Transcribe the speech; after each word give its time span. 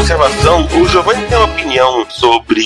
Observação, 0.00 0.66
o 0.80 0.88
Giovanni 0.88 1.26
tem 1.26 1.36
uma 1.36 1.46
opinião 1.46 2.06
sobre 2.08 2.62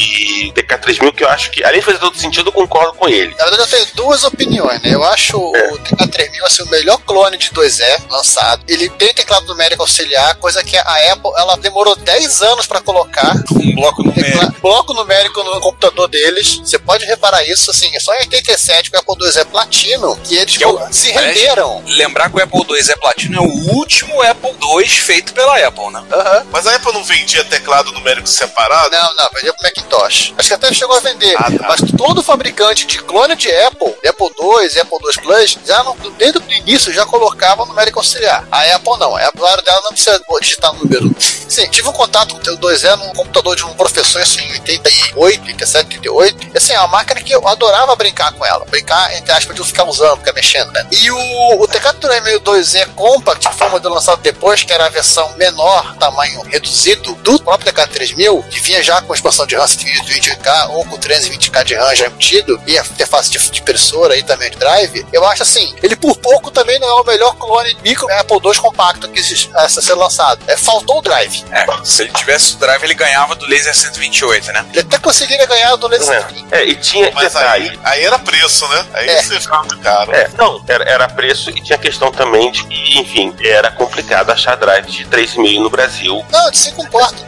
TK3000 0.54 1.12
que 1.12 1.24
eu 1.24 1.28
acho 1.28 1.50
que, 1.50 1.64
além 1.64 1.80
de 1.80 1.84
fazer 1.84 1.98
todo 1.98 2.16
sentido, 2.16 2.48
eu 2.48 2.52
concordo 2.52 2.94
com 2.94 3.08
ele. 3.08 3.34
Na 3.36 3.44
verdade, 3.44 3.62
eu 3.62 3.66
tenho 3.66 3.86
duas 3.94 4.22
opiniões, 4.22 4.80
né? 4.80 4.94
Eu 4.94 5.02
acho 5.02 5.36
é. 5.56 5.72
o 5.72 5.78
TK3000 5.78 6.44
assim, 6.44 6.62
o 6.62 6.68
melhor 6.70 6.98
clone 6.98 7.36
de 7.36 7.50
2E 7.50 8.08
lançado. 8.08 8.62
Ele 8.68 8.88
tem 8.88 9.12
teclado 9.12 9.46
numérico 9.46 9.82
auxiliar, 9.82 10.36
coisa 10.36 10.62
que 10.62 10.76
a 10.76 11.12
Apple 11.12 11.32
ela 11.36 11.56
demorou 11.56 11.96
10 11.96 12.42
anos 12.42 12.66
para 12.66 12.80
colocar. 12.80 13.34
Um 13.50 13.74
bloco 13.74 14.04
numérico. 14.04 14.54
Bloco 14.62 14.94
numérico 14.94 15.42
no 15.42 15.60
computador 15.60 16.08
deles. 16.08 16.60
Você 16.64 16.78
pode 16.78 17.04
reparar 17.04 17.44
isso, 17.44 17.70
assim, 17.70 17.94
é 17.96 18.00
só 18.00 18.14
em 18.14 18.20
87 18.20 18.90
com 18.90 18.96
o 18.96 19.00
Apple 19.00 19.26
II 19.26 19.40
é 19.40 19.44
platino 19.44 20.16
que 20.22 20.36
eles 20.36 20.56
que 20.56 20.64
é 20.64 20.68
o, 20.68 20.92
se 20.92 21.10
renderam. 21.10 21.82
Lembrar 21.86 22.30
que 22.30 22.36
o 22.36 22.42
Apple 22.42 22.60
II 22.60 22.90
é 22.90 22.96
platino 22.96 23.38
é 23.38 23.40
o 23.40 23.74
último 23.74 24.22
Apple 24.22 24.54
II 24.62 24.88
feito 24.88 25.32
pela 25.32 25.58
Apple, 25.58 25.90
né? 25.90 26.00
Uhum. 26.00 26.46
Mas 26.52 26.66
a 26.66 26.76
Apple 26.76 26.92
não 26.92 27.04
vendia 27.24 27.44
teclado 27.44 27.90
numérico 27.92 28.28
separado? 28.28 28.90
Não, 28.90 29.16
não, 29.16 29.28
vendia 29.34 29.52
pro 29.54 29.62
Macintosh. 29.62 30.34
Acho 30.36 30.48
que 30.48 30.54
até 30.54 30.72
chegou 30.72 30.96
a 30.96 31.00
vender. 31.00 31.34
Ah, 31.38 31.50
tá. 31.50 31.66
Mas 31.68 31.80
todo 31.96 32.22
fabricante 32.22 32.86
de 32.86 32.98
clone 32.98 33.34
de 33.34 33.50
Apple, 33.50 33.94
Apple 34.06 34.28
II, 34.38 34.80
Apple 34.80 34.98
II 35.02 35.22
Plus, 35.22 35.58
já 35.66 35.82
no, 35.82 35.94
desde 36.18 36.38
o 36.38 36.52
início 36.52 36.92
já 36.92 37.06
colocava 37.06 37.64
numérico 37.64 37.98
auxiliar. 37.98 38.46
A 38.52 38.62
Apple 38.74 38.98
não. 38.98 39.16
A 39.16 39.26
Apple 39.26 39.42
dela 39.64 39.80
não 39.84 39.92
precisa 39.92 40.20
digitar 40.40 40.74
número. 40.74 41.14
Sim, 41.18 41.68
tive 41.70 41.88
um 41.88 41.92
contato 41.92 42.34
com 42.34 42.40
o 42.40 42.58
2E 42.58 42.96
num 42.96 43.12
computador 43.12 43.56
de 43.56 43.64
um 43.64 43.74
professor 43.74 44.20
assim, 44.20 44.40
em 44.40 44.52
88, 44.52 45.18
87, 45.18 45.96
88. 45.96 46.50
E, 46.52 46.58
assim, 46.58 46.72
é 46.72 46.78
uma 46.80 46.88
máquina 46.88 47.22
que 47.22 47.34
eu 47.34 47.46
adorava 47.46 47.96
brincar 47.96 48.32
com 48.32 48.44
ela. 48.44 48.64
Brincar, 48.66 49.14
entre 49.16 49.32
aspas, 49.32 49.54
de 49.54 49.60
eu 49.60 49.64
ficar 49.64 49.84
usando, 49.84 50.18
ficar 50.18 50.32
mexendo, 50.32 50.70
né? 50.72 50.86
E 50.90 51.10
o, 51.10 51.62
o 51.62 51.68
TK 51.68 51.94
2E 52.40 52.86
Compact, 52.94 53.48
que 53.48 53.54
foi 53.54 53.66
um 53.68 53.70
modelo 53.70 53.94
lançado 53.94 54.20
depois, 54.20 54.62
que 54.62 54.72
era 54.72 54.86
a 54.86 54.88
versão 54.88 55.32
menor, 55.36 55.96
tamanho 55.96 56.42
reduzido, 56.42 57.13
do 57.14 57.38
próprio 57.40 57.72
TK3000, 57.72 58.48
que 58.48 58.60
vinha 58.60 58.82
já 58.82 59.00
com 59.00 59.14
expansão 59.14 59.46
de 59.46 59.56
RAM 59.56 59.64
128K 59.64 60.70
ou 60.70 60.84
com 60.84 60.98
320K 60.98 61.64
de 61.64 61.74
RAM 61.74 61.94
já 61.94 62.06
embutido, 62.06 62.60
e 62.66 62.78
a 62.78 62.82
interface 62.82 63.30
de, 63.30 63.38
de 63.50 63.60
impressora 63.60 64.16
e 64.16 64.22
também 64.22 64.50
de 64.50 64.56
drive, 64.56 65.06
eu 65.12 65.24
acho 65.26 65.42
assim, 65.42 65.74
ele 65.82 65.96
por 65.96 66.16
pouco 66.16 66.50
também 66.50 66.78
não 66.78 66.88
é 66.88 67.00
o 67.00 67.04
melhor 67.04 67.34
clone 67.36 67.76
micro 67.82 68.10
Apple 68.12 68.38
II 68.44 68.54
compacto 68.60 69.08
que 69.08 69.18
existe, 69.18 69.50
a 69.54 69.68
ser 69.68 69.94
lançado. 69.94 70.40
É, 70.46 70.56
faltou 70.56 70.98
o 70.98 71.02
drive. 71.02 71.44
É, 71.50 71.66
se 71.84 72.02
ele 72.02 72.12
tivesse 72.12 72.54
o 72.54 72.56
drive, 72.58 72.82
ele 72.82 72.94
ganhava 72.94 73.34
do 73.34 73.46
Laser 73.46 73.74
128, 73.74 74.52
né? 74.52 74.64
Ele 74.70 74.80
até 74.80 74.98
conseguiria 74.98 75.46
ganhar 75.46 75.76
do 75.76 75.86
Laser 75.86 76.20
128. 76.22 76.54
É, 76.54 76.64
e 76.64 76.76
tinha 76.76 77.10
Mas 77.14 77.32
detalhe. 77.32 77.68
Aí, 77.70 77.80
aí 77.84 78.04
era 78.04 78.18
preço, 78.18 78.66
né? 78.68 78.86
Aí 78.94 79.08
é. 79.08 79.22
você 79.22 79.40
ficava 79.40 79.62
muito 79.62 79.78
caro. 79.78 80.12
É, 80.12 80.30
não, 80.36 80.62
era, 80.66 80.84
era 80.84 81.08
preço 81.08 81.50
e 81.50 81.60
tinha 81.60 81.78
questão 81.78 82.10
também 82.10 82.50
de 82.50 82.64
que, 82.64 82.98
enfim, 82.98 83.34
era 83.42 83.70
complicado 83.70 84.30
achar 84.30 84.56
drive 84.56 84.86
de 84.86 85.04
3.000 85.06 85.60
no 85.60 85.70
Brasil. 85.70 86.24
Não, 86.30 86.50
de 86.50 86.58
5 86.58 86.88
quartos. 87.04 87.24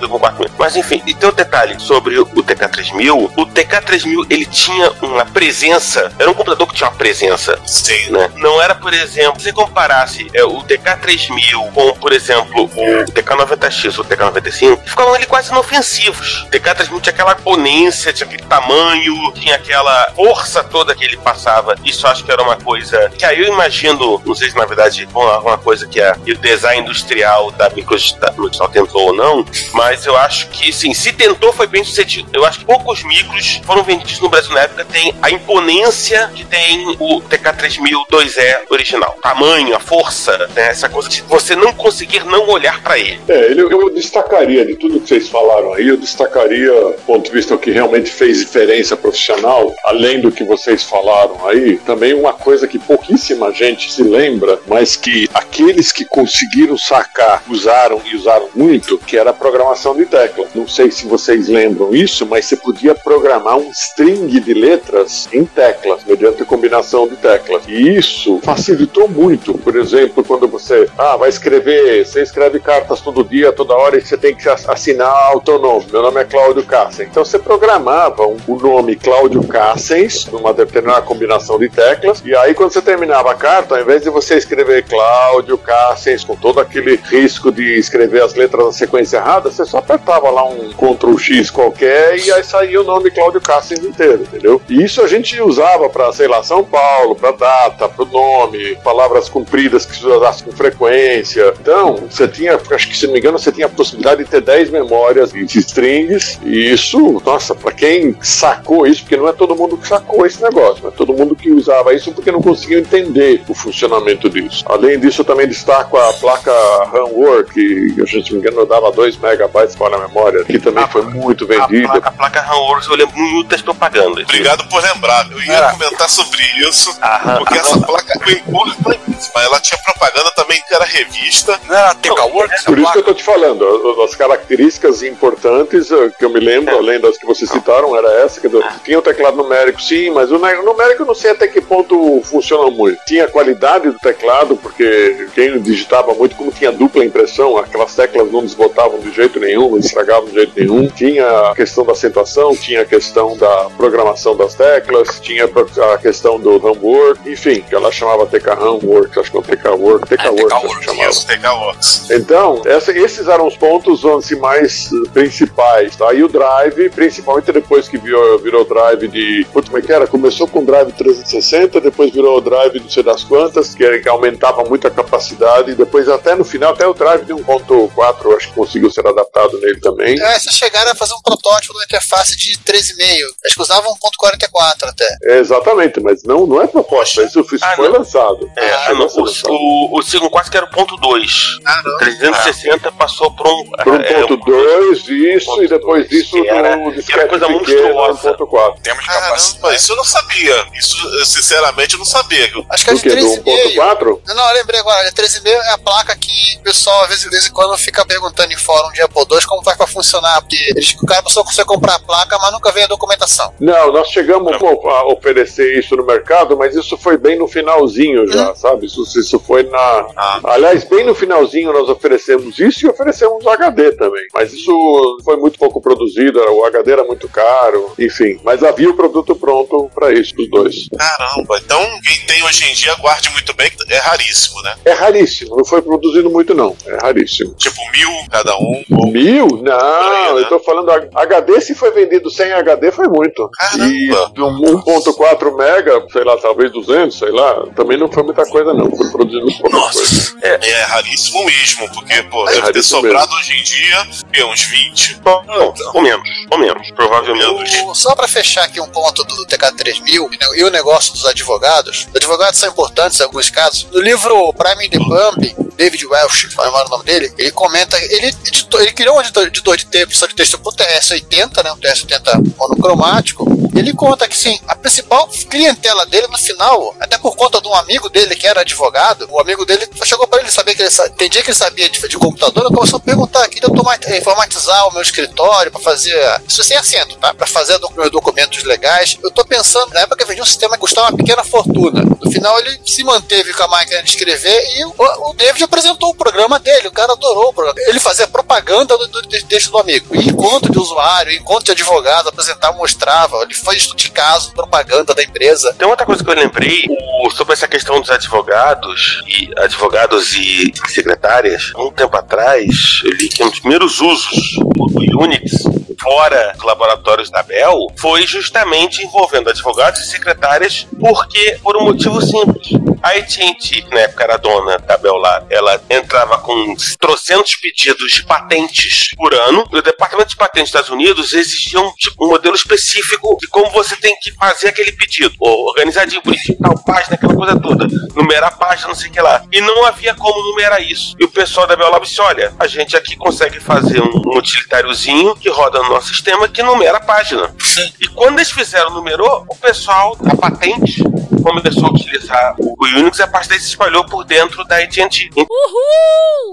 Mas 0.59 0.77
enfim, 0.77 1.03
e 1.07 1.15
tem 1.15 1.29
um 1.29 1.33
detalhe 1.33 1.79
sobre 1.79 2.19
o 2.19 2.27
TK3000. 2.27 3.33
O 3.37 3.47
TK3000 3.47 4.27
ele 4.31 4.47
tinha 4.47 4.91
uma 5.03 5.25
presença, 5.25 6.13
era 6.19 6.31
um 6.31 6.35
computador 6.35 6.67
que 6.69 6.75
tinha 6.75 6.89
uma 6.89 6.97
presença. 6.97 7.59
Sim. 7.67 8.11
Né? 8.11 8.31
Não 8.37 8.61
era, 8.61 8.75
por 8.75 8.93
exemplo, 8.93 9.41
se 9.41 9.53
comparasse 9.53 10.29
é, 10.33 10.45
o 10.45 10.63
TK3000 10.63 11.73
com, 11.73 11.93
por 11.95 12.13
exemplo, 12.13 12.65
o 12.65 13.13
TK90X 13.13 13.99
ou 13.99 14.05
o 14.05 14.09
TK95, 14.09 14.81
ficavam 14.87 15.15
ali 15.15 15.27
quase 15.27 15.51
inofensivos. 15.51 16.43
O 16.43 16.51
TK3000 16.51 17.01
tinha 17.01 17.13
aquela 17.13 17.35
ponência, 17.35 18.13
tinha 18.13 18.27
aquele 18.27 18.43
tamanho, 18.45 19.33
tinha 19.33 19.57
aquela 19.57 20.11
força 20.15 20.63
toda 20.65 20.95
que 20.95 21.05
ele 21.05 21.17
passava. 21.17 21.75
Isso 21.85 22.07
acho 22.07 22.25
que 22.25 22.33
era 22.33 22.43
uma 22.43 22.57
coisa 22.57 23.11
que 23.17 23.25
aí 23.25 23.41
eu 23.41 23.53
imagino, 23.53 24.21
não 24.25 24.35
sei 24.35 24.51
se 24.51 24.57
na 24.57 24.65
verdade 24.65 25.09
uma, 25.15 25.39
uma 25.39 25.59
coisa 25.59 25.87
que, 25.87 26.01
que 26.25 26.33
o 26.33 26.39
design 26.39 26.83
industrial 26.83 27.51
da 27.53 27.69
Microsoft 27.71 28.73
tentou 28.73 29.09
ou 29.09 29.15
não, 29.15 29.45
mas 29.73 30.07
eu 30.07 30.17
acho 30.17 30.49
que 30.49 30.73
sim, 30.73 30.95
se 30.95 31.13
tentou 31.13 31.53
foi 31.53 31.67
bem 31.67 31.85
sucedido. 31.85 32.29
Eu 32.33 32.45
acho 32.45 32.61
que 32.61 32.65
poucos 32.65 33.03
micros 33.05 33.61
foram 33.65 33.83
vendidos 33.83 34.21
no 34.21 34.29
Brasil 34.29 34.53
na 34.53 34.63
época 34.63 34.85
tem 34.85 35.15
a 35.23 35.31
imponência 35.31 36.31
que 36.35 36.45
tem 36.45 36.87
o 36.99 37.21
TK3000 37.23 38.07
2E 38.11 38.63
original. 38.71 39.17
Tamanho, 39.23 39.75
a 39.75 39.81
força, 39.81 40.37
né, 40.55 40.69
essa 40.69 40.89
coisa 40.89 41.09
de 41.09 41.23
você 41.23 41.55
não 41.57 41.73
conseguir 41.73 42.25
não 42.25 42.49
olhar 42.49 42.83
para 42.83 42.99
ele. 42.99 43.19
É, 43.29 43.53
eu, 43.53 43.71
eu 43.71 43.91
destacaria 43.91 44.65
de 44.65 44.77
tudo 44.77 45.01
que 45.01 45.09
vocês 45.09 45.29
falaram 45.29 45.75
aí, 45.75 45.89
eu 45.89 45.97
destacaria, 45.97 46.73
do 46.73 47.03
ponto 47.07 47.25
de 47.25 47.31
vista 47.31 47.57
que 47.57 47.71
realmente 47.71 48.11
fez 48.11 48.41
diferença 48.41 48.97
profissional, 48.97 49.75
além 49.85 50.21
do 50.21 50.33
que 50.33 50.45
vocês 50.45 50.83
falaram 50.83 51.47
aí, 51.49 51.79
também 51.79 52.15
uma 52.15 52.33
coisa 52.33 52.67
que 52.67 52.79
pouquíssima 52.79 53.53
gente 53.53 53.93
se 53.93 54.03
lembra, 54.03 54.59
mas 54.67 54.97
que 54.97 55.29
aqueles 55.35 55.93
que 55.93 56.05
conseguiram 56.05 56.77
sacar 56.79 57.43
usaram 57.49 58.01
e 58.05 58.17
usaram 58.17 58.49
muito, 58.55 58.99
que 58.99 59.17
era 59.17 59.31
a 59.31 59.35
programação 59.35 59.56
de 59.97 60.07
tecla. 60.07 60.47
Não 60.55 60.67
sei 60.67 60.91
se 60.91 61.07
vocês 61.07 61.49
lembram 61.49 61.95
isso, 61.95 62.27
mas 62.27 62.47
você 62.47 62.57
podia 62.57 62.95
programar 62.95 63.57
um 63.57 63.71
string 63.71 64.41
de 64.41 64.55
letras 64.55 65.29
em 65.33 65.45
teclas, 65.45 66.05
mediante 66.05 66.45
combinação 66.45 67.09
de 67.09 67.17
teclas. 67.17 67.65
E 67.67 67.97
isso 67.97 68.41
facilitou 68.43 69.09
muito. 69.09 69.55
Por 69.59 69.77
exemplo, 69.77 70.25
quando 70.25 70.47
você 70.47 70.89
ah, 70.99 71.17
vai 71.17 71.29
escrever, 71.29 72.05
você 72.05 72.23
escreve 72.23 72.61
cartas 72.61 73.01
todo 73.01 73.25
dia, 73.25 73.53
toda 73.53 73.75
hora, 73.75 73.97
e 73.97 74.01
você 74.01 74.17
tem 74.17 74.35
que 74.35 74.49
assinar 74.49 75.11
autônomo. 75.33 75.85
Meu 75.91 76.03
nome 76.03 76.21
é 76.21 76.25
Cláudio 76.25 76.65
Cassens. 76.65 77.09
Então 77.11 77.25
você 77.25 77.39
programava 77.39 78.27
o 78.27 78.59
nome 78.61 78.97
Cláudio 78.97 79.43
Cassens 79.47 80.27
numa 80.27 80.53
determinada 80.53 81.03
combinação 81.03 81.59
de 81.59 81.69
teclas, 81.69 82.23
e 82.25 82.35
aí 82.37 82.55
quando 82.55 82.73
você 82.73 82.83
terminava 82.83 83.31
a 83.31 83.35
carta, 83.35 83.77
ao 83.77 83.83
invés 83.83 84.03
de 84.03 84.11
você 84.11 84.37
escrever 84.37 84.85
Cláudio 84.85 85.59
Cassens 85.59 86.25
com 86.25 86.37
todo 86.37 86.61
aquele 86.61 86.97
risco 86.97 87.51
de 87.51 87.79
escrever 87.79 88.23
as 88.23 88.35
letras 88.35 88.67
na 88.67 88.73
sequência 88.73 89.17
errada, 89.17 89.46
você 89.55 89.65
só 89.65 89.79
apertava 89.79 90.31
lá 90.31 90.45
um 90.45 90.71
Ctrl 90.71 91.19
X 91.19 91.51
qualquer 91.51 92.19
e 92.19 92.33
aí 92.33 92.45
saía 92.45 92.81
o 92.81 92.85
nome 92.85 93.11
Cláudio 93.11 93.41
Cassens 93.41 93.85
inteiro, 93.85 94.23
entendeu? 94.23 94.61
E 94.69 94.83
isso 94.83 95.03
a 95.03 95.07
gente 95.07 95.41
usava 95.41 95.89
para, 95.89 96.13
sei 96.13 96.29
lá, 96.29 96.43
São 96.43 96.65
Paulo, 96.65 97.15
para 97.15 97.33
data, 97.33 97.89
para 97.89 98.05
o 98.05 98.09
nome, 98.09 98.77
palavras 98.77 99.29
compridas 99.29 99.85
que 99.85 99.97
se 99.97 100.07
usasse 100.07 100.45
com 100.45 100.53
frequência. 100.53 101.53
Então, 101.61 101.97
você 102.09 102.29
tinha, 102.29 102.59
acho 102.71 102.89
que 102.89 102.97
se 102.97 103.07
não 103.07 103.13
me 103.13 103.19
engano, 103.19 103.39
você 103.39 103.53
tinha 103.53 103.67
a 103.67 103.71
possibilidade 103.71 104.25
de 104.25 104.31
ter 104.31 104.41
10 104.41 104.71
memórias 104.71 105.33
de 105.33 105.59
strings, 105.59 106.39
e 106.45 106.71
isso, 106.71 107.21
nossa, 107.25 107.55
para 107.55 107.73
quem 107.73 108.17
sacou 108.21 108.87
isso, 108.87 109.03
porque 109.03 109.17
não 109.17 109.29
é 109.29 109.33
todo 109.33 109.57
mundo 109.57 109.77
que 109.77 109.89
sacou 109.89 110.27
esse 110.27 110.43
negócio, 110.43 110.83
não 110.83 110.91
é 110.91 110.95
todo 110.95 111.13
mundo 111.13 111.35
que 111.35 111.51
usava 111.51 111.95
isso 111.95 112.13
porque 112.13 112.31
não 112.31 112.43
conseguia 112.43 112.79
entender 112.79 113.43
o 113.49 113.55
funcionamento 113.55 114.29
disso. 114.29 114.65
Além 114.67 114.99
disso, 114.99 115.21
eu 115.21 115.25
também 115.25 115.49
destaco 115.49 115.97
a 115.97 116.13
placa 116.13 116.53
RAMWork, 116.93 117.57
que, 117.57 117.95
a 118.01 118.05
gente, 118.05 118.33
me 118.33 118.41
engano, 118.41 118.67
dava 118.67 118.93
2 118.93 119.17
megabytes 119.37 119.77
para 119.77 119.97
a 119.97 120.09
memória, 120.09 120.43
que 120.45 120.59
também 120.59 120.83
a, 120.83 120.89
foi 120.89 121.03
muito 121.03 121.47
vendida. 121.47 121.93
A, 121.93 122.09
a 122.09 122.11
placa 122.11 122.41
RAMWorks, 122.41 122.89
eu 122.89 122.97
lembro 122.97 123.17
muito 123.17 123.49
das 123.49 123.61
propagandas. 123.63 124.25
Obrigado 124.25 124.67
por 124.69 124.83
lembrar, 124.83 125.31
eu 125.31 125.41
ia 125.43 125.53
Era. 125.53 125.73
comentar 125.73 126.09
sobre 126.09 126.43
isso, 126.67 126.97
Aham, 127.03 127.39
porque 127.39 127.59
essa 127.59 127.79
placa 127.81 128.19
foi 128.23 128.33
importantíssima, 128.33 129.43
ela 129.43 129.61
tinha 129.61 129.81
propaganda 129.83 130.31
também 130.35 130.61
que 130.67 130.75
era 130.75 130.85
revista. 130.85 131.61
Não 131.69 131.77
era 131.77 131.95
Tecaworks? 131.95 132.65
Por 132.65 132.79
isso 132.79 132.93
que 132.93 132.99
eu 132.99 133.05
tô 133.05 133.15
te 133.15 133.23
falando, 133.23 134.03
as 134.03 134.15
características 134.15 135.03
importantes 135.03 135.91
eh, 135.91 136.11
que 136.19 136.25
eu 136.25 136.31
me 136.31 136.41
lembro, 136.41 136.75
é. 136.75 136.79
além 136.79 137.01
das 137.01 137.19
que 137.19 137.27
vocês 137.27 137.51
citaram, 137.51 137.97
era 137.97 138.09
essa, 138.25 138.41
que 138.41 138.49
tinha 138.85 138.99
o 138.99 139.03
teclado 139.03 139.37
numérico, 139.37 139.81
sim, 139.81 140.11
mas 140.11 140.31
o 140.33 140.39
numérico 140.39 141.03
eu 141.03 141.07
não 141.07 141.15
sei 141.15 141.33
até 141.33 141.47
que 141.47 141.61
ponto 141.61 142.21
funciona 142.25 142.71
muito. 142.71 142.99
Tinha 143.07 143.25
a 143.25 143.31
qualidade 143.31 143.91
do 143.91 143.99
teclado, 143.99 144.57
porque 144.57 145.29
quem 145.35 145.61
digitava 145.61 146.15
muito, 146.15 146.37
como 146.37 146.51
tinha 146.51 146.73
dupla 146.73 147.05
impressão, 147.05 147.57
aquelas 147.59 147.95
teclas 147.95 148.31
não 148.31 148.43
desbotavam 148.43 149.01
de 149.17 149.23
jeito 149.23 149.41
nenhum, 149.41 149.71
não 149.71 149.79
estragava 149.79 150.27
de 150.27 150.33
jeito 150.35 150.53
nenhum. 150.57 150.89
Tinha 150.89 151.27
a 151.51 151.55
questão 151.55 151.85
da 151.87 151.93
acentuação, 151.93 152.55
tinha 152.55 152.83
a 152.83 152.85
questão 152.85 153.37
da 153.37 153.69
programação 153.77 154.37
das 154.37 154.55
teclas, 154.55 155.19
tinha 155.21 155.47
a 155.47 155.99
questão 155.99 156.39
do 156.39 156.57
homework, 156.65 157.29
enfim, 157.31 157.63
que 157.67 157.75
ela 157.75 157.91
chamava 157.91 158.27
TK 158.27 158.51
Homework, 158.61 159.19
acho 159.19 159.31
que 159.31 159.37
é 159.37 159.41
o 159.41 159.43
TK 159.43 159.69
Work, 159.71 160.09
TK 160.09 160.27
É, 160.27 160.31
Work, 160.31 160.49
TK 160.49 160.67
Work, 160.67 160.85
chamava. 160.85 161.11
Isso, 161.11 161.27
TK-Works. 161.27 162.11
Então, 162.11 162.63
essa- 162.67 162.93
esses 162.93 163.27
eram 163.29 163.47
os 163.47 163.57
pontos 163.57 164.05
assim, 164.05 164.37
mais 164.37 164.91
eh, 164.93 165.09
principais. 165.15 165.97
Tá? 165.97 166.13
E 166.13 166.23
o 166.23 166.29
Drive, 166.29 166.91
principalmente 166.91 167.51
depois 167.53 167.89
que 167.89 167.97
virou, 167.97 168.39
virou 168.39 168.65
Drive 168.65 169.09
de. 169.09 169.47
Putz, 169.53 169.69
como 169.69 169.79
é 169.79 169.83
que 169.83 169.93
era? 169.93 170.07
Começou 170.07 170.47
com 170.47 170.63
Drive 170.65 170.93
360, 170.93 171.81
depois 171.81 172.11
virou 172.13 172.37
o 172.37 172.41
Drive 172.41 172.81
não 172.81 172.89
sei 172.91 173.03
das 173.03 173.25
quantas, 173.25 173.75
que, 173.75 173.99
que 174.01 174.09
aumentava 174.09 174.63
muito 174.65 174.87
a 174.87 174.91
capacidade, 174.91 175.71
e 175.71 175.75
depois 175.75 176.09
até 176.09 176.35
no 176.35 176.45
final, 176.45 176.73
até 176.73 176.87
o 176.87 176.93
Drive 176.93 177.25
de 177.25 177.33
1.4, 177.33 178.37
acho 178.37 178.49
que 178.49 178.55
conseguiu 178.55 178.91
ser 178.91 179.06
adaptado 179.11 179.59
nele 179.61 179.81
também. 179.81 180.21
É, 180.21 180.39
vocês 180.39 180.55
chegaram 180.57 180.91
a 180.91 180.95
fazer 180.95 181.15
um 181.15 181.21
protótipo 181.23 181.73
de 181.73 181.79
uma 181.79 181.85
interface 181.85 182.37
de 182.37 182.53
13,5. 182.59 183.25
Acho 183.45 183.55
que 183.55 183.63
usava 183.63 183.89
1.44 183.89 184.89
até. 184.89 185.17
É, 185.25 185.39
exatamente, 185.39 186.01
mas 186.01 186.23
não, 186.25 186.47
não 186.47 186.61
é 186.63 186.67
proposta, 186.67 187.23
isso, 187.23 187.41
isso 187.41 187.59
Ah, 187.65 187.77
foi 187.77 187.89
não. 187.89 187.99
lançado. 187.99 188.51
É, 188.57 188.73
Ah, 188.87 188.95
não, 188.95 189.09
foi 189.09 189.23
o, 189.23 189.27
lançado. 189.27 189.51
o, 189.53 189.99
o 189.99 190.03
Sigon 190.03 190.29
4 190.31 190.51
que 190.51 190.57
era 190.57 190.67
o 190.67 190.71
ponto 190.71 190.97
2. 190.97 191.59
Ah, 191.65 191.83
não. 191.85 191.99
360 191.99 192.93
passou 192.93 193.31
para 193.35 193.49
um. 193.51 193.65
Por 193.85 194.01
é, 194.05 194.23
1.2, 194.25 195.09
isso, 195.37 195.47
ponto 195.47 195.65
e 195.65 195.69
depois 195.69 196.09
dois, 196.09 196.09
disso 196.09 196.31
que 196.43 196.49
era- 196.49 196.77
do 196.77 197.03
que 197.03 197.13
era 197.13 197.29
coisa 197.29 197.49
monstruosa. 197.49 198.35
1.4. 198.35 198.81
Temos 198.83 199.05
Caramba, 199.07 199.27
capacidade. 199.27 199.77
isso 199.77 199.93
eu 199.93 199.97
não 199.97 200.05
sabia. 200.05 200.67
Isso, 200.75 200.97
eu, 201.19 201.27
sinceramente, 201.27 201.95
eu 201.95 201.99
não 201.99 202.07
sabia. 202.07 202.51
Acho 202.71 202.85
que 202.85 202.91
é 202.91 202.95
de 202.95 203.01
que? 203.03 203.09
Do 203.09 203.15
13,5. 203.17 203.75
1.4? 203.75 204.21
Não, 204.27 204.35
não, 204.35 204.49
eu 204.51 204.55
lembrei 204.57 204.81
agora. 204.81 205.09
A 205.09 205.13
13,5 205.13 205.47
é 205.49 205.71
a 205.73 205.79
placa 205.79 206.17
que 206.17 206.57
o 206.59 206.63
pessoal, 206.63 207.03
às 207.03 207.09
vezes, 207.09 207.25
de 207.25 207.31
vez 207.31 207.47
em 207.47 207.53
quando, 207.53 207.77
fica 207.79 208.05
perguntando 208.05 208.53
em 208.53 208.57
fórum 208.57 208.91
de 208.97 209.03
Apple 209.03 209.23
II 209.31 209.47
como 209.47 209.63
faz 209.63 209.77
pra 209.77 209.87
funcionar. 209.87 210.41
Porque 210.41 210.57
eles, 210.71 210.97
o 211.01 211.07
cara 211.07 211.23
só 211.29 211.45
consegue 211.45 211.69
comprar 211.69 211.97
a 211.97 211.99
placa, 211.99 212.39
mas 212.39 212.53
nunca 212.53 212.73
vem 212.73 212.85
a 212.85 212.89
documentação. 212.89 213.53
Não, 213.61 213.93
nós 213.93 214.09
chegamos 214.09 214.57
pô, 214.57 214.89
a 214.89 215.07
oferecer 215.13 215.79
isso 215.79 215.97
no 215.97 216.05
mercado, 216.05 216.57
mas 216.57 216.75
isso 216.75 216.97
foi 216.97 217.17
bem 217.17 217.39
no 217.39 217.47
finalzinho 217.47 218.27
já, 218.27 218.55
sabe? 218.55 218.87
Isso, 218.87 219.03
isso 219.19 219.39
foi 219.39 219.63
na. 219.65 220.07
Ah. 220.17 220.41
Aliás, 220.45 220.85
bem 220.85 221.05
no 221.05 221.15
finalzinho 221.15 221.73
nós 221.73 221.89
oferecemos 221.89 222.59
isso 222.59 222.87
e 222.87 222.89
oferecemos 222.89 223.45
o 223.45 223.51
HD 223.51 223.93
também. 223.93 224.27
Mas 224.33 224.53
isso 224.53 225.19
foi 225.25 225.37
muito 225.37 225.59
pouco 225.59 225.81
produzido, 225.81 226.41
o 226.41 226.65
HD 226.65 226.93
era 226.93 227.05
muito 227.05 227.29
caro, 227.29 227.93
enfim. 227.99 228.41
Mas 228.43 228.63
havia 228.63 228.91
o 228.91 228.95
produto 228.95 229.35
pronto 229.35 229.91
para 229.95 230.13
isso, 230.13 230.35
os 230.39 230.49
dois. 230.49 230.89
Caramba, 230.97 231.61
então 231.65 231.81
quem 232.03 232.27
tem 232.27 232.43
hoje 232.45 232.65
em 232.65 232.75
dia 232.75 232.95
guarde 232.97 233.29
muito 233.31 233.55
bem, 233.55 233.71
é 233.89 233.99
raríssimo, 233.99 234.63
né? 234.63 234.75
É 234.85 234.93
raríssimo, 234.93 235.57
não 235.57 235.65
foi 235.65 235.83
produzido 235.83 236.31
muito, 236.31 236.55
não. 236.55 236.77
É 236.87 236.97
raríssimo. 236.97 237.55
Tipo 237.55 237.81
mil 237.91 238.11
cada 238.31 238.57
um. 238.57 238.85
Mil? 238.89 239.47
Não, 239.63 239.73
aí, 239.75 240.35
né? 240.35 240.41
eu 240.43 240.49
tô 240.49 240.61
falando 240.61 240.91
HD, 241.15 241.61
se 241.61 241.75
foi 241.75 241.91
vendido 241.91 242.31
sem 242.31 242.53
HD, 242.53 242.93
foi 242.93 243.09
muito. 243.09 243.49
Caramba. 243.59 243.85
E 243.87 244.09
de 244.33 244.43
um 244.43 244.61
1.4 244.83 245.57
mega, 245.57 246.05
sei 246.13 246.23
lá, 246.25 246.37
talvez 246.37 246.71
200, 246.73 247.19
sei 247.19 247.31
lá, 247.31 247.65
também 247.75 247.99
não 247.99 248.11
foi 248.11 248.23
muita 248.23 248.45
coisa 248.47 248.73
não, 248.73 248.89
foi 248.95 249.11
produzido 249.11 249.47
pouca 249.61 249.71
coisa. 249.71 250.01
Nossa, 250.01 250.37
é, 250.43 250.71
é 250.71 250.83
raríssimo 250.85 251.45
mesmo, 251.45 251.89
porque, 251.93 252.23
pô, 252.25 252.45
deve 252.45 252.73
ter 252.73 252.83
sobrado 252.83 253.35
hoje 253.35 253.59
em 253.59 253.63
dia 253.63 254.07
que, 254.33 254.45
uns 254.45 254.63
20. 254.63 255.21
Não, 255.25 255.75
ou 255.95 256.03
menos, 256.03 256.29
ou 256.51 256.59
menos, 256.59 256.91
provavelmente. 256.93 257.83
O- 257.85 257.95
Só 257.95 258.15
pra 258.15 258.29
fechar 258.29 258.65
aqui 258.65 258.81
um 258.81 258.89
ponto 258.89 259.25
do 259.25 259.47
TK3000 259.47 260.29
e 260.57 260.65
o 260.65 260.71
negócio 260.71 261.13
dos 261.13 261.27
advogados. 261.27 262.07
Os 262.09 262.17
advogados 262.17 262.59
são 262.61 262.69
importantes 262.69 263.19
em 263.19 263.25
alguns 263.25 263.51
casos. 263.51 263.89
No 263.91 264.01
livro 264.01 264.53
Prime 264.53 264.89
the 264.89 264.99
Pump, 264.99 265.66
David 265.77 266.05
Welsh, 266.07 266.49
não 266.57 266.65
lembro 266.65 266.87
o 266.87 266.89
nome 266.89 267.05
dele, 267.05 267.33
ele 267.39 267.51
comenta, 267.51 267.97
ele, 267.99 268.29
editou- 268.47 268.81
ele 268.81 268.93
criou 268.93 269.17
um 269.17 269.21
editor, 269.21 269.47
editor 269.47 269.77
de 269.77 269.87
texto, 269.87 270.29
de 270.29 270.35
texto 270.35 270.59
pro 270.59 270.73
TS-80, 270.73 271.63
né, 271.63 271.73
um 271.73 271.77
TS-80 271.77 272.57
monocromático. 272.57 273.47
Ele 273.75 273.93
conta 273.93 274.27
que, 274.27 274.37
sim, 274.37 274.59
a 274.67 274.75
principal 274.75 275.29
clientela 275.51 276.07
dele 276.07 276.27
no 276.29 276.39
final, 276.39 276.95
até 276.99 277.19
por 277.19 277.37
conta 277.37 277.61
de 277.61 277.69
um 277.69 277.75
amigo 277.75 278.09
dele 278.09 278.35
que 278.35 278.47
era 278.47 278.63
advogado, 278.63 279.27
o 279.31 279.39
amigo 279.41 279.67
dele 279.67 279.87
chegou 280.03 280.27
pra 280.27 280.41
ele 280.41 280.51
saber 280.51 280.75
que 280.75 280.83
ele 280.83 280.91
entendia 281.13 281.43
que 281.43 281.51
ele 281.51 281.57
sabia 281.57 281.89
de, 281.89 282.01
de 282.09 282.17
computador, 282.19 282.73
começou 282.73 282.97
a 282.97 283.01
perguntar, 283.01 283.47
queria 283.49 283.69
automa- 283.69 283.99
eh, 284.07 284.19
informatizar 284.19 284.89
o 284.89 284.93
meu 284.93 285.03
escritório 285.03 285.71
para 285.71 285.81
fazer, 285.81 286.17
isso 286.49 286.65
sem 286.65 286.77
assento, 286.77 287.17
tá? 287.19 287.35
Para 287.35 287.47
fazer 287.47 287.79
doc- 287.79 287.95
meus 287.95 288.11
documentos 288.11 288.63
legais. 288.65 289.19
Eu 289.23 289.31
tô 289.31 289.45
pensando, 289.45 289.93
na 289.93 290.01
época 290.01 290.23
eu 290.23 290.27
vendi 290.27 290.41
um 290.41 290.47
sistema 290.47 290.75
que 290.75 290.81
custava 290.81 291.09
uma 291.11 291.17
pequena 291.17 291.45
fortuna. 291.45 292.03
No 292.03 292.31
final 292.31 292.59
ele 292.61 292.81
se 292.85 293.05
manteve 293.05 293.53
com 293.53 293.63
a 293.63 293.69
máquina 293.69 294.03
de 294.03 294.09
escrever 294.09 294.79
e 294.79 294.85
o, 294.87 294.95
o 295.29 295.35
David 295.35 295.66
apresentou 295.67 296.11
o 296.11 296.15
programa 296.15 296.59
dele, 296.59 296.89
o 296.89 296.93
cara 296.93 297.13
adorou 297.13 297.51
o 297.51 297.53
programa. 297.53 297.79
Ele 297.87 298.01
fazia 298.01 298.27
propaganda 298.27 298.97
do, 298.97 299.07
do, 299.09 299.23
do 299.23 299.43
texto 299.47 299.71
do 299.71 299.79
amigo. 299.79 300.15
Encontro 300.17 300.73
de 300.73 300.79
usuário, 300.79 301.33
encontro 301.33 301.65
de 301.65 301.73
advogado, 301.73 302.29
apresentava, 302.29 302.77
mostrava, 302.77 303.43
ele 303.43 303.55
foi 303.55 303.77
estudo 303.77 303.97
de 303.99 304.11
caso, 304.11 304.53
propaganda 304.53 305.15
da 305.15 305.23
empresa. 305.23 305.75
Tem 305.79 305.87
outra 305.87 306.07
coisa 306.07 306.25
que 306.25 306.31
eu 306.31 306.35
lembrei 306.35 306.85
o- 307.23 307.31
sobre 307.31 307.53
essa 307.55 307.69
questão 307.69 308.01
dos 308.01 308.11
advogados 308.11 309.23
e 309.27 309.51
advogados 309.59 310.33
e 310.35 310.73
secretárias. 310.89 311.73
Um 311.77 311.91
tempo 311.91 312.17
atrás, 312.17 313.01
eu 313.05 313.11
li 313.13 313.29
que 313.29 313.43
um 313.45 313.51
dos 313.51 313.61
primeiros 313.61 314.01
usos 314.01 314.57
do 314.57 315.21
Unix 315.23 315.53
fora 316.01 316.53
dos 316.55 316.65
laboratórios 316.65 317.31
da 317.31 317.43
Bell 317.43 317.79
foi 317.97 318.27
justamente 318.27 319.03
envolvendo 319.03 319.51
advogados 319.51 320.01
e 320.01 320.07
secretárias, 320.11 320.87
porque 321.01 321.59
por 321.63 321.77
um 321.77 321.85
motivo 321.85 322.21
simples. 322.23 322.69
A 323.03 323.11
AT&T, 323.11 323.85
na 323.91 324.01
época 324.01 324.25
era 324.25 324.37
dona 324.37 324.79
da 324.79 324.97
Bell 324.97 325.17
lá, 325.17 325.43
ela 325.57 325.81
entrava 325.91 326.39
com 326.39 326.75
trocentos 326.99 327.57
pedidos 327.57 328.13
de 328.13 328.25
patentes 328.25 329.11
por 329.17 329.33
ano. 329.35 329.69
E 329.73 329.79
o 329.79 329.83
Departamento 329.83 330.31
de 330.31 330.37
Patentes 330.37 330.71
dos 330.71 330.81
Estados 330.81 330.91
Unidos 330.91 331.33
exigia 331.33 331.81
um, 331.81 331.93
tipo, 331.93 332.25
um 332.25 332.31
modelo 332.31 332.55
específico 332.55 333.37
de 333.41 333.49
como 333.49 333.71
você 333.71 333.97
tem 333.97 334.17
que 334.21 334.33
fazer 334.33 334.69
aquele 334.69 334.93
pedido. 334.93 335.35
Ou 335.41 335.69
organizadinho, 335.69 336.23
bonitinho, 336.23 336.59
tal 336.59 336.79
página, 336.85 337.15
aquela 337.15 337.35
coisa 337.35 337.61
toda. 337.61 337.87
Numerar 338.15 338.51
a 338.51 338.57
página, 338.57 338.89
não 338.89 338.95
sei 338.95 339.09
o 339.09 339.13
que 339.13 339.21
lá. 339.21 339.45
E 339.53 339.61
não 339.61 339.85
havia 339.85 340.15
como 340.15 340.43
numerar 340.51 340.83
isso. 340.83 341.15
E 341.19 341.25
o 341.25 341.29
pessoal 341.29 341.67
da 341.67 341.77
Bell 341.77 341.91
Lab 341.91 342.07
disse, 342.07 342.21
olha, 342.21 342.55
a 342.59 342.67
gente 342.67 342.97
aqui 342.97 343.17
consegue 343.17 343.61
fazer 343.61 344.01
um, 344.01 344.23
um 344.27 344.39
utilitáriozinho 344.39 345.35
que 345.37 345.49
roda 345.49 345.83
no 345.83 345.91
nosso 345.91 346.09
sistema 346.09 346.49
que 346.49 346.63
numera 346.63 346.99
a 346.99 347.01
página. 347.01 347.55
E 348.01 348.07
quando 348.09 348.39
eles 348.39 348.51
fizeram, 348.51 348.91
numerou, 348.91 349.45
o 349.49 349.57
pessoal 349.57 350.17
da 350.17 350.35
patente 350.35 351.03
começou 351.43 351.87
a 351.87 351.91
utilizar 351.91 352.57
o 352.59 352.75
Unix 352.85 353.19
e 353.19 353.23
a 353.23 353.29
parte 353.29 353.49
daí 353.49 353.61
se 353.61 353.69
espalhou 353.69 354.05
por 354.05 354.25
dentro 354.25 354.65
da 354.65 354.79
AT&T. 354.79 355.31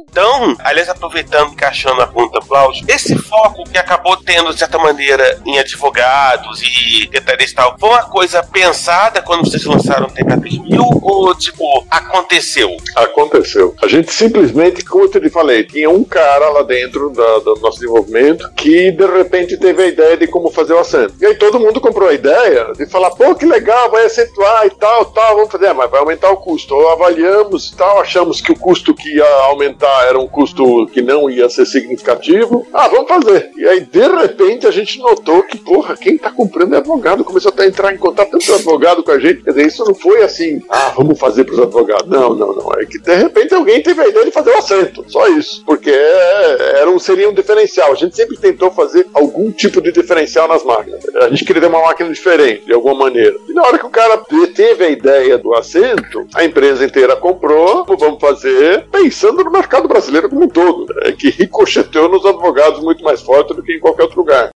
Então, 0.09 0.55
aliás, 0.59 0.89
aproveitando, 0.89 1.51
encaixando 1.53 2.01
a 2.01 2.07
pro 2.07 2.29
Cláudio, 2.29 2.85
esse 2.87 3.15
foco 3.17 3.63
que 3.63 3.77
acabou 3.77 4.15
tendo, 4.17 4.53
de 4.53 4.59
certa 4.59 4.77
maneira, 4.77 5.39
em 5.45 5.57
advogados 5.59 6.61
e 6.61 7.01
secretarias 7.03 7.51
e 7.51 7.55
tal, 7.55 7.75
foi 7.79 7.89
uma 7.89 8.03
coisa 8.03 8.43
pensada 8.43 9.21
quando 9.21 9.45
vocês 9.49 9.63
lançaram 9.65 10.05
o 10.05 10.09
TK3000 10.11 10.99
ou, 11.01 11.33
tipo, 11.35 11.63
aconteceu? 11.89 12.75
Aconteceu. 12.95 13.75
A 13.81 13.87
gente 13.87 14.11
simplesmente, 14.13 14.83
como 14.85 15.05
eu 15.05 15.09
te 15.09 15.29
falei, 15.29 15.63
tinha 15.63 15.89
um 15.89 16.03
cara 16.03 16.49
lá 16.49 16.61
dentro 16.63 17.09
da- 17.09 17.39
do 17.39 17.55
nosso 17.55 17.79
desenvolvimento 17.79 18.51
que 18.55 18.91
de 18.91 19.05
repente 19.07 19.57
teve 19.57 19.83
a 19.83 19.87
ideia 19.87 20.17
de 20.17 20.27
como 20.27 20.51
fazer 20.51 20.73
o 20.73 20.79
acento. 20.79 21.15
E 21.19 21.25
aí 21.25 21.35
todo 21.35 21.59
mundo 21.59 21.81
comprou 21.81 22.09
a 22.09 22.13
ideia 22.13 22.71
de 22.77 22.85
falar, 22.85 23.11
pô, 23.11 23.33
que 23.35 23.45
legal, 23.45 23.89
vai 23.89 24.05
acentuar 24.05 24.65
e 24.65 24.69
tal, 24.71 25.05
tal, 25.05 25.35
vamos 25.37 25.51
fazer, 25.51 25.67
Ah, 25.67 25.73
mas 25.73 25.89
vai 25.89 26.01
aumentar 26.01 26.29
o 26.29 26.37
custo. 26.37 26.75
Ou 26.75 26.89
avaliamos 26.91 27.69
e 27.69 27.75
tal, 27.75 27.99
achamos 28.01 28.41
que 28.41 28.51
o 28.51 28.59
custo 28.59 28.82
que 28.91 29.17
ia 29.17 29.25
aumentar 29.45 30.07
era 30.07 30.17
um 30.19 30.27
custo 30.27 30.87
que 30.87 31.01
não 31.03 31.29
ia 31.29 31.47
ser 31.47 31.67
significativo. 31.67 32.65
Ah, 32.73 32.87
vamos 32.87 33.07
fazer. 33.07 33.51
E 33.55 33.67
aí, 33.67 33.81
de 33.81 34.07
repente, 34.07 34.65
a 34.65 34.71
gente 34.71 34.97
notou 34.97 35.43
que, 35.43 35.57
porra, 35.59 35.95
quem 35.95 36.17
tá 36.17 36.31
comprando 36.31 36.73
é 36.73 36.77
advogado. 36.79 37.23
Começou 37.23 37.49
até 37.51 37.63
a 37.63 37.67
entrar 37.67 37.93
em 37.93 37.97
contato 37.97 38.31
tanto 38.31 38.53
advogado 38.53 39.03
com 39.03 39.11
a 39.11 39.19
gente. 39.19 39.43
Quer 39.43 39.51
dizer, 39.51 39.67
isso 39.67 39.85
não 39.85 39.93
foi 39.93 40.23
assim, 40.23 40.61
ah, 40.69 40.91
vamos 40.95 41.19
fazer 41.19 41.43
pros 41.43 41.59
advogados. 41.59 42.07
Não, 42.09 42.33
não, 42.33 42.53
não. 42.55 42.71
É 42.79 42.85
que 42.85 42.97
de 42.97 43.15
repente 43.15 43.53
alguém 43.53 43.81
teve 43.83 44.01
a 44.01 44.07
ideia 44.07 44.25
de 44.25 44.31
fazer 44.31 44.49
o 44.49 44.57
assento. 44.57 45.05
Só 45.07 45.27
isso. 45.27 45.63
Porque 45.65 45.91
é- 45.91 46.79
era 46.81 46.89
um, 46.89 46.97
seria 46.97 47.29
um 47.29 47.33
diferencial. 47.33 47.91
A 47.91 47.95
gente 47.95 48.15
sempre 48.15 48.37
tentou 48.37 48.71
fazer 48.71 49.05
algum 49.13 49.51
tipo 49.51 49.79
de 49.81 49.91
diferencial 49.91 50.47
nas 50.47 50.63
máquinas. 50.63 51.03
A 51.21 51.29
gente 51.29 51.45
queria 51.45 51.61
ter 51.61 51.67
uma 51.67 51.81
máquina 51.81 52.09
diferente, 52.09 52.65
de 52.65 52.73
alguma 52.73 52.95
maneira. 52.95 53.35
E 53.47 53.53
na 53.53 53.61
hora 53.63 53.77
que 53.77 53.85
o 53.85 53.89
cara 53.89 54.21
teve 54.55 54.85
a 54.85 54.89
ideia 54.89 55.37
do 55.37 55.53
assento, 55.53 56.25
a 56.33 56.43
empresa 56.43 56.83
inteira 56.85 57.15
comprou, 57.15 57.85
vamos 57.97 58.19
fazer, 58.19 58.72
pensando 58.79 59.43
no 59.43 59.51
mercado 59.51 59.87
brasileiro 59.87 60.29
como 60.29 60.45
um 60.45 60.49
todo. 60.49 60.85
É 61.01 61.11
que 61.11 61.29
ricocheteou 61.29 62.09
nos 62.09 62.25
advogados 62.25 62.81
muito 62.81 63.03
mais 63.03 63.21
forte 63.21 63.53
do 63.53 63.63
que 63.63 63.73
em 63.75 63.79
qualquer 63.79 64.03
outro 64.03 64.19
lugar. 64.19 64.49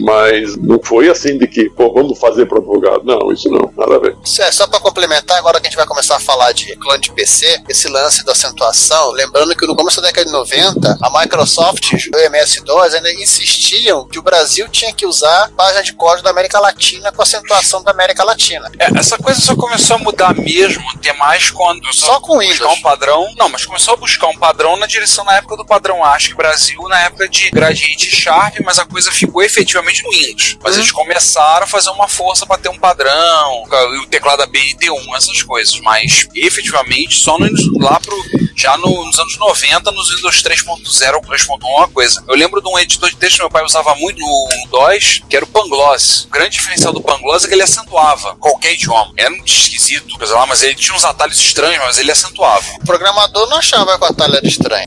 Mas 0.00 0.56
não 0.56 0.80
foi 0.82 1.08
assim 1.08 1.38
de 1.38 1.46
que, 1.46 1.68
pô, 1.70 1.92
vamos 1.92 2.18
fazer 2.18 2.46
pro 2.46 2.58
advogado. 2.58 3.02
Não, 3.04 3.32
isso 3.32 3.48
não, 3.50 3.72
nada 3.76 3.96
a 3.96 3.98
ver. 3.98 4.16
É, 4.40 4.52
só 4.52 4.66
para 4.66 4.80
complementar, 4.80 5.38
agora 5.38 5.60
que 5.60 5.66
a 5.66 5.70
gente 5.70 5.76
vai 5.76 5.86
começar 5.86 6.16
a 6.16 6.20
falar 6.20 6.52
de 6.52 6.74
clone 6.76 7.00
de 7.00 7.12
PC, 7.12 7.62
esse 7.68 7.88
lance 7.88 8.24
da 8.24 8.32
acentuação, 8.32 9.10
lembrando 9.12 9.54
que 9.56 9.66
no 9.66 9.74
começo 9.76 10.00
da 10.00 10.08
década 10.08 10.26
de 10.26 10.32
90, 10.32 10.98
a 11.00 11.20
Microsoft 11.20 11.92
e 11.92 12.16
o 12.16 12.18
MS-DOS 12.18 12.94
ainda 12.94 13.12
insistiam 13.12 14.06
que 14.06 14.18
o 14.18 14.22
Brasil 14.22 14.68
tinha 14.68 14.92
que 14.92 15.06
usar 15.06 15.50
página 15.56 15.82
de 15.82 15.92
código 15.92 16.22
da 16.24 16.30
América 16.30 16.58
Latina 16.58 17.12
com 17.12 17.22
acentuação 17.22 17.82
da 17.82 17.90
América 17.90 18.24
Latina. 18.24 18.70
É, 18.78 18.98
essa 18.98 19.18
coisa 19.18 19.40
só 19.40 19.54
começou 19.54 19.96
a 19.96 19.98
mudar 19.98 20.34
mesmo, 20.34 20.82
ter 21.00 21.12
mais 21.14 21.50
quando 21.50 21.92
Só 21.92 22.20
com 22.20 22.36
buscar 22.38 22.52
Windows. 22.52 22.78
um 22.78 22.82
padrão. 22.82 23.26
Não, 23.36 23.48
mas 23.48 23.64
começou 23.64 23.94
a 23.94 23.96
buscar 23.96 24.28
um 24.28 24.38
padrão 24.38 24.76
na 24.76 24.86
direção 24.86 25.24
na 25.24 25.36
época 25.36 25.56
do 25.56 25.64
padrão 25.64 26.04
ASCII 26.04 26.34
Brasil, 26.34 26.80
na 26.88 27.00
época 27.00 27.28
de 27.28 27.50
Gradiente 27.50 28.14
Sharp, 28.14 28.56
mas 28.64 28.78
a 28.78 28.84
coisa 28.84 29.10
ficou 29.10 29.42
efetivamente 29.42 29.81
no 29.82 30.10
Windows. 30.10 30.56
Mas 30.62 30.76
eles 30.76 30.90
começaram 30.92 31.64
a 31.64 31.66
fazer 31.66 31.90
uma 31.90 32.08
força 32.08 32.46
para 32.46 32.58
ter 32.58 32.68
um 32.68 32.78
padrão, 32.78 33.62
o 34.02 34.06
teclado 34.06 34.42
ABIT1, 34.44 35.16
essas 35.16 35.42
coisas. 35.42 35.78
Mas 35.80 36.28
efetivamente 36.34 37.18
só 37.18 37.38
no, 37.38 37.48
lá 37.80 37.98
pro. 38.00 38.16
Já 38.54 38.76
no- 38.76 39.04
nos 39.06 39.18
anos 39.18 39.36
90, 39.38 39.90
nos 39.92 40.14
Windows 40.14 40.42
3.0 40.42 41.14
ou 41.14 41.22
3.1, 41.22 41.58
uma 41.78 41.88
coisa. 41.88 42.22
Eu 42.28 42.34
lembro 42.36 42.60
de 42.60 42.68
um 42.68 42.78
editor 42.78 43.08
de 43.10 43.16
texto 43.16 43.36
que 43.36 43.42
meu 43.42 43.50
pai 43.50 43.64
usava 43.64 43.94
muito 43.94 44.20
no 44.20 44.68
DOS, 44.70 45.22
que 45.28 45.34
era 45.36 45.44
o 45.44 45.48
Pangloss. 45.48 46.24
O 46.26 46.30
grande 46.30 46.50
diferencial 46.50 46.92
do 46.92 47.00
Pangloss 47.00 47.44
é 47.44 47.48
que 47.48 47.54
ele 47.54 47.62
acentuava 47.62 48.36
qualquer 48.36 48.74
idioma. 48.74 49.12
Era 49.16 49.32
um 49.32 49.42
esquisito, 49.44 50.16
coisa 50.18 50.34
lá, 50.34 50.46
mas 50.46 50.62
ele 50.62 50.74
tinha 50.74 50.94
uns 50.96 51.04
atalhos 51.04 51.40
estranhos, 51.40 51.82
mas 51.84 51.98
ele 51.98 52.12
acentuava. 52.12 52.64
O 52.80 52.84
programador 52.86 53.48
não 53.48 53.56
achava 53.56 53.98
que 53.98 54.04
o 54.04 54.08
atalho 54.08 54.36
era 54.36 54.46
estranho. 54.46 54.86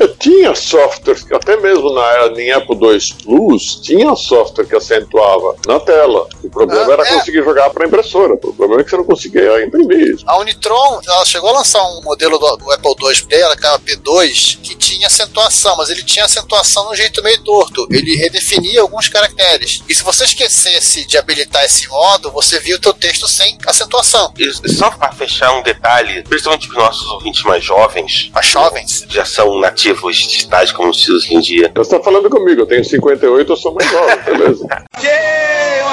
Eu 0.00 0.16
tinha 0.16 0.54
software, 0.54 1.18
até 1.34 1.56
mesmo 1.56 1.92
na, 1.92 2.26
em 2.40 2.50
Apple 2.50 2.76
II 2.76 2.96
Plus, 3.12 3.76
tinha 3.82 4.14
software 4.16 4.66
que 4.66 4.76
acentuava 4.76 5.56
na 5.66 5.80
tela. 5.80 6.26
O 6.42 6.48
problema 6.50 6.86
Ah, 6.90 6.92
era 6.94 7.02
é. 7.02 7.14
conseguir 7.18 7.42
jogar 7.42 7.70
para 7.70 7.86
impressora. 7.86 8.34
O 8.34 8.52
problema 8.52 8.80
é 8.80 8.84
que 8.84 8.90
você 8.90 8.96
não 8.96 9.04
conseguia 9.04 9.64
imprimir 9.64 10.14
isso. 10.14 10.24
A 10.26 10.38
Unitron, 10.38 11.00
ela 11.06 11.24
chegou 11.24 11.50
a 11.50 11.52
lançar 11.58 11.82
um 11.84 12.02
modelo 12.02 12.38
do, 12.38 12.56
do 12.56 12.70
Apple 12.72 12.94
II 13.00 13.22
dela, 13.26 13.56
que 13.56 13.66
era 13.66 13.78
P2, 13.78 14.58
que 14.62 14.74
tinha 14.76 15.06
acentuação, 15.06 15.76
mas 15.76 15.90
ele 15.90 16.02
tinha 16.02 16.24
acentuação 16.24 16.84
de 16.86 16.92
um 16.92 16.94
jeito 16.94 17.22
meio 17.22 17.42
torto. 17.42 17.86
Ele 17.90 18.16
redefinia 18.16 18.80
alguns 18.82 19.08
caracteres. 19.08 19.82
E 19.88 19.94
se 19.94 20.02
você 20.02 20.24
esquecesse 20.24 21.06
de 21.06 21.16
habilitar 21.18 21.64
esse 21.64 21.88
modo, 21.88 22.30
você 22.30 22.58
via 22.60 22.76
o 22.76 22.80
teu 22.80 22.92
texto 22.92 23.26
sem 23.28 23.56
acentuação. 23.66 24.32
E 24.38 24.68
só 24.72 24.90
para 24.90 25.12
fechar 25.12 25.52
um 25.52 25.62
detalhe, 25.62 26.22
principalmente 26.24 26.68
para 26.68 26.78
os 26.78 26.84
nossos 26.84 27.06
ouvintes 27.10 27.42
mais 27.42 27.64
jovens, 27.64 28.30
As 28.34 28.46
jovens. 28.46 29.04
já 29.08 29.24
são 29.24 29.58
nativos 29.58 30.16
digitais, 30.16 30.70
como 30.72 30.92
se 30.92 31.00
diz 31.06 31.10
hoje 31.24 31.34
em 31.34 31.40
dia. 31.40 31.72
Você 31.74 31.94
está 31.94 32.00
falando 32.02 32.28
comigo, 32.30 32.62
eu 32.62 32.66
tenho 32.66 32.84
58, 33.00 33.52
eu 33.52 33.56
sou 33.56 33.74
mais 33.74 33.90
jovem, 33.90 34.18
beleza? 34.24 34.66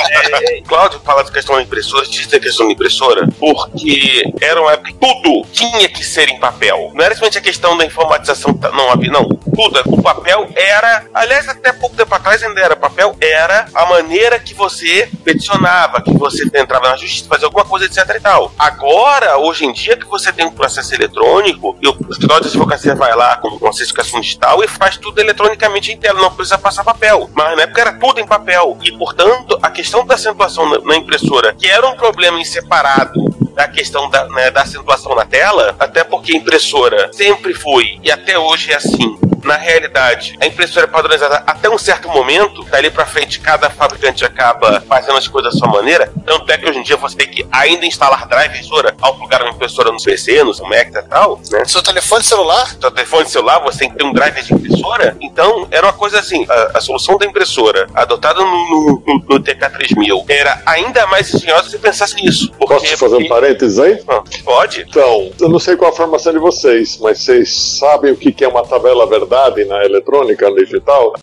É, 0.09 0.61
Cláudio 0.63 1.01
fala 1.05 1.23
da 1.25 1.31
questão 1.31 1.57
da 1.57 1.63
impressora, 1.63 2.05
diz 2.07 2.27
da 2.27 2.39
questão 2.41 2.67
da 2.67 2.73
impressora, 2.73 3.27
porque 3.39 4.23
era 4.41 4.61
uma 4.61 4.73
época 4.73 4.93
tudo 5.01 5.47
tinha 5.53 5.89
que 5.89 6.03
ser 6.05 6.29
em 6.29 6.39
papel. 6.39 6.91
Não 6.95 7.05
era 7.05 7.15
somente 7.15 7.39
a 7.39 7.41
questão 7.41 7.77
da 7.77 7.85
informatização, 7.85 8.55
tá- 8.55 8.71
não 8.73 8.91
havia, 8.91 9.11
não. 9.11 9.25
Tudo, 9.29 9.81
o 9.87 10.03
papel 10.03 10.49
era, 10.55 11.05
aliás, 11.15 11.49
até 11.49 11.73
pouco 11.73 11.97
tempo 11.97 12.15
atrás 12.15 12.43
ainda 12.43 12.61
era, 12.61 12.77
papel 12.77 13.17
era 13.21 13.67
a 13.75 13.87
maneira 13.87 14.39
que 14.39 14.55
você 14.55 15.09
peticionava, 15.25 16.03
que 16.03 16.13
você 16.13 16.45
entrava 16.55 16.89
na 16.91 16.97
justiça, 16.97 17.29
fazia 17.29 17.47
alguma 17.47 17.65
coisa, 17.65 17.87
etc 17.87 18.17
e 18.17 18.21
tal. 18.21 18.53
Agora, 18.59 19.39
hoje 19.39 19.65
em 19.65 19.73
dia, 19.73 19.97
que 19.97 20.07
você 20.07 20.33
tem 20.33 20.45
um 20.47 20.51
processo 20.51 20.95
eletrônico, 20.95 21.77
e 21.83 21.89
o 21.89 21.97
escritório 22.11 22.43
de 22.45 22.49
advocacia 22.51 22.95
vai 22.95 23.15
lá 23.15 23.37
com 23.37 23.49
uma 23.49 23.73
certificação 23.73 24.21
digital 24.21 24.63
e 24.63 24.69
faz 24.69 24.97
tudo 24.97 25.21
eletronicamente 25.21 25.93
em 25.93 25.97
tela, 25.97 26.21
não 26.21 26.33
precisa 26.35 26.59
passar 26.59 26.85
papel. 26.85 27.31
Mas 27.35 27.46
na 27.55 27.63
época 27.63 27.81
era 27.81 27.93
tudo 27.93 28.21
em 28.21 28.27
papel. 28.27 28.77
E, 28.83 28.91
portanto, 28.93 29.59
a 29.63 29.71
questão 29.71 30.05
da 30.05 30.15
acentuação 30.15 30.69
na 30.83 30.97
impressora, 30.97 31.55
que 31.55 31.67
era 31.67 31.87
um 31.87 31.95
problema 31.95 32.41
em 32.41 32.45
separado 32.45 33.46
da 33.57 33.67
questão 33.67 34.09
da, 34.11 34.29
né, 34.29 34.51
da 34.51 34.61
acentuação 34.63 35.15
na 35.15 35.25
tela, 35.25 35.75
até 35.81 36.05
porque 36.05 36.33
a 36.33 36.37
impressora 36.37 37.11
sempre 37.13 37.55
foi, 37.55 37.99
e 38.03 38.11
até 38.13 38.39
hoje 38.39 38.71
é 38.71 38.77
assim. 38.77 39.19
Na 39.45 39.55
realidade, 39.57 40.37
a 40.41 40.47
impressora 40.47 40.87
é 40.87 40.89
padronizada 40.89 41.41
até 41.47 41.71
um 41.71 41.79
certo 41.79 42.09
momento, 42.09 42.65
dali 42.65 42.91
pra 42.91 43.07
frente 43.07 43.39
cada 43.39 43.71
fabricante 43.71 44.25
acaba 44.25 44.81
fazendo 44.89 45.17
as 45.19 45.29
coisas 45.29 45.53
da 45.53 45.59
sua 45.59 45.69
maneira. 45.69 46.13
Tanto 46.27 46.51
é 46.51 46.59
que 46.59 46.69
hoje 46.69 46.81
em 46.81 46.83
dia 46.83 46.97
você 46.97 47.17
tem 47.17 47.29
que 47.29 47.47
ainda 47.53 47.87
instalar 47.87 48.27
drive 48.27 48.51
impressora 48.51 48.97
ao 49.01 49.15
plugar 49.15 49.43
uma 49.43 49.51
impressora 49.53 49.93
no 49.93 50.03
PC, 50.03 50.43
no 50.43 50.53
seu 50.53 50.67
Mac 50.67 50.89
e 50.89 51.03
tal, 51.09 51.41
né? 51.53 51.65
Seu 51.65 51.81
telefone 51.81 52.25
celular, 52.25 52.67
seu 52.81 52.91
telefone 52.91 53.29
celular, 53.29 53.61
você 53.61 53.81
tem 53.81 53.91
que 53.91 53.97
ter 53.97 54.05
um 54.05 54.13
driver 54.13 54.43
de 54.43 54.53
impressora. 54.53 55.17
Então, 55.21 55.69
era 55.71 55.87
uma 55.87 55.93
coisa 55.93 56.19
assim: 56.19 56.45
a, 56.51 56.79
a 56.79 56.81
solução 56.81 57.17
da 57.17 57.25
impressora 57.25 57.87
adotada 57.95 58.41
no, 58.41 58.47
no, 58.69 59.03
no- 59.07 59.25
no 59.29 59.41
TK3000 59.41 60.25
era 60.29 60.61
ainda 60.67 61.07
mais 61.07 61.33
engenhosa 61.33 61.65
se 61.65 61.71
você 61.71 61.79
pensasse 61.79 62.17
nisso. 62.17 62.51
Porque, 62.59 62.75
Posso 62.75 62.97
fazer 62.97 63.17
um 63.17 63.29
parênteses 63.47 63.79
aí? 63.79 63.99
Ah, 64.09 64.23
Pode? 64.45 64.85
Então, 64.89 65.31
eu 65.41 65.49
não 65.49 65.59
sei 65.59 65.77
qual 65.77 65.91
a 65.93 65.95
formação 65.95 66.33
de 66.33 66.39
vocês, 66.39 66.99
mas 67.01 67.19
vocês 67.21 67.79
sabem 67.79 68.13
o 68.13 68.17
que 68.17 68.45
é 68.45 68.49
uma 68.49 68.65
tabela 68.65 69.07
verdade 69.07 69.65
na 69.65 69.85
eletrônica, 69.85 70.51
digital? 70.53 71.15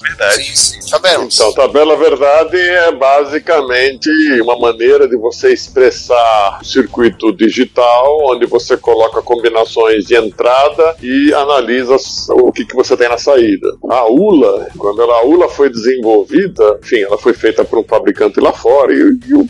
Verdade. 0.00 0.82
sabemos. 0.88 1.34
Então, 1.34 1.52
tabela 1.52 1.96
verdade 1.96 2.56
é 2.56 2.92
basicamente 2.92 4.08
uma 4.40 4.56
maneira 4.58 5.08
de 5.08 5.16
você 5.16 5.52
expressar 5.52 6.58
o 6.62 6.64
circuito 6.64 7.32
digital, 7.32 8.18
onde 8.32 8.46
você 8.46 8.76
coloca 8.76 9.20
combinações 9.20 10.04
de 10.06 10.14
entrada 10.14 10.94
e 11.02 11.34
analisa 11.34 11.96
o 12.30 12.52
que, 12.52 12.64
que 12.64 12.74
você 12.74 12.96
tem 12.96 13.08
na 13.08 13.18
saída. 13.18 13.76
A 13.90 14.06
ULA, 14.08 14.68
quando 14.78 15.02
ela- 15.02 15.16
a 15.18 15.24
ULA 15.24 15.48
foi 15.48 15.68
desenvolvida, 15.68 16.78
enfim, 16.82 17.00
ela 17.02 17.18
foi 17.18 17.34
feita 17.34 17.64
por 17.64 17.80
um 17.80 17.84
fabricante 17.84 18.40
lá 18.40 18.52
fora 18.52 18.92
e, 18.94 18.98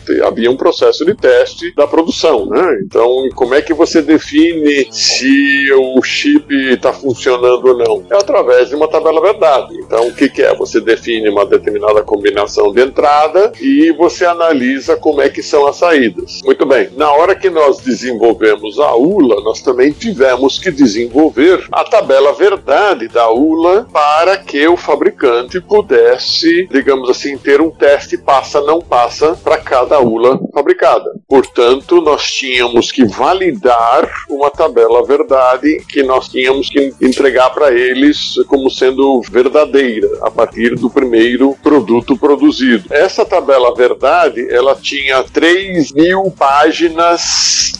e 0.09 0.21
havia 0.23 0.49
um 0.51 0.57
processo 0.57 1.05
de 1.05 1.13
teste 1.15 1.66
da 1.75 1.87
produção, 1.87 2.45
né? 2.45 2.79
Então, 2.83 3.29
como 3.35 3.53
é 3.55 3.61
que 3.61 3.73
você 3.73 4.01
define 4.01 4.87
se 4.91 5.71
o 5.73 6.01
chip 6.01 6.53
está 6.71 6.93
funcionando 6.93 7.67
ou 7.67 7.77
não? 7.77 8.05
É 8.11 8.15
através 8.15 8.69
de 8.69 8.75
uma 8.75 8.87
tabela 8.87 9.21
verdade. 9.21 9.75
Então, 9.79 10.07
o 10.07 10.13
que, 10.13 10.29
que 10.29 10.41
é? 10.41 10.55
Você 10.55 10.79
define 10.79 11.29
uma 11.29 11.45
determinada 11.45 12.01
combinação 12.01 12.71
de 12.71 12.81
entrada 12.81 13.51
e 13.61 13.91
você 13.91 14.25
analisa 14.25 14.95
como 14.95 15.21
é 15.21 15.29
que 15.29 15.43
são 15.43 15.67
as 15.67 15.75
saídas. 15.77 16.41
Muito 16.43 16.65
bem. 16.65 16.89
Na 16.95 17.11
hora 17.11 17.35
que 17.35 17.49
nós 17.49 17.79
desenvolvemos 17.79 18.79
a 18.79 18.95
ULA, 18.95 19.41
nós 19.41 19.61
também 19.61 19.91
tivemos 19.91 20.59
que 20.59 20.71
desenvolver 20.71 21.65
a 21.71 21.83
tabela 21.83 22.33
verdade 22.33 23.07
da 23.07 23.29
ULA 23.29 23.87
para 23.91 24.37
que 24.37 24.67
o 24.67 24.77
fabricante 24.77 25.59
pudesse, 25.61 26.67
digamos 26.71 27.09
assim, 27.09 27.37
ter 27.37 27.61
um 27.61 27.69
teste 27.69 28.17
passa 28.17 28.61
não 28.61 28.79
passa 28.81 29.37
para 29.43 29.57
cada 29.57 29.99
ULA 29.99 30.39
fabricada. 30.53 31.11
Portanto, 31.27 31.56
nós 32.01 32.31
tínhamos 32.31 32.91
que 32.91 33.05
validar 33.05 34.09
uma 34.29 34.49
tabela 34.49 35.05
verdade 35.05 35.83
que 35.89 36.03
nós 36.03 36.29
tínhamos 36.29 36.69
que 36.69 36.93
entregar 37.01 37.49
para 37.49 37.71
eles 37.71 38.35
como 38.47 38.69
sendo 38.69 39.21
verdadeira 39.29 40.07
a 40.21 40.31
partir 40.31 40.75
do 40.75 40.89
primeiro 40.89 41.55
produto 41.61 42.17
produzido. 42.17 42.85
Essa 42.91 43.25
tabela 43.25 43.73
verdade, 43.75 44.47
ela 44.49 44.75
tinha 44.75 45.23
3 45.23 45.91
mil 45.91 46.31
páginas 46.31 47.73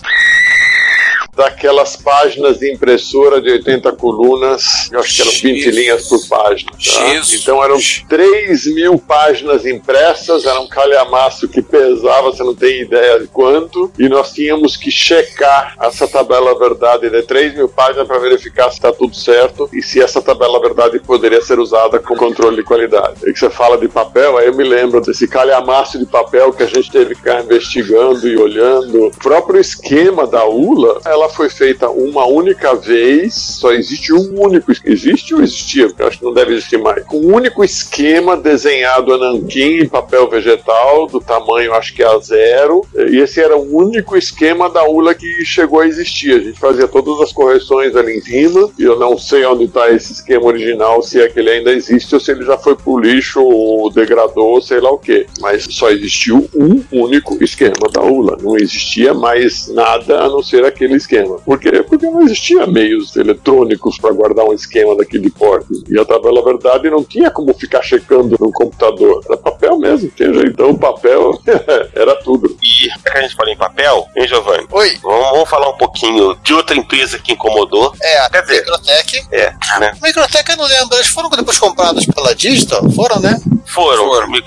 daquelas 1.37 1.95
páginas 1.95 2.57
de 2.57 2.73
impressora 2.73 3.39
de 3.39 3.51
80 3.51 3.91
colunas, 3.93 4.89
eu 4.91 4.99
acho 4.99 5.15
que 5.15 5.21
eram 5.21 5.31
20 5.31 5.43
Jesus. 5.43 5.75
linhas 5.75 6.07
por 6.09 6.27
página. 6.27 6.71
tá? 6.71 7.35
Então 7.35 7.63
eram 7.63 7.77
3 8.09 8.65
mil 8.73 8.97
páginas 8.97 9.65
impressas, 9.65 10.45
era 10.45 10.59
um 10.59 10.67
calhamaço 10.67 11.47
que 11.47 11.61
pesava, 11.61 12.31
você 12.31 12.43
não 12.43 12.55
tem 12.55 12.81
ideia 12.81 13.19
de 13.19 13.27
quanto, 13.27 13.91
e 13.99 14.09
nós 14.09 14.33
tínhamos 14.33 14.75
que 14.75 14.89
checar 14.89 15.75
essa 15.79 16.07
tabela 16.07 16.57
verdade 16.57 17.07
de 17.09 17.21
3 17.21 17.55
mil 17.55 17.69
páginas 17.69 18.07
para 18.07 18.17
verificar 18.17 18.71
se 18.71 18.77
está 18.77 18.91
tudo 18.91 19.15
certo 19.15 19.69
e 19.71 19.83
se 19.83 20.01
essa 20.01 20.21
tabela 20.21 20.59
verdade 20.59 20.99
poderia 20.99 21.41
ser 21.41 21.59
usada 21.59 21.99
com 21.99 22.15
controle 22.15 22.55
de 22.55 22.63
qualidade. 22.63 23.19
E 23.27 23.31
que 23.31 23.39
você 23.39 23.49
fala 23.49 23.77
de 23.77 23.87
papel, 23.87 24.37
aí 24.37 24.47
eu 24.47 24.55
me 24.55 24.63
lembro 24.63 25.01
desse 25.01 25.27
calhamaço 25.27 25.99
de 25.99 26.05
papel 26.07 26.51
que 26.51 26.63
a 26.63 26.67
gente 26.67 26.91
teve 26.91 27.13
que 27.13 27.21
ficar 27.27 27.43
investigando 27.43 28.27
e 28.27 28.37
olhando. 28.37 29.07
O 29.07 29.11
próprio 29.11 29.59
esquema 29.59 30.25
da 30.25 30.45
ULA, 30.45 31.01
ela 31.05 31.26
foi 31.27 31.49
feita 31.49 31.89
uma 31.89 32.25
única 32.25 32.75
vez, 32.75 33.33
só 33.33 33.71
existe 33.71 34.13
um 34.13 34.41
único, 34.41 34.71
existe 34.85 35.33
ou 35.33 35.41
existia, 35.41 35.87
porque 35.87 36.03
acho 36.03 36.19
que 36.19 36.25
não 36.25 36.33
deve 36.33 36.53
existir 36.53 36.77
mais, 36.77 37.03
um 37.11 37.33
único 37.35 37.63
esquema 37.63 38.35
desenhado 38.35 39.13
a 39.13 39.17
nanquim 39.17 39.79
em 39.79 39.87
papel 39.87 40.29
vegetal, 40.29 41.07
do 41.07 41.19
tamanho 41.19 41.73
acho 41.73 41.93
que 41.93 42.03
a 42.03 42.17
zero, 42.19 42.85
e 42.95 43.17
esse 43.17 43.41
era 43.41 43.57
o 43.57 43.75
único 43.75 44.15
esquema 44.17 44.69
da 44.69 44.83
ULA 44.83 45.13
que 45.13 45.45
chegou 45.45 45.79
a 45.79 45.87
existir. 45.87 46.33
A 46.33 46.39
gente 46.39 46.59
fazia 46.59 46.87
todas 46.87 47.19
as 47.21 47.31
correções 47.31 47.95
ali 47.95 48.17
em 48.17 48.21
cima, 48.21 48.69
e 48.77 48.83
eu 48.83 48.97
não 48.97 49.17
sei 49.17 49.45
onde 49.45 49.65
está 49.65 49.89
esse 49.89 50.13
esquema 50.13 50.45
original, 50.45 51.01
se 51.01 51.21
é 51.21 51.27
que 51.27 51.39
ele 51.39 51.49
ainda 51.49 51.71
existe 51.71 52.13
ou 52.13 52.19
se 52.19 52.31
ele 52.31 52.43
já 52.43 52.57
foi 52.57 52.75
pro 52.75 52.99
lixo 52.99 53.41
ou 53.41 53.89
degradou, 53.89 54.61
sei 54.61 54.79
lá 54.79 54.91
o 54.91 54.97
que. 54.97 55.25
Mas 55.39 55.67
só 55.69 55.89
existiu 55.89 56.49
um 56.55 56.83
único 56.91 57.41
esquema 57.43 57.89
da 57.91 58.01
ULA, 58.01 58.37
não 58.41 58.57
existia 58.57 59.13
mais 59.13 59.67
nada 59.67 60.21
a 60.21 60.29
não 60.29 60.43
ser 60.43 60.65
aquele 60.65 60.95
esquema. 60.95 61.16
Esquema. 61.17 61.37
Por 61.39 61.59
quê? 61.59 61.83
Porque 61.83 62.05
não 62.09 62.21
existia 62.21 62.65
meios 62.67 63.15
eletrônicos 63.15 63.97
para 63.99 64.11
guardar 64.13 64.45
um 64.45 64.53
esquema 64.53 64.95
daquele 64.95 65.29
porte. 65.29 65.67
E 65.89 65.99
a 65.99 66.05
tabela 66.05 66.43
verdade 66.43 66.89
não 66.89 67.03
tinha 67.03 67.29
como 67.31 67.53
ficar 67.53 67.81
checando 67.81 68.35
no 68.39 68.51
computador. 68.51 69.21
Era 69.25 69.37
papel 69.37 69.77
mesmo, 69.77 70.09
tinha 70.15 70.33
jeito. 70.33 70.49
Então 70.51 70.69
o 70.71 70.77
papel 70.79 71.31
era 71.95 72.15
tudo. 72.23 72.55
E 72.61 72.87
já 72.89 73.11
que 73.11 73.17
a 73.17 73.21
gente 73.21 73.35
fala 73.35 73.49
em 73.51 73.57
papel, 73.57 74.05
hein, 74.15 74.27
Giovanni? 74.27 74.67
Oi. 74.71 74.97
Vamos, 75.01 75.31
vamos 75.31 75.49
falar 75.49 75.69
um 75.69 75.77
pouquinho 75.77 76.35
de 76.43 76.53
outra 76.53 76.75
empresa 76.75 77.19
que 77.19 77.33
incomodou. 77.33 77.93
É, 78.01 78.19
a 78.19 78.29
Quer 78.29 78.41
dizer- 78.41 78.59
Microtech. 78.61 79.27
É, 79.31 79.49
né? 79.79 79.91
A 80.01 80.05
Microtech 80.05 80.49
eu 80.51 80.57
não 80.57 80.65
lembro, 80.65 80.95
eles 80.95 81.07
foram 81.07 81.29
depois 81.29 81.57
comprados 81.59 82.05
pela 82.05 82.33
Digital? 82.35 82.81
Foram, 82.91 83.19
né? 83.19 83.39
Foram. 83.65 84.05
Foram. 84.05 84.31
De 84.31 84.41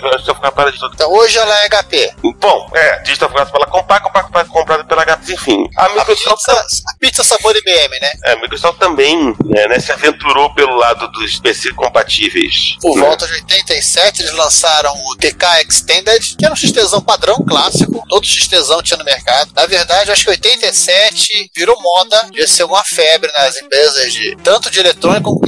tudo. 0.79 0.91
Então 0.95 1.13
hoje 1.13 1.39
ela 1.39 1.65
é 1.65 1.69
HP. 1.69 2.11
Bom, 2.41 2.67
é, 2.75 2.99
Digital 3.03 3.29
foi 3.31 3.39
comprada 3.41 3.53
pela 3.53 3.67
Compaq, 3.67 4.03
Compaq 4.05 4.31
foi 4.33 4.45
comprada 4.47 4.85
pela 4.85 5.05
HP, 5.05 5.33
enfim. 5.35 5.69
A 5.77 5.87
A 5.87 5.89
Microsoft, 5.95 6.43
pizza, 6.63 6.83
a 6.87 6.99
pizza 6.99 7.25
sabor 7.25 7.57
IBM, 7.57 8.01
né? 8.01 8.11
é, 8.25 8.33
a 8.33 8.37
Microsoft 8.37 8.79
também 8.79 9.35
né, 9.45 9.69
né, 9.69 9.79
se 9.79 9.93
aventurou 9.93 10.53
pelo 10.55 10.77
lado 10.77 11.09
dos 11.09 11.39
PC 11.39 11.73
compatíveis. 11.75 12.77
Por 12.81 12.97
né? 12.97 13.03
volta 13.03 13.27
de 13.27 13.35
87, 13.35 14.23
eles 14.23 14.33
lançaram 14.33 14.93
o 14.93 15.17
TK 15.17 15.67
Extended, 15.67 16.37
que 16.37 16.45
era 16.45 16.53
um 16.53 16.57
XTzão 16.57 17.01
padrão 17.01 17.45
clássico, 17.47 18.05
todo 18.09 18.27
XTzão 18.27 18.83
tinha 18.83 18.99
no 18.99 19.05
mercado. 19.05 19.53
Na 19.55 19.67
verdade, 19.67 20.11
acho 20.11 20.25
que 20.25 20.31
87 20.31 21.51
virou 21.55 21.81
moda, 21.81 22.21
devia 22.31 22.47
ser 22.47 22.65
uma 22.65 22.83
febre 22.85 23.31
nas 23.37 23.57
empresas 23.57 24.13
de 24.13 24.37
tanto 24.43 24.71
de 24.71 24.81
eletrônica 24.81 25.25
como 25.25 25.41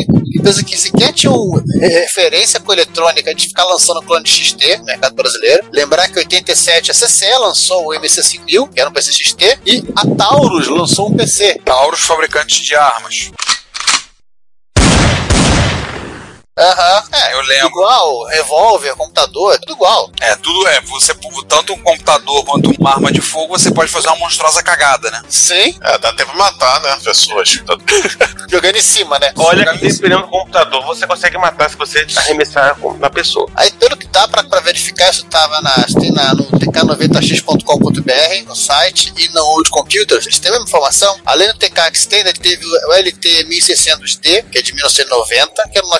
empresa 0.43 0.65
que 0.65 0.77
sequer 0.77 1.13
tinha 1.13 1.33
um, 1.33 1.63
referência 1.81 2.59
com 2.59 2.73
eletrônica 2.73 3.35
de 3.35 3.49
ficar 3.49 3.65
lançando 3.65 4.03
clone 4.03 4.27
XT 4.27 4.79
no 4.79 4.85
mercado 4.85 5.15
brasileiro. 5.15 5.65
Lembrar 5.73 6.09
que 6.09 6.19
em 6.19 6.23
87 6.23 6.91
a 6.91 6.95
CCE 6.95 7.39
lançou 7.39 7.87
o 7.87 7.91
MC5000, 7.91 8.73
que 8.73 8.81
era 8.81 8.91
um 8.91 8.93
PC 8.93 9.13
XT, 9.13 9.59
e 9.65 9.85
a 9.95 10.07
Taurus 10.17 10.67
lançou 10.69 11.02
um 11.07 11.17
PC. 11.17 11.61
Taurus, 11.65 12.01
fabricantes 12.01 12.65
de 12.65 12.75
armas. 12.75 13.31
Aham, 16.59 17.03
é, 17.13 17.33
Eu 17.33 17.41
lembro. 17.41 17.69
igual, 17.69 18.25
revólver, 18.27 18.95
computador, 18.95 19.59
tudo 19.61 19.73
igual. 19.73 20.11
É, 20.21 20.37
tudo 20.37 20.69
é. 20.69 20.83
Você, 20.83 21.15
tanto 21.49 21.73
um 21.73 21.79
computador 21.79 22.45
quanto 22.45 22.71
uma 22.79 22.91
arma 22.91 23.11
de 23.11 23.23
fogo, 23.23 23.59
você 23.59 23.71
pode 23.71 23.91
fazer 23.91 24.09
uma 24.09 24.17
monstruosa 24.17 24.63
cagada, 24.63 25.11
né? 25.11 25.23
Sim, 25.31 25.75
É, 25.83 25.97
dá 25.97 26.11
até 26.11 26.27
pra 26.27 26.35
matar, 26.35 26.79
né? 26.83 26.99
Pessoas. 27.03 27.63
Jogando 28.51 28.77
em 28.77 28.83
cima, 28.83 29.19
né? 29.19 29.33
Olha 29.37 29.65
que 29.73 29.79
dependendo 29.89 30.23
do 30.23 30.29
computador, 30.29 30.85
você 30.85 31.07
consegue 31.07 31.39
matar 31.39 31.71
se 31.71 31.77
você 31.77 32.07
arremessar 32.17 32.77
na 32.99 33.09
pessoa. 33.09 33.49
Aí, 33.55 33.71
pelo 33.71 33.97
que 33.97 34.07
dá 34.09 34.29
pra, 34.29 34.45
pra 34.45 34.61
verificar, 34.61 35.11
isso 35.11 35.25
tava 35.25 35.59
na, 35.63 35.75
tem 35.99 36.13
na, 36.13 36.35
no 36.35 36.45
tk90x.com.br, 36.45 38.45
no 38.47 38.55
site, 38.55 39.11
e 39.17 39.29
no 39.31 39.43
Old 39.43 39.71
Computers, 39.71 40.27
eles 40.27 40.39
têm 40.39 40.51
a 40.51 40.53
mesma 40.53 40.69
informação. 40.69 41.19
Além 41.25 41.49
do 41.49 41.55
TK 41.59 41.81
Extended, 41.95 42.39
teve 42.39 42.67
o 42.67 42.93
LT 42.93 43.47
1600D, 43.49 44.45
que 44.51 44.59
é 44.59 44.63
de 44.63 44.75
1990, 44.75 45.69
que 45.71 45.79
era 45.79 45.87
um 45.87 45.95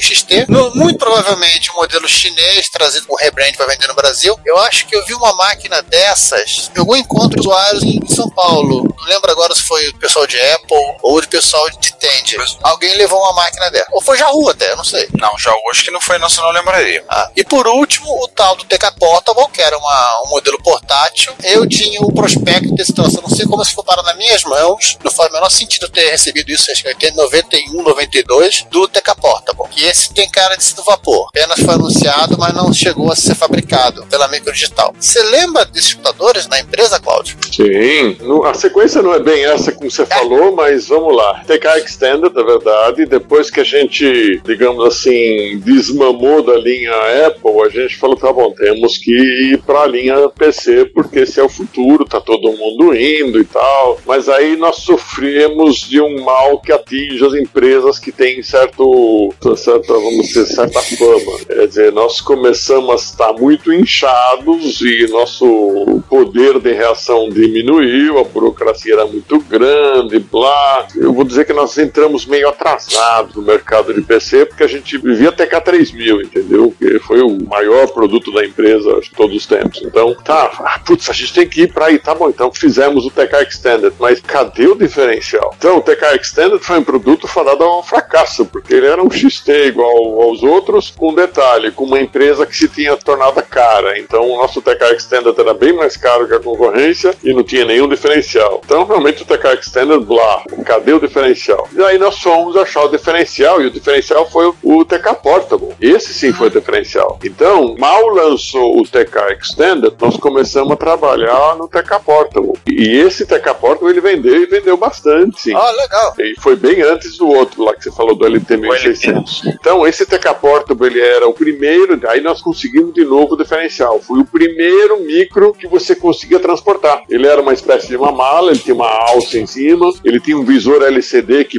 XT. 0.00 0.46
No- 0.48 0.74
muito 0.74 0.98
provavelmente 0.98 1.70
um 1.70 1.74
modelo 1.74 2.08
chinês, 2.08 2.68
trazido 2.68 3.06
com 3.06 3.16
rebrand 3.16 3.52
para 3.54 3.66
vender 3.66 3.86
no 3.88 3.94
Brasil. 3.94 4.38
Eu 4.44 4.58
acho 4.58 4.86
que 4.86 4.94
eu 4.96 5.04
vi 5.06 5.14
uma 5.14 5.34
máquina 5.34 5.82
dessas 5.82 6.70
em 6.74 6.78
algum 6.78 6.96
encontro 6.96 7.30
de 7.30 7.40
usuários 7.40 7.82
em 7.82 8.00
São 8.08 8.28
Paulo. 8.30 8.84
Não 8.96 9.04
lembro 9.06 9.30
agora 9.30 9.54
se 9.54 9.62
foi 9.62 9.86
o 9.88 9.96
pessoal 9.96 10.26
de 10.26 10.40
Apple 10.40 10.96
ou 11.02 11.18
o 11.18 11.28
pessoal 11.28 11.68
de 11.70 11.92
Tend. 11.94 12.36
Alguém 12.62 12.94
levou 12.96 13.18
uma 13.20 13.32
máquina 13.34 13.70
dessa. 13.70 13.86
Ou 13.92 14.00
foi 14.00 14.16
Jahu 14.16 14.48
até, 14.50 14.74
não 14.76 14.84
sei. 14.84 15.08
Não, 15.18 15.36
já 15.38 15.52
hoje 15.68 15.82
que 15.84 15.90
não 15.90 16.00
foi, 16.00 16.18
não, 16.18 16.28
se 16.28 16.38
não 16.38 16.50
lembraria. 16.50 17.04
Ah, 17.08 17.30
e 17.36 17.44
por 17.44 17.66
último, 17.66 18.06
o 18.22 18.28
tal 18.28 18.56
do 18.56 18.64
TK 18.64 18.92
Portable, 18.98 19.48
que 19.52 19.60
era 19.60 19.76
uma- 19.76 20.22
um 20.26 20.30
modelo 20.30 20.58
portátil. 20.62 21.32
Eu 21.42 21.68
tinha 21.68 22.00
o 22.00 22.12
prospecto 22.12 22.74
desse 22.74 22.92
troço, 22.92 23.16
eu 23.18 23.22
não 23.22 23.30
sei 23.30 23.46
como 23.46 23.64
se 23.64 23.74
for 23.74 23.84
parar 23.84 24.02
nas 24.02 24.16
minhas 24.16 24.42
mãos. 24.44 24.96
Não 25.02 25.10
faz 25.10 25.30
o 25.30 25.32
menor 25.32 25.50
sentido 25.50 25.88
ter 25.88 26.10
recebido 26.10 26.50
isso, 26.50 26.70
acho 26.70 26.82
que 26.96 27.06
em 27.06 27.14
91, 27.14 27.82
92, 27.82 28.64
do 28.70 28.86
TK 28.88 29.14
Portable. 29.16 29.68
Que 29.70 29.81
esse 29.84 30.12
tem 30.14 30.28
cara 30.30 30.56
de 30.56 30.64
sido 30.64 30.82
vapor. 30.82 31.28
Apenas 31.28 31.60
foi 31.60 31.74
anunciado, 31.74 32.36
mas 32.38 32.54
não 32.54 32.72
chegou 32.72 33.10
a 33.10 33.16
ser 33.16 33.34
fabricado 33.34 34.04
pela 34.06 34.28
Microdigital. 34.28 34.94
Você 34.98 35.22
lembra 35.24 35.64
desses 35.64 35.94
computadores 35.94 36.46
na 36.48 36.60
empresa, 36.60 37.00
Cláudio? 37.00 37.36
Sim, 37.52 38.16
no- 38.20 38.44
a 38.44 38.54
sequência 38.54 39.02
não 39.02 39.14
é 39.14 39.18
bem 39.18 39.44
essa 39.44 39.72
como 39.72 39.90
você 39.90 40.04
falou, 40.06 40.54
mas 40.54 40.88
vamos 40.88 41.14
lá. 41.16 41.42
TK 41.46 41.78
Extended, 41.84 42.32
é 42.36 42.42
verdade. 42.44 43.06
Depois 43.06 43.50
que 43.50 43.60
a 43.60 43.64
gente, 43.64 44.40
digamos 44.44 44.84
assim, 44.86 45.58
desmamou 45.60 46.42
da 46.42 46.56
linha 46.56 46.92
Apple, 47.26 47.60
a 47.64 47.68
gente 47.68 47.96
falou: 47.96 48.16
tá 48.16 48.32
bom, 48.32 48.52
temos 48.52 48.98
que 48.98 49.10
ir 49.12 49.62
para 49.62 49.80
a 49.82 49.86
linha 49.86 50.28
PC, 50.28 50.86
porque 50.94 51.20
esse 51.20 51.38
é 51.40 51.42
o 51.42 51.48
futuro, 51.48 52.04
tá 52.04 52.20
todo 52.20 52.52
mundo 52.52 52.94
indo 52.94 53.40
e 53.40 53.44
tal. 53.44 54.00
Mas 54.06 54.28
aí 54.28 54.56
nós 54.56 54.76
sofremos 54.76 55.76
de 55.88 56.00
um 56.00 56.22
mal 56.22 56.60
que 56.60 56.72
atinge 56.72 57.24
as 57.24 57.34
empresas 57.34 57.98
que 57.98 58.12
têm 58.12 58.42
certo, 58.42 59.32
certa, 59.72 59.92
vamos 59.94 60.26
dizer, 60.28 60.46
certa 60.46 60.82
fama. 60.82 61.38
Quer 61.46 61.66
dizer, 61.66 61.92
nós 61.92 62.20
começamos 62.20 62.90
a 62.90 62.94
estar 62.94 63.32
muito 63.32 63.72
inchados 63.72 64.80
e 64.80 65.06
nosso 65.08 66.02
poder 66.08 66.58
de 66.58 66.72
reação 66.72 67.28
diminuiu, 67.30 68.18
a 68.18 68.24
burocracia 68.24 68.94
era 68.94 69.06
muito 69.06 69.38
grande, 69.40 70.18
blá. 70.18 70.86
Eu 70.94 71.12
vou 71.12 71.24
dizer 71.24 71.46
que 71.46 71.52
nós 71.52 71.76
entramos 71.78 72.26
meio 72.26 72.48
atrasados 72.48 73.34
no 73.34 73.42
mercado 73.42 73.94
de 73.94 74.02
PC, 74.02 74.46
porque 74.46 74.64
a 74.64 74.68
gente 74.68 74.98
vivia 74.98 75.32
TK3000, 75.32 76.24
entendeu? 76.24 76.74
Que 76.78 76.98
foi 76.98 77.22
o 77.22 77.42
maior 77.48 77.88
produto 77.88 78.32
da 78.32 78.44
empresa 78.44 79.00
de 79.00 79.10
todos 79.10 79.36
os 79.36 79.46
tempos. 79.46 79.82
Então, 79.82 80.14
tá, 80.14 80.50
ah, 80.60 80.80
putz, 80.84 81.08
a 81.08 81.12
gente 81.12 81.32
tem 81.32 81.48
que 81.48 81.62
ir 81.62 81.72
para 81.72 81.86
aí, 81.86 81.98
tá 81.98 82.14
bom, 82.14 82.28
então 82.28 82.52
fizemos 82.52 83.06
o 83.06 83.10
TK 83.10 83.48
Extended, 83.48 83.92
mas 83.98 84.20
cadê 84.20 84.66
o 84.66 84.74
diferencial? 84.74 85.54
Então, 85.56 85.78
o 85.78 85.80
TK 85.80 86.16
Extended 86.20 86.58
foi 86.60 86.78
um 86.78 86.84
produto 86.84 87.26
fadado 87.26 87.64
ao 87.64 87.82
fracasso, 87.82 88.44
porque 88.44 88.74
ele 88.74 88.86
era 88.86 89.02
um 89.02 89.10
XT 89.10 89.61
igual 89.66 90.22
aos 90.22 90.42
outros, 90.42 90.90
com 90.90 91.10
um 91.10 91.14
detalhe, 91.14 91.70
com 91.70 91.84
uma 91.84 92.00
empresa 92.00 92.46
que 92.46 92.56
se 92.56 92.68
tinha 92.68 92.96
tornado 92.96 93.42
cara. 93.42 93.98
Então, 93.98 94.28
o 94.28 94.38
nosso 94.38 94.62
TK 94.62 94.94
Extended 94.96 95.38
era 95.38 95.52
bem 95.52 95.72
mais 95.72 95.96
caro 95.96 96.26
que 96.26 96.34
a 96.34 96.40
concorrência 96.40 97.14
e 97.22 97.32
não 97.32 97.42
tinha 97.42 97.64
nenhum 97.64 97.88
diferencial. 97.88 98.62
Então, 98.64 98.84
realmente, 98.84 99.22
o 99.22 99.26
TK 99.26 99.60
Extended, 99.60 100.04
blá, 100.04 100.42
cadê 100.64 100.92
o 100.92 101.00
diferencial? 101.00 101.68
E 101.72 101.82
aí 101.82 101.98
nós 101.98 102.18
fomos 102.18 102.56
achar 102.56 102.84
o 102.84 102.88
diferencial, 102.88 103.60
e 103.60 103.66
o 103.66 103.70
diferencial 103.70 104.28
foi 104.30 104.52
o, 104.62 104.84
TK 104.84 105.14
Portable. 105.22 105.74
Esse 105.80 106.14
sim 106.14 106.32
foi 106.32 106.48
o 106.48 106.50
diferencial. 106.50 107.18
Então, 107.24 107.74
mal 107.78 108.08
lançou 108.08 108.80
o 108.80 108.84
TK 108.84 109.38
Extended, 109.40 109.94
nós 110.00 110.16
começamos 110.16 110.72
a 110.72 110.76
trabalhar 110.76 111.56
no 111.56 111.68
TK 111.68 112.00
Portable. 112.04 112.52
E 112.66 112.98
esse 112.98 113.26
TK 113.26 113.54
Portable 113.60 113.90
ele 113.90 114.00
vendeu 114.00 114.42
e 114.42 114.46
vendeu 114.46 114.76
bastante, 114.76 115.40
sim. 115.40 115.54
Ah, 115.54 115.70
legal. 115.72 116.14
E 116.18 116.34
foi 116.40 116.56
bem 116.56 116.82
antes 116.82 117.16
do 117.16 117.28
outro 117.28 117.64
lá 117.64 117.74
que 117.74 117.84
você 117.84 117.92
falou 117.92 118.14
do 118.14 118.26
LT 118.26 118.56
1600. 118.56 119.42
Então, 119.60 119.86
esse 119.86 120.04
Portable 120.40 120.86
ele 120.88 121.00
era 121.00 121.26
o 121.28 121.32
primeiro, 121.32 121.98
aí 122.08 122.20
nós 122.20 122.40
conseguimos 122.40 122.92
de 122.94 123.04
novo 123.04 123.34
o 123.34 123.36
diferencial. 123.36 124.00
Foi 124.00 124.20
o 124.20 124.24
primeiro 124.24 125.00
micro 125.00 125.52
que 125.52 125.66
você 125.66 125.94
conseguia 125.94 126.38
transportar. 126.40 127.02
Ele 127.08 127.26
era 127.26 127.40
uma 127.40 127.52
espécie 127.52 127.88
de 127.88 127.96
uma 127.96 128.12
mala, 128.12 128.50
ele 128.50 128.58
tinha 128.60 128.74
uma 128.74 128.88
alça 128.88 129.38
em 129.38 129.46
cima, 129.46 129.92
ele 130.04 130.20
tinha 130.20 130.36
um 130.36 130.44
visor 130.44 130.82
LCD 130.82 131.44
que, 131.44 131.58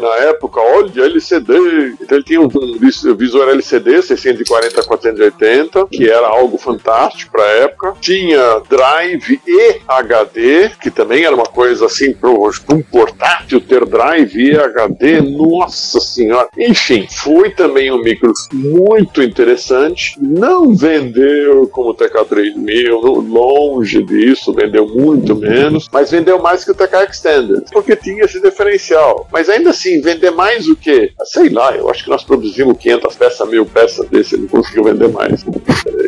na 0.00 0.14
época, 0.28 0.60
olha, 0.60 1.02
LCD. 1.04 1.52
Então, 2.00 2.16
ele 2.18 2.24
tinha 2.24 2.40
um, 2.40 2.48
vis- 2.48 3.02
visor 3.16 3.48
LCD 3.48 4.02
640 4.02 4.82
480, 4.82 5.86
que 5.86 6.08
era 6.08 6.26
algo 6.26 6.58
fantástico 6.58 7.32
para 7.32 7.42
a 7.44 7.48
época. 7.64 7.94
Tinha 8.00 8.60
drive 8.68 9.40
e 9.46 9.80
HD, 9.86 10.70
que 10.80 10.90
também 10.90 11.24
era 11.24 11.34
uma 11.34 11.46
coisa 11.46 11.86
assim, 11.86 12.12
para 12.12 12.30
um 12.30 12.82
portátil 12.82 13.60
ter 13.60 13.84
drive 13.84 14.34
e 14.36 14.56
HD, 14.56 15.20
nossa 15.20 16.00
senhora. 16.00 16.48
Enfim, 16.58 17.06
foi 17.10 17.50
também 17.50 17.90
um 17.92 18.00
micro 18.02 18.32
muito 18.52 19.22
interessante. 19.22 20.16
Não 20.20 20.74
vendeu 20.74 21.66
como 21.68 21.90
o 21.90 21.94
TK3000, 21.94 22.90
no- 23.02 23.20
longe 23.20 24.02
disso, 24.02 24.52
vendeu 24.52 24.86
muito 24.86 25.34
menos, 25.34 25.88
mas 25.92 26.10
vendeu 26.10 26.38
mais 26.40 26.64
que 26.64 26.70
o 26.70 26.74
TK 26.74 27.10
Extended, 27.10 27.64
porque 27.72 27.96
tinha 27.96 28.24
esse 28.24 28.40
diferencial. 28.40 29.28
Mas 29.32 29.48
ainda 29.48 29.70
assim, 29.70 30.00
vender 30.00 30.30
mais 30.30 30.68
o 30.68 30.76
quê? 30.76 31.10
Sei 31.24 31.48
lá, 31.48 31.74
eu 31.76 31.88
acho 31.90 32.04
que 32.04 32.10
nós 32.10 32.22
produzimos 32.24 32.76
500 32.78 33.16
peças, 33.16 33.48
mil 33.48 33.66
peças 33.66 34.08
desse, 34.08 34.34
ele 34.34 34.42
não 34.42 34.48
conseguiu 34.48 34.84
vender 34.84 35.08
mais. 35.08 35.44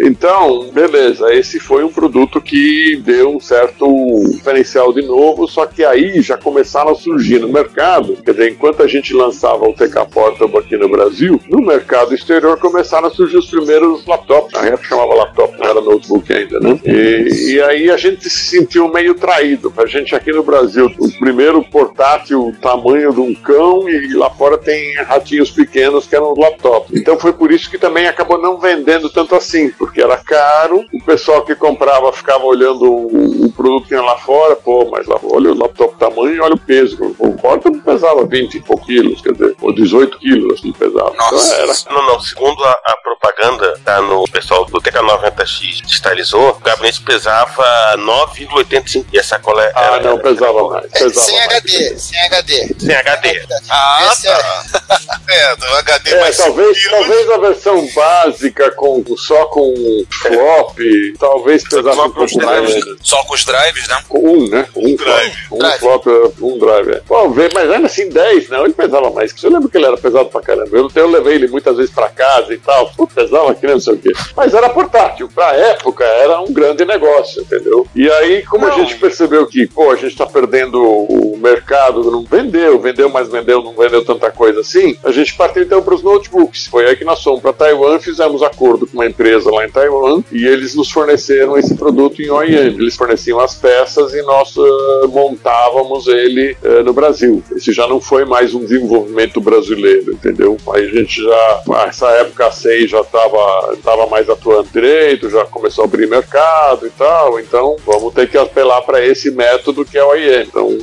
Então, 0.03 0.71
beleza, 0.73 1.33
esse 1.35 1.59
foi 1.61 1.85
um 1.85 1.93
produto 1.93 2.41
que 2.41 2.97
deu 3.05 3.31
um 3.37 3.41
certo 3.41 3.87
diferencial 4.31 4.93
de 4.93 5.03
novo, 5.03 5.47
só 5.47 5.67
que 5.67 5.85
aí 5.85 6.21
já 6.23 6.37
começaram 6.37 6.91
a 6.91 6.95
surgir 6.95 7.39
no 7.41 7.49
mercado, 7.49 8.17
quer 8.25 8.33
dizer, 8.33 8.51
enquanto 8.51 8.83
a 8.83 8.87
gente 8.87 9.13
lançava 9.15 9.69
o 9.69 9.73
TK 9.73 10.07
Portable 10.13 10.59
aqui 10.59 10.77
no 10.77 10.89
Brasil, 10.93 11.41
no 11.49 11.61
mercado 11.63 12.15
exterior 12.15 12.59
começaram 12.59 13.09
a 13.09 13.11
surgir 13.11 13.39
os 13.39 13.47
primeiros 13.51 14.05
laptops, 14.07 14.53
na 14.53 14.69
época 14.69 14.85
chamava 14.89 15.15
laptop, 15.15 15.59
não 15.59 15.71
era 15.71 15.81
notebook 15.81 16.33
ainda, 16.33 16.61
né? 16.61 16.79
E, 16.85 17.55
e 17.55 17.63
aí 17.63 17.91
a 17.91 17.97
gente 17.97 18.29
se 18.29 18.51
sentiu 18.51 18.89
meio 18.89 19.15
traído, 19.15 19.73
a 19.77 19.87
gente 19.87 20.15
aqui 20.15 20.31
no 20.31 20.43
Brasil, 20.43 20.93
o 20.99 21.19
primeiro 21.19 21.63
portátil 21.65 22.55
tamanho 22.61 23.13
de 23.13 23.21
um 23.21 23.35
cão 23.35 23.89
e 23.89 24.13
lá 24.15 24.29
fora 24.31 24.59
tem 24.59 24.95
ratinhos 24.97 25.51
pequenos 25.51 26.07
que 26.07 26.15
eram 26.15 26.33
os 26.33 26.39
laptops. 26.39 26.95
Então 26.95 27.19
foi 27.19 27.33
por 27.33 27.51
isso 27.51 27.71
que 27.71 27.79
também 27.79 28.07
acabou 28.07 28.41
não 28.41 28.59
vendendo 28.59 29.09
tanto 29.09 29.35
assim, 29.35 29.71
porque 29.71 30.03
era 30.03 30.17
caro, 30.19 30.85
o 30.93 31.03
pessoal 31.03 31.43
que 31.45 31.55
comprava 31.55 32.13
ficava 32.13 32.45
olhando 32.45 32.85
o, 32.85 33.47
o 33.47 33.53
produto 33.53 33.85
que 33.85 33.89
tinha 33.89 34.03
lá 34.03 34.17
fora, 34.19 34.55
pô, 34.57 34.89
mas 34.91 35.07
lá, 35.07 35.19
olha 35.23 35.53
o 35.53 35.59
laptop 35.59 35.97
tamanho 35.99 36.43
olha 36.43 36.55
o 36.55 36.59
peso. 36.59 37.15
O 37.19 37.33
porta 37.33 37.71
pesava 37.71 38.25
20 38.27 38.55
e 38.55 38.61
poucos 38.61 38.87
quilos, 38.87 39.21
quer 39.21 39.33
dizer, 39.33 39.57
ou 39.61 39.73
18 39.73 40.19
quilos 40.19 40.55
assim 40.55 40.73
pesava. 40.83 41.15
Nossa. 41.15 41.55
Então 41.55 41.63
era. 41.65 41.73
Não, 41.91 42.07
não. 42.07 42.21
Segundo 42.21 42.65
a, 42.65 42.71
a 42.71 42.97
propaganda, 43.03 43.79
tá 43.85 44.01
no 44.01 44.25
pessoal 44.29 44.65
do 44.65 44.81
TK90X 44.81 45.83
digitalizou, 45.85 46.51
o 46.51 46.61
gabinete 46.61 47.01
pesava 47.03 47.65
9,85 47.97 49.07
e 49.13 49.19
a 49.19 49.23
sacola 49.25 49.63
era. 49.63 49.73
Ah, 49.97 50.01
não, 50.01 50.19
pesava 50.19 50.69
mais. 50.69 50.91
Pesava 50.91 51.21
sem 51.27 51.37
mais. 51.37 51.47
HD, 51.53 51.99
sem 51.99 52.21
HD. 52.27 52.75
Sem 52.79 52.95
HD. 52.95 53.43
Ah, 53.71 54.09
Esse 54.13 54.29
é- 54.29 54.37
tá. 54.37 54.63
É, 55.29 55.57
do 55.57 55.65
HD 55.77 56.11
É, 56.11 56.21
mais 56.21 56.37
talvez, 56.37 56.91
talvez 56.91 57.31
a 57.31 57.39
versão 57.39 57.89
básica 57.95 58.71
com, 58.73 59.03
só 59.17 59.47
com 59.47 59.73
flop, 60.11 60.79
talvez 61.19 61.67
pesasse 61.67 61.99
um 62.01 62.11
pouco 62.11 62.43
mais. 62.45 62.75
Só 63.03 63.23
com 63.25 63.35
os 63.35 63.45
drives, 63.45 63.89
né? 63.89 64.03
Um, 64.11 64.49
né? 64.49 64.69
Um, 64.77 64.95
drive. 64.97 65.33
flop. 65.49 65.53
Um 65.53 65.59
Drive. 65.59 65.79
flop, 65.81 66.07
um 66.43 66.59
drive. 66.59 66.91
É. 66.97 67.01
Pô, 67.07 67.31
vê, 67.31 67.49
mas 67.55 67.71
ainda 67.71 67.87
assim, 67.87 68.09
10, 68.09 68.49
não, 68.51 68.65
ele 68.65 68.75
pesava 68.75 69.11
mais. 69.11 69.33
Eu 69.43 69.51
lembro 69.51 69.69
que 69.69 69.79
ele 69.79 69.87
era 69.87 69.97
pesado 69.97 70.29
pra 70.29 70.43
caramba. 70.43 70.72
Eu, 70.73 70.91
eu 70.95 71.11
levei 71.11 71.35
ele 71.35 71.49
muitas 71.49 71.77
vezes 71.77 71.93
pra 71.95 72.09
casa 72.09 72.53
e 72.55 72.59
tal. 72.59 72.91
Pesava 73.15 73.55
que 73.55 73.65
nem 73.67 73.75
não 73.75 73.81
sei 73.81 73.95
o 73.95 73.99
quê. 73.99 74.11
Mas 74.37 74.55
era 74.55 74.69
portátil. 74.71 75.29
Pra 75.35 75.55
época, 75.55 76.05
era 76.05 76.41
um 76.41 76.53
grande 76.53 76.85
negócio, 76.85 77.43
entendeu? 77.43 77.87
E 77.95 78.11
aí, 78.11 78.43
como 78.47 78.67
a 78.67 78.71
Não. 78.71 78.79
gente 78.79 78.97
percebeu 78.97 79.47
que, 79.47 79.67
pô, 79.67 79.91
a 79.91 79.97
gente 79.97 80.17
tá 80.17 80.27
perdendo 80.27 80.83
o 80.83 81.32
mercado, 81.43 82.11
não 82.11 82.23
vendeu, 82.23 82.79
vendeu, 82.81 83.09
mas 83.09 83.29
vendeu, 83.29 83.63
não 83.63 83.73
vendeu 83.73 84.05
tanta 84.05 84.31
coisa 84.31 84.61
assim, 84.61 84.97
a 85.03 85.11
gente 85.11 85.35
partiu 85.35 85.63
então 85.63 85.83
pros 85.83 86.03
notebooks. 86.03 86.67
Foi 86.67 86.87
aí 86.87 86.97
que 86.97 87.05
nós 87.05 87.23
fomos 87.23 87.41
pra 87.41 87.53
Taiwan, 87.53 87.99
fizemos 87.99 88.43
acordo 88.43 88.87
com 88.87 88.95
uma 88.95 89.07
empresa 89.07 89.51
lá 89.51 89.67
em 89.67 89.71
Taiwan 89.71 90.23
e 90.31 90.47
eles 90.47 90.75
nos 90.75 90.91
forneceram 90.91 91.59
esse 91.59 91.75
produto 91.75 92.23
em 92.23 92.31
OEM. 92.31 92.53
Eles 92.53 92.97
forneciam 92.97 93.41
as 93.41 93.55
peças 93.55 94.15
e 94.15 94.23
nós 94.23 94.55
eh, 94.57 95.07
montávamos 95.09 96.07
ele 96.07 96.57
eh, 96.63 96.83
no 96.83 96.93
Brasil. 96.93 97.43
Esse 97.55 97.73
já 97.73 97.87
não 97.87 98.01
foi 98.01 98.25
mais 98.25 98.55
um 98.55 98.61
desenvolvimento 98.61 99.41
brasileiro, 99.41 100.13
entendeu? 100.13 100.57
Aí 100.73 100.85
a 100.85 100.89
gente 100.89 101.23
já, 101.23 101.63
nessa 101.67 102.09
época 102.11 102.47
a 102.47 102.53
SEI 102.53 102.87
já 102.87 103.01
estava 103.01 103.77
tava 103.83 104.07
mais 104.07 104.29
atuando 104.29 104.69
direito, 104.73 105.31
já 105.31 105.45
começou 105.45 105.85
a 105.85 105.87
abrir 105.87 106.07
mercado 106.07 106.87
e 106.87 106.91
tal, 106.91 107.39
então 107.41 107.77
vamos 107.85 108.15
ter 108.15 108.29
que 108.29 108.39
apelar 108.39 108.83
para 108.83 109.05
esse 109.05 109.31
método 109.31 109.85
que 109.85 109.99
é 109.99 110.05
o 110.05 110.09
OEM. 110.09 110.43
Então 110.43 110.79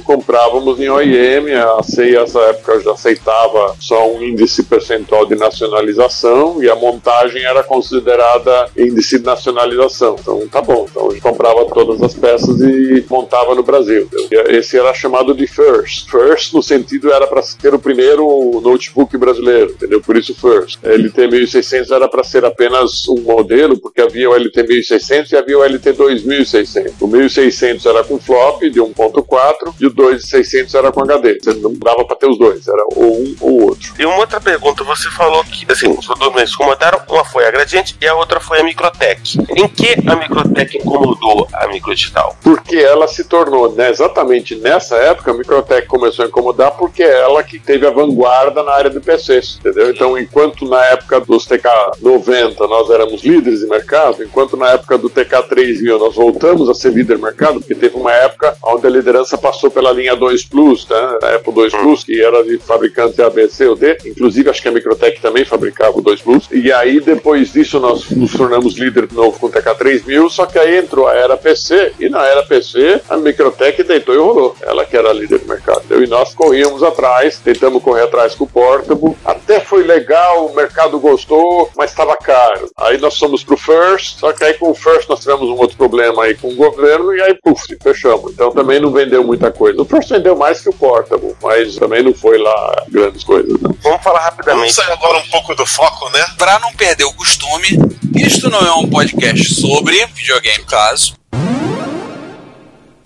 comprávamos 0.50 0.80
em 0.80 0.90
OEM, 0.90 1.54
a 1.54 1.84
SEI 1.84 2.14
nessa 2.14 2.40
época 2.40 2.80
já 2.80 2.92
aceitava 2.92 3.76
só 3.80 4.12
um 4.12 4.24
índice 4.24 4.64
percentual 4.64 5.26
de 5.26 5.36
nacionalização 5.36 6.62
e 6.62 6.70
a 6.70 6.76
montagem 6.76 7.44
era 7.44 7.62
considerada 7.62 8.70
índice 8.76 9.20
de 9.20 9.26
nacionalização. 9.26 10.16
Então 10.20 10.48
tá 10.48 10.62
bom, 10.62 10.88
então 10.90 11.08
a 11.08 11.12
gente 11.12 11.22
comprava 11.22 11.66
todas 11.66 12.02
as 12.02 12.16
peças 12.16 12.60
e 12.62 13.06
montava 13.10 13.54
no 13.54 13.62
Brasil. 13.62 14.10
Esse 14.48 14.78
era 14.78 14.94
chamado 14.94 15.36
de 15.36 15.46
first. 15.46 16.10
First 16.10 16.54
no 16.54 16.64
sentido 16.64 17.12
era 17.12 17.28
para 17.28 17.44
ser 17.44 17.74
o 17.74 17.80
primeiro 17.80 18.60
notebook 18.62 19.16
brasileiro, 19.18 19.72
entendeu? 19.72 20.02
Por 20.02 20.18
isso 20.18 20.34
first. 20.34 20.80
LT 20.84 21.28
1600 21.28 21.92
era 21.92 22.08
para 22.08 22.24
ser 22.24 22.44
apenas 22.44 23.08
um 23.08 23.22
modelo, 23.22 23.78
porque 23.78 24.02
havia 24.02 24.30
o 24.30 24.36
LT 24.36 24.64
1600 24.64 25.32
e 25.32 25.38
havia 25.38 25.60
o 25.60 25.64
LT 25.64 25.94
2600. 25.94 26.94
O 27.02 27.08
1600 27.08 27.86
era 27.86 28.04
com 28.04 28.20
flop 28.20 28.62
de 28.64 28.80
1.4 28.80 29.76
e 29.80 29.86
o 29.86 29.90
2600 29.92 30.39
era 30.74 30.92
com 30.92 31.04
HD. 31.04 31.40
Você 31.42 31.54
não 31.56 31.74
dava 31.74 32.06
para 32.06 32.16
ter 32.16 32.28
os 32.28 32.38
dois, 32.38 32.68
era 32.68 32.84
ou 32.96 33.22
um 33.22 33.36
ou 33.42 33.62
outro. 33.70 33.94
E 33.98 34.06
uma 34.06 34.18
outra 34.18 34.40
pergunta, 34.40 34.84
você 34.84 35.10
falou 35.10 35.44
que, 35.44 35.66
assim, 35.72 35.90
os 35.90 36.08
dois 36.34 36.56
comentaram, 36.56 37.00
uma 37.10 37.26
foi 37.26 37.46
a 37.46 37.52
Gradiente 37.52 37.96
e 38.02 38.08
a 38.08 38.16
outra 38.16 38.40
foi 38.40 38.60
a 38.60 38.64
Microtech. 38.64 39.38
Em 39.56 39.68
que 39.68 39.96
a 40.08 40.16
Microtech 40.16 40.78
incomodou 40.78 41.48
a 41.54 41.68
Microdigital? 41.68 42.38
porque 42.70 42.78
ela 42.78 43.08
se 43.08 43.24
tornou, 43.24 43.72
né, 43.74 43.90
exatamente 43.90 44.56
nessa 44.56 44.96
época, 44.98 45.32
a 45.32 45.34
Microtech 45.34 45.88
começou 45.88 46.26
a 46.26 46.28
incomodar 46.28 46.72
porque 46.72 47.02
é 47.02 47.22
ela 47.22 47.44
que 47.44 47.60
teve 47.60 47.86
a 47.88 47.90
vanguarda 47.90 48.62
na 48.62 48.72
área 48.72 48.90
de 48.90 49.00
PCs, 49.00 49.58
entendeu? 49.60 49.90
Então, 49.90 50.18
enquanto 50.18 50.68
na 50.68 50.84
época 50.86 51.20
dos 51.20 51.48
TK90 51.48 52.60
nós 52.68 52.90
éramos 52.90 53.24
líderes 53.24 53.62
de 53.62 53.68
mercado, 53.68 54.24
enquanto 54.24 54.56
na 54.56 54.70
época 54.70 54.98
do 54.98 55.10
TK3000 55.10 55.98
nós 55.98 56.16
voltamos 56.16 56.70
a 56.70 56.74
ser 56.74 56.92
líder 56.94 57.16
de 57.16 57.24
mercado, 57.24 57.60
porque 57.60 57.76
teve 57.76 57.96
uma 57.96 58.14
época 58.14 58.56
onde 58.64 58.86
a 58.86 58.90
liderança 58.90 59.38
passou 59.38 59.72
pela 59.72 59.92
linha 59.92 60.16
2 60.16 60.29
Plus, 60.44 60.88
né, 60.88 61.18
a 61.24 61.36
Apple 61.36 61.54
2 61.54 61.74
Plus, 61.74 62.04
que 62.04 62.22
era 62.22 62.44
de 62.44 62.58
fabricante 62.58 63.22
A, 63.22 63.30
B, 63.30 63.48
C 63.50 63.68
ou 63.68 63.76
D, 63.76 63.98
inclusive 64.06 64.50
acho 64.50 64.62
que 64.62 64.68
a 64.68 64.72
Microtech 64.72 65.22
também 65.22 65.46
fabricava 65.46 65.98
o 65.98 66.02
2 66.02 66.22
Plus, 66.22 66.48
e 66.52 66.72
aí 66.72 67.00
depois 67.00 67.54
disso 67.54 67.80
nós 67.80 68.10
nos 68.12 68.32
tornamos 68.32 68.78
líder 68.78 69.08
de 69.08 69.16
novo 69.16 69.40
com 69.40 69.48
o 69.48 69.52
TK3000, 69.52 70.30
só 70.30 70.46
que 70.46 70.60
aí 70.60 70.78
entrou 70.78 71.08
a 71.08 71.14
era 71.14 71.38
PC, 71.38 71.94
e 72.00 72.10
na 72.10 72.26
era 72.26 72.44
PC 72.44 73.02
a 73.10 73.18
Microtech 73.18 73.84
deitou 73.84 74.16
e 74.16 74.18
rolou, 74.18 74.56
ela 74.62 74.86
que 74.86 74.96
era 74.96 75.14
líder 75.14 75.40
do 75.40 75.48
mercado, 75.48 75.82
entendeu? 75.86 76.04
e 76.04 76.08
nós 76.08 76.34
corríamos 76.34 76.84
atrás, 76.84 77.40
tentamos 77.40 77.84
correr 77.84 78.04
atrás 78.04 78.36
com 78.36 78.46
o 78.46 78.48
Portable, 78.48 79.16
até 79.26 79.60
foi 79.60 79.84
legal, 79.84 80.48
o 80.48 80.56
mercado 80.56 81.00
gostou, 81.00 81.70
mas 81.78 81.92
estava 81.92 82.16
caro. 82.16 82.70
Aí 82.78 82.98
nós 82.98 83.18
fomos 83.18 83.44
pro 83.44 83.58
First, 83.58 84.20
só 84.20 84.32
que 84.32 84.44
aí 84.44 84.54
com 84.54 84.72
o 84.72 84.76
First 84.76 85.10
nós 85.10 85.20
tivemos 85.20 85.48
um 85.50 85.58
outro 85.58 85.78
problema 85.78 86.24
aí 86.24 86.36
com 86.36 86.50
o 86.50 86.56
governo, 86.56 87.14
e 87.16 87.22
aí 87.22 87.34
puf, 87.34 87.62
fechamos. 87.82 88.34
Então 88.34 88.52
também 88.52 88.80
não 88.80 88.92
vendeu 88.92 89.24
muita 89.24 89.52
coisa. 89.52 89.82
O 89.82 89.86
First 89.86 90.12
vendeu 90.20 90.36
mais 90.36 90.62
que 90.62 90.70
o 90.70 90.74
Portable, 90.74 91.36
mas 91.42 91.76
também 91.78 92.04
não 92.04 92.14
foi 92.14 92.38
lá 92.38 92.86
grandes 92.90 93.24
coisas. 93.24 93.52
Né? 93.62 93.70
Vamos 93.82 94.04
falar 94.04 94.20
Vamos 94.20 94.36
rapidamente. 94.38 94.74
sair 94.74 94.92
agora 94.92 95.18
um 95.18 95.28
pouco 95.30 95.56
do 95.56 95.66
foco, 95.66 96.10
né? 96.10 96.26
Pra 96.38 96.60
não 96.60 96.74
perder 96.74 97.06
o 97.06 97.14
costume, 97.14 97.80
isto 98.16 98.50
não 98.50 98.60
é 98.60 98.74
um 98.74 98.90
podcast 98.90 99.56
sobre 99.56 100.06
videogame, 100.08 100.66
caso. 100.66 101.19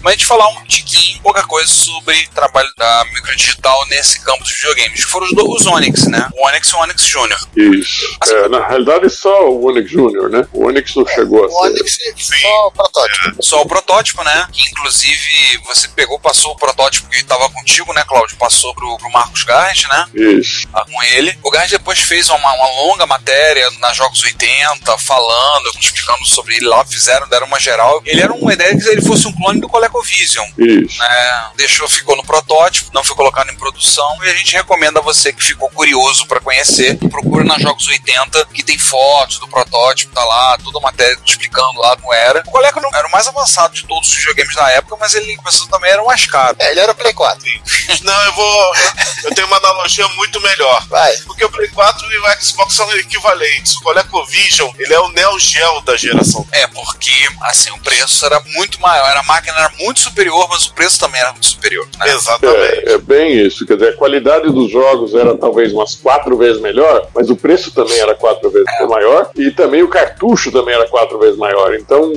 Mas 0.04 0.13
a 0.13 0.16
gente 0.18 0.26
falar 0.26 0.48
um 0.50 0.63
tiquinho, 0.66 1.20
pouca 1.22 1.44
coisa 1.44 1.72
sobre 1.72 2.16
o 2.26 2.30
trabalho 2.32 2.70
da 2.78 3.06
microdigital 3.13 3.86
nesse 3.88 4.20
campo 4.24 4.44
dos 4.44 4.52
videogames. 4.54 5.06
Que 5.06 5.12
foram 5.12 5.26
os, 5.28 5.34
do- 5.34 5.50
os 5.52 5.66
Onix, 5.66 6.08
né? 6.08 6.30
O 6.36 6.46
Onix 6.48 6.68
e 6.70 6.76
o 6.76 6.80
Onix 6.80 7.06
Júnior. 7.06 7.39
Isso. 7.56 8.18
É, 8.30 8.50
na 8.50 8.68
realidade 8.68 9.10
só 9.10 9.50
o 9.50 9.66
Onix 9.68 9.89
Jr., 9.89 10.30
né? 10.30 10.48
O 10.52 10.66
Onix 10.68 10.94
não 10.96 11.06
chegou 11.08 11.44
a 11.44 11.48
O 11.48 11.50
ser. 11.50 11.56
Onix 11.70 11.98
só 12.42 12.68
o 12.68 12.72
protótipo. 12.72 13.36
Só 13.44 13.62
o 13.62 13.66
protótipo, 13.66 14.24
né? 14.24 14.48
Que 14.52 14.63
inclusive 14.70 15.58
você 15.66 15.88
pegou, 15.89 16.20
passou 16.20 16.52
o 16.52 16.56
protótipo 16.58 17.10
que 17.10 17.18
estava 17.20 17.50
contigo, 17.50 17.94
né, 17.94 18.04
Cláudio? 18.08 18.38
Passou 18.38 18.74
pro, 18.76 18.98
pro 18.98 19.12
Marcos 19.12 19.44
Gard, 19.44 19.88
né? 19.88 20.06
Isso. 20.13 20.68
Ah, 20.74 20.84
Com 20.86 21.04
ele. 21.04 21.38
O 21.44 21.50
Gard 21.50 21.70
depois 21.72 22.00
fez 22.00 22.30
uma, 22.30 22.38
uma 22.38 22.68
longa 22.82 23.06
matéria 23.06 23.70
na 23.80 23.94
Jogos 23.94 24.22
80, 24.24 24.98
falando, 24.98 25.70
explicando 25.80 26.26
sobre 26.26 26.56
ele 26.56 26.66
lá, 26.68 26.84
fizeram, 26.86 27.28
deram 27.30 27.48
uma 27.48 27.60
geral. 27.60 28.02
Ele 28.06 28.22
era 28.22 28.34
uma 28.34 28.54
ideia 28.54 28.78
que 28.78 28.88
ele 28.88 29.02
fosse 29.02 29.28
um 29.28 29.32
clone 29.34 29.60
do 29.62 29.70
ColecoVision. 30.04 30.48
Isso. 30.58 30.98
né? 31.00 31.50
Deixou, 31.56 31.88
ficou 31.88 32.16
no 32.16 32.24
protótipo, 32.24 32.90
não 32.94 33.04
foi 33.04 33.16
colocado 33.16 33.50
em 33.52 33.56
produção 33.56 34.18
e 34.24 34.30
a 34.30 34.34
gente 34.34 34.54
recomenda 34.54 35.00
a 35.00 35.04
você 35.04 35.32
que 35.32 35.44
ficou 35.44 35.70
curioso 35.70 36.26
para 36.28 36.40
conhecer, 36.40 36.98
procure 37.10 37.46
na 37.46 37.58
Jogos 37.60 37.88
80 37.88 38.46
que 38.54 38.64
tem 38.64 38.78
fotos 38.78 39.40
do 39.40 39.48
protótipo, 39.48 40.14
tá 40.14 40.24
lá, 40.24 40.58
toda 40.58 40.80
a 40.80 40.82
matéria 40.82 41.18
explicando 41.26 41.80
lá 41.80 41.96
como 41.98 42.14
era. 42.14 42.42
O 42.46 42.52
Coleco 42.52 42.80
não- 42.82 42.90
era 42.94 43.08
o 43.08 43.12
mais 43.12 43.28
avançado 43.28 43.74
de 43.74 43.86
todos 43.86 44.10
os 44.10 44.16
videogames 44.16 44.56
da 44.56 44.70
época, 44.72 44.98
mas 45.00 45.14
ele 45.14 45.36
começou 45.38 45.68
também 45.68 45.92
era 45.92 46.02
o 46.02 46.06
mais 46.08 46.26
caro. 46.26 46.56
É, 46.60 46.72
ele 46.72 46.80
era 46.80 46.92
o 46.92 46.96
Play 46.96 47.14
4. 47.14 47.44
Não, 48.04 48.22
eu 48.26 48.34
vou. 48.34 48.76
Eu 49.24 49.34
tenho 49.36 49.48
uma 49.48 49.58
analogia 49.58 50.08
muito 50.10 50.40
melhor. 50.42 50.86
Vai. 50.88 51.16
Porque 51.20 51.44
o 51.46 51.50
Play 51.50 51.70
4 51.70 52.12
e 52.12 52.18
o 52.18 52.42
Xbox 52.42 52.74
são 52.74 52.92
equivalentes. 52.98 53.76
O 53.78 53.82
ColecoVision, 53.82 54.72
ele 54.78 54.94
é 54.94 55.00
o 55.00 55.10
Neo 55.10 55.40
Geo 55.40 55.82
da 55.82 55.96
geração. 55.96 56.46
É, 56.52 56.68
porque 56.68 57.12
assim, 57.42 57.72
o 57.72 57.80
preço 57.80 58.26
era 58.26 58.40
muito 58.56 58.80
maior, 58.82 59.10
era- 59.10 59.20
a 59.20 59.24
máquina 59.24 59.58
era 59.58 59.70
muito 59.70 59.83
superior, 60.00 60.48
mas 60.50 60.65
o 60.65 60.74
preço 60.74 61.00
também 61.00 61.19
era 61.19 61.32
muito 61.32 61.46
superior. 61.48 61.88
Né? 62.00 62.13
Exatamente. 62.13 62.89
É, 62.89 62.93
é 62.93 62.98
bem 62.98 63.46
isso, 63.46 63.65
quer 63.65 63.76
dizer, 63.76 63.89
a 63.89 63.98
qualidade 63.98 64.52
dos 64.52 64.72
jogos 64.72 65.13
era 65.13 65.36
talvez 65.38 65.72
umas 65.74 65.96
quatro 65.96 66.38
vezes 66.38 66.62
melhor, 66.62 67.08
mas 67.13 67.30
o 67.30 67.36
preço 67.36 67.72
também 67.72 68.00
era 68.00 68.15
quatro 68.15 68.50
vezes 68.50 68.67
maior, 68.88 69.30
e 69.36 69.52
também 69.52 69.84
o 69.84 69.88
cartucho 69.88 70.52
também 70.52 70.74
era 70.74 70.88
quatro 70.88 71.19
vezes 71.19 71.38
maior, 71.38 71.74
então 71.76 72.12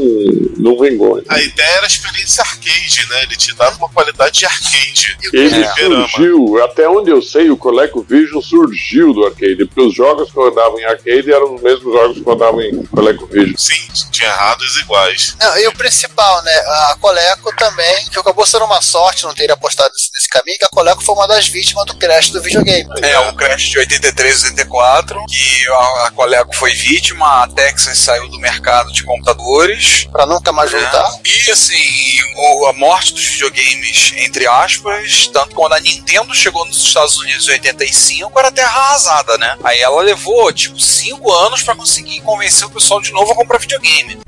não 0.57 0.79
vingou. 0.79 1.22
A 1.29 1.40
ideia 1.40 1.68
era 1.76 1.85
a 1.85 1.87
experiência 1.87 2.42
arcade, 2.42 3.07
né? 3.09 3.22
Ele 3.22 3.37
te 3.37 3.55
dava 3.55 3.76
uma 3.76 3.88
qualidade 3.88 4.38
de 4.38 4.46
arcade. 4.46 5.16
Ele 5.33 5.64
É. 5.64 5.74
Surgiu, 5.76 6.62
até 6.62 6.88
onde 6.88 7.11
eu 7.11 7.22
sei, 7.22 7.50
o 7.50 7.57
ColecoVision 7.57 8.40
surgiu 8.40 9.12
do 9.12 9.24
arcade, 9.24 9.64
porque 9.66 9.81
os 9.81 9.94
jogos 9.94 10.31
que 10.31 10.37
rodavam 10.37 10.79
em 10.79 10.85
arcade 10.85 11.33
eram 11.33 11.55
os 11.55 11.62
mesmos 11.62 11.92
jogos 11.92 12.18
que 12.18 12.24
rodavam 12.24 12.61
em 12.61 12.85
ColecoVision. 12.87 13.55
Sim, 13.57 13.88
tinha 14.11 14.29
errados 14.29 14.76
iguais. 14.79 15.37
Não, 15.40 15.59
e 15.59 15.66
o 15.68 15.72
principal, 15.72 16.42
né? 16.42 16.52
A 16.52 16.96
Coleco 17.00 17.56
também, 17.57 18.05
que 18.11 18.19
acabou 18.19 18.47
sendo 18.47 18.64
uma 18.64 18.81
sorte 18.83 19.25
não 19.25 19.35
ter 19.35 19.51
apostado 19.51 19.90
nesse, 19.92 20.11
nesse 20.14 20.29
caminho, 20.29 20.59
que 20.59 20.64
a 20.64 20.69
Coleco 20.69 21.03
foi 21.03 21.14
uma 21.14 21.27
das 21.29 21.49
vítimas 21.49 21.85
do 21.87 21.97
crash 21.97 22.31
do 22.31 22.42
videogame. 22.42 22.88
É, 23.03 23.19
o 23.19 23.35
crash 23.35 23.62
de 23.71 23.79
83 23.79 24.42
e 24.42 24.47
84, 24.49 25.25
que 25.27 25.69
a, 25.69 26.07
a 26.07 26.11
Coleco 26.12 26.55
foi 26.55 26.73
vítima, 26.73 27.45
a 27.45 27.49
Texas 27.49 27.99
saiu 27.99 28.29
do 28.29 28.38
mercado 28.38 28.92
de 28.92 29.03
computadores. 29.05 30.05
Pra 30.12 30.27
nunca 30.27 30.53
mais 30.53 30.71
voltar. 30.71 31.09
E 31.25 31.51
assim, 31.51 32.19
o- 32.37 32.66
a 32.66 32.73
morte 32.73 33.12
dos 33.14 33.25
videogames, 33.25 34.12
entre 34.16 34.47
aspas, 34.47 35.29
tanto 35.33 35.55
quando 35.55 35.75
a 35.75 35.81
Nintendo 35.81 36.35
chegou 36.35 36.64
nos 36.66 36.83
Estados 36.83 37.16
Unidos 37.19 37.49
em 37.49 37.53
85, 37.53 38.38
era 38.38 38.53
terra 38.53 38.69
arrasada, 38.81 39.37
né? 39.38 39.57
Aí 39.64 39.81
ela 39.81 40.01
levou, 40.03 40.53
tipo, 40.53 40.79
cinco 40.81 41.33
anos 41.33 41.62
pra 41.62 41.75
conseguir 41.75 42.21
convencer 42.21 42.66
o 42.66 42.71
pessoal 42.71 43.01
de 43.01 43.12
novo 43.12 43.33
a 43.33 43.35
comprar 43.35 43.59
videogame. 43.59 44.19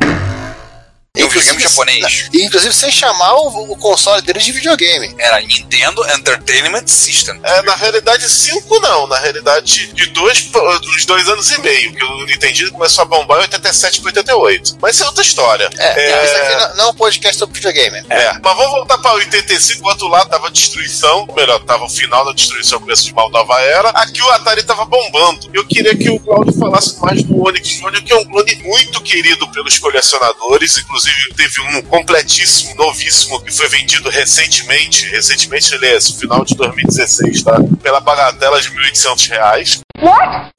E 1.18 1.24
um 1.24 1.28
videogame 1.28 1.61
japonês. 1.61 2.28
E, 2.33 2.44
inclusive 2.44 2.74
sem 2.74 2.90
chamar 2.90 3.35
o, 3.35 3.72
o 3.72 3.76
console 3.76 4.22
deles 4.22 4.44
de 4.44 4.52
videogame. 4.52 5.14
Era 5.18 5.40
Nintendo 5.40 6.04
Entertainment 6.11 6.87
System. 6.87 7.40
É, 7.42 7.62
na 7.62 7.74
realidade, 7.74 8.28
cinco 8.31 8.78
não. 8.81 9.07
Na 9.07 9.18
realidade, 9.18 9.92
de 9.92 10.07
dois, 10.07 10.48
uns 10.85 11.04
dois 11.04 11.28
anos 11.28 11.50
e 11.50 11.61
meio. 11.61 11.92
Que 11.92 12.04
o 12.04 12.24
Nintendo 12.24 12.72
começou 12.72 13.02
a 13.02 13.04
bombar 13.04 13.38
em 13.38 13.42
87 13.42 14.00
para 14.00 14.09
88. 14.09 14.76
Mas 14.81 14.94
isso 14.94 15.04
é 15.04 15.07
outra 15.07 15.22
história. 15.22 15.70
É, 15.76 16.24
isso 16.24 16.37
aqui 16.37 16.54
não, 16.54 16.76
não 16.76 16.85
é 16.85 16.88
um 16.88 16.94
podcast 16.94 17.38
sobre 17.38 17.54
videogame. 17.54 18.04
É, 18.09 18.33
mas 18.42 18.57
vamos 18.57 18.70
voltar 18.70 18.98
para 18.98 19.12
85, 19.14 19.85
o 19.85 19.88
outro 19.88 20.09
lado 20.09 20.31
tava 20.31 20.50
destruição, 20.50 21.26
ou 21.28 21.35
melhor, 21.35 21.59
tava 21.64 21.85
o 21.85 21.88
final 21.88 22.24
da 22.24 22.33
destruição, 22.33 22.78
o 22.78 22.81
começo 22.81 23.04
de 23.04 23.12
mal 23.12 23.31
nova 23.31 23.61
era. 23.61 23.90
Aqui 23.90 24.22
o 24.22 24.31
Atari 24.31 24.62
tava 24.62 24.85
bombando. 24.85 25.50
Eu 25.52 25.66
queria 25.66 25.96
que 25.96 26.11
o 26.11 26.20
Claudio 26.20 26.52
falasse 26.59 26.98
mais 27.00 27.22
do 27.22 27.44
Onix 27.44 27.68
Jr., 27.68 28.02
que 28.04 28.12
é 28.12 28.16
um 28.16 28.24
clone 28.24 28.54
muito 28.62 29.00
querido 29.02 29.48
pelos 29.50 29.78
colecionadores. 29.78 30.78
Inclusive, 30.78 31.08
teve 31.37 31.61
um 31.61 31.83
completíssimo, 31.83 32.75
novíssimo, 32.75 33.40
que 33.42 33.53
foi 33.53 33.68
vendido 33.68 34.09
recentemente. 34.09 35.07
Recentemente, 35.09 35.75
aliás, 35.75 36.11
no 36.11 36.18
final 36.18 36.44
de 36.44 36.55
2016, 36.55 37.42
tá? 37.42 37.59
Pela 37.83 38.01
bagatela 38.01 38.61
de 38.61 38.71
1.800 38.71 39.29
reais. 39.29 39.81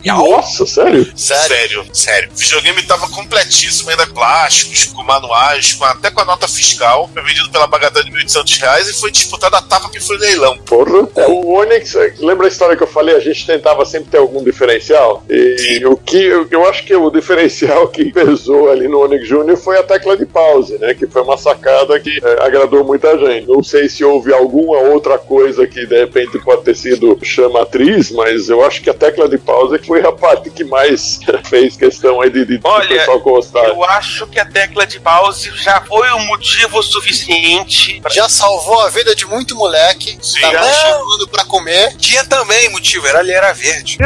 Nossa, 0.05 0.65
sério? 0.65 1.11
Sério? 1.15 1.85
Sério. 1.93 2.29
O 2.33 2.37
videogame 2.37 2.83
tava 2.83 3.07
completíssimo, 3.09 3.89
ainda 3.89 4.05
plásticos, 4.07 4.85
com 4.85 5.03
manuais, 5.03 5.73
com, 5.73 5.85
até 5.85 6.11
com 6.11 6.21
a 6.21 6.25
nota 6.25 6.47
fiscal. 6.47 7.09
Foi 7.13 7.23
vendido 7.23 7.49
pela 7.49 7.67
bagatela 7.67 8.03
de 8.03 8.11
1.800 8.11 8.59
reais 8.59 8.89
e 8.89 8.93
foi 8.93 9.11
disputado 9.11 9.55
a 9.55 9.61
tapa 9.61 9.89
que 9.89 9.99
foi 9.99 10.17
leilão. 10.17 10.57
Porra. 10.59 11.07
É, 11.15 11.27
o 11.27 11.49
Onix, 11.49 11.95
é, 11.95 12.13
lembra 12.19 12.47
a 12.47 12.49
história 12.49 12.75
que 12.75 12.83
eu 12.83 12.87
falei? 12.87 13.15
A 13.15 13.19
gente 13.19 13.45
tentava 13.45 13.85
sempre 13.85 14.09
ter 14.09 14.17
algum 14.17 14.43
diferencial. 14.43 15.23
E 15.29 15.85
o 15.85 15.95
que 15.95 16.17
eu, 16.17 16.47
eu 16.49 16.67
acho 16.67 16.83
que 16.83 16.95
o 16.95 17.09
diferencial 17.09 17.87
que 17.87 18.11
pesou 18.11 18.69
ali 18.69 18.87
no 18.87 18.99
Onix 18.99 19.27
Jr. 19.27 19.57
foi 19.57 19.77
a 19.77 19.83
tecla 19.83 20.17
de 20.17 20.25
pause, 20.39 20.77
né? 20.77 20.93
Que 20.93 21.05
foi 21.07 21.21
uma 21.21 21.37
sacada 21.37 21.99
que 21.99 22.19
é, 22.23 22.45
agradou 22.45 22.83
muita 22.83 23.17
gente. 23.17 23.47
Não 23.47 23.61
sei 23.61 23.89
se 23.89 24.03
houve 24.03 24.33
alguma 24.33 24.77
outra 24.79 25.17
coisa 25.17 25.67
que 25.67 25.85
de 25.85 25.99
repente 25.99 26.39
pode 26.39 26.63
ter 26.63 26.75
sido 26.75 27.17
chamatriz, 27.23 28.11
mas 28.11 28.49
eu 28.49 28.63
acho 28.65 28.81
que 28.81 28.89
a 28.89 28.93
tecla 28.93 29.27
de 29.27 29.37
pause 29.37 29.77
foi 29.79 30.01
a 30.05 30.11
parte 30.11 30.49
que 30.49 30.63
mais 30.63 31.19
fez 31.49 31.75
questão 31.75 32.21
aí 32.21 32.29
de, 32.29 32.45
de 32.45 32.59
Olha, 32.63 32.87
pessoal 32.87 33.19
gostar. 33.19 33.65
eu 33.67 33.83
acho 33.83 34.25
que 34.27 34.39
a 34.39 34.45
tecla 34.45 34.85
de 34.85 34.99
pause 34.99 35.51
já 35.57 35.81
foi 35.81 36.09
um 36.11 36.25
motivo 36.27 36.81
suficiente 36.81 37.99
pra... 38.01 38.11
Já 38.11 38.29
salvou 38.29 38.81
a 38.81 38.89
vida 38.89 39.13
de 39.15 39.25
muito 39.25 39.55
moleque. 39.55 40.17
Sim. 40.21 40.41
Tava 40.41 40.59
Não. 40.59 40.73
chegando 40.73 41.27
pra 41.27 41.43
comer. 41.45 41.95
Tinha 41.97 42.23
também 42.25 42.69
motivo, 42.69 43.07
era 43.07 43.19
ali, 43.19 43.31
era 43.31 43.51
verde. 43.53 43.97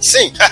Sim. 0.00 0.32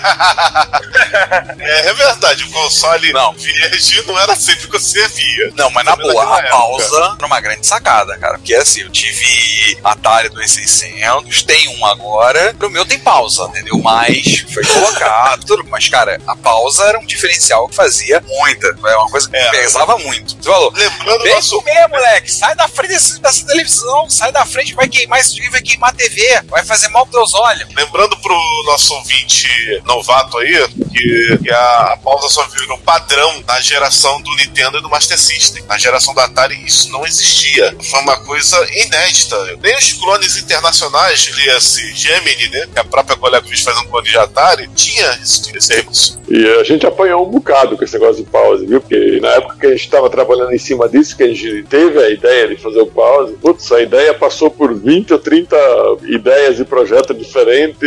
É, 1.58 1.88
é 1.88 1.94
verdade, 1.94 2.44
o 2.44 2.50
console 2.50 3.12
Não. 3.12 3.32
verde 3.32 4.02
não 4.06 4.18
era 4.18 4.34
sempre 4.46 4.66
que 4.68 4.72
você 4.78 5.06
via. 5.08 5.52
Não, 5.54 5.70
mas 5.70 5.84
na 5.84 5.96
boa, 5.96 6.34
a 6.36 6.38
época. 6.38 6.50
pausa 6.50 7.14
era 7.18 7.26
uma 7.26 7.40
grande 7.40 7.66
sacada, 7.66 8.16
cara. 8.18 8.38
Porque 8.38 8.54
assim, 8.54 8.82
eu 8.82 8.90
tive 8.90 9.78
Atari 9.84 10.28
2600, 10.30 11.42
tem 11.42 11.68
um 11.76 11.84
agora, 11.86 12.54
pro 12.58 12.70
meu 12.70 12.84
tem 12.84 12.98
pausa, 12.98 13.44
entendeu? 13.44 13.78
Mas 13.82 14.44
foi 14.52 14.64
colocado, 14.64 15.44
tudo. 15.44 15.64
Mas, 15.68 15.88
cara, 15.88 16.20
a 16.26 16.36
pausa 16.36 16.84
era 16.84 16.98
um 16.98 17.06
diferencial 17.06 17.68
que 17.68 17.74
fazia 17.74 18.20
muita. 18.26 18.66
É 18.86 18.96
uma 18.96 19.08
coisa 19.10 19.28
que 19.28 19.36
É. 19.36 19.50
pesava 19.50 19.96
muito. 19.98 20.36
Você 20.40 20.48
falou, 20.50 20.72
Lembrando 20.74 21.22
Vem 21.22 21.34
nosso 21.34 21.58
comer, 21.62 21.88
moleque. 21.88 22.30
Sai 22.30 22.54
da 22.54 22.68
frente 22.68 22.90
desse- 22.92 23.20
dessa 23.20 23.46
televisão. 23.46 24.08
Sai 24.10 24.30
da 24.32 24.44
frente, 24.44 24.74
vai 24.74 24.88
queimar 24.88 25.20
esse 25.20 25.34
vídeo, 25.34 25.50
vai 25.50 25.62
queimar 25.62 25.90
a 25.90 25.94
TV. 25.94 26.42
Vai 26.48 26.64
fazer 26.64 26.88
mal 26.88 27.06
pros 27.06 27.30
teus 27.30 27.34
olhos. 27.34 27.68
Lembrando 27.74 28.16
pro 28.18 28.36
nosso 28.66 28.94
ouvinte 28.94 29.48
novato 29.84 30.38
aí 30.38 30.68
que, 30.92 31.38
que 31.42 31.50
a, 31.50 31.92
a 31.92 31.96
pausa 31.96 32.28
só 32.28 32.46
virou 32.48 32.78
padrão 32.78 33.42
na 33.46 33.60
geração 33.60 34.20
do 34.20 34.35
Nintendo 34.36 34.78
e 34.78 34.82
do 34.82 34.88
Master 34.88 35.18
System. 35.18 35.64
Na 35.68 35.78
geração 35.78 36.14
do 36.14 36.20
Atari 36.20 36.56
isso 36.64 36.90
não 36.90 37.04
existia. 37.06 37.74
Foi 37.82 38.00
uma 38.00 38.18
coisa 38.24 38.66
inédita. 38.72 39.36
Nem 39.62 39.76
os 39.76 39.92
clones 39.94 40.36
internacionais, 40.36 41.30
esse 41.56 41.94
Gemini, 41.94 42.48
né? 42.48 42.68
Que 42.72 42.78
a 42.78 42.84
própria 42.84 43.16
ColecoVision 43.16 43.64
faz 43.64 43.78
um 43.78 43.90
clone 43.90 44.08
de 44.08 44.18
Atari, 44.18 44.68
tinha 44.74 45.18
esse 45.22 45.74
recurso. 45.74 46.20
E 46.28 46.44
a 46.60 46.64
gente 46.64 46.86
apanhou 46.86 47.26
um 47.26 47.30
bocado 47.30 47.76
com 47.76 47.84
esse 47.84 47.94
negócio 47.94 48.24
de 48.24 48.30
pause, 48.30 48.66
viu? 48.66 48.80
Porque 48.80 49.20
na 49.20 49.28
época 49.28 49.56
que 49.60 49.66
a 49.66 49.70
gente 49.70 49.84
estava 49.84 50.10
trabalhando 50.10 50.52
em 50.52 50.58
cima 50.58 50.88
disso, 50.88 51.16
que 51.16 51.22
a 51.22 51.28
gente 51.28 51.64
teve 51.68 52.02
a 52.02 52.10
ideia 52.10 52.48
de 52.48 52.56
fazer 52.56 52.80
o 52.80 52.86
pause, 52.86 53.34
putz, 53.34 53.70
a 53.70 53.80
ideia 53.80 54.12
passou 54.12 54.50
por 54.50 54.74
20 54.74 55.12
ou 55.12 55.18
30 55.18 55.56
ideias 56.04 56.58
e 56.58 56.64
projetos 56.64 57.16
diferentes, 57.16 57.80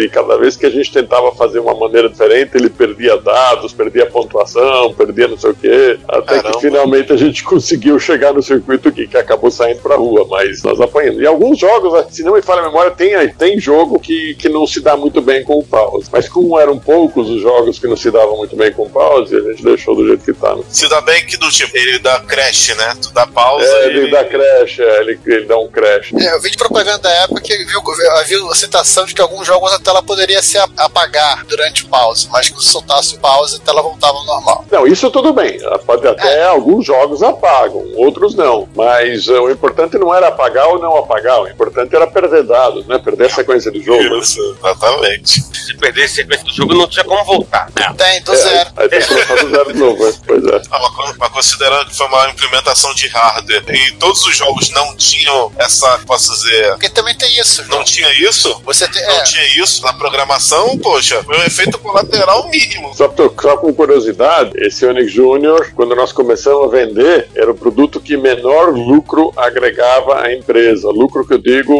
e 0.00 0.08
cada 0.08 0.36
vez 0.36 0.56
que 0.56 0.66
a 0.66 0.70
gente 0.70 0.92
tentava 0.92 1.34
fazer 1.34 1.58
uma 1.58 1.74
maneira 1.74 2.08
diferente, 2.08 2.52
ele 2.54 2.68
perdia 2.68 3.16
dados, 3.16 3.72
perdia 3.72 4.06
pontuação, 4.06 4.92
perdia 4.92 5.28
não 5.28 5.38
sei 5.38 5.50
o 5.50 5.54
quê, 5.54 5.87
até 6.08 6.36
Caramba. 6.36 6.52
que 6.52 6.60
finalmente 6.60 7.12
a 7.12 7.16
gente 7.16 7.42
conseguiu 7.44 7.98
chegar 7.98 8.32
no 8.32 8.42
circuito 8.42 8.92
que, 8.92 9.06
que 9.06 9.16
acabou 9.16 9.50
saindo 9.50 9.80
pra 9.80 9.96
rua, 9.96 10.26
mas 10.28 10.62
nós 10.62 10.80
apanhamos. 10.80 11.20
E 11.20 11.26
alguns 11.26 11.58
jogos, 11.58 12.06
se 12.10 12.22
não 12.22 12.34
me 12.34 12.42
falha 12.42 12.60
a 12.60 12.66
memória, 12.66 12.90
tem, 12.90 13.28
tem 13.34 13.58
jogo 13.60 13.98
que, 13.98 14.34
que 14.34 14.48
não 14.48 14.66
se 14.66 14.80
dá 14.80 14.96
muito 14.96 15.20
bem 15.20 15.42
com 15.44 15.58
o 15.58 15.64
pause. 15.64 16.08
Mas 16.12 16.28
como 16.28 16.58
eram 16.58 16.78
poucos 16.78 17.28
os 17.28 17.40
jogos 17.40 17.78
que 17.78 17.86
não 17.86 17.96
se 17.96 18.10
davam 18.10 18.36
muito 18.36 18.56
bem 18.56 18.72
com 18.72 18.84
o 18.84 18.90
pause, 18.90 19.34
a 19.34 19.40
gente 19.40 19.62
deixou 19.62 19.94
do 19.94 20.06
jeito 20.06 20.24
que 20.24 20.32
tá. 20.32 20.54
Né? 20.54 20.62
Se 20.68 20.88
dá 20.88 21.00
bem 21.00 21.24
que 21.26 21.36
do 21.36 21.50
tipo, 21.50 21.76
ele 21.76 21.98
dá 21.98 22.20
crash, 22.20 22.76
né? 22.76 22.94
Tu 23.00 23.12
dá 23.12 23.26
pausa 23.26 23.64
É, 23.64 23.86
e 23.88 23.96
ele 23.96 24.10
dá 24.10 24.24
crash, 24.24 24.78
é, 24.78 25.00
ele, 25.00 25.18
ele 25.26 25.46
dá 25.46 25.58
um 25.58 25.68
crash. 25.68 26.12
É, 26.14 26.34
eu 26.34 26.40
vi 26.40 26.50
de 26.50 26.56
propaganda 26.56 26.98
da 26.98 27.10
época 27.10 27.40
que 27.40 27.56
viu, 27.64 27.80
havia 28.16 28.38
a 28.50 28.54
citação 28.54 29.04
de 29.06 29.14
que 29.14 29.20
alguns 29.20 29.46
jogos 29.46 29.72
a 29.72 29.78
tela 29.78 30.02
poderia 30.02 30.42
se 30.42 30.58
apagar 30.76 31.44
durante 31.46 31.84
o 31.84 31.88
pause, 31.88 32.28
mas 32.30 32.48
que 32.48 32.58
se 32.60 32.68
soltasse 32.68 33.14
o 33.14 33.18
pause 33.18 33.56
a 33.56 33.58
tela 33.60 33.82
voltava 33.82 34.16
ao 34.18 34.24
normal. 34.24 34.64
Não, 34.70 34.86
isso 34.86 35.10
tudo 35.10 35.32
bem. 35.32 35.58
Pode 35.78 36.06
até 36.06 36.44
alguns 36.44 36.84
jogos 36.86 37.22
apagam, 37.22 37.84
outros 37.96 38.34
não. 38.34 38.68
Mas 38.74 39.28
eh, 39.28 39.38
o 39.40 39.50
importante 39.50 39.96
não 39.98 40.14
era 40.14 40.28
apagar 40.28 40.68
ou 40.68 40.78
não 40.78 40.96
apagar, 40.96 41.40
o 41.42 41.48
importante 41.48 41.94
era 41.94 42.06
perder 42.06 42.42
dados, 42.44 42.86
né? 42.86 42.98
Perder 42.98 43.26
a 43.26 43.30
sequência 43.34 43.70
do 43.70 43.80
jogo. 43.82 44.02
né? 44.02 44.18
Isso, 44.18 44.40
exatamente. 44.58 45.40
Se 45.40 45.76
perder 45.76 46.04
a 46.04 46.08
sequência 46.08 46.44
do 46.44 46.52
jogo, 46.52 46.74
não 46.74 46.86
tinha 46.88 47.04
como 47.04 47.24
voltar. 47.24 47.70
Tem, 47.96 48.22
do 48.22 48.32
É, 48.32 48.36
zero. 48.36 48.70
aí 48.76 48.88
tem 48.88 49.00
que 49.00 49.06
começar 49.08 49.34
do 49.36 49.50
zero 49.50 49.72
de 49.72 49.78
novo, 49.78 50.04
né? 50.06 50.14
Pois 50.26 50.44
é. 50.44 50.56
Ah, 50.70 50.78
mas 50.80 50.90
con- 50.94 51.14
mas 51.18 51.28
considerando 51.30 51.86
que 51.90 51.96
foi 51.96 52.06
uma 52.06 52.28
implementação 52.30 52.94
de 52.94 53.08
hardware 53.08 53.64
e 53.68 53.92
todos 53.92 54.24
os 54.26 54.36
jogos 54.36 54.70
não 54.70 54.96
tinham 54.96 55.52
essa, 55.58 55.98
posso 56.06 56.32
dizer, 56.34 56.70
Porque 56.72 56.88
também 56.88 57.14
tem 57.16 57.38
isso. 57.38 57.64
não 57.68 57.82
tinha 57.84 58.10
isso? 58.28 58.60
Você 58.64 58.86
tem. 58.88 59.02
Não 59.06 59.14
É, 59.14 59.22
tinha 59.22 59.62
isso 59.62 59.82
na 59.82 59.92
programação, 59.92 60.76
poxa, 60.78 61.22
foi 61.24 61.38
um 61.38 61.42
efeito 61.44 61.78
colateral 61.78 62.48
mínimo. 62.48 62.94
Só, 62.94 63.12
só 63.40 63.56
com 63.56 63.72
curiosidade, 63.72 64.52
esse 64.56 64.84
Onix 64.86 65.10
Júnior, 65.12 65.67
quando 65.74 65.94
nós 65.94 66.12
começamos 66.12 66.64
a 66.64 66.76
vender, 66.76 67.28
era 67.34 67.50
o 67.50 67.54
produto 67.54 68.00
que 68.00 68.16
menor 68.16 68.72
lucro 68.74 69.32
agregava 69.36 70.20
à 70.22 70.32
empresa. 70.34 70.88
Lucro 70.90 71.26
que 71.26 71.34
eu 71.34 71.38
digo, 71.38 71.74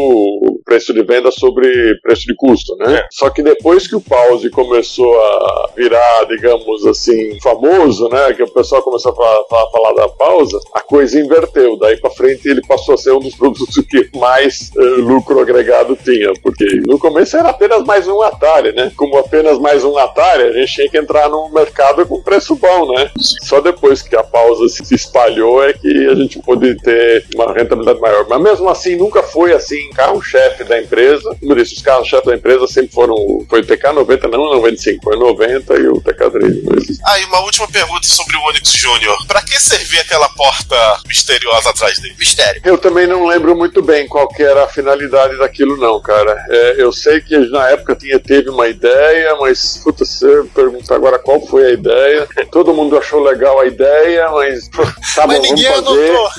preço 0.65 0.93
de 0.93 1.03
venda 1.03 1.31
sobre 1.31 1.67
preço 2.01 2.23
de 2.25 2.35
custo, 2.35 2.75
né? 2.77 3.05
Só 3.11 3.29
que 3.29 3.41
depois 3.41 3.87
que 3.87 3.95
o 3.95 4.01
Pause 4.01 4.49
começou 4.49 5.13
a 5.19 5.69
virar, 5.75 6.25
digamos 6.25 6.85
assim, 6.85 7.39
famoso, 7.41 8.07
né? 8.09 8.33
Que 8.33 8.43
o 8.43 8.51
pessoal 8.53 8.81
começou 8.83 9.11
a 9.11 9.15
falar, 9.15 9.43
falar- 9.49 9.71
falar 9.71 9.93
da 9.93 10.09
pausa, 10.09 10.59
a 10.73 10.81
coisa 10.81 11.19
inverteu. 11.19 11.77
Daí 11.77 11.97
pra 11.97 12.09
frente 12.11 12.47
ele 12.47 12.61
passou 12.67 12.95
a 12.95 12.97
ser 12.97 13.11
um 13.11 13.19
dos 13.19 13.35
produtos 13.37 13.75
que 13.89 14.09
mais 14.17 14.71
eh, 14.77 14.81
lucro 15.01 15.39
agregado 15.39 15.95
tinha. 16.03 16.31
Porque 16.41 16.65
no 16.85 16.99
começo 16.99 17.35
era 17.37 17.49
apenas 17.49 17.83
mais 17.83 18.07
um 18.07 18.21
Atari, 18.21 18.71
né? 18.73 18.91
Como 18.95 19.17
apenas 19.17 19.57
mais 19.59 19.83
um 19.83 19.97
Atari, 19.97 20.43
a 20.43 20.51
gente 20.53 20.73
tinha 20.73 20.89
que 20.89 20.97
entrar 20.97 21.29
num 21.29 21.49
mercado 21.49 22.05
com 22.05 22.21
preço 22.21 22.55
bom, 22.55 22.93
né? 22.93 23.09
Só 23.43 23.59
depois 23.61 23.78
que 24.07 24.15
a 24.15 24.23
pausa 24.23 24.67
se 24.69 24.93
espalhou 24.93 25.63
é 25.63 25.73
que 25.73 26.07
a 26.07 26.15
gente 26.15 26.39
pôde 26.39 26.75
ter 26.81 27.25
uma 27.33 27.53
rentabilidade 27.53 27.99
maior. 27.99 28.27
Mas 28.29 28.41
mesmo 28.41 28.69
assim, 28.69 28.95
nunca 28.95 29.23
foi 29.23 29.53
assim, 29.53 29.89
carro-chefe 29.91 30.63
da 30.63 30.79
empresa. 30.81 31.35
Como 31.39 31.51
eu 31.51 31.55
disse, 31.55 31.75
os 31.75 31.81
carros-chefe 31.81 32.27
da 32.27 32.35
empresa 32.35 32.67
sempre 32.67 32.93
foram. 32.93 33.15
Foi 33.49 33.61
o 33.61 33.65
TK90, 33.65 34.29
não 34.29 34.41
o 34.41 34.53
95, 34.55 35.03
foi 35.03 35.15
o 35.15 35.19
90 35.19 35.73
e 35.75 35.87
o 35.87 35.93
TK3. 36.01 36.63
não 36.63 36.77
existe. 36.77 37.01
Ah, 37.05 37.19
e 37.19 37.25
uma 37.25 37.39
última 37.41 37.67
pergunta 37.67 38.07
sobre 38.07 38.35
o 38.35 38.41
Onix 38.43 38.71
Júnior. 38.71 39.17
Pra 39.27 39.41
que 39.41 39.59
servia 39.59 40.01
aquela 40.01 40.29
porta 40.29 40.75
misteriosa 41.07 41.69
atrás 41.69 41.97
dele? 41.97 42.15
mistério. 42.19 42.61
Eu 42.65 42.77
também 42.77 43.07
não 43.07 43.25
lembro 43.25 43.55
muito 43.55 43.81
bem 43.81 44.07
qual 44.07 44.27
que 44.27 44.43
era 44.43 44.63
a 44.63 44.67
finalidade 44.67 45.37
daquilo, 45.37 45.77
não, 45.77 45.99
cara. 46.01 46.45
É, 46.49 46.75
eu 46.77 46.91
sei 46.91 47.21
que 47.21 47.37
na 47.49 47.69
época 47.69 47.95
tinha, 47.95 48.19
teve 48.19 48.49
uma 48.49 48.67
ideia, 48.67 49.35
mas, 49.39 49.77
puta, 49.77 50.05
se 50.05 50.19
você 50.19 50.43
perguntar 50.53 50.95
agora 50.95 51.17
qual 51.17 51.45
foi 51.45 51.65
a 51.65 51.71
ideia, 51.71 52.27
todo 52.51 52.73
mundo 52.73 52.97
achou 52.97 53.23
legal 53.23 53.59
a 53.59 53.67
ideia, 53.69 54.29
mas 54.31 54.67
tá 55.15 55.25
Mas 55.27 55.37
bom, 55.37 55.43
ninguém 55.43 55.71
vamos 55.71 55.89
fazer. 55.89 56.09
anotou. 56.09 56.29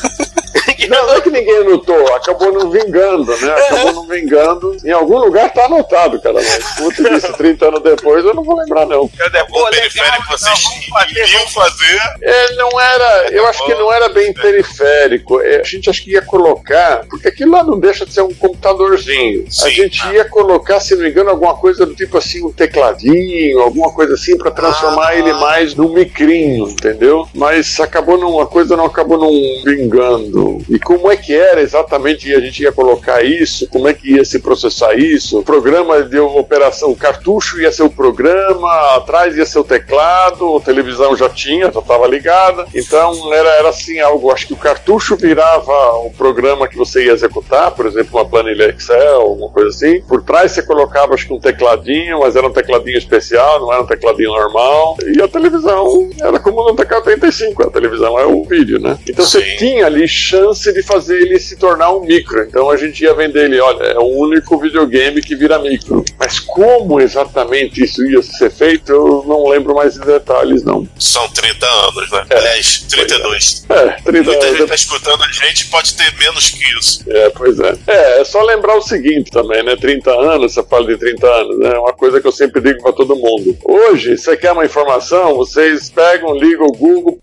Não, 0.89 1.07
não 1.07 1.15
é 1.15 1.21
que 1.21 1.31
ninguém 1.31 1.65
notou, 1.65 2.15
acabou 2.15 2.53
não 2.53 2.71
vingando, 2.71 3.37
né? 3.37 3.53
Acabou 3.53 3.93
não 3.93 4.07
vingando. 4.07 4.77
Em 4.85 4.91
algum 4.93 5.19
lugar 5.19 5.53
tá 5.53 5.65
anotado, 5.67 6.21
cara. 6.21 6.35
Mas, 6.37 6.75
puta, 6.77 7.13
isso 7.15 7.33
30 7.35 7.69
anos 7.69 7.83
depois 7.83 8.25
eu 8.25 8.35
não 8.35 8.43
vou 8.45 8.57
lembrar, 8.59 8.87
não. 8.87 9.09
Cadê 9.09 9.41
o 9.43 9.71
periférico 9.71 10.23
que 10.25 10.31
vocês 10.33 10.65
iriam 11.11 11.47
fazer? 11.49 12.01
É, 12.23 12.55
não 12.57 12.81
era, 12.81 13.29
eu 13.33 13.47
acho 13.47 13.65
que 13.65 13.75
não 13.75 13.93
era 13.93 14.09
bem 14.09 14.33
periférico. 14.33 15.41
É, 15.41 15.61
a 15.61 15.65
gente 15.65 15.89
acho 15.91 16.03
que 16.03 16.13
ia 16.13 16.23
colocar, 16.23 17.05
porque 17.09 17.29
aquilo 17.29 17.53
lá 17.53 17.63
não 17.65 17.79
deixa 17.79 18.05
de 18.07 18.13
ser 18.13 18.23
um 18.23 18.33
computadorzinho. 18.35 19.45
A 19.47 19.51
Sim. 19.51 19.71
gente 19.71 20.07
ia 20.09 20.25
colocar, 20.25 20.81
se 20.81 20.95
não 20.95 21.03
me 21.03 21.11
engano, 21.11 21.31
alguma 21.31 21.55
coisa 21.57 21.85
do 21.87 21.95
tipo 21.95 22.17
assim, 22.19 22.45
um 22.45 22.53
tecladinho, 22.53 23.61
alguma 23.61 23.93
coisa 23.93 24.15
assim, 24.15 24.37
pra 24.37 24.51
transformar 24.51 25.09
Ah. 25.09 25.17
ele 25.17 25.33
mais 25.35 25.75
num 25.75 25.93
micrinho, 25.93 26.69
entendeu? 26.69 27.27
Mas 27.35 27.79
acabou 27.81 28.19
não, 28.19 28.41
a 28.41 28.47
coisa 28.47 28.77
não 28.77 28.85
acabou 28.87 29.19
não 29.19 29.31
vingando. 29.65 30.59
E 30.71 30.79
como 30.79 31.11
é 31.11 31.17
que 31.17 31.35
era 31.35 31.61
exatamente 31.61 32.27
que 32.27 32.35
a 32.35 32.41
gente 32.41 32.63
ia 32.63 32.71
colocar 32.71 33.25
isso? 33.25 33.67
Como 33.67 33.89
é 33.89 33.93
que 33.93 34.15
ia 34.15 34.25
se 34.25 34.39
processar 34.39 34.95
isso? 34.95 35.41
O 35.41 35.43
programa 35.43 36.01
de 36.03 36.19
operação, 36.21 36.93
o 36.93 36.97
cartucho 36.97 37.61
ia 37.61 37.73
ser 37.73 37.83
o 37.83 37.91
programa, 37.91 38.71
atrás 38.95 39.37
ia 39.37 39.45
ser 39.45 39.59
o 39.59 39.65
teclado, 39.65 40.57
a 40.57 40.61
televisão 40.61 41.17
já 41.17 41.29
tinha, 41.29 41.73
já 41.73 41.81
estava 41.81 42.07
ligada. 42.07 42.67
Então 42.73 43.35
era, 43.35 43.49
era 43.57 43.71
assim 43.71 43.99
algo, 43.99 44.31
acho 44.31 44.47
que 44.47 44.53
o 44.53 44.57
cartucho 44.57 45.17
virava 45.17 45.97
o 46.05 46.13
programa 46.17 46.69
que 46.69 46.77
você 46.77 47.07
ia 47.07 47.13
executar, 47.13 47.73
por 47.73 47.87
exemplo, 47.87 48.21
uma 48.21 48.25
planilha 48.25 48.69
Excel, 48.71 49.23
alguma 49.23 49.51
coisa 49.51 49.71
assim. 49.71 50.01
Por 50.03 50.23
trás 50.23 50.53
você 50.53 50.63
colocava 50.63 51.15
acho 51.15 51.27
que 51.27 51.35
um 51.35 51.41
tecladinho, 51.41 52.21
mas 52.21 52.37
era 52.37 52.47
um 52.47 52.53
tecladinho 52.53 52.97
especial, 52.97 53.59
não 53.59 53.73
era 53.73 53.83
um 53.83 53.87
tecladinho 53.87 54.31
normal. 54.31 54.97
E 55.05 55.21
a 55.21 55.27
televisão 55.27 56.11
era 56.21 56.39
como 56.39 56.63
no 56.63 56.77
TK-85, 56.77 57.67
a 57.67 57.71
televisão 57.71 58.17
é 58.17 58.25
o 58.25 58.45
vídeo, 58.45 58.79
né? 58.79 58.97
Então 59.09 59.25
você 59.27 59.43
Sim. 59.43 59.57
tinha 59.57 59.87
ali 59.87 60.07
chance 60.07 60.60
de 60.73 60.83
fazer 60.83 61.21
ele 61.21 61.39
se 61.39 61.57
tornar 61.57 61.91
um 61.93 62.05
micro. 62.05 62.43
Então 62.43 62.71
a 62.71 62.77
gente 62.77 63.03
ia 63.03 63.15
vender 63.15 63.47
ele, 63.47 63.61
olha, 63.61 63.85
é 63.85 63.99
o 63.99 64.19
único 64.19 64.59
videogame 64.59 65.21
que 65.23 65.35
vira 65.35 65.59
micro. 65.59 66.05
Mas 66.19 66.39
como 66.39 67.01
exatamente 67.01 67.83
isso 67.83 68.05
ia 68.05 68.23
ser 68.23 68.51
feito, 68.51 68.93
eu 68.93 69.25
não 69.27 69.49
lembro 69.49 69.75
mais 69.75 69.95
de 69.95 70.01
detalhes, 70.01 70.63
não. 70.63 70.87
São 70.99 71.29
30 71.29 71.67
anos, 71.67 72.11
né? 72.11 72.27
Aliás, 72.31 72.85
32. 72.89 73.65
É, 73.71 73.87
30 74.03 74.31
Muita 74.31 74.47
anos 74.47 74.61
gente 74.61 74.69
tá 74.69 74.75
escutando 74.75 75.23
a 75.23 75.47
gente 75.47 75.67
pode 75.67 75.95
ter 75.95 76.13
menos 76.19 76.51
que 76.51 76.79
isso. 76.79 77.05
É, 77.09 77.31
pois 77.31 77.59
é. 77.59 77.75
É, 77.87 78.21
é 78.21 78.25
só 78.25 78.43
lembrar 78.43 78.77
o 78.77 78.83
seguinte 78.83 79.31
também, 79.31 79.63
né? 79.63 79.77
30 79.77 80.11
anos, 80.11 80.53
você 80.53 80.63
fala 80.63 80.87
de 80.87 80.97
30 80.97 81.27
anos, 81.27 81.59
né? 81.59 81.73
É 81.75 81.79
uma 81.79 81.93
coisa 81.93 82.21
que 82.21 82.27
eu 82.27 82.33
sempre 82.33 82.61
digo 82.61 82.83
pra 82.83 82.93
todo 82.93 83.17
mundo. 83.17 83.57
Hoje, 83.65 84.17
você 84.17 84.37
quer 84.37 84.53
uma 84.53 84.65
informação, 84.65 85.37
vocês 85.37 85.91
pegam, 85.91 86.35
ligam 86.35 86.67
o 86.67 86.73
Google, 86.73 87.21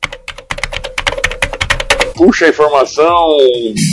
puxa 2.17 2.45
a 2.45 2.49
informação 2.49 3.37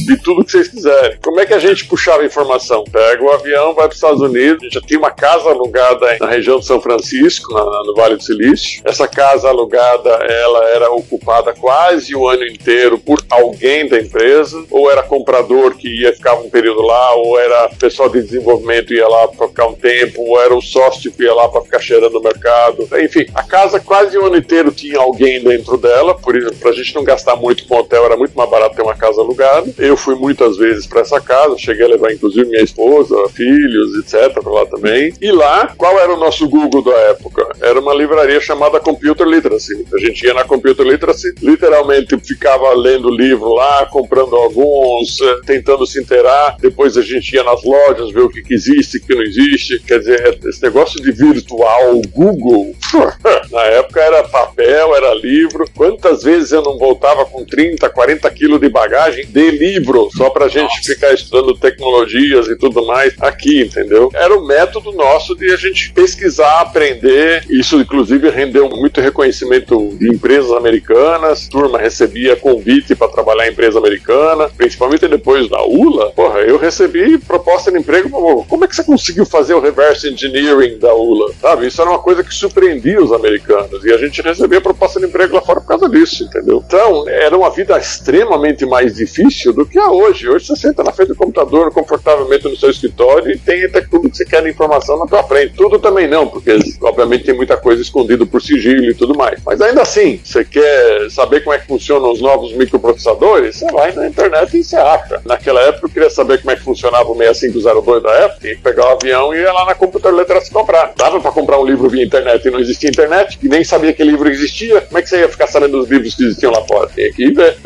de 0.07 0.17
tudo 0.23 0.45
que 0.45 0.51
vocês 0.53 0.69
quiserem. 0.69 1.19
Como 1.23 1.39
é 1.41 1.47
que 1.47 1.55
a 1.55 1.59
gente 1.59 1.85
puxava 1.87 2.23
a 2.23 2.27
informação? 2.27 2.85
Pega 2.91 3.23
o 3.23 3.31
avião, 3.31 3.75
vai 3.75 3.85
para 3.87 3.89
os 3.91 3.95
Estados 3.97 4.21
Unidos. 4.21 4.61
A 4.63 4.65
gente 4.65 4.75
já 4.75 4.81
tinha 4.81 4.99
uma 4.99 5.11
casa 5.11 5.51
alugada 5.51 6.17
na 6.19 6.29
região 6.29 6.59
de 6.59 6.67
São 6.67 6.81
Francisco, 6.81 7.53
na- 7.53 7.65
no 7.85 7.95
Vale 7.95 8.17
do 8.17 8.23
Silício. 8.23 8.81
Essa 8.85 9.07
casa 9.07 9.49
alugada, 9.49 10.11
ela 10.11 10.65
era 10.71 10.91
ocupada 10.91 11.53
quase 11.53 12.15
o 12.15 12.27
ano 12.29 12.47
inteiro 12.47 12.99
por 12.99 13.23
alguém 13.31 13.87
da 13.89 14.01
empresa, 14.01 14.65
ou 14.71 14.91
era 14.91 15.03
comprador 15.03 15.75
que 15.77 15.89
ia 16.03 16.13
ficar 16.15 16.35
um 16.35 16.49
período 16.49 16.83
lá, 16.83 17.15
ou 17.15 17.39
era 17.39 17.69
pessoal 17.79 18.09
de 18.09 18.23
desenvolvimento 18.23 18.93
ia 18.95 19.07
lá 19.07 19.29
para 19.29 19.49
ficar 19.49 19.67
um 19.67 19.75
tempo, 19.75 20.23
ou 20.23 20.41
era 20.41 20.55
o 20.55 20.63
sócio 20.63 21.13
que 21.13 21.23
ia 21.25 21.35
lá 21.35 21.49
para 21.49 21.61
ficar 21.63 21.81
cheirando 21.81 22.17
o 22.19 22.23
mercado. 22.23 22.89
Enfim, 23.03 23.27
a 23.35 23.43
casa 23.43 23.79
quase 23.81 24.17
o 24.17 24.25
ano 24.27 24.37
inteiro 24.37 24.71
tinha 24.73 24.99
alguém 24.99 25.43
dentro 25.43 25.77
dela, 25.77 26.15
por 26.15 26.37
isso, 26.37 26.55
pra 26.55 26.73
gente 26.73 26.95
não 26.95 27.05
gastar 27.05 27.37
muito 27.37 27.67
com 27.67 27.77
hotel, 27.77 28.05
era 28.05 28.14
muito 28.17 28.37
mais 28.37 28.51
barato 28.51 28.77
ter 28.77 28.83
uma 28.83 28.95
casa 28.95 29.21
alugada. 29.21 29.73
Eu 29.79 29.97
fui 29.97 30.15
muitas 30.15 30.57
vezes 30.57 30.87
para 30.87 31.01
essa 31.01 31.21
casa, 31.21 31.57
cheguei 31.59 31.85
a 31.85 31.89
levar 31.89 32.13
inclusive 32.13 32.49
minha 32.49 32.63
esposa, 32.63 33.17
filhos, 33.31 33.95
etc, 33.99 34.33
para 34.33 34.53
lá 34.53 34.67
também. 34.67 35.13
E 35.21 35.31
lá, 35.31 35.73
qual 35.77 35.99
era 35.99 36.13
o 36.13 36.17
nosso 36.17 36.49
Google 36.49 36.83
da 36.83 36.97
época? 37.11 37.47
Era 37.61 37.81
uma 37.81 37.95
livraria 37.95 38.41
chamada 38.41 38.81
Computer 38.81 39.27
Literacy. 39.27 39.87
A 39.93 39.99
gente 39.99 40.25
ia 40.25 40.35
na 40.35 40.45
Computer 40.45 40.85
Literacy, 40.87 41.35
literalmente 41.43 42.19
ficava 42.19 42.73
lendo 42.75 43.11
livro 43.11 43.55
lá, 43.55 43.87
comprando 43.87 44.37
alguns, 44.37 45.21
eh, 45.21 45.41
tentando 45.47 45.87
se 45.87 46.01
inteirar. 46.01 46.57
Depois 46.61 46.97
a 46.97 47.03
gente 47.03 47.35
ia 47.35 47.43
nas 47.43 47.63
lojas 47.63 48.11
ver 48.13 48.21
o 48.21 48.29
que, 48.29 48.43
que 48.43 48.55
existe, 48.55 48.99
o 48.99 49.03
que 49.03 49.15
não 49.15 49.23
existe. 49.23 49.79
Quer 49.81 49.99
dizer, 49.99 50.39
esse 50.45 50.63
negócio 50.63 51.01
de 51.03 51.13
virtual 51.13 52.01
Google, 52.13 52.75
na 53.51 53.63
época 53.63 54.01
era 54.01 54.23
papel, 54.25 54.95
era 54.95 55.15
livro. 55.15 55.65
Quantas 55.75 56.23
vezes 56.23 56.53
eu 56.53 56.63
não 56.63 56.79
voltava 56.79 57.25
com 57.25 57.45
30, 57.45 57.89
40 57.89 58.04
quilos 58.35 58.61
de 58.61 58.69
bagagem 58.69 59.27
de 59.27 59.51
livro, 59.51 60.09
só 60.17 60.31
pra 60.31 60.49
gente 60.49 60.81
ficar 60.85 61.13
estudando 61.13 61.57
tecnologias 61.57 62.49
e 62.49 62.57
tudo 62.57 62.85
mais 62.85 63.15
aqui, 63.21 63.63
entendeu? 63.63 64.11
Era 64.15 64.37
o 64.37 64.47
método 64.47 64.93
nosso 64.93 65.35
de 65.35 65.51
a 65.53 65.57
gente 65.57 65.93
pesquisar, 65.93 66.61
aprender. 66.61 67.45
Isso, 67.49 67.81
inclusive, 67.81 68.31
rendeu 68.31 68.69
muito 68.69 69.01
reconhecimento 69.01 69.97
de 69.99 70.09
empresas 70.09 70.53
americanas. 70.53 71.49
Turma 71.49 71.79
recebia 71.79 72.37
convite 72.37 72.95
para 72.95 73.09
trabalhar 73.09 73.47
em 73.47 73.53
empresa 73.53 73.79
americana, 73.79 74.51
principalmente 74.57 75.09
depois 75.09 75.49
da 75.49 75.65
ULA. 75.65 76.11
Porra, 76.11 76.41
eu 76.41 76.59
recebi 76.59 77.19
proposta 77.19 77.71
de 77.71 77.79
emprego. 77.79 78.45
Como 78.49 78.65
é 78.65 78.69
que 78.69 78.77
você 78.77 78.85
conseguiu 78.85 79.25
fazer 79.25 79.55
o 79.55 79.61
reverse 79.61 80.09
engineering 80.09 80.79
da 80.79 80.95
ULA? 80.95 81.33
Sabe? 81.41 81.67
Isso 81.67 81.81
era 81.81 81.91
uma 81.91 81.99
coisa 81.99 82.23
que 82.23 82.35
surpreendia 82.35 83.03
os 83.03 83.13
americanos. 83.13 83.85
E 83.85 83.93
a 83.93 83.99
gente 83.99 84.21
recebia 84.21 84.61
proposta 84.61 85.01
de 85.01 85.07
emprego 85.07 85.35
lá 85.35 85.41
fora 85.41 85.61
por 85.61 85.69
causa 85.69 85.89
disso, 85.89 86.25
entendeu? 86.25 86.63
Então, 86.67 87.09
era 87.09 87.37
uma 87.37 87.51
vida 87.51 87.77
extremamente 87.95 88.67
mais 88.67 88.95
difícil 88.95 89.53
do 89.53 89.65
que 89.65 89.79
a 89.79 89.91
hoje. 89.91 90.29
Hoje 90.29 90.47
você 90.47 90.57
senta 90.57 90.83
na 90.83 90.93
frente 90.93 91.09
do 91.09 91.17
computador 91.17 91.73
confortavelmente 91.73 92.49
no 92.49 92.57
seu 92.57 92.71
escritório 92.71 93.31
e 93.33 93.39
tem 93.39 93.65
até 93.65 93.81
tudo 93.81 94.11
que 94.11 94.17
você 94.17 94.25
quer 94.25 94.43
de 94.43 94.51
informação 94.51 94.99
na 94.99 95.07
tua 95.07 95.23
frente. 95.23 95.55
Tudo 95.55 95.79
também 95.79 96.09
não, 96.09 96.27
porque 96.27 96.59
obviamente 96.83 97.25
tem 97.25 97.35
muita 97.35 97.57
coisa 97.57 97.81
escondida 97.81 98.27
por 98.27 98.43
sigilo 98.43 98.91
e 98.91 98.95
tudo 98.95 99.17
mais. 99.17 99.41
Mas 99.45 99.61
ainda 99.61 99.83
assim, 99.83 100.21
você 100.23 100.45
quer 100.45 101.11
saber 101.11 101.43
como 101.43 101.55
é 101.55 101.59
que 101.59 101.67
funcionam 101.67 102.11
os 102.11 102.21
novos 102.21 102.53
microprocessadores? 102.53 103.57
Você 103.57 103.71
vai 103.73 103.93
na 103.93 104.09
internet 104.09 104.57
e 104.57 104.65
você 104.65 104.77
acha. 104.77 105.21
Naquela 105.25 105.61
época 105.63 105.87
eu 105.87 105.91
queria 105.91 106.11
saber 106.11 106.39
como 106.39 106.51
é 106.51 106.57
que 106.57 106.63
funcionava 106.63 107.11
o 107.11 107.17
6502 107.17 108.03
da 108.03 108.11
época, 108.11 108.41
tinha 108.41 108.57
que 108.57 108.63
pegar 108.63 108.89
o 108.89 108.93
avião 108.93 109.35
e 109.35 109.39
ir 109.39 109.53
lá 109.53 109.67
na 109.67 109.75
Computer 109.75 110.13
Letras 110.13 110.49
comprar. 110.49 110.93
Dava 110.97 111.21
pra 111.21 111.31
comprar 111.31 111.59
um 111.59 111.65
livro 111.65 111.89
via 111.89 112.05
internet 112.05 112.47
e 112.47 112.51
não 112.51 112.59
existia 112.59 112.91
internet, 112.91 113.39
e 113.43 113.49
nem 113.49 113.63
sabia 113.65 113.93
que 113.93 114.03
livro 114.03 114.29
existia. 114.29 114.81
Como 114.83 114.99
é 114.99 115.03
que 115.03 115.09
você 115.09 115.21
ia 115.21 115.29
ficar 115.29 115.47
sabendo 115.47 115.79
dos 115.79 115.89
livros 115.89 116.15
que 116.15 116.25
existiam 116.25 116.53
lá 116.53 116.63
fora? 116.63 116.91
Tinha 116.95 117.13
que 117.13 117.31
ver, 117.31 117.57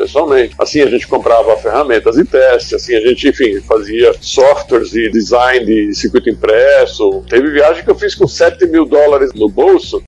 Assim 0.57 0.81
a 0.81 0.87
gente 0.87 1.07
comprava 1.07 1.55
ferramentas 1.57 2.17
e 2.17 2.25
testes, 2.25 2.73
assim 2.73 2.95
a 2.95 3.01
gente, 3.01 3.27
enfim, 3.27 3.59
fazia 3.61 4.13
softwares 4.19 4.93
e 4.93 5.09
design 5.09 5.65
de 5.65 5.93
circuito 5.93 6.29
impresso. 6.29 7.23
Teve 7.29 7.51
viagem 7.51 7.83
que 7.83 7.91
eu 7.91 7.95
fiz 7.95 8.15
com 8.15 8.27
7 8.27 8.65
mil 8.67 8.85
dólares 8.85 9.33
no 9.33 9.49
bolso 9.49 10.03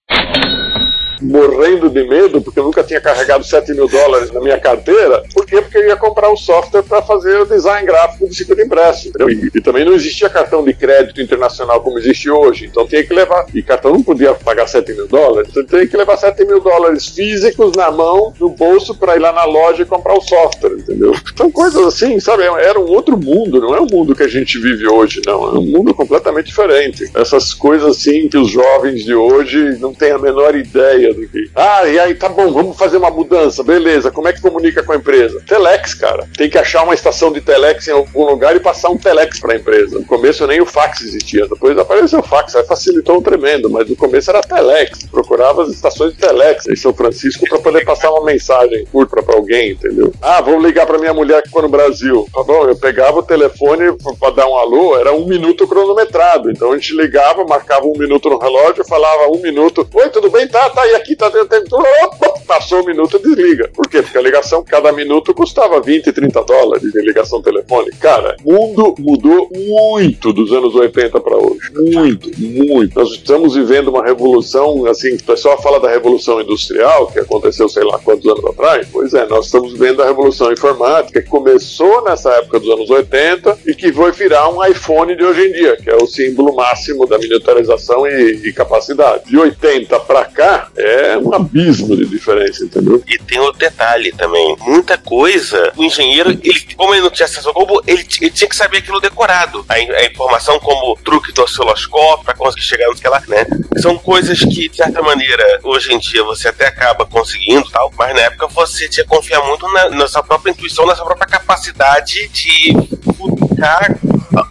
morrendo 1.22 1.90
de 1.90 2.04
medo, 2.04 2.42
porque 2.42 2.60
eu 2.60 2.64
nunca 2.64 2.84
tinha 2.84 3.00
carregado 3.00 3.44
7 3.44 3.74
mil 3.74 3.88
dólares 3.88 4.32
na 4.32 4.40
minha 4.40 4.60
carteira. 4.60 5.24
Por 5.34 5.46
quê? 5.46 5.62
Porque 5.62 5.78
eu 5.78 5.88
ia 5.88 5.96
comprar 5.96 6.30
o 6.30 6.38
software 6.38 6.84
para 6.84 7.02
fazer 7.02 7.40
o 7.40 7.46
design 7.46 7.86
gráfico 7.86 8.28
do 8.28 8.34
circuito 8.34 8.62
impresso. 8.62 9.12
E, 9.30 9.58
e 9.58 9.62
também 9.62 9.86
não 9.86 9.94
existia 9.94 10.30
cartão 10.30 10.64
de 10.64 10.74
crédito 10.74 11.22
internacional 11.22 11.82
como 11.82 12.00
existe 12.00 12.30
hoje. 12.30 12.66
Então 12.66 12.88
tinha 12.88 13.04
que 13.04 13.14
levar. 13.14 13.46
E 13.54 13.62
cartão 13.62 13.94
não 13.94 14.04
podia 14.04 14.34
pagar 14.34 14.68
7 14.68 14.94
mil 14.94 15.08
dólares. 15.08 15.50
Então 15.52 15.64
tinha 15.64 15.88
que 15.88 15.98
levar 15.98 16.18
7 16.18 16.46
mil 16.46 16.60
dólares 16.60 17.08
físicos 17.08 17.74
na 17.76 17.92
mão, 17.92 18.34
no 18.40 18.50
bolso, 18.50 18.96
para 18.96 19.16
ir 19.16 19.20
lá 19.20 19.32
na 19.32 19.46
loja 19.46 19.84
e 19.84 19.86
comprar 19.86 20.14
o 20.14 20.22
software, 20.22 20.74
entendeu? 20.74 21.14
São 21.36 21.52
coisas 21.52 21.86
assim, 21.86 22.20
sabe? 22.20 22.44
Era 22.44 22.80
um 22.80 22.90
outro 22.90 23.18
mundo, 23.18 23.62
não 23.62 23.76
é 23.76 23.80
o 23.80 23.88
mundo 23.88 24.16
que 24.16 24.24
a 24.24 24.28
gente 24.28 24.60
vive 24.60 24.88
hoje, 24.88 25.22
não. 25.26 25.56
É 25.56 25.60
um 25.60 25.66
mundo 25.66 25.94
completamente 25.94 26.48
diferente. 26.48 27.10
Essas 27.16 27.54
coisas 27.54 27.98
assim 27.98 28.28
que 28.28 28.38
os 28.38 28.50
jovens 28.50 29.04
de 29.04 29.14
hoje 29.14 29.78
não 29.80 29.94
têm 29.94 30.12
a 30.12 30.18
menor 30.18 30.56
ideia 30.56 31.11
Ah, 31.56 31.88
e 31.88 32.00
aí 32.00 32.16
tá 32.16 32.30
bom, 32.30 32.52
vamos 32.52 32.78
fazer 32.78 32.98
uma 32.98 33.10
mudança, 33.10 33.64
beleza. 33.64 34.12
Como 34.12 34.28
é 34.28 34.34
que 34.34 34.42
comunica 34.42 34.84
com 34.84 34.94
a 34.94 34.96
empresa? 34.96 35.42
Telex, 35.48 35.94
cara. 35.94 36.28
Tem 36.38 36.50
que 36.50 36.58
achar 36.58 36.84
uma 36.84 36.94
estação 36.94 37.32
de 37.32 37.42
telex 37.42 37.88
em 37.88 37.92
algum 37.92 38.26
lugar 38.26 38.56
e 38.56 38.60
passar 38.60 38.90
um 38.90 38.98
telex 38.98 39.40
para 39.40 39.54
a 39.54 39.58
empresa. 39.58 40.00
No 40.00 40.06
começo 40.06 40.46
nem 40.48 40.62
o 40.62 40.66
fax 40.66 41.02
existia, 41.02 41.48
depois 41.48 41.78
apareceu 41.78 42.20
o 42.20 42.24
fax, 42.24 42.56
aí 42.56 42.64
facilitou 42.64 43.18
um 43.18 43.22
tremendo, 43.22 43.70
mas 43.70 43.90
no 43.90 43.96
começo 43.96 44.30
era 44.30 44.42
telex. 44.42 45.06
Procurava 45.10 45.64
as 45.64 45.70
estações 45.70 46.14
de 46.14 46.20
telex 46.20 46.68
em 46.68 46.76
São 46.76 46.94
Francisco 46.94 47.46
para 47.48 47.60
poder 47.60 47.86
passar 47.86 48.12
uma 48.12 48.26
mensagem 48.26 48.86
curta 48.92 49.22
para 49.22 49.36
alguém, 49.36 49.72
entendeu? 49.72 50.14
Ah, 50.22 50.42
vou 50.42 50.60
ligar 50.60 50.86
para 50.86 50.98
minha 50.98 51.14
mulher 51.14 51.42
que 51.42 51.48
ficou 51.48 51.62
no 51.62 51.70
Brasil. 51.70 52.28
Tá 52.34 52.44
bom, 52.44 52.68
eu 52.68 52.76
pegava 52.76 53.20
o 53.20 53.24
telefone 53.24 53.96
para 54.20 54.32
dar 54.32 54.48
um 54.48 54.56
alô, 54.56 54.98
era 54.98 55.14
um 55.14 55.26
minuto 55.26 55.68
cronometrado. 55.68 56.52
Então 56.52 56.72
a 56.72 56.76
gente 56.76 56.96
ligava, 56.96 57.44
marcava 57.46 57.86
um 57.86 57.98
minuto 57.98 58.30
no 58.30 58.38
relógio, 58.38 58.86
falava 58.86 59.28
um 59.28 59.42
minuto. 59.42 59.88
Oi, 59.94 60.10
tudo 60.10 60.30
bem? 60.30 60.48
Tá, 60.48 60.70
tá, 60.70 60.86
e 60.88 60.96
aqui 60.96 61.01
tá. 61.04 61.32
tá, 61.32 61.46
tá, 61.46 62.31
passou 62.52 62.82
o 62.82 62.86
minuto, 62.86 63.18
desliga. 63.18 63.70
Por 63.74 63.88
quê? 63.88 64.02
Porque 64.02 64.18
a 64.18 64.22
ligação, 64.22 64.62
cada 64.62 64.92
minuto 64.92 65.34
custava 65.34 65.80
20, 65.80 66.12
30 66.12 66.44
dólares 66.44 66.92
de 66.92 67.02
ligação 67.02 67.42
telefônica. 67.42 67.96
Cara, 67.98 68.36
o 68.44 68.52
mundo 68.52 68.94
mudou 69.00 69.50
muito 69.54 70.34
dos 70.34 70.52
anos 70.52 70.76
80 70.76 71.18
para 71.22 71.38
hoje. 71.38 71.72
Muito, 71.74 72.30
muito. 72.38 73.00
Nós 73.00 73.12
estamos 73.12 73.56
vivendo 73.56 73.88
uma 73.88 74.04
revolução, 74.04 74.86
assim, 74.86 75.16
o 75.16 75.24
pessoal 75.24 75.62
fala 75.62 75.80
da 75.80 75.90
revolução 75.90 76.42
industrial, 76.42 77.08
que 77.08 77.20
aconteceu 77.20 77.70
sei 77.70 77.86
lá 77.86 77.98
quantos 78.00 78.30
anos 78.30 78.44
atrás. 78.44 78.86
Pois 78.92 79.14
é, 79.14 79.26
nós 79.28 79.46
estamos 79.46 79.72
vendo 79.72 80.04
a 80.04 80.06
revolução 80.06 80.52
informática, 80.52 81.22
que 81.22 81.30
começou 81.30 82.04
nessa 82.04 82.32
época 82.32 82.60
dos 82.60 82.70
anos 82.70 82.90
80 82.90 83.60
e 83.66 83.74
que 83.74 83.94
vai 83.94 84.12
virar 84.12 84.50
um 84.50 84.66
iPhone 84.66 85.16
de 85.16 85.24
hoje 85.24 85.48
em 85.48 85.54
dia, 85.54 85.78
que 85.78 85.90
é 85.90 85.96
o 85.96 86.06
símbolo 86.06 86.54
máximo 86.54 87.08
da 87.08 87.18
miniaturização 87.18 88.06
e, 88.06 88.50
e 88.50 88.52
capacidade. 88.52 89.30
De 89.30 89.38
80 89.38 89.98
para 90.02 90.26
cá 90.26 90.70
é 90.76 91.18
um 91.18 91.34
abismo 91.34 91.96
de 91.96 92.06
diferença, 92.06 92.41
entendeu? 92.50 93.04
E 93.08 93.18
tem 93.18 93.40
outro 93.40 93.60
detalhe 93.60 94.12
também. 94.12 94.56
Muita 94.62 94.98
coisa, 94.98 95.72
o 95.76 95.84
engenheiro, 95.84 96.32
ele, 96.32 96.60
como 96.76 96.94
ele 96.94 97.02
não 97.02 97.10
tinha 97.10 97.26
acesso 97.26 97.48
ao 97.48 97.54
globo, 97.54 97.82
ele, 97.88 98.06
ele 98.22 98.32
tinha 98.32 98.50
que 98.50 98.56
saber 98.56 98.78
aquilo 98.78 99.00
decorado. 99.00 99.66
A, 99.68 99.74
a 99.74 100.06
informação 100.06 100.60
como 100.60 100.96
truque 100.98 101.32
do 101.32 101.44
osciloscópio 101.44 102.26
para 102.26 102.36
conseguir 102.36 102.64
chegar 102.64 102.88
naquela, 102.90 103.20
né? 103.28 103.46
São 103.82 103.98
coisas 103.98 104.40
que, 104.40 104.70
de 104.70 104.76
certa 104.76 105.02
maneira, 105.02 105.60
hoje 105.64 105.94
em 105.94 106.00
dia 106.00 106.24
você 106.24 106.50
até 106.50 106.68
acaba 106.68 107.06
conseguindo 107.06 107.70
tal, 107.70 107.92
mas 107.98 108.14
na 108.16 108.22
época 108.22 108.48
você 108.48 108.88
tinha 108.88 109.04
que 109.04 109.10
confiar 109.10 109.42
muito 109.44 109.68
na, 109.72 109.90
na 109.90 110.08
sua 110.08 110.24
própria 110.24 110.52
intuição, 110.52 110.86
na 110.86 110.96
sua 110.96 111.06
própria 111.06 111.28
capacidade 111.28 112.28
de 112.30 112.74
futucar 113.18 113.98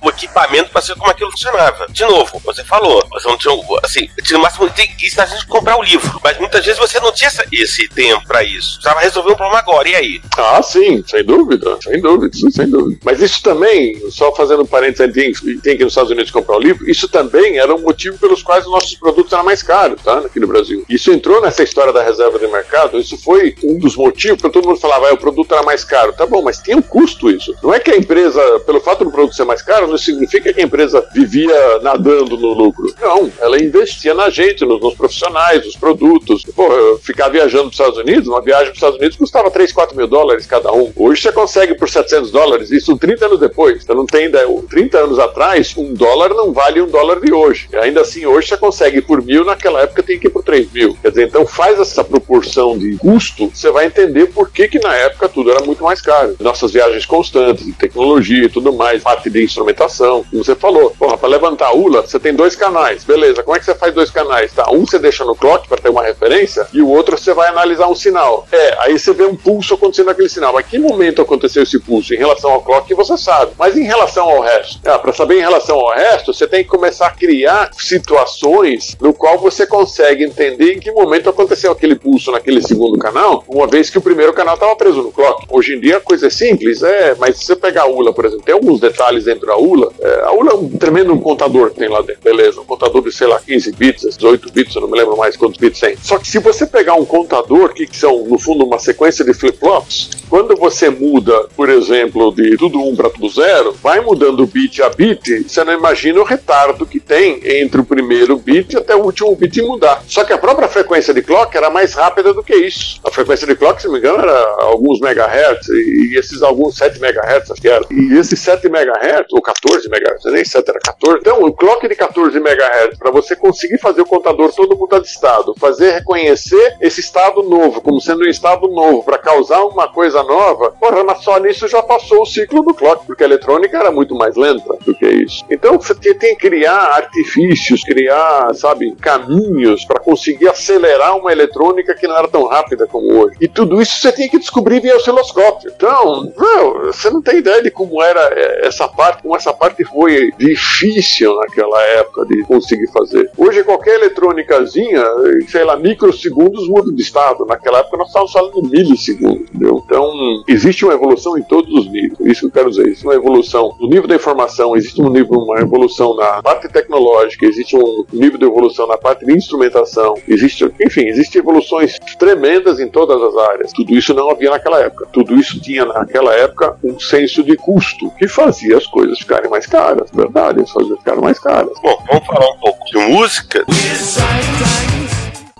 o 0.03 0.09
equipamento 0.09 0.71
para 0.71 0.83
saber 0.83 0.99
como 0.99 1.11
aquilo 1.11 1.31
funcionava. 1.31 1.87
De 1.91 2.05
novo, 2.05 2.41
você 2.45 2.65
falou, 2.65 3.03
você 3.11 3.29
não 3.29 3.39
tinha, 3.39 3.55
assim, 3.83 4.09
tinha 4.23 4.39
no 4.39 4.43
máximo 4.43 4.71
isso 5.03 5.21
a 5.21 5.27
gente 5.27 5.47
comprar 5.47 5.77
o 5.77 5.83
livro, 5.83 6.21
mas 6.23 6.39
muitas 6.39 6.65
vezes 6.65 6.79
você 6.79 6.99
não 7.01 7.13
tinha 7.13 7.31
esse 7.53 7.89
tempo 7.89 8.27
para 8.27 8.43
isso. 8.43 8.75
Precisava 8.75 9.01
resolver 9.01 9.33
um 9.33 9.37
problema 9.37 9.59
agora, 9.59 9.89
e 9.89 9.95
aí? 9.95 10.21
Ah, 10.37 10.63
sim, 10.63 11.03
sem 11.07 11.25
dúvida, 11.25 11.79
sem 11.83 12.01
dúvida, 12.01 12.37
sem 12.51 12.69
dúvida. 12.69 13.01
Mas 13.05 13.21
isso 13.21 13.43
também, 13.43 14.01
só 14.11 14.35
fazendo 14.35 14.65
parênteses, 14.67 15.13
tem, 15.13 15.33
tem 15.61 15.77
que 15.77 15.85
nos 15.85 15.93
Estados 15.93 16.11
Unidos 16.11 16.31
comprar 16.31 16.57
o 16.57 16.61
livro, 16.61 16.89
isso 16.89 17.09
também 17.09 17.59
era 17.59 17.75
um 17.75 17.81
motivo 17.81 18.19
pelos 18.19 18.43
quais 18.43 18.65
os 18.65 18.73
nossos 18.73 18.95
produtos 18.95 19.33
eram 19.33 19.45
mais 19.45 19.63
caros, 19.63 20.01
tá? 20.03 20.19
Aqui 20.19 20.41
no 20.41 20.47
Brasil. 20.47 20.85
Isso 20.89 21.13
entrou 21.13 21.41
nessa 21.41 21.63
história 21.63 21.93
da 21.93 22.03
reserva 22.03 22.39
de 22.39 22.47
mercado, 22.47 22.99
isso 22.99 23.17
foi 23.19 23.55
um 23.65 23.79
dos 23.79 23.97
motivos 23.97 24.41
para 24.41 24.51
todo 24.51 24.69
mundo 24.69 24.81
falava, 24.81 25.09
ah, 25.09 25.15
o 25.15 25.19
produto 25.19 25.53
era 25.55 25.63
mais 25.63 25.85
caro. 25.85 26.13
Tá 26.13 26.27
bom, 26.27 26.43
mas 26.43 26.59
tem 26.59 26.75
um 26.75 26.83
custo 26.83 27.31
isso. 27.31 27.55
Não 27.63 27.73
é 27.73 27.81
que 27.81 27.91
a 27.91 27.97
empresa, 27.97 28.61
pelo 28.61 28.81
fato 28.81 29.05
do 29.05 29.11
produto 29.11 29.35
ser 29.35 29.45
mais 29.45 29.63
caro, 29.63 29.70
não 29.87 29.99
significa 29.99 30.53
que 30.53 30.61
a 30.61 30.65
empresa 30.65 31.07
vivia 31.15 31.79
nadando 31.81 32.37
no 32.37 32.53
lucro. 32.53 32.93
Não, 33.01 33.31
ela 33.41 33.63
investia 33.63 34.15
na 34.15 34.31
gente, 34.31 34.65
nos, 34.65 34.81
nos 34.81 34.95
profissionais, 34.95 35.65
nos 35.65 35.77
produtos. 35.77 36.45
Pô, 36.55 36.99
ficar 37.03 37.29
viajando 37.29 37.65
para 37.65 37.71
os 37.71 37.75
Estados 37.75 37.99
Unidos, 37.99 38.29
uma 38.29 38.41
viagem 38.41 38.67
para 38.67 38.73
os 38.73 38.79
Estados 38.79 38.99
Unidos 38.99 39.17
custava 39.17 39.51
3, 39.51 39.73
4 39.73 39.97
mil 39.97 40.07
dólares 40.07 40.47
cada 40.47 40.73
um. 40.73 40.93
Hoje 40.97 41.23
você 41.23 41.33
consegue 41.33 41.75
por 41.75 41.89
700 41.89 42.31
dólares, 42.31 42.71
isso 42.71 42.97
30 42.97 43.27
anos 43.27 43.41
depois. 43.41 43.85
Você 43.85 43.95
não 43.95 44.07
tem 44.07 44.27
ideia. 44.27 44.41
30 44.69 44.99
anos 44.99 45.19
atrás, 45.19 45.75
um 45.77 45.93
dólar 45.95 46.31
não 46.31 46.53
vale 46.53 46.81
um 46.81 46.89
dólar 46.89 47.21
de 47.21 47.33
hoje. 47.33 47.69
Ainda 47.75 48.01
assim, 48.01 48.27
hoje 48.27 48.49
você 48.49 48.57
consegue 48.57 49.01
por 49.01 49.23
mil, 49.23 49.45
naquela 49.45 49.83
época 49.83 50.03
tem 50.03 50.19
que 50.19 50.27
ir 50.27 50.31
por 50.31 50.43
3 50.43 50.71
mil. 50.73 50.97
Quer 51.01 51.11
dizer, 51.11 51.29
então 51.29 51.47
faz 51.47 51.79
essa 51.79 52.03
proporção 52.03 52.79
de 52.79 52.97
custo, 52.97 53.51
você 53.53 53.71
vai 53.71 53.87
entender 53.87 54.27
por 54.27 54.51
que, 54.51 54.69
que 54.69 54.79
na 54.79 54.95
época 54.95 55.29
tudo 55.29 55.51
era 55.51 55.65
muito 55.65 55.83
mais 55.83 56.01
caro. 56.01 56.37
Nossas 56.41 56.73
viagens 56.73 57.07
constantes, 57.07 57.65
de 57.65 57.73
tecnologia 57.73 58.45
e 58.45 58.49
tudo 58.49 58.73
mais, 58.73 59.03
parte 59.03 59.31
de 59.31 59.43
instrumentação, 59.61 60.25
como 60.31 60.45
você 60.45 60.55
falou. 60.55 60.91
Porra, 60.99 61.17
para 61.17 61.29
levantar 61.29 61.69
a 61.69 61.75
ULA, 61.75 62.03
você 62.03 62.19
tem 62.19 62.35
dois 62.35 62.57
canais. 62.57 63.05
Beleza, 63.05 63.43
como 63.43 63.57
é 63.57 63.59
que 63.59 63.65
você 63.65 63.75
faz 63.75 63.95
dois 63.95 64.11
canais? 64.11 64.53
Tá, 64.53 64.71
um 64.71 64.87
você 64.87 64.99
deixa 64.99 65.25
no 65.25 65.35
clock 65.35 65.69
para 65.69 65.79
ter 65.79 65.91
uma 65.91 66.03
referência 66.03 66.67
e 66.73 66.81
o 66.81 66.89
outro 66.89 67.19
você 67.19 67.35
vai 67.35 67.49
analisar 67.49 67.89
um 67.89 67.95
sinal. 67.95 68.47
É, 68.51 68.77
aí 68.81 68.99
você 68.99 69.13
vê 69.13 69.25
um 69.25 69.37
pulso 69.37 69.75
acontecendo 69.75 70.07
naquele 70.07 70.29
sinal. 70.29 70.53
Mas 70.53 70.67
que 70.67 70.79
momento 70.79 71.23
aconteceu 71.23 71.63
esse 71.63 71.79
pulso? 71.79 72.15
Em 72.15 72.19
relação 72.19 72.51
ao 72.51 72.63
clock, 72.63 72.93
você 72.95 73.17
sabe. 73.17 73.53
Mas 73.59 73.77
em 73.77 73.85
relação 73.85 74.29
ao 74.29 74.41
resto? 74.41 74.81
Ah, 74.85 74.99
para 74.99 75.13
saber 75.13 75.39
em 75.39 75.41
relação 75.41 75.79
ao 75.79 75.95
resto, 75.95 76.33
você 76.33 76.47
tem 76.47 76.65
que 76.65 76.71
começar 76.71 77.07
a 77.07 77.11
criar 77.11 77.71
situações 77.75 78.97
no 79.01 79.13
qual 79.13 79.39
você 79.39 79.67
consegue 79.67 80.25
entender 80.25 80.75
em 80.75 80.81
que 80.81 80.91
momento 80.91 81.29
aconteceu 81.29 81.73
aquele 81.73 81.95
pulso 81.95 82.33
naquele 82.33 82.63
segundo 82.63 82.99
canal, 82.99 83.45
uma 83.49 83.67
vez 83.67 83.91
que 83.91 83.99
o 83.99 84.01
primeiro 84.01 84.33
canal 84.33 84.55
estava 84.55 84.75
preso 84.77 85.03
no 85.03 85.13
clock. 85.13 85.47
Hoje 85.49 85.75
em 85.75 85.81
dia 85.81 85.99
a 85.99 86.01
coisa 86.01 86.27
é 86.27 86.31
simples, 86.31 86.83
é, 86.83 87.15
mas 87.19 87.37
se 87.37 87.45
você 87.45 87.57
pegar 87.57 87.83
a 87.83 87.87
ULA, 87.87 88.13
por 88.13 88.25
exemplo, 88.25 88.45
tem 88.45 88.55
alguns 88.55 88.81
detalhes 88.81 89.25
dentro 89.25 89.47
da 89.51 89.57
ULA. 89.57 89.91
É, 90.01 90.21
a 90.27 90.33
ULA 90.33 90.53
é 90.53 90.55
um 90.55 90.69
tremendo 90.69 91.19
contador 91.19 91.71
que 91.71 91.81
tem 91.81 91.89
lá 91.89 92.01
dentro, 92.01 92.23
beleza, 92.23 92.61
um 92.61 92.65
contador 92.65 93.03
de, 93.03 93.11
sei 93.11 93.27
lá, 93.27 93.41
15 93.41 93.73
bits, 93.73 94.17
18 94.17 94.53
bits, 94.53 94.75
eu 94.77 94.83
não 94.83 94.89
me 94.89 94.97
lembro 94.97 95.17
mais 95.17 95.37
quantos 95.37 95.59
bits 95.59 95.81
tem. 95.81 95.97
Só 96.01 96.19
que 96.19 96.29
se 96.29 96.39
você 96.39 96.67
pegar 96.67 96.95
um 96.95 97.05
contador, 97.05 97.75
que 97.75 97.89
são, 97.97 98.25
no 98.27 98.39
fundo, 98.39 98.65
uma 98.65 98.79
sequência 98.79 99.25
de 99.25 99.35
flip-flops, 99.35 100.11
quando 100.29 100.57
você 100.57 100.89
muda, 100.89 101.49
por 101.57 101.69
exemplo, 101.69 102.33
de 102.33 102.57
tudo 102.57 102.81
1 102.81 102.95
para 102.95 103.11
tudo 103.11 103.29
0, 103.29 103.75
vai 103.83 104.01
mudando 104.01 104.47
bit 104.47 104.81
a 104.83 104.89
bit, 104.89 105.49
você 105.49 105.65
não 105.65 105.73
imagina 105.73 106.21
o 106.21 106.25
retardo 106.25 106.87
que 106.87 107.01
tem 107.01 107.41
entre 107.45 107.81
o 107.81 107.85
primeiro 107.85 108.37
bit 108.37 108.77
até 108.77 108.95
o 108.95 109.03
último 109.03 109.35
bit 109.35 109.61
mudar. 109.63 110.05
Só 110.07 110.23
que 110.23 110.33
a 110.33 110.39
própria 110.39 110.69
frequência 110.69 111.13
de 111.13 111.23
clock 111.23 111.57
era 111.57 111.69
mais 111.71 111.95
rápida 111.95 112.33
do 112.33 112.45
que 112.45 112.55
isso. 112.55 113.01
A 113.05 113.11
frequência 113.11 113.47
de 113.47 113.57
clock, 113.57 113.81
se 113.81 113.89
não 113.89 113.95
me 113.95 113.99
engano, 113.99 114.23
era 114.23 114.57
alguns 114.61 115.01
megahertz, 115.01 115.69
e 115.69 116.17
esses 116.17 116.43
alguns 116.43 116.77
7 116.77 117.01
megahertz, 117.01 117.51
acho 117.51 117.61
que 117.61 117.69
era. 117.69 117.85
E 117.91 118.15
esses 118.17 118.39
7 118.39 118.69
megahertz, 118.69 119.33
ou 119.41 119.43
14 119.43 119.89
megahertz, 119.89 120.25
nem 120.27 120.45
7 120.45 120.69
era 120.69 120.79
14. 120.79 121.19
Então, 121.19 121.43
o 121.43 121.53
clock 121.53 121.89
de 121.89 121.95
14 121.95 122.39
megahertz, 122.39 122.99
para 122.99 123.11
você 123.11 123.35
conseguir 123.35 123.79
fazer 123.79 124.03
o 124.03 124.07
contador 124.07 124.53
todo 124.53 124.77
mudar 124.77 125.01
de 125.01 125.09
estado, 125.09 125.55
fazer 125.59 125.93
reconhecer 125.93 126.77
esse 126.81 127.01
estado 127.01 127.43
novo 127.43 127.81
como 127.81 128.01
sendo 128.01 128.25
um 128.25 128.29
estado 128.29 128.69
novo, 128.69 129.03
para 129.03 129.19
causar 129.19 129.65
uma 129.65 129.89
coisa 129.89 130.23
nova, 130.23 130.71
porra, 130.73 131.03
mas 131.03 131.23
só 131.25 131.39
nisso 131.39 131.67
já 131.67 131.83
passou 131.83 132.23
o 132.23 132.27
ciclo 132.27 132.63
do 132.63 132.75
clock, 132.75 133.07
porque 133.07 133.23
a 133.25 133.27
eletrônica 133.27 133.77
era 133.77 133.91
muito 133.91 134.15
mais 134.15 134.37
lenta 134.37 134.77
do 134.85 134.95
que 134.95 135.07
isso. 135.07 135.45
Então, 135.51 135.79
você 135.79 135.95
tem 135.95 136.37
que 136.37 136.51
criar 136.51 136.97
artifícios, 136.97 137.83
criar, 137.83 138.55
sabe, 138.55 138.95
caminhos 138.97 139.85
para 139.85 140.01
conseguir 140.01 140.49
acelerar 140.49 141.17
uma 141.17 141.33
eletrônica 141.33 141.95
que 141.95 142.07
não 142.07 142.17
era 142.17 142.29
tão 142.29 142.47
rápida 142.47 142.87
como 142.87 143.13
hoje. 143.13 143.37
E 143.41 143.49
tudo 143.49 143.81
isso 143.81 144.01
você 144.01 144.13
tem 144.13 144.29
que 144.29 144.39
descobrir 144.39 144.81
via 144.81 144.97
osciloscópio. 144.97 145.73
Então, 145.75 146.33
meu, 146.37 146.87
você 146.93 147.09
não 147.09 147.23
tem 147.23 147.39
ideia 147.39 147.63
de 147.63 147.71
como 147.71 148.03
era 148.03 148.21
é, 148.35 148.67
essa 148.67 148.89
parte, 148.89 149.23
essa 149.37 149.53
parte 149.53 149.85
foi 149.85 150.33
difícil 150.39 151.35
naquela 151.37 151.81
época 151.83 152.27
de 152.27 152.43
conseguir 152.45 152.91
fazer. 152.93 153.31
Hoje, 153.37 153.65
qualquer 153.65 153.97
eletrônicazinha, 153.97 155.05
sei 155.49 155.65
lá, 155.65 155.77
microsegundos 155.77 156.69
muda 156.69 156.93
de 156.93 157.03
estado. 157.03 157.45
Naquela 157.47 157.79
época 157.81 157.97
nós 157.97 158.09
estávamos 158.09 158.33
falando 158.33 158.63
milissegundos, 158.63 159.49
entendeu? 159.49 159.83
Então, 159.85 160.13
existe 160.49 160.85
uma 160.85 160.95
evolução 160.95 161.37
em 161.39 161.43
todos 161.43 161.73
os 161.73 161.91
níveis. 161.91 162.19
Isso 162.21 162.41
que 162.41 162.47
eu 162.47 162.51
quero 162.51 162.71
dizer. 162.71 162.87
Existe 162.87 163.05
uma 163.05 163.15
evolução 163.15 163.75
no 163.81 163.89
nível 163.89 164.07
da 164.07 164.15
informação, 164.15 164.77
existe 164.77 165.01
um 165.01 165.11
nível, 165.11 165.39
uma 165.39 165.61
evolução 165.61 166.15
na 166.15 166.43
parte 166.43 166.69
tecnológica, 166.69 167.47
existe 167.47 167.77
um 167.77 168.05
nível 168.13 168.39
de 168.39 168.45
evolução 168.45 168.87
na 168.87 168.99
parte 168.99 169.25
de 169.25 169.33
instrumentação, 169.33 170.15
existe, 170.29 170.71
enfim, 170.81 171.07
existem 171.07 171.41
evoluções 171.41 171.99
tremendas 172.19 172.81
em 172.81 172.89
todas 172.89 173.21
as 173.23 173.37
áreas. 173.37 173.73
Tudo 173.73 173.95
isso 173.95 174.15
não 174.15 174.31
havia 174.31 174.51
naquela 174.51 174.81
época. 174.81 175.07
Tudo 175.13 175.35
isso 175.35 175.61
tinha 175.61 175.85
naquela 175.85 176.35
época 176.35 176.77
um 176.83 176.99
senso 176.99 177.43
de 177.43 177.57
custo 177.57 178.11
que 178.19 178.29
fazia 178.29 178.77
as 178.77 178.87
coisas 178.87 179.20
ficarem 179.21 179.51
mais 179.51 179.67
caras, 179.67 180.11
verdade, 180.13 180.63
as 180.63 180.73
coisas 180.73 180.99
ficaram 180.99 181.23
mais 181.23 181.39
caras. 181.39 181.73
Bom, 181.83 182.05
vamos 182.09 182.27
falar 182.27 182.51
um 182.51 182.59
pouco 182.59 182.85
de 182.87 182.99
música. 182.99 183.65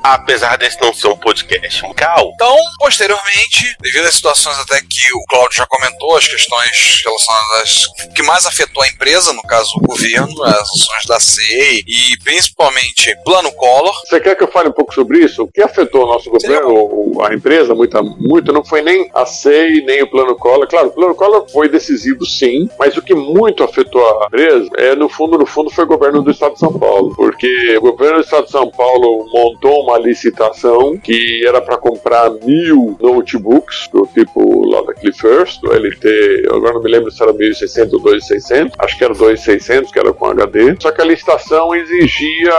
Apesar 0.03 0.57
desse 0.57 0.81
não 0.81 0.95
ser 0.95 1.09
um 1.09 1.17
podcast 1.17 1.83
musical, 1.83 2.33
Então, 2.35 2.57
posteriormente, 2.79 3.77
devido 3.81 4.07
às 4.07 4.15
situações 4.15 4.59
até 4.61 4.81
que 4.81 5.13
o 5.15 5.25
Claudio 5.29 5.57
já 5.59 5.67
comentou, 5.67 6.17
as 6.17 6.27
questões 6.27 7.03
relacionadas 7.05 7.87
que 8.15 8.23
mais 8.23 8.47
afetou 8.47 8.83
a 8.83 8.89
empresa, 8.89 9.33
no 9.33 9.43
caso 9.43 9.71
o 9.77 9.87
governo, 9.87 10.43
as 10.45 10.61
ações 10.61 11.07
da 11.07 11.21
CEI 11.21 11.83
e 11.87 12.17
principalmente 12.25 13.15
Plano 13.25 13.53
Collor. 13.53 13.95
Você 14.07 14.21
quer 14.21 14.37
que 14.37 14.45
eu 14.45 14.51
fale 14.51 14.69
um 14.69 14.73
pouco 14.73 14.95
sobre 14.95 15.19
isso? 15.19 15.43
O 15.43 15.49
que 15.53 15.63
afetou 15.63 16.05
o 16.05 16.07
nosso 16.07 16.31
governo, 16.31 16.73
ou 16.73 17.25
a 17.25 17.35
empresa, 17.35 17.75
muita, 17.75 18.03
muito, 18.03 18.53
não 18.53 18.65
foi 18.65 18.83
nem 18.83 19.11
a 19.15 19.27
SEI, 19.27 19.83
nem 19.83 20.03
o 20.03 20.11
Plano 20.11 20.35
Collor. 20.37 20.67
Claro, 20.67 20.89
o 20.89 20.93
Plano 20.93 21.15
Collor 21.15 21.47
foi 21.51 21.69
decisivo 21.69 22.25
sim, 22.25 22.69
mas 22.79 22.97
o 22.97 23.03
que 23.03 23.15
muito 23.15 23.63
afetou 23.63 24.03
a 24.23 24.27
empresa, 24.27 24.69
é, 24.77 24.95
no 24.95 25.09
fundo, 25.09 25.37
no 25.37 25.47
fundo, 25.47 25.71
foi 25.71 25.85
o 25.85 25.89
governo 25.89 26.23
do 26.23 26.31
Estado 26.31 26.55
de 26.55 26.61
São 26.61 26.73
Paulo. 26.79 27.15
Porque 27.15 27.77
o 27.77 27.81
governo 27.81 28.17
do 28.17 28.25
Estado 28.25 28.47
de 28.47 28.53
São 28.53 28.71
Paulo 28.71 29.29
montou 29.33 29.83
uma 29.83 29.90
licitação 29.99 30.97
que 30.97 31.47
era 31.47 31.61
para 31.61 31.77
comprar 31.77 32.31
mil 32.45 32.97
notebooks 33.01 33.89
do 33.93 34.07
tipo 34.07 34.61
da 34.91 34.95
Cliffhurst, 34.95 35.61
do 35.61 35.73
LT, 35.73 36.49
agora 36.51 36.75
não 36.75 36.83
me 36.83 36.91
lembro 36.91 37.11
se 37.11 37.23
era 37.23 37.33
1600 37.33 37.93
ou 37.95 38.01
2600, 38.01 38.77
acho 38.79 38.99
que 38.99 39.05
era 39.05 39.15
2600, 39.15 39.93
que 39.93 39.99
era 39.99 40.13
com 40.13 40.27
HD. 40.27 40.77
Só 40.81 40.91
que 40.91 41.01
a 41.01 41.05
licitação 41.05 41.75
exigia 41.75 42.53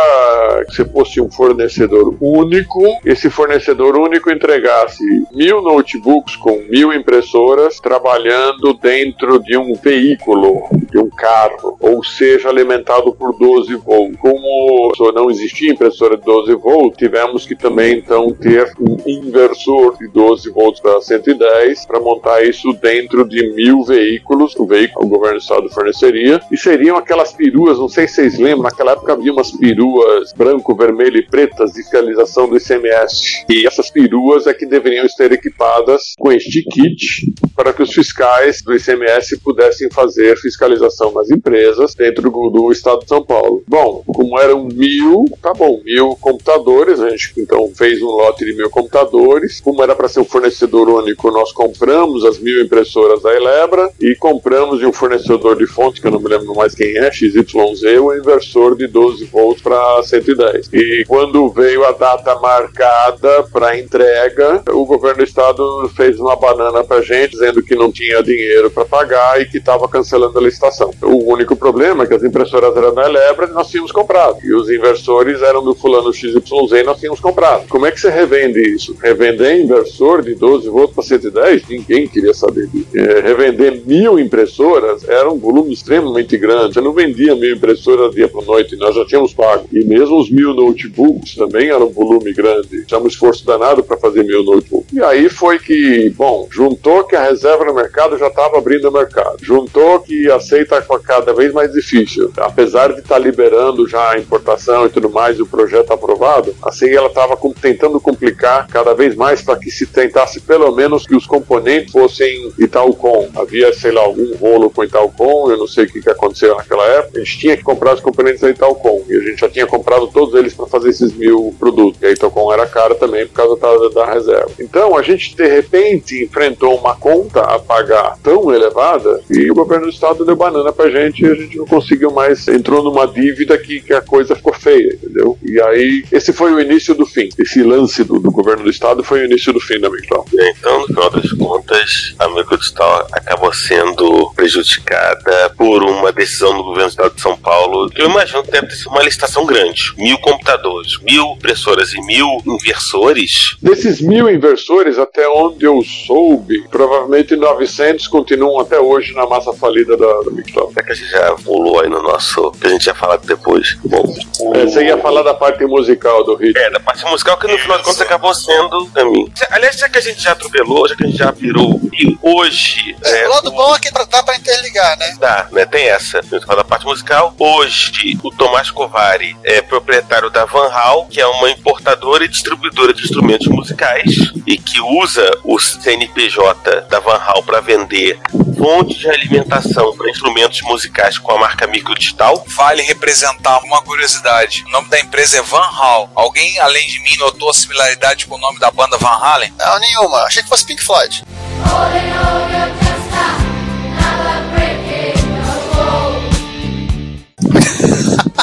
que 0.67 0.75
você 0.75 0.86
fosse 0.86 1.21
um 1.21 1.29
fornecedor 1.29 2.15
único, 2.19 2.82
esse 3.05 3.29
fornecedor 3.29 3.97
único 3.97 4.32
entregasse 4.32 5.03
mil 5.32 5.61
notebooks 5.61 6.36
com 6.36 6.57
mil 6.69 6.93
impressoras 6.93 7.79
trabalhando 7.79 8.73
dentro 8.73 9.39
de 9.39 9.57
um 9.57 9.73
veículo, 9.75 10.67
de 10.91 10.99
um 10.99 11.09
carro, 11.09 11.77
ou 11.79 12.03
seja, 12.03 12.49
alimentado 12.49 13.13
por 13.13 13.38
12 13.38 13.75
volts. 13.75 14.17
Como 14.19 14.91
não 15.13 15.29
existia 15.29 15.71
impressora 15.71 16.17
de 16.17 16.23
12 16.23 16.53
volts, 16.55 16.97
tiveram 16.97 17.20
tivemos 17.22 17.45
que 17.45 17.55
também 17.55 17.97
então 17.97 18.32
ter 18.34 18.74
um 18.80 18.97
inversor 19.05 19.97
de 19.97 20.07
12 20.07 20.49
volts 20.49 20.82
para 20.82 20.99
110 20.99 21.86
para 21.86 21.99
montar 21.99 22.43
isso 22.43 22.74
dentro 22.74 23.28
de 23.28 23.53
mil 23.53 23.84
veículos, 23.84 24.55
o 24.57 24.65
veículo 24.65 25.05
o 25.05 25.09
governo 25.09 25.38
do 25.38 25.41
estado 25.41 25.69
forneceria, 25.69 26.41
e 26.51 26.57
seriam 26.57 26.97
aquelas 26.97 27.32
peruas, 27.32 27.78
não 27.78 27.88
sei 27.88 28.07
se 28.07 28.15
vocês 28.15 28.39
lembram, 28.39 28.63
naquela 28.63 28.93
época 28.93 29.13
havia 29.13 29.32
umas 29.32 29.51
peruas 29.51 30.34
branco, 30.34 30.76
vermelho 30.76 31.17
e 31.17 31.26
pretas 31.26 31.72
de 31.72 31.84
fiscalização 31.84 32.49
do 32.49 32.57
ICMS. 32.57 33.45
E 33.49 33.67
essas 33.67 33.89
peruas 33.89 34.47
é 34.47 34.53
que 34.53 34.65
deveriam 34.65 35.05
estar 35.05 35.32
equipadas 35.32 36.13
com 36.17 36.32
este 36.32 36.63
kit 36.63 37.34
para 37.55 37.74
que 37.74 37.84
os 37.84 37.93
fiscais 37.93 38.61
do 38.63 38.76
ICMS 38.76 39.39
pudessem 39.39 39.89
fazer 39.91 40.36
fiscalização 40.38 41.11
nas 41.11 41.30
empresas 41.30 41.93
dentro 41.93 42.30
do, 42.30 42.49
do 42.49 42.72
estado 42.72 43.01
de 43.01 43.07
São 43.07 43.24
Paulo. 43.24 43.63
Bom, 43.67 44.03
como 44.07 44.39
eram 44.39 44.65
mil, 44.65 45.26
tá 45.41 45.53
bom, 45.53 45.80
mil 45.84 46.15
computadores, 46.19 46.99
a 46.99 47.11
então 47.38 47.72
fez 47.76 48.01
um 48.01 48.07
lote 48.07 48.45
de 48.45 48.53
mil 48.53 48.70
computadores. 48.70 49.59
Como 49.59 49.82
era 49.84 49.95
para 49.95 50.07
ser 50.07 50.20
um 50.20 50.26
fornecedor 50.26 50.89
único, 50.89 51.32
nós 51.32 51.51
compramos 51.51 52.26
as 52.26 52.39
mil 52.39 52.62
impressoras 52.64 53.22
da 53.22 53.34
Elebra 53.34 53.89
e 53.99 54.16
compramos 54.16 54.80
de 54.80 54.86
um 54.86 54.93
fornecedor 54.93 55.57
de 55.57 55.68
fonte, 55.68 56.01
que 56.01 56.07
eu 56.07 56.12
não 56.12 56.20
me 56.20 56.30
lembro 56.30 56.55
mais 56.55 56.76
quem 56.76 56.97
é, 56.97 57.12
XYZ, 57.12 57.99
o 58.01 58.14
inversor 58.14 58.76
de 58.76 58.88
12 58.88 59.26
volts 59.26 59.62
para 59.62 60.03
110. 60.03 60.70
E 60.74 61.03
quando 61.07 61.49
veio 61.49 61.86
a 61.86 61.91
data 61.91 62.36
marcada 62.39 63.43
para 63.51 63.78
entrega, 63.78 64.64
o 64.72 64.86
governo 64.86 65.18
do 65.18 65.24
estado 65.24 65.89
fez 65.95 66.20
uma 66.20 66.36
banana 66.36 66.84
para 66.84 67.01
gente, 67.01 67.32
dizendo 67.32 67.62
que 67.62 67.76
não 67.76 67.91
tinha 67.91 68.24
dinheiro 68.24 68.70
para 68.72 68.86
pagar 68.86 69.41
e 69.41 69.45
que 69.45 69.57
estava 69.57 69.88
cancelando 69.88 70.38
a 70.38 70.41
licitação. 70.41 70.91
O 71.01 71.32
único 71.32 71.55
problema 71.55 72.03
é 72.03 72.07
que 72.07 72.14
as 72.14 72.24
impressoras 72.24 72.76
eram 72.76 72.93
da 72.93 73.07
Elebra 73.07 73.47
e 73.47 73.51
nós 73.51 73.70
tínhamos 73.70 73.91
comprado. 73.91 74.38
E 74.43 74.53
os 74.53 74.70
inversores 74.70 75.41
eram 75.41 75.64
do 75.64 75.76
fulano 75.76 76.14
XYZ 76.14 76.41
e 76.74 76.84
nós 76.84 76.99
tínhamos 77.02 77.20
comprado. 77.20 77.68
Como 77.68 77.86
é 77.86 77.91
que 77.91 77.99
você 77.99 78.10
revende 78.10 78.62
isso? 78.62 78.95
Revender 79.02 79.60
inversor 79.60 80.22
de 80.22 80.36
12 80.36 80.70
volts 80.70 80.93
para 80.93 81.04
110? 81.04 81.68
Ninguém 81.68 82.08
queria 82.08 82.34
saber 82.34 82.68
disso. 82.68 82.88
É, 82.95 83.20
revender 83.20 83.82
mil 83.86 84.20
impressoras 84.20 85.08
era 85.10 85.30
um 85.30 85.38
volume 85.38 85.74
extremamente 85.74 86.38
grande. 86.38 86.76
Você 86.76 86.82
não 86.82 86.93
vendia 86.93 87.36
mil 87.36 87.56
impressoras 87.56 88.14
dia 88.14 88.28
para 88.28 88.45
noite, 88.45 88.76
nós 88.76 88.95
já 88.95 89.04
tínhamos 89.06 89.34
pago. 89.34 89.68
E 89.74 89.84
mesmo 89.84 90.18
os 90.18 90.30
mil 90.30 90.54
notebooks 90.54 91.36
também 91.36 91.70
eram 91.70 91.88
um 91.88 91.91
volume 91.91 92.32
grande. 92.34 92.86
Tinha 92.86 92.99
um 92.99 93.08
esforço 93.08 93.45
danado 93.45 93.84
para 93.84 93.97
fazer 93.97 94.24
mil 94.24 94.43
notebooks. 94.43 94.93
E 94.93 95.04
aí 95.04 95.28
foi 95.28 95.58
que, 95.58 96.10
bom, 96.12 96.47
juntou 96.52 97.04
que 97.04 97.16
a 97.16 97.24
reserva 97.24 97.66
no 97.66 97.74
mercado 97.74 98.18
já 98.18 98.28
estava 98.28 98.60
abrindo 98.60 98.89
o 98.89 98.91
mercado. 98.91 99.38
Juntou 99.41 99.99
que 100.02 100.30
aceita 100.30 100.82
cada 101.04 101.34
vez 101.34 101.52
mais 101.52 101.72
difícil. 101.72 102.32
Apesar 102.38 102.93
de 102.93 102.99
estar 102.99 103.16
tá 103.16 103.20
liberando 103.20 103.88
já 103.88 104.12
a 104.12 104.20
importação 104.20 104.86
e 104.86 104.89
tudo 104.89 105.10
mais, 105.10 105.39
o 105.39 105.45
projeto 105.47 105.91
aprovado, 105.91 106.54
assim 106.62 106.91
ela 106.96 107.08
estava 107.08 107.38
tentando 107.62 108.00
complicar 108.00 108.68
cada 108.68 108.94
vez 108.94 109.16
mais 109.16 109.42
para 109.42 109.58
que 109.58 109.70
se 109.70 109.86
tentasse 109.86 110.39
pelo 110.42 110.72
menos 110.72 111.06
que 111.06 111.16
os 111.16 111.26
componentes 111.26 111.92
fossem 111.92 112.52
Itaúcom. 112.58 113.30
Havia, 113.36 113.74
sei 113.74 113.92
lá, 113.92 114.02
algum 114.02 114.36
rolo 114.36 114.70
com 114.70 114.84
Itaúcom, 114.84 115.52
eu 115.52 115.58
não 115.58 115.68
sei 115.68 115.86
o 115.86 115.88
que, 115.88 116.02
que 116.02 116.10
aconteceu 116.10 116.56
naquela 116.56 116.86
época. 116.86 117.20
A 117.20 117.24
gente 117.24 117.39
tinha 117.39 117.58
que 117.58 117.64
comprar 117.64 117.94
os 117.94 118.00
componentes 118.00 118.42
da 118.42 118.50
Itaúcom 118.50 119.04
e 119.08 119.16
a 119.16 119.20
gente 119.22 119.39
já 119.39 119.50
tinha 119.50 119.68
comprado 119.68 120.08
todos 120.08 120.36
eles 120.36 120.54
para 120.54 120.68
fazer 120.68 120.89
esses 120.89 121.14
mil 121.14 121.56
produtos. 121.60 122.02
E 122.02 122.06
a 122.06 122.12
Itaúcom 122.12 122.52
era 122.52 122.66
cara 122.66 122.96
também 122.96 123.28
por 123.28 123.34
causa 123.34 123.60
da, 123.60 123.89
da 123.89 124.14
reserva. 124.14 124.52
Então 124.60 124.98
a 124.98 125.02
gente 125.02 125.36
de 125.36 125.48
repente 125.48 126.24
enfrentou 126.24 126.78
uma 126.78 126.96
conta 126.96 127.42
a 127.42 127.60
pagar 127.60 128.18
tão 128.24 128.54
elevada 128.54 129.22
e 129.30 129.50
o 129.50 129.56
governo 129.56 129.86
do 129.86 129.92
estado 129.92 130.26
deu 130.26 130.36
banana 130.36 130.72
pra 130.72 130.89
gente 130.89 131.24
e 131.24 131.28
a 131.28 131.36
gente 131.36 131.58
não 131.58 131.66
conseguiu 131.66 132.12
mais, 132.12 132.48
entrou 132.48 132.84
numa 132.84 133.06
dívida 133.06 133.58
que, 133.58 133.82
que 133.82 133.94
a 133.94 134.02
coisa 134.02 134.36
ficou 134.36 134.54
feia, 134.54 134.94
entendeu? 134.94 135.38
E 135.44 135.60
aí, 135.62 136.04
esse 136.12 136.34
foi 136.34 136.54
o 136.54 136.60
início 136.60 136.80
do 136.89 137.05
fim. 137.05 137.29
Esse 137.38 137.63
lance 137.63 138.03
do, 138.03 138.19
do 138.19 138.32
governo 138.32 138.63
do 138.63 138.69
estado 138.69 139.03
foi 139.03 139.21
o 139.21 139.25
início 139.25 139.53
do 139.53 139.59
fim 139.59 139.79
da 139.79 139.89
Mictal. 139.89 140.25
Então, 140.34 140.82
no 140.82 140.88
final 140.88 141.09
das 141.09 141.32
contas, 141.34 142.15
a 142.19 142.27
Microdistal 142.29 143.07
acabou 143.11 143.53
sendo 143.53 144.32
prejudicada 144.36 145.53
por 145.57 145.84
uma 145.84 146.11
decisão 146.11 146.55
do 146.57 146.63
governo 146.63 146.88
do 146.88 146.91
estado 146.91 147.15
de 147.15 147.21
São 147.21 147.38
Paulo, 147.38 147.89
que 147.89 148.01
eu 148.01 148.09
imagino 148.09 148.43
que 148.43 148.51
deve 148.51 148.67
ter 148.67 148.75
sido 148.75 148.89
uma 148.89 149.03
licitação 149.03 149.45
grande. 149.45 149.93
Mil 149.97 150.17
computadores, 150.19 150.99
mil 151.01 151.34
impressoras 151.34 151.93
e 151.93 152.01
mil 152.01 152.27
inversores. 152.45 153.55
Desses 153.61 154.01
mil 154.01 154.29
inversores, 154.29 154.97
até 154.97 155.27
onde 155.29 155.65
eu 155.65 155.82
soube, 155.84 156.67
provavelmente 156.69 157.36
900 157.36 158.07
continuam 158.07 158.59
até 158.59 158.79
hoje 158.79 159.13
na 159.13 159.25
massa 159.27 159.53
falida 159.53 159.95
da, 159.95 160.21
da 160.21 160.32
Mictal. 160.32 160.71
É 160.75 160.84
que 160.84 160.91
a 160.91 160.95
gente 160.95 161.09
já 161.09 161.36
pulou 161.43 161.82
aí 161.82 161.89
no 161.89 162.01
nosso. 162.01 162.51
que 162.51 162.67
a 162.67 162.69
gente 162.69 162.86
ia 162.86 162.95
falar 162.95 163.17
depois. 163.17 163.77
Bom, 163.86 164.03
o... 164.39 164.55
É, 164.55 164.65
você 164.65 164.86
ia 164.86 164.97
falar 164.97 165.23
da 165.23 165.34
parte 165.34 165.65
musical 165.65 166.23
do 166.23 166.36
hit. 166.36 166.57
É, 166.57 166.69
da 166.72 166.80
parte 166.80 167.03
musical 167.05 167.38
que 167.38 167.47
no 167.47 167.57
final 167.57 167.78
de 167.78 167.84
contas 167.84 168.01
acabou 168.01 168.34
sendo 168.34 168.86
também. 168.88 169.32
Aliás, 169.49 169.78
já 169.78 169.89
que 169.89 169.97
a 169.97 170.01
gente 170.01 170.22
já 170.22 170.32
atropelou, 170.32 170.88
já 170.88 170.95
que 170.95 171.03
a 171.03 171.07
gente 171.07 171.17
já 171.17 171.32
virou. 171.32 171.80
E 171.93 172.17
hoje. 172.22 172.95
É, 173.03 173.28
o 173.28 173.30
lado 173.30 173.51
bom 173.51 173.76
é 173.76 173.80
que 173.80 173.91
dá 173.91 174.24
pra 174.24 174.36
interligar, 174.36 174.97
né? 174.97 175.15
Dá, 175.19 175.47
né? 175.51 175.65
Tem 175.65 175.89
essa. 175.89 176.19
A 176.19 176.22
gente 176.22 176.45
fala 176.45 176.57
da 176.57 176.63
parte 176.63 176.86
musical. 176.86 177.34
Hoje, 177.38 178.17
o 178.24 178.32
Tomás 178.32 178.72
Covari 178.72 179.36
é 179.43 179.61
proprietário 179.61 180.30
da 180.30 180.45
Van 180.45 180.69
Hal, 180.72 181.05
que 181.07 181.19
é 181.19 181.28
uma 181.28 181.49
importadora 181.49 182.24
e 182.24 182.28
distribuidora 182.28 182.93
de 182.93 183.03
instrumentos 183.03 183.47
musicais 183.47 184.09
e 184.47 184.57
que 184.57 184.80
usa 184.80 185.30
o 185.43 185.59
CNPJ 185.59 186.82
da 186.89 186.99
Van 186.99 187.17
Hal 187.17 187.43
para 187.43 187.59
vender 187.61 188.19
fontes 188.57 188.97
de 188.97 189.09
alimentação 189.09 189.95
para 189.97 190.09
instrumentos 190.09 190.61
musicais 190.61 191.17
com 191.17 191.32
a 191.32 191.38
marca 191.38 191.65
Microdistal. 191.65 192.43
Vale 192.47 192.84
representar 192.84 193.59
uma 193.63 193.82
curiosidade. 193.82 194.63
O 194.67 194.72
nome 194.72 194.89
da 194.89 194.99
empresa 194.99 195.39
é 195.39 195.41
Van 195.41 195.57
Hal. 195.57 196.11
Alguém 196.13 196.51
além 196.60 196.88
de 196.88 196.99
mim 197.02 197.16
notou 197.18 197.49
a 197.49 197.54
similaridade 197.54 198.26
com 198.26 198.36
o 198.36 198.39
nome 198.39 198.60
da 198.60 198.72
banda 198.72 198.97
Van 198.97 199.08
Halen? 199.08 199.54
Não, 199.58 199.80
nenhuma. 199.80 200.20
Achei 200.24 200.43
que 200.43 200.49
fosse 200.49 200.66
Pink 200.66 200.84
Floyd. 200.84 201.24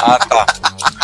Ah, 0.01 0.19
tá. 0.19 0.45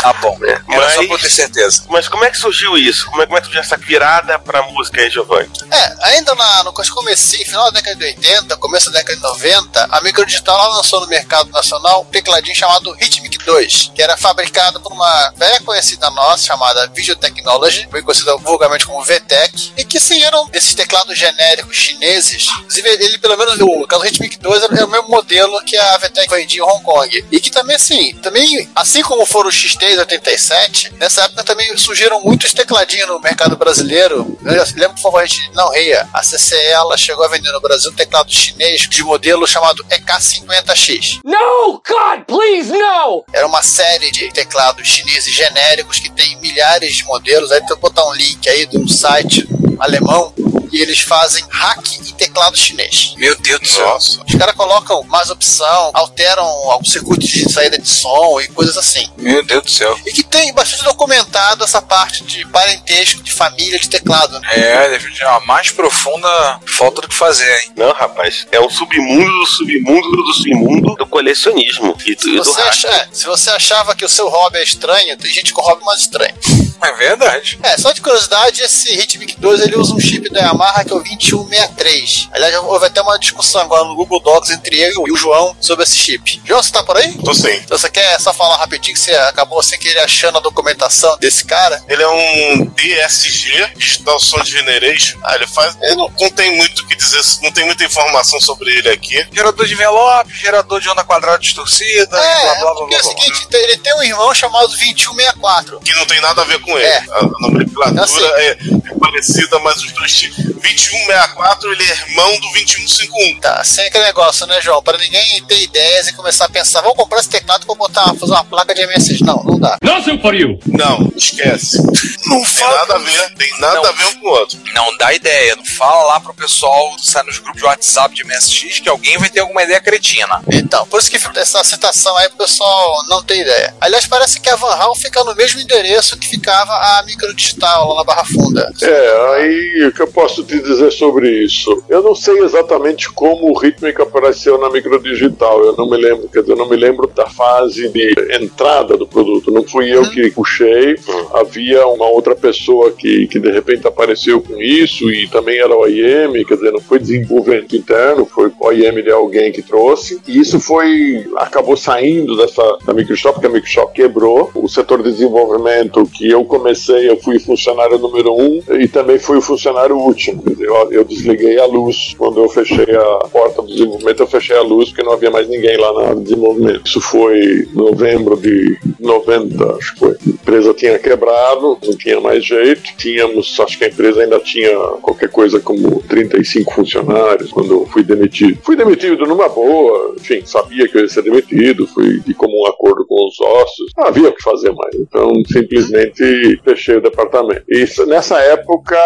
Tá 0.02 0.14
bom. 0.14 0.38
É, 0.43 0.62
Era 0.76 0.93
só 0.93 1.08
pra 1.08 1.18
ter 1.18 1.30
certeza. 1.32 1.84
Mas 1.89 2.08
como 2.08 2.24
é 2.24 2.30
que 2.30 2.38
surgiu 2.38 2.78
isso? 2.78 3.08
Como 3.08 3.24
é, 3.24 3.26
como 3.26 3.38
é 3.38 3.41
que 3.41 3.48
surgiu 3.48 3.62
essa 3.62 3.76
virada 3.76 4.38
pra 4.38 4.62
música 4.64 5.02
aí, 5.02 5.10
Giovanni? 5.10 5.50
É, 5.72 5.96
ainda 6.10 6.36
na, 6.36 6.64
no 6.64 6.74
comecinho, 6.74 7.46
final 7.46 7.72
da 7.72 7.80
década 7.80 7.96
de 7.96 8.06
80, 8.06 8.56
começo 8.58 8.91
da 8.91 9.00
década 9.00 9.16
de 9.16 9.24
90, 9.24 9.88
a 9.91 10.02
Microdigital 10.02 10.74
lançou 10.74 11.02
no 11.02 11.08
mercado 11.08 11.50
nacional 11.50 12.02
um 12.02 12.06
tecladinho 12.06 12.56
chamado 12.56 12.91
Rhythmic 12.91 13.39
2, 13.43 13.91
que 13.96 14.02
era 14.02 14.16
fabricado 14.16 14.80
por 14.80 14.91
uma 14.91 15.34
velha 15.36 15.60
conhecida 15.62 16.10
nossa 16.12 16.46
chamada 16.46 16.88
Video 16.93 17.16
Technology, 17.16 17.88
foi 17.89 18.04
conhecida 18.04 18.38
vulgarmente 18.38 18.86
como 18.86 19.04
VTEC, 19.04 19.74
e 19.76 19.84
que 19.84 20.00
sim, 20.00 20.22
eram 20.24 20.48
esses 20.54 20.76
teclados 20.76 21.18
genéricos 21.18 21.76
chineses. 21.76 22.48
Inclusive, 22.60 22.89
ele, 22.89 23.18
pelo 23.18 23.38
menos, 23.38 23.60
o 23.60 23.88
caso 23.88 24.04
Rhythmic 24.04 24.38
2 24.38 24.64
é 24.64 24.84
o 24.84 24.88
mesmo 24.88 25.10
modelo 25.10 25.64
que 25.64 25.76
a 25.76 25.98
VTEC 25.98 26.30
vendia 26.30 26.60
em 26.60 26.64
Hong 26.64 26.84
Kong. 26.84 27.26
E 27.32 27.39
que 27.39 27.50
também, 27.50 27.76
assim, 27.76 28.14
também, 28.18 28.70
assim 28.86 29.01
como 29.01 29.25
foram 29.25 29.49
os 29.49 29.55
X387, 29.55 30.93
nessa 30.97 31.23
época 31.23 31.43
também 31.43 31.75
surgiram 31.75 32.21
muitos 32.21 32.53
tecladinhos 32.53 33.07
no 33.07 33.19
mercado 33.19 33.57
brasileiro. 33.57 34.38
Eu 34.45 34.63
lembro, 34.75 34.93
por 34.93 35.01
favor, 35.01 35.23
a 35.23 35.25
gente 35.25 35.51
não 35.55 35.71
ria. 35.71 36.07
A 36.13 36.21
CCE 36.21 36.55
ela 36.67 36.95
chegou 36.95 37.25
a 37.25 37.27
vender 37.27 37.51
no 37.51 37.59
Brasil 37.59 37.89
um 37.89 37.95
teclado 37.95 38.31
chinês 38.31 38.88
de 38.88 39.03
modelo 39.03 39.47
chamado 39.47 39.83
EK50X. 39.86 41.19
No, 41.25 41.81
God, 41.88 42.25
please, 42.27 42.71
no! 42.71 43.25
Era 43.33 43.47
uma 43.47 43.63
série 43.63 44.11
de 44.11 44.31
teclados 44.31 44.88
chineses 44.88 45.33
genéricos 45.33 45.97
que 45.97 46.11
tem 46.11 46.38
milhares 46.39 46.95
de 46.95 47.05
modelos. 47.05 47.51
Aí 47.51 47.61
tu 47.65 47.75
botar 47.77 48.07
um 48.07 48.13
link 48.13 48.47
aí 48.47 48.67
de 48.67 48.77
um 48.77 48.88
site 48.88 49.49
alemão 49.79 50.31
e 50.72 50.82
eles 50.82 50.99
fazem 50.99 51.43
hack 51.49 51.86
em 51.99 52.13
teclado 52.13 52.57
chinês. 52.57 53.13
Meu 53.18 53.36
Deus 53.39 53.59
do 53.61 53.68
céu. 53.68 53.86
Nossa. 53.88 54.24
Os 54.28 54.36
caras 54.36 54.55
colocam 54.55 55.03
mais 55.03 55.30
opção, 55.30 55.91
alteram 55.93 56.43
alguns 56.72 56.91
circuitos 56.91 57.28
de 57.28 57.51
saída 57.51 57.78
de 57.78 57.88
som 57.89 58.39
e 58.41 58.47
coisas 58.49 58.78
assim. 58.78 59.09
Meu 59.18 59.43
Deus 59.45 59.63
do 59.63 59.72
céu. 59.72 59.97
E 60.05 60.11
que 60.11 60.24
tem 60.24 60.53
bastante 60.53 60.84
documentado 60.84 61.63
essa 61.63 61.82
parte 61.82 62.24
de 62.24 62.45
parentesco, 62.47 63.22
de 63.24 63.32
família 63.32 63.80
de 63.80 63.89
teclado. 63.89 64.39
Né? 64.39 64.49
É, 64.53 64.89
definitivamente, 64.89 65.43
a 65.43 65.45
mais 65.45 65.72
profunda 65.72 66.59
falta 66.66 67.01
do 67.01 67.07
que 67.07 67.16
fazer, 67.16 67.49
hein? 67.61 67.72
Não, 67.76 67.91
rapaz, 67.93 68.47
é 68.51 68.59
um 68.59 68.70
submundo 68.70 69.32
do 69.39 69.45
submundo 69.45 70.11
do 70.24 70.34
submundo 70.34 70.95
do 70.95 71.05
colecionismo. 71.07 71.95
E, 72.05 72.16
do- 72.16 72.22
Se 72.22 72.30
e 72.30 72.36
do 72.38 72.43
você, 72.43 72.59
hack. 72.61 72.70
acha- 72.70 72.88
é, 72.89 73.07
se 73.11 73.26
você 73.26 73.49
achava 73.49 73.95
que 73.95 74.05
o 74.05 74.09
seu 74.09 74.30
hobby 74.30 74.57
é 74.57 74.63
estranho, 74.63 75.18
tem 75.18 75.32
gente 75.32 75.53
com 75.53 75.61
hobby 75.61 75.84
mais 75.84 76.01
estranho. 76.01 76.34
É 76.82 76.91
verdade. 76.93 77.57
É, 77.63 77.78
só 77.78 77.91
de 77.91 78.01
curiosidade, 78.01 78.61
esse 78.61 78.95
Rhythmic 78.95 79.39
2 79.39 79.61
ele 79.61 79.76
usa 79.78 79.93
um 79.93 79.99
chip 79.99 80.30
da 80.30 80.41
Yamaha, 80.56 80.84
que 80.86 80.91
é 80.91 80.95
o 80.95 80.99
2163. 81.03 82.30
Aliás, 82.34 82.56
houve 82.56 82.86
até 82.86 83.01
uma 83.01 83.18
discussão 83.20 83.62
agora 83.62 83.84
no 83.84 83.95
Google 83.95 84.20
Docs 84.22 84.49
entre 84.51 84.80
eu 84.80 85.08
e 85.08 85.12
o 85.12 85.18
João 85.18 85.56
sobre 85.60 85.84
esse 85.84 85.95
chip. 85.97 86.41
João, 86.45 86.62
você 86.64 86.72
tá 86.72 86.84
por 86.84 86.97
aí? 86.97 87.14
Tô 87.24 87.34
sim. 87.34 87.51
Então 87.64 87.78
você 87.78 87.89
quer 87.89 88.20
só 88.20 88.34
falar 88.34 88.58
rapidinho 88.58 88.93
que 88.95 88.99
você 88.99 89.14
acabou 89.16 89.62
sem 89.62 89.78
querer 89.80 89.99
achando 89.99 90.38
a 90.38 90.41
documentação 90.41 91.18
desse 91.18 91.45
cara? 91.45 91.84
Ele 91.88 92.01
é 92.03 92.08
um 92.08 92.66
DSG, 92.68 93.74
Digital 93.76 94.20
Sound 94.20 94.49
Generation. 94.49 95.18
Ah, 95.24 95.36
ele 95.36 95.47
faz. 95.47 95.76
Ele 95.82 95.95
não, 95.95 96.12
não 96.20 96.30
tem 96.30 96.56
muito 96.56 96.80
o 96.82 96.88
que 96.88 96.95
dizer, 96.95 97.22
não 97.41 97.51
tem 97.51 97.66
muita 97.66 97.84
informação 97.84 98.39
sobre 98.39 98.72
ele 98.72 98.89
aqui. 98.89 99.26
Gerador 99.32 99.66
de 99.66 99.74
envelope, 99.74 100.34
gerador 100.34 100.80
de 100.80 100.89
onda 100.89 101.03
quadrada 101.03 101.39
distorcida, 101.39 102.18
É, 102.18 102.41
blá 102.43 102.56
blá 102.56 102.62
blá 102.62 102.74
porque 102.76 102.95
blá. 102.95 102.97
é 102.97 103.01
o 103.01 103.03
blá. 103.16 103.24
seguinte, 103.26 103.47
ele 103.56 103.78
tem 103.78 103.95
um 103.95 104.03
irmão 104.03 104.34
chamado 104.34 104.68
2164. 104.70 105.80
Que 105.80 105.93
não 105.95 106.06
tem 106.06 106.22
nada 106.22 106.41
a 106.41 106.45
ver 106.45 106.60
com 106.62 106.72
ele. 106.78 106.86
É. 106.86 106.97
A 107.12 107.22
nomenclatura 107.41 108.01
Eu 108.01 108.08
sei. 108.08 108.26
é, 108.26 108.49
é 108.51 108.99
parecida, 108.99 109.60
mas 109.60 109.78
os 109.78 109.91
dois 109.93 110.14
tipos. 110.14 110.45
2164, 110.54 111.72
ele 111.72 111.84
é 111.84 111.91
irmão 111.91 112.32
do 112.39 112.50
2151. 112.54 113.39
Tá, 113.39 113.64
sem 113.64 113.86
aquele 113.88 114.06
negócio, 114.06 114.46
né, 114.48 114.60
João? 114.62 114.82
Pra 114.82 114.98
ninguém 114.98 115.43
ter 115.46 115.62
ideias 115.62 116.08
e 116.08 116.14
começar 116.14 116.46
a 116.46 116.50
pensar, 116.50 116.82
vamos 116.82 116.98
comprar 116.98 117.20
esse 117.20 117.30
teclado 117.30 117.66
pra 117.66 117.76
botar, 117.76 118.14
fazer 118.16 118.32
uma 118.32 118.43
placa 118.43 118.74
de 118.74 118.86
MSX. 118.86 119.22
Não, 119.22 119.43
não 119.43 119.60
dá. 119.60 119.78
Nothing 119.82 120.22
for 120.22 120.34
you. 120.36 120.60
Não, 120.66 121.12
esquece. 121.16 121.78
Não 122.26 122.38
Tem 122.41 122.46
fala. 122.46 122.76
nada 122.80 122.96
a 122.96 122.98
ver, 122.98 123.34
tem 123.36 123.60
nada 123.60 123.76
Não. 123.76 123.86
a 123.86 123.91
ver 123.91 124.06
um 124.06 124.20
com 124.20 124.28
o 124.28 124.32
outro. 124.32 124.58
Não 124.74 124.98
dá 124.98 125.14
ideia. 125.14 125.56
Não 125.56 125.66
fala 125.66 126.06
lá 126.14 126.20
pro 126.20 126.34
pessoal, 126.34 126.91
sai 127.02 127.22
nos 127.24 127.38
grupos 127.38 127.62
de 127.62 127.68
WhatsApp 127.68 128.16
de 128.16 128.24
MSX 128.24 128.80
que 128.80 128.89
alguém 128.89 129.18
vai 129.20 129.30
ter 129.30 129.41
alguma 129.41 129.62
ideia 129.62 129.80
cretina. 129.80 130.41
Então, 130.52 130.88
por 130.88 131.00
isso 131.00 131.10
que 131.10 131.18
essa 131.38 131.64
citação 131.64 132.18
aí, 132.18 132.28
o 132.28 132.32
pessoal 132.32 133.06
não 133.08 133.22
tem 133.24 133.41
ideia. 133.41 133.76
Aliás, 133.80 134.08
parece 134.08 134.39
que 134.39 134.50
a 134.50 134.56
Van 134.56 134.74
Hal 134.74 134.96
fica 134.96 135.24
no 135.24 135.36
mesmo 135.36 135.60
endereço 135.60 136.18
que 136.18 136.28
ficava 136.28 136.74
a 136.74 137.04
Microdigital 137.06 137.89
lá 137.89 137.96
na 137.98 138.04
Barra 138.04 138.26
Funda. 138.26 138.72
É, 138.82 139.36
aí 139.36 139.86
o 139.88 139.93
que 139.93 140.02
eu 140.02 140.08
posso 140.08 140.34
te 140.43 140.59
dizer 140.61 140.91
sobre 140.91 141.29
isso? 141.43 141.83
Eu 141.89 142.01
não 142.01 142.15
sei 142.15 142.39
exatamente 142.39 143.11
como 143.11 143.49
o 143.49 143.57
Rhythmic 143.57 144.01
apareceu 144.01 144.57
na 144.57 144.69
microdigital, 144.69 145.63
eu 145.63 145.75
não 145.75 145.89
me 145.89 145.97
lembro, 145.97 146.27
quer 146.27 146.41
dizer, 146.41 146.53
eu 146.53 146.57
não 146.57 146.69
me 146.69 146.75
lembro 146.75 147.07
da 147.07 147.27
fase 147.27 147.89
de 147.89 148.13
entrada 148.39 148.97
do 148.97 149.07
produto, 149.07 149.51
não 149.51 149.63
fui 149.63 149.93
eu 149.93 150.09
que 150.09 150.31
puxei, 150.31 150.95
havia 151.33 151.86
uma 151.88 152.07
outra 152.07 152.36
pessoa 152.36 152.91
que, 152.91 153.27
que 153.27 153.39
de 153.39 153.51
repente 153.51 153.88
apareceu 153.88 154.41
com 154.41 154.61
isso 154.61 155.09
e 155.11 155.27
também 155.27 155.59
era 155.59 155.75
o 155.75 155.88
IM, 155.88 156.43
quer 156.45 156.55
dizer, 156.55 156.71
não 156.71 156.81
foi 156.81 156.99
desenvolvimento 156.99 157.75
interno, 157.75 158.25
foi 158.25 158.51
o 158.59 158.71
IM 158.71 159.01
de 159.01 159.11
alguém 159.11 159.51
que 159.51 159.61
trouxe, 159.61 160.19
e 160.27 160.39
isso 160.39 160.59
foi, 160.59 161.25
acabou 161.38 161.77
saindo 161.77 162.36
dessa, 162.36 162.77
da 162.86 162.93
Microsoft, 162.93 163.36
porque 163.36 163.47
a 163.47 163.51
Microsoft 163.51 163.93
quebrou, 163.93 164.51
o 164.55 164.67
setor 164.67 165.01
de 165.03 165.11
desenvolvimento 165.11 166.05
que 166.05 166.29
eu 166.29 166.43
comecei, 166.45 167.09
eu 167.09 167.17
fui 167.17 167.39
funcionário 167.39 167.97
número 167.97 168.33
um 168.33 168.61
e 168.79 168.88
também 168.88 169.19
fui 169.19 169.38
o 169.38 169.41
funcionário 169.41 169.95
último. 169.97 170.24
Eu, 170.59 170.91
eu 170.91 171.03
desliguei 171.03 171.59
a 171.59 171.65
luz 171.65 172.15
quando 172.17 172.41
eu 172.41 172.49
fechei 172.49 172.95
a 172.95 173.28
porta 173.32 173.61
do 173.61 173.67
desenvolvimento, 173.67 174.19
eu 174.21 174.28
fechei 174.28 174.55
a 174.55 174.61
luz 174.61 174.89
porque 174.89 175.03
não 175.03 175.13
havia 175.13 175.32
mais 175.32 175.47
ninguém 175.47 175.78
lá 175.78 175.93
na 175.93 176.01
área 176.01 176.15
de 176.15 176.23
desenvolvimento. 176.23 176.82
Isso 176.86 177.01
foi 177.01 177.39
em 177.39 177.76
novembro 177.76 178.36
de 178.38 178.78
90, 178.99 179.76
acho 179.76 179.93
que 179.93 179.99
foi. 179.99 180.11
A 180.11 180.30
empresa 180.30 180.73
tinha 180.73 180.99
quebrado, 180.99 181.78
não 181.84 181.97
tinha 181.97 182.19
mais 182.19 182.45
jeito. 182.45 182.95
Tínhamos, 182.97 183.59
acho 183.59 183.78
que 183.78 183.86
a 183.86 183.88
empresa 183.88 184.21
ainda 184.21 184.39
tinha 184.39 184.78
qualquer 185.01 185.30
coisa 185.30 185.59
como 185.59 186.01
35 186.03 186.73
funcionários 186.73 187.51
quando 187.51 187.71
eu 187.73 187.86
fui 187.88 188.03
demitido. 188.03 188.59
Fui 188.63 188.76
demitido 188.76 189.26
numa 189.26 189.49
boa, 189.49 190.15
enfim, 190.17 190.41
sabia 190.45 190.88
que 190.88 190.97
eu 190.97 191.01
ia 191.01 191.09
ser 191.09 191.23
demitido, 191.23 191.88
fui 191.88 192.19
de 192.19 192.34
comum 192.34 192.65
acordo 192.67 193.05
com 193.05 193.28
os 193.28 193.36
sócios. 193.36 193.91
Não 193.97 194.07
havia 194.07 194.30
o 194.30 194.34
que 194.34 194.43
fazer 194.43 194.71
mais. 194.71 194.95
Então, 194.95 195.32
simplesmente 195.47 196.59
fechei 196.63 196.97
o 196.97 197.01
departamento. 197.01 197.63
E 197.69 197.86
nessa 198.07 198.39
época 198.39 198.97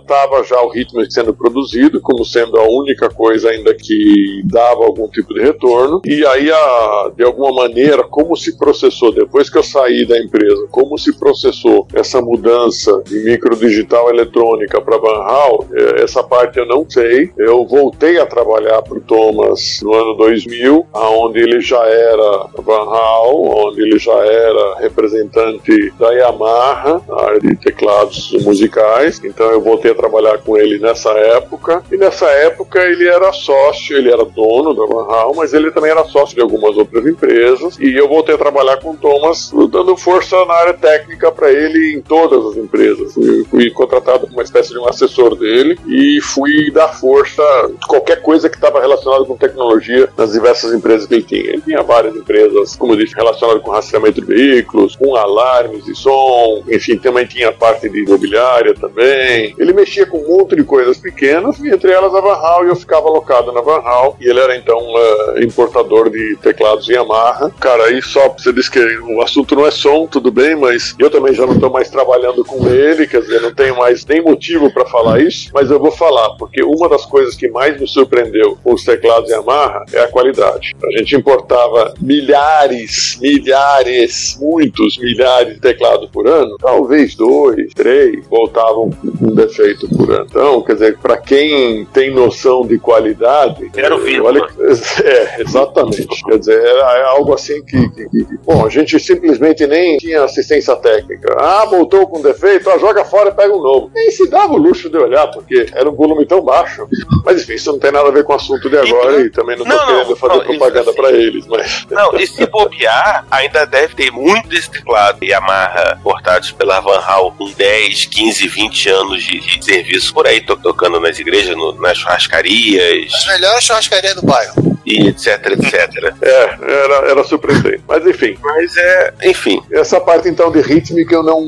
estava 0.00 0.42
já 0.44 0.60
o 0.60 0.67
ritmo 0.68 1.08
sendo 1.10 1.34
produzido, 1.34 2.00
como 2.00 2.24
sendo 2.24 2.58
a 2.58 2.68
única 2.68 3.08
coisa 3.08 3.50
ainda 3.50 3.74
que 3.74 4.42
dava 4.44 4.84
algum 4.84 5.08
tipo 5.08 5.34
de 5.34 5.40
retorno. 5.40 6.00
E 6.04 6.24
aí, 6.26 6.50
a, 6.50 7.10
de 7.16 7.24
alguma 7.24 7.52
maneira, 7.52 8.04
como 8.04 8.36
se 8.36 8.56
processou, 8.56 9.12
depois 9.12 9.48
que 9.48 9.58
eu 9.58 9.62
saí 9.62 10.06
da 10.06 10.18
empresa, 10.18 10.66
como 10.70 10.98
se 10.98 11.18
processou 11.18 11.86
essa 11.94 12.20
mudança 12.20 13.02
de 13.06 13.20
microdigital 13.24 14.10
eletrônica 14.10 14.80
para 14.80 14.98
Van 14.98 15.22
Hal, 15.22 15.66
eh, 15.72 16.02
essa 16.02 16.22
parte 16.22 16.58
eu 16.58 16.66
não 16.66 16.88
sei. 16.88 17.30
Eu 17.38 17.66
voltei 17.66 18.18
a 18.18 18.26
trabalhar 18.26 18.82
para 18.82 18.98
o 18.98 19.00
Thomas 19.00 19.80
no 19.82 19.94
ano 19.94 20.14
2000, 20.14 20.86
onde 20.94 21.40
ele 21.40 21.60
já 21.60 21.82
era 21.86 22.46
Van 22.58 22.84
Hal, 22.84 23.66
onde 23.66 23.82
ele 23.82 23.98
já 23.98 24.16
era 24.16 24.80
representante 24.80 25.92
da 25.98 26.10
Yamaha, 26.12 27.02
na 27.08 27.20
área 27.20 27.40
de 27.40 27.56
teclados 27.56 28.32
musicais. 28.42 29.20
Então 29.24 29.50
eu 29.50 29.60
voltei 29.60 29.90
a 29.90 29.94
trabalhar 29.94 30.38
com 30.38 30.56
ele 30.58 30.78
nessa 30.78 31.10
época. 31.10 31.82
E 31.90 31.96
nessa 31.96 32.26
época 32.26 32.80
ele 32.80 33.06
era 33.06 33.32
sócio, 33.32 33.96
ele 33.96 34.12
era 34.12 34.24
dono 34.24 34.74
da 34.74 34.86
Van 34.86 35.06
Hal, 35.10 35.34
mas 35.34 35.52
ele 35.52 35.70
também 35.70 35.90
era 35.90 36.04
sócio 36.04 36.34
de 36.34 36.40
algumas 36.40 36.76
outras 36.76 37.06
empresas. 37.06 37.78
E 37.78 37.96
eu 37.96 38.08
voltei 38.08 38.34
a 38.34 38.38
trabalhar 38.38 38.78
com 38.78 38.92
o 38.92 38.96
Thomas, 38.96 39.50
dando 39.70 39.96
força 39.96 40.44
na 40.44 40.54
área 40.54 40.74
técnica 40.74 41.30
para 41.30 41.50
ele 41.52 41.94
em 41.94 42.00
todas 42.00 42.44
as 42.46 42.56
empresas. 42.56 43.14
Fui, 43.14 43.44
fui 43.44 43.70
contratado 43.70 44.20
como 44.20 44.34
uma 44.34 44.42
espécie 44.42 44.70
de 44.70 44.78
um 44.78 44.88
assessor 44.88 45.34
dele 45.34 45.78
e 45.86 46.20
fui 46.20 46.70
dar 46.70 46.88
força 46.88 47.42
qualquer 47.86 48.22
coisa 48.22 48.48
que 48.48 48.56
estava 48.56 48.80
relacionada 48.80 49.24
com 49.24 49.36
tecnologia 49.36 50.08
nas 50.16 50.32
diversas 50.32 50.72
empresas 50.72 51.06
que 51.06 51.14
ele 51.14 51.22
tinha. 51.22 51.50
Ele 51.52 51.62
tinha 51.62 51.82
várias 51.82 52.14
empresas, 52.14 52.76
como 52.76 52.92
eu 52.92 52.96
disse, 52.96 53.14
relacionadas 53.14 53.62
com 53.62 53.70
rastreamento 53.70 54.20
de 54.20 54.26
veículos, 54.26 54.96
com 54.96 55.14
alarmes 55.16 55.86
e 55.86 55.94
som, 55.94 56.62
enfim, 56.68 56.96
também 56.96 57.26
tinha 57.26 57.52
parte 57.52 57.88
de 57.88 58.04
imobiliária 58.04 58.74
também. 58.74 59.54
Ele 59.58 59.72
mexia 59.72 60.06
com 60.06 60.18
um 60.18 60.38
monte 60.48 60.56
de 60.56 60.64
coisas 60.64 60.96
pequenas, 60.96 61.58
e 61.58 61.68
entre 61.68 61.92
elas 61.92 62.14
a 62.14 62.20
Van 62.20 62.32
Hal, 62.32 62.64
e 62.64 62.68
eu 62.68 62.76
ficava 62.76 63.08
alocado 63.08 63.52
na 63.52 63.60
Van 63.60 63.82
Hal, 63.84 64.16
e 64.20 64.28
ele 64.28 64.40
era 64.40 64.56
então 64.56 64.78
eh, 64.78 65.44
importador 65.44 66.08
de 66.08 66.36
teclados 66.36 66.88
Yamaha. 66.88 67.50
Cara, 67.60 67.84
aí 67.84 68.00
só 68.00 68.28
você 68.30 68.52
disse 68.52 68.70
que 68.70 68.80
o 69.00 69.20
assunto 69.20 69.54
não 69.54 69.66
é 69.66 69.70
som, 69.70 70.06
tudo 70.06 70.30
bem, 70.30 70.56
mas 70.56 70.94
eu 70.98 71.10
também 71.10 71.34
já 71.34 71.44
não 71.44 71.54
estou 71.54 71.70
mais 71.70 71.90
trabalhando 71.90 72.44
com 72.44 72.66
ele, 72.68 73.06
quer 73.06 73.20
dizer, 73.20 73.42
não 73.42 73.54
tenho 73.54 73.76
mais 73.76 74.06
nem 74.06 74.22
motivo 74.22 74.72
para 74.72 74.86
falar 74.86 75.20
isso, 75.20 75.50
mas 75.52 75.70
eu 75.70 75.78
vou 75.78 75.90
falar, 75.90 76.30
porque 76.36 76.62
uma 76.62 76.88
das 76.88 77.04
coisas 77.04 77.34
que 77.34 77.48
mais 77.48 77.78
me 77.78 77.86
surpreendeu 77.86 78.56
com 78.62 78.72
os 78.72 78.84
teclados 78.84 79.30
Yamaha 79.30 79.84
é 79.92 80.00
a 80.00 80.08
qualidade. 80.08 80.74
A 80.82 80.98
gente 80.98 81.14
importava 81.14 81.92
milhares, 82.00 83.18
milhares, 83.20 84.38
muitos 84.40 84.96
milhares 84.98 85.54
de 85.54 85.60
teclados 85.60 86.08
por 86.10 86.26
ano, 86.26 86.56
talvez 86.58 87.14
dois, 87.14 87.72
três, 87.74 88.26
voltavam 88.28 88.90
com 89.18 89.34
defeito 89.34 89.88
por 89.88 90.10
ano. 90.10 90.26
Então, 90.38 90.62
quer 90.62 90.74
dizer, 90.74 90.98
para 90.98 91.16
quem 91.16 91.84
tem 91.86 92.12
noção 92.14 92.64
de 92.64 92.78
qualidade, 92.78 93.68
Era 93.76 93.96
o 93.96 93.98
vírgula. 93.98 94.30
olha, 94.30 94.46
é, 95.04 95.42
exatamente. 95.42 96.06
Quer 96.24 96.38
dizer, 96.38 96.64
era 96.64 97.08
algo 97.08 97.34
assim 97.34 97.60
que, 97.64 97.88
que- 97.90 98.08
que- 98.08 98.26
bom, 98.46 98.64
a 98.64 98.68
gente 98.68 99.00
simplesmente 99.00 99.66
nem 99.66 99.96
tinha 99.98 100.22
assistência 100.22 100.76
técnica. 100.76 101.34
Ah, 101.36 101.64
voltou 101.64 102.06
com 102.06 102.22
defeito, 102.22 102.70
ah, 102.70 102.78
joga 102.78 103.04
fora 103.04 103.30
e 103.30 103.34
pega 103.34 103.52
um 103.52 103.60
novo. 103.60 103.90
Nem 103.92 104.12
se 104.12 104.28
dava 104.30 104.52
o 104.52 104.58
luxo 104.58 104.88
de 104.88 104.96
olhar, 104.96 105.26
porque 105.26 105.66
era 105.74 105.90
um 105.90 105.94
volume 105.96 106.24
tão 106.24 106.40
baixo. 106.40 106.86
Mas 107.24 107.42
enfim, 107.42 107.54
isso 107.54 107.72
não 107.72 107.80
tem 107.80 107.90
nada 107.90 108.08
a 108.08 108.12
ver 108.12 108.22
com 108.22 108.32
o 108.32 108.36
assunto 108.36 108.70
de 108.70 108.78
agora 108.78 109.20
e, 109.20 109.30
também 109.30 109.56
não 109.56 109.64
tô 109.64 109.70
Não, 109.70 109.76
não, 109.76 109.86
querendo 109.86 110.16
fazer 110.16 110.34
não, 110.36 110.44
propaganda 110.44 110.90
assim- 110.92 111.00
pra 111.00 111.10
eles, 111.10 111.46
mas. 111.48 111.84
Não, 111.90 112.14
e 112.16 112.24
se 112.28 112.46
bobear, 112.46 113.26
ainda 113.28 113.64
deve 113.66 113.96
ter 113.96 114.12
muito 114.12 114.46
desse 114.48 114.70
teclado 114.70 115.18
Yamaha 115.24 115.98
portados 116.00 116.52
pela 116.52 116.78
Van 116.78 117.00
Hal 117.04 117.32
com 117.36 117.50
10, 117.50 118.04
15, 118.06 118.46
20 118.46 118.88
anos 118.88 119.24
de, 119.24 119.40
de 119.40 119.64
serviço 119.64 120.14
por 120.18 120.26
aí, 120.26 120.40
to- 120.40 120.56
tocando 120.56 120.98
nas 120.98 121.16
igrejas, 121.20 121.56
no- 121.56 121.72
nas 121.80 121.96
churrascarias 121.96 123.08
As 123.14 123.26
melhores 123.28 123.62
churrascarias 123.62 124.16
do 124.16 124.22
bairro. 124.22 124.77
E 124.88 125.08
etc, 125.08 125.46
etc. 125.52 126.14
É, 126.22 126.56
era, 126.62 127.10
era 127.10 127.24
surpreendente. 127.24 127.82
Mas 127.86 128.06
enfim, 128.06 128.36
Mas 128.42 128.76
é, 128.76 129.14
enfim, 129.24 129.60
essa 129.70 130.00
parte 130.00 130.28
então 130.28 130.50
de 130.50 130.60
rítmica 130.60 131.14
eu 131.14 131.22
não. 131.22 131.46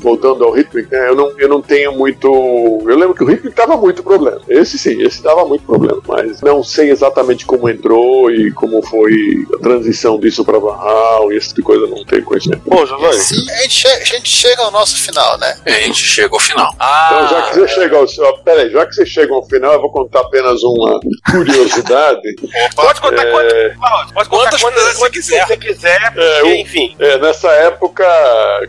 Voltando 0.00 0.44
ao 0.44 0.52
rítmico, 0.52 0.88
né, 0.92 1.08
eu, 1.08 1.16
não, 1.16 1.32
eu 1.38 1.48
não 1.48 1.60
tenho 1.62 1.92
muito. 1.92 2.26
Eu 2.28 2.96
lembro 2.96 3.14
que 3.14 3.24
o 3.24 3.26
rítmico 3.26 3.56
dava 3.56 3.76
muito 3.76 4.02
problema. 4.02 4.40
Esse 4.48 4.78
sim, 4.78 5.02
esse 5.02 5.22
dava 5.22 5.44
muito 5.46 5.64
problema. 5.64 6.00
Mas 6.06 6.40
não 6.42 6.62
sei 6.62 6.90
exatamente 6.90 7.44
como 7.44 7.68
entrou 7.68 8.30
e 8.30 8.52
como 8.52 8.82
foi 8.82 9.12
a 9.54 9.58
transição 9.58 10.18
disso 10.18 10.44
para 10.44 10.58
Van 10.58 10.76
e 11.32 11.36
esse 11.36 11.48
tipo 11.48 11.60
de 11.60 11.62
coisa, 11.62 11.86
não 11.86 12.04
tenho 12.04 12.24
conhecimento. 12.24 12.62
Bom, 12.66 12.86
Giovanni, 12.86 13.14
Sim, 13.14 13.50
a 13.50 13.56
gente, 13.62 13.74
che- 13.80 13.88
a 13.88 14.04
gente 14.04 14.28
chega 14.28 14.62
ao 14.62 14.70
nosso 14.70 14.96
final, 14.96 15.38
né? 15.38 15.56
A 15.66 15.70
gente 15.70 15.98
chega 16.00 16.34
ao 16.34 16.40
final. 16.40 16.70
Então, 16.74 16.86
Ah, 16.86 17.28
já 17.30 17.42
que 17.42 17.54
você 17.58 17.68
chega 17.68 17.96
ao. 17.96 18.38
Peraí, 18.44 18.70
já 18.70 18.86
que 18.86 18.94
você 18.94 19.06
chega 19.06 19.34
ao 19.34 19.44
final, 19.46 19.72
eu 19.72 19.80
vou 19.80 19.90
contar 19.90 20.20
apenas 20.20 20.62
uma 20.62 21.00
curiosidade. 21.30 22.20
Curiosidade. 22.34 22.74
Pode 22.76 23.00
contar 23.00 23.26
É. 23.26 23.30
quantas, 23.30 24.12
pode 24.12 24.28
contar 24.28 24.28
Quantas 24.28 24.62
quantas, 24.62 24.94
você 24.98 25.10
quiser. 25.10 25.46
você 25.46 25.56
quiser, 25.56 26.00
porque, 26.12 26.20
É, 26.20 26.42
o- 26.42 26.54
enfim. 26.56 26.96
É, 26.98 27.18
nessa 27.18 27.48
época, 27.50 28.04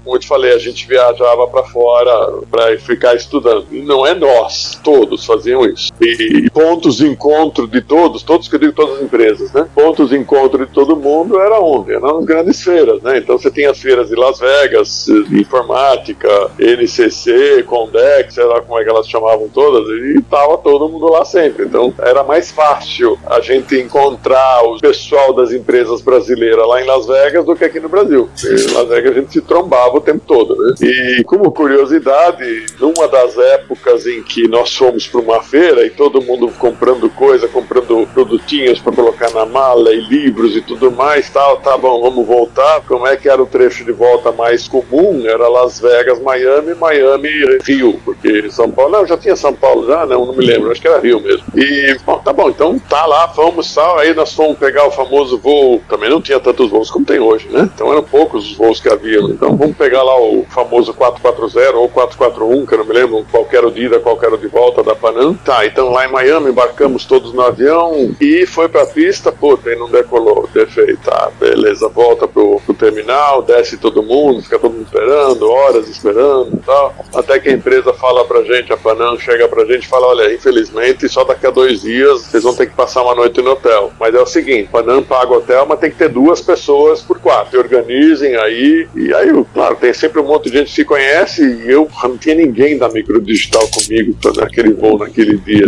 como 0.03 0.15
eu 0.15 0.19
te 0.19 0.27
falei, 0.27 0.53
a 0.53 0.57
gente 0.57 0.87
viajava 0.87 1.47
para 1.47 1.63
fora 1.63 2.31
para 2.49 2.77
ficar 2.79 3.15
estudando. 3.15 3.67
E 3.71 3.81
não 3.81 4.05
é 4.05 4.13
nós, 4.13 4.79
todos 4.83 5.25
faziam 5.25 5.65
isso. 5.65 5.91
E 6.01 6.49
pontos 6.51 6.97
de 6.97 7.07
encontro 7.07 7.67
de 7.67 7.81
todos, 7.81 8.23
todos 8.23 8.47
que 8.47 8.55
eu 8.55 8.59
digo 8.59 8.73
todas 8.73 8.97
as 8.97 9.03
empresas, 9.03 9.51
né? 9.53 9.67
Pontos 9.73 10.09
de 10.09 10.17
encontro 10.17 10.65
de 10.65 10.71
todo 10.71 10.95
mundo 10.95 11.39
era 11.39 11.59
onde? 11.59 11.91
Era 11.93 12.01
nas 12.13 12.25
grandes 12.25 12.61
feiras, 12.63 13.01
né? 13.01 13.17
Então 13.17 13.37
você 13.37 13.49
tinha 13.51 13.71
as 13.71 13.79
feiras 13.79 14.09
de 14.09 14.15
Las 14.15 14.39
Vegas, 14.39 15.05
de 15.29 15.41
informática, 15.41 16.51
NCC, 16.59 17.63
Condex, 17.63 18.33
sei 18.33 18.43
lá 18.45 18.61
como 18.61 18.79
é 18.79 18.83
que 18.83 18.89
elas 18.89 19.07
chamavam 19.09 19.47
todas, 19.49 19.87
e 19.87 20.21
tava 20.23 20.57
todo 20.57 20.89
mundo 20.89 21.07
lá 21.09 21.25
sempre. 21.25 21.65
Então 21.65 21.93
era 21.99 22.23
mais 22.23 22.51
fácil 22.51 23.17
a 23.25 23.39
gente 23.47 23.75
encontrar 23.79 24.63
o 24.63 24.77
pessoal 24.79 25.33
das 25.33 25.51
empresas 25.51 26.01
brasileiras 26.01 26.67
lá 26.67 26.81
em 26.81 26.85
Las 26.85 27.07
Vegas 27.07 27.45
do 27.45 27.55
que 27.55 27.65
aqui 27.65 27.79
no 27.79 27.89
Brasil. 27.89 28.29
Em 28.43 28.73
Las 28.73 28.87
Vegas 28.87 29.11
a 29.11 29.19
gente 29.19 29.33
se 29.33 29.41
trombava 29.41 29.97
o 29.97 30.01
tempo 30.01 30.21
todo, 30.27 30.55
né? 30.55 30.73
E 30.81 31.23
como 31.23 31.51
curiosidade, 31.51 32.65
numa 32.79 33.07
das 33.07 33.37
épocas 33.37 34.05
em 34.05 34.21
que 34.21 34.47
nós 34.47 34.75
fomos 34.75 35.07
para 35.07 35.21
uma 35.21 35.41
feira 35.41 35.85
e 35.85 35.89
todo 35.89 36.21
mundo 36.21 36.51
comprando 36.59 37.09
coisa, 37.09 37.47
comprando 37.47 38.07
produtinhos 38.13 38.79
para 38.79 38.93
colocar 38.93 39.31
na 39.31 39.45
mala 39.45 39.93
e 39.93 40.01
livros 40.01 40.55
e 40.55 40.61
tudo 40.61 40.91
mais, 40.91 41.29
tal, 41.29 41.57
tá 41.57 41.77
bom, 41.77 42.01
vamos 42.01 42.25
voltar. 42.27 42.81
Como 42.81 43.07
é 43.07 43.15
que 43.15 43.29
era 43.29 43.41
o 43.41 43.45
trecho 43.45 43.85
de 43.85 43.91
volta 43.91 44.31
mais 44.31 44.67
comum? 44.67 45.23
Era 45.25 45.47
Las 45.47 45.79
Vegas, 45.79 46.19
Miami, 46.19 46.75
Miami, 46.75 47.29
Rio, 47.63 47.99
porque 48.03 48.49
São 48.51 48.69
Paulo, 48.69 48.91
não, 48.91 49.07
já 49.07 49.17
tinha 49.17 49.35
São 49.35 49.53
Paulo 49.53 49.87
já, 49.87 50.05
não, 50.05 50.25
não 50.25 50.33
me 50.33 50.45
lembro, 50.45 50.71
acho 50.71 50.81
que 50.81 50.87
era 50.87 50.99
Rio 50.99 51.19
mesmo. 51.21 51.43
E, 51.55 51.97
bom, 52.05 52.17
tá 52.19 52.33
bom, 52.33 52.49
então 52.49 52.77
tá 52.79 53.05
lá, 53.05 53.27
fomos, 53.37 53.71
tal, 53.71 53.99
aí 53.99 54.15
nós 54.15 54.33
fomos 54.33 54.57
pegar 54.57 54.87
o 54.87 54.91
famoso 54.91 55.37
voo, 55.37 55.79
também 55.87 56.09
não 56.09 56.19
tinha 56.19 56.39
tantos 56.39 56.71
voos 56.71 56.89
como 56.89 57.05
tem 57.05 57.19
hoje, 57.19 57.47
né? 57.49 57.69
Então 57.71 57.91
eram 57.91 58.01
poucos 58.01 58.49
os 58.49 58.57
voos 58.57 58.79
que 58.79 58.89
haviam. 58.89 59.29
Então 59.29 59.55
vamos 59.55 59.77
pegar 59.77 60.01
lá 60.01 60.19
o 60.19 60.43
famoso 60.49 60.91
440 60.91 61.77
ou 61.77 61.87
441, 61.87 62.65
que 62.65 62.73
eu 62.73 62.77
não 62.79 62.85
me 62.85 62.93
lembro 62.93 63.23
qual 63.29 63.45
que 63.45 63.55
era 63.55 63.67
o 63.67 63.71
de 63.71 63.83
ida, 63.83 64.01
o 64.03 64.37
de 64.37 64.47
volta 64.47 64.81
da 64.81 64.95
Panam. 64.95 65.35
Tá, 65.35 65.67
então 65.67 65.91
lá 65.91 66.07
em 66.07 66.11
Miami 66.11 66.49
embarcamos 66.49 67.05
todos 67.05 67.31
no 67.31 67.43
avião 67.43 68.15
e 68.19 68.47
foi 68.47 68.67
pra 68.67 68.87
pista, 68.87 69.31
puta, 69.31 69.71
e 69.71 69.75
não 69.75 69.87
decolou, 69.87 70.49
defeito. 70.51 70.97
Tá, 71.03 71.29
beleza, 71.39 71.87
volta 71.89 72.27
pro, 72.27 72.59
pro 72.65 72.73
terminal, 72.73 73.43
desce 73.43 73.77
todo 73.77 74.01
mundo, 74.01 74.41
fica 74.41 74.57
todo 74.57 74.73
mundo 74.73 74.85
esperando, 74.85 75.47
horas 75.47 75.87
esperando 75.87 76.55
e 76.55 76.65
tal. 76.65 76.95
Até 77.13 77.39
que 77.39 77.49
a 77.49 77.53
empresa 77.53 77.93
fala 77.93 78.25
pra 78.25 78.41
gente, 78.41 78.73
a 78.73 78.77
Panam 78.77 79.19
chega 79.19 79.47
pra 79.47 79.63
gente 79.65 79.85
e 79.85 79.87
fala: 79.87 80.07
olha, 80.07 80.33
infelizmente 80.33 81.07
só 81.07 81.23
daqui 81.23 81.45
a 81.45 81.51
dois 81.51 81.81
dias 81.81 82.23
vocês 82.23 82.41
vão 82.41 82.55
ter 82.55 82.65
que 82.65 82.73
passar 82.73 83.03
uma 83.03 83.13
noite 83.13 83.26
no 83.41 83.51
hotel. 83.51 83.91
Mas 83.99 84.13
é 84.13 84.19
o 84.19 84.25
seguinte: 84.25 84.69
Panam 84.71 85.03
paga 85.03 85.31
o 85.31 85.37
hotel, 85.37 85.65
mas 85.67 85.79
tem 85.79 85.91
que 85.91 85.97
ter 85.97 86.09
duas 86.09 86.41
pessoas 86.41 87.01
por 87.01 87.19
quarto. 87.19 87.55
E 87.55 87.59
organizem 87.59 88.35
aí. 88.35 88.87
E 88.95 89.13
aí, 89.13 89.29
claro, 89.53 89.75
tem 89.75 89.93
sempre 89.93 90.19
um 90.19 90.25
monte 90.25 90.49
de 90.49 90.57
gente 90.57 90.67
que 90.67 90.75
se 90.75 90.85
conhece 90.85 91.43
e 91.43 91.71
eu 91.71 91.89
não 92.03 92.17
tinha 92.17 92.35
ninguém 92.35 92.77
da 92.77 92.89
microdigital 92.89 93.67
comigo 93.69 94.15
pra 94.21 94.31
naquele 94.33 94.73
voo 94.73 94.97
naquele 94.97 95.37
dia. 95.37 95.65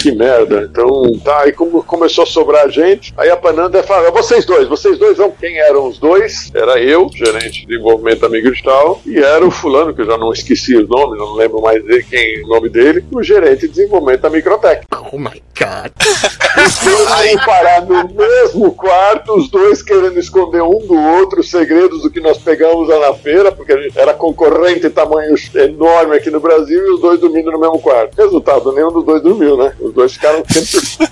Que 0.00 0.12
merda. 0.12 0.68
Então, 0.70 1.02
tá, 1.24 1.42
aí 1.42 1.52
como 1.52 1.82
começou 1.82 2.24
a 2.24 2.26
sobrar 2.26 2.70
gente, 2.70 3.12
aí 3.16 3.30
a 3.30 3.36
Pananda 3.36 3.82
fala: 3.82 4.10
vocês 4.10 4.44
dois, 4.44 4.68
vocês 4.68 4.98
dois 4.98 5.16
vão. 5.16 5.30
Quem 5.30 5.58
eram 5.58 5.88
os 5.88 5.98
dois? 5.98 6.50
Era 6.54 6.80
eu, 6.80 7.08
gerente 7.14 7.60
de 7.60 7.66
desenvolvimento 7.66 8.20
da 8.20 8.28
microdigital, 8.28 9.00
e 9.06 9.18
era 9.18 9.46
o 9.46 9.50
fulano, 9.50 9.94
que 9.94 10.02
eu 10.02 10.06
já 10.06 10.18
não 10.18 10.32
esqueci 10.32 10.76
os 10.76 10.88
nomes, 10.88 11.18
não 11.18 11.34
lembro 11.34 11.60
mais 11.60 11.82
dele, 11.84 12.04
quem, 12.08 12.44
o 12.44 12.48
nome 12.48 12.68
dele, 12.68 13.04
o 13.10 13.22
gerente 13.22 13.62
de 13.62 13.68
desenvolvimento 13.68 14.20
da 14.20 14.30
Microtech. 14.30 14.86
Oh 15.12 15.18
my 15.18 15.42
god. 15.58 15.92
Os 17.00 17.08
dois 17.08 17.34
vão 17.34 17.44
parar 17.44 17.86
no 17.86 18.14
mesmo 18.14 18.72
quarto, 18.72 19.34
os 19.36 19.48
dois 19.48 19.82
querendo 19.82 20.18
esconder 20.18 20.62
um 20.62 20.86
do 20.86 20.94
outro 20.94 21.40
os 21.40 21.50
segredos 21.50 22.02
do 22.02 22.10
que 22.10 22.20
nós 22.20 22.38
pegamos 22.38 22.88
lá 22.88 22.98
na 22.98 23.14
feira, 23.14 23.50
porque 23.50 23.72
a 23.72 23.80
gente 23.80 23.98
era 23.98 24.12
concorrente 24.14 24.90
tamanho 24.90 25.34
enorme 25.54 26.16
aqui 26.16 26.30
no 26.30 26.40
Brasil 26.40 26.86
e 26.86 26.90
os 26.92 27.00
dois 27.00 27.18
dormindo 27.18 27.50
no 27.50 27.58
mesmo 27.58 27.78
quarto. 27.80 28.16
Resultado, 28.16 28.72
nenhum 28.72 28.92
dos 28.92 29.04
dois 29.04 29.22
dormiu, 29.22 29.56
né? 29.56 29.72
Os 29.80 29.92
dois 29.92 30.12
ficaram 30.12 30.42
sempre 30.48 31.08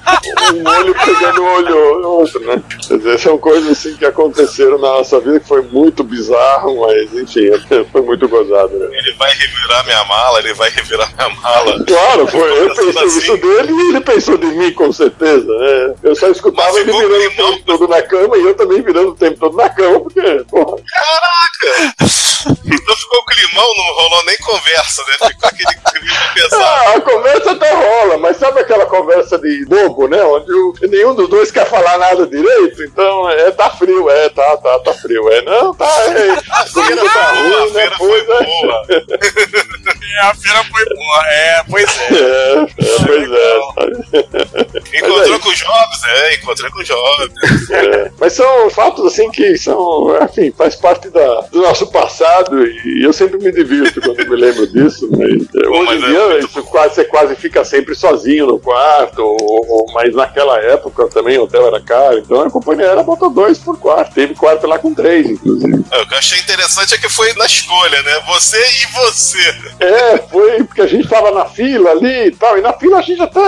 um 0.54 0.68
olho 0.68 0.94
pegando 0.94 1.42
o 1.42 1.46
olho 1.46 2.00
no 2.00 2.08
outro, 2.08 2.40
né? 2.40 2.62
Quer 2.86 2.98
dizer, 2.98 3.18
são 3.18 3.38
coisas 3.38 3.70
assim 3.70 3.96
que 3.96 4.04
aconteceram 4.04 4.78
na 4.78 4.88
nossa 4.88 5.18
vida 5.20 5.40
que 5.40 5.48
foi 5.48 5.62
muito 5.62 6.04
bizarro, 6.04 6.80
mas 6.80 7.12
enfim, 7.14 7.50
foi 7.90 8.02
muito 8.02 8.28
gozado, 8.28 8.78
né? 8.78 8.88
Ele 8.92 9.12
vai 9.14 9.30
revirar 9.32 9.84
minha 9.84 10.04
mala, 10.04 10.38
ele 10.40 10.54
vai 10.54 10.70
revirar 10.70 11.12
minha 11.16 11.28
mala. 11.40 11.84
Claro, 11.84 12.26
foi, 12.26 12.58
eu 12.60 12.74
pensei 12.74 13.04
assim. 13.04 13.18
isso 13.18 13.36
dele 13.36 13.72
e 13.72 13.88
ele 13.90 14.00
pensou 14.00 14.36
de 14.36 14.46
mim, 14.46 14.72
com 14.72 14.92
certeza, 14.92 15.46
né? 15.46 15.67
Eu 16.02 16.14
só 16.16 16.28
escutava 16.28 16.78
ele 16.80 16.92
virando 16.92 17.14
o 17.14 17.30
climão. 17.30 17.52
tempo 17.52 17.64
todo 17.66 17.88
na 17.88 18.02
cama 18.02 18.36
e 18.36 18.42
eu 18.44 18.54
também 18.54 18.82
virando 18.82 19.10
o 19.10 19.16
tempo 19.16 19.38
todo 19.38 19.56
na 19.56 19.68
cama, 19.68 20.00
porque, 20.00 20.20
porra, 20.50 20.78
Então 22.66 22.96
ficou 22.96 23.18
o 23.18 23.24
climão, 23.24 23.74
não 23.76 23.94
rolou 23.94 24.24
nem 24.24 24.36
conversa, 24.38 25.02
né? 25.02 25.28
Ficou 25.28 25.48
aquele 25.48 25.74
clima 26.00 26.16
pesado. 26.34 26.62
ah, 26.62 26.92
a 26.96 27.00
conversa 27.00 27.50
até 27.52 27.72
rola, 27.72 28.18
mas 28.18 28.36
sabe 28.36 28.60
aquela 28.60 28.86
conversa 28.86 29.38
de 29.38 29.64
bobo, 29.66 30.06
né? 30.08 30.22
Onde 30.22 30.52
o- 30.52 30.74
nenhum 30.82 31.14
dos 31.14 31.28
dois 31.28 31.50
quer 31.50 31.66
falar 31.66 31.98
nada 31.98 32.26
direito, 32.26 32.82
então 32.84 33.28
é, 33.30 33.50
tá 33.50 33.70
frio, 33.70 34.08
é, 34.08 34.28
tá, 34.28 34.56
tá, 34.58 34.78
tá 34.80 34.94
frio, 34.94 35.28
é, 35.32 35.42
não, 35.42 35.74
tá, 35.74 35.84
é, 35.86 36.30
A 36.50 36.64
feira 36.66 36.96
comida 36.96 37.02
tá 37.04 37.10
foi 37.10 37.34
boa, 37.34 37.34
ruim, 37.34 37.62
a 37.62 37.66
né? 37.66 37.72
feira 37.72 37.96
foi 37.96 38.08
Pois 38.08 38.28
é. 38.28 38.44
boa. 38.44 38.86
É, 38.88 40.20
a 40.20 40.34
feira 40.34 40.64
foi 40.64 40.84
boa. 40.94 41.26
É, 41.28 41.64
pois 41.70 41.98
é. 41.98 42.14
É, 42.14 42.60
é, 42.60 43.06
pois 43.06 43.30
é. 43.32 44.98
Encontrou 44.98 45.40
com 45.40 45.48
o 45.48 45.56
Jobs? 45.58 46.04
É, 46.06 46.34
encontrei 46.34 46.70
com 46.70 46.78
o 46.80 46.84
Jobs. 46.84 47.70
É, 47.70 48.10
mas 48.18 48.32
são 48.32 48.70
fatos 48.70 49.04
assim 49.06 49.30
que 49.30 49.56
são, 49.58 50.16
enfim, 50.22 50.52
faz 50.56 50.74
parte 50.76 51.08
da, 51.10 51.40
do 51.52 51.60
nosso 51.62 51.86
passado 51.88 52.64
e 52.66 53.04
eu 53.04 53.12
sempre 53.12 53.38
me 53.38 53.52
divirto 53.52 54.00
quando 54.00 54.18
me 54.28 54.36
lembro 54.36 54.66
disso. 54.66 55.08
Mas, 55.10 55.46
é, 55.64 55.68
hoje 55.68 55.92
em 55.92 56.04
é 56.04 56.06
dia 56.08 56.28
muito 56.28 56.46
isso 56.48 56.62
quase, 56.64 56.94
você 56.94 57.04
quase 57.04 57.36
fica 57.36 57.64
sempre 57.64 57.94
sozinho 57.94 58.46
no 58.46 58.58
quarto, 58.58 59.18
ou- 59.22 59.36
ou- 59.68 59.86
mas 59.92 60.14
naquela 60.14 60.58
época 60.60 61.08
também 61.08 61.38
o 61.38 61.42
hotel 61.44 61.66
era 61.66 61.80
caro, 61.80 62.18
então 62.18 62.40
a 62.42 62.50
companhia 62.50 62.86
era 62.86 63.02
botou 63.02 63.30
dois 63.30 63.58
por 63.58 63.78
quarto, 63.78 64.14
teve 64.14 64.34
quarto 64.34 64.66
lá 64.66 64.78
com 64.78 64.94
três, 64.94 65.28
inclusive. 65.28 65.84
É, 65.90 66.02
O 66.02 66.06
que 66.08 66.14
eu 66.14 66.18
achei 66.18 66.38
interessante 66.38 66.94
é 66.94 66.98
que 66.98 67.08
foi 67.08 67.32
na 67.34 67.46
escolha, 67.46 68.02
né? 68.02 68.20
Você 68.28 68.58
e 68.58 68.86
você. 68.94 69.54
É, 69.80 70.18
foi 70.18 70.64
porque 70.64 70.82
a 70.82 70.86
gente 70.86 71.08
tava 71.08 71.30
na 71.30 71.44
fila 71.46 71.90
ali 71.90 72.26
e 72.28 72.30
tal, 72.32 72.58
e 72.58 72.60
na 72.60 72.72
fila 72.72 72.98
a 72.98 73.02
gente 73.02 73.20
até, 73.22 73.40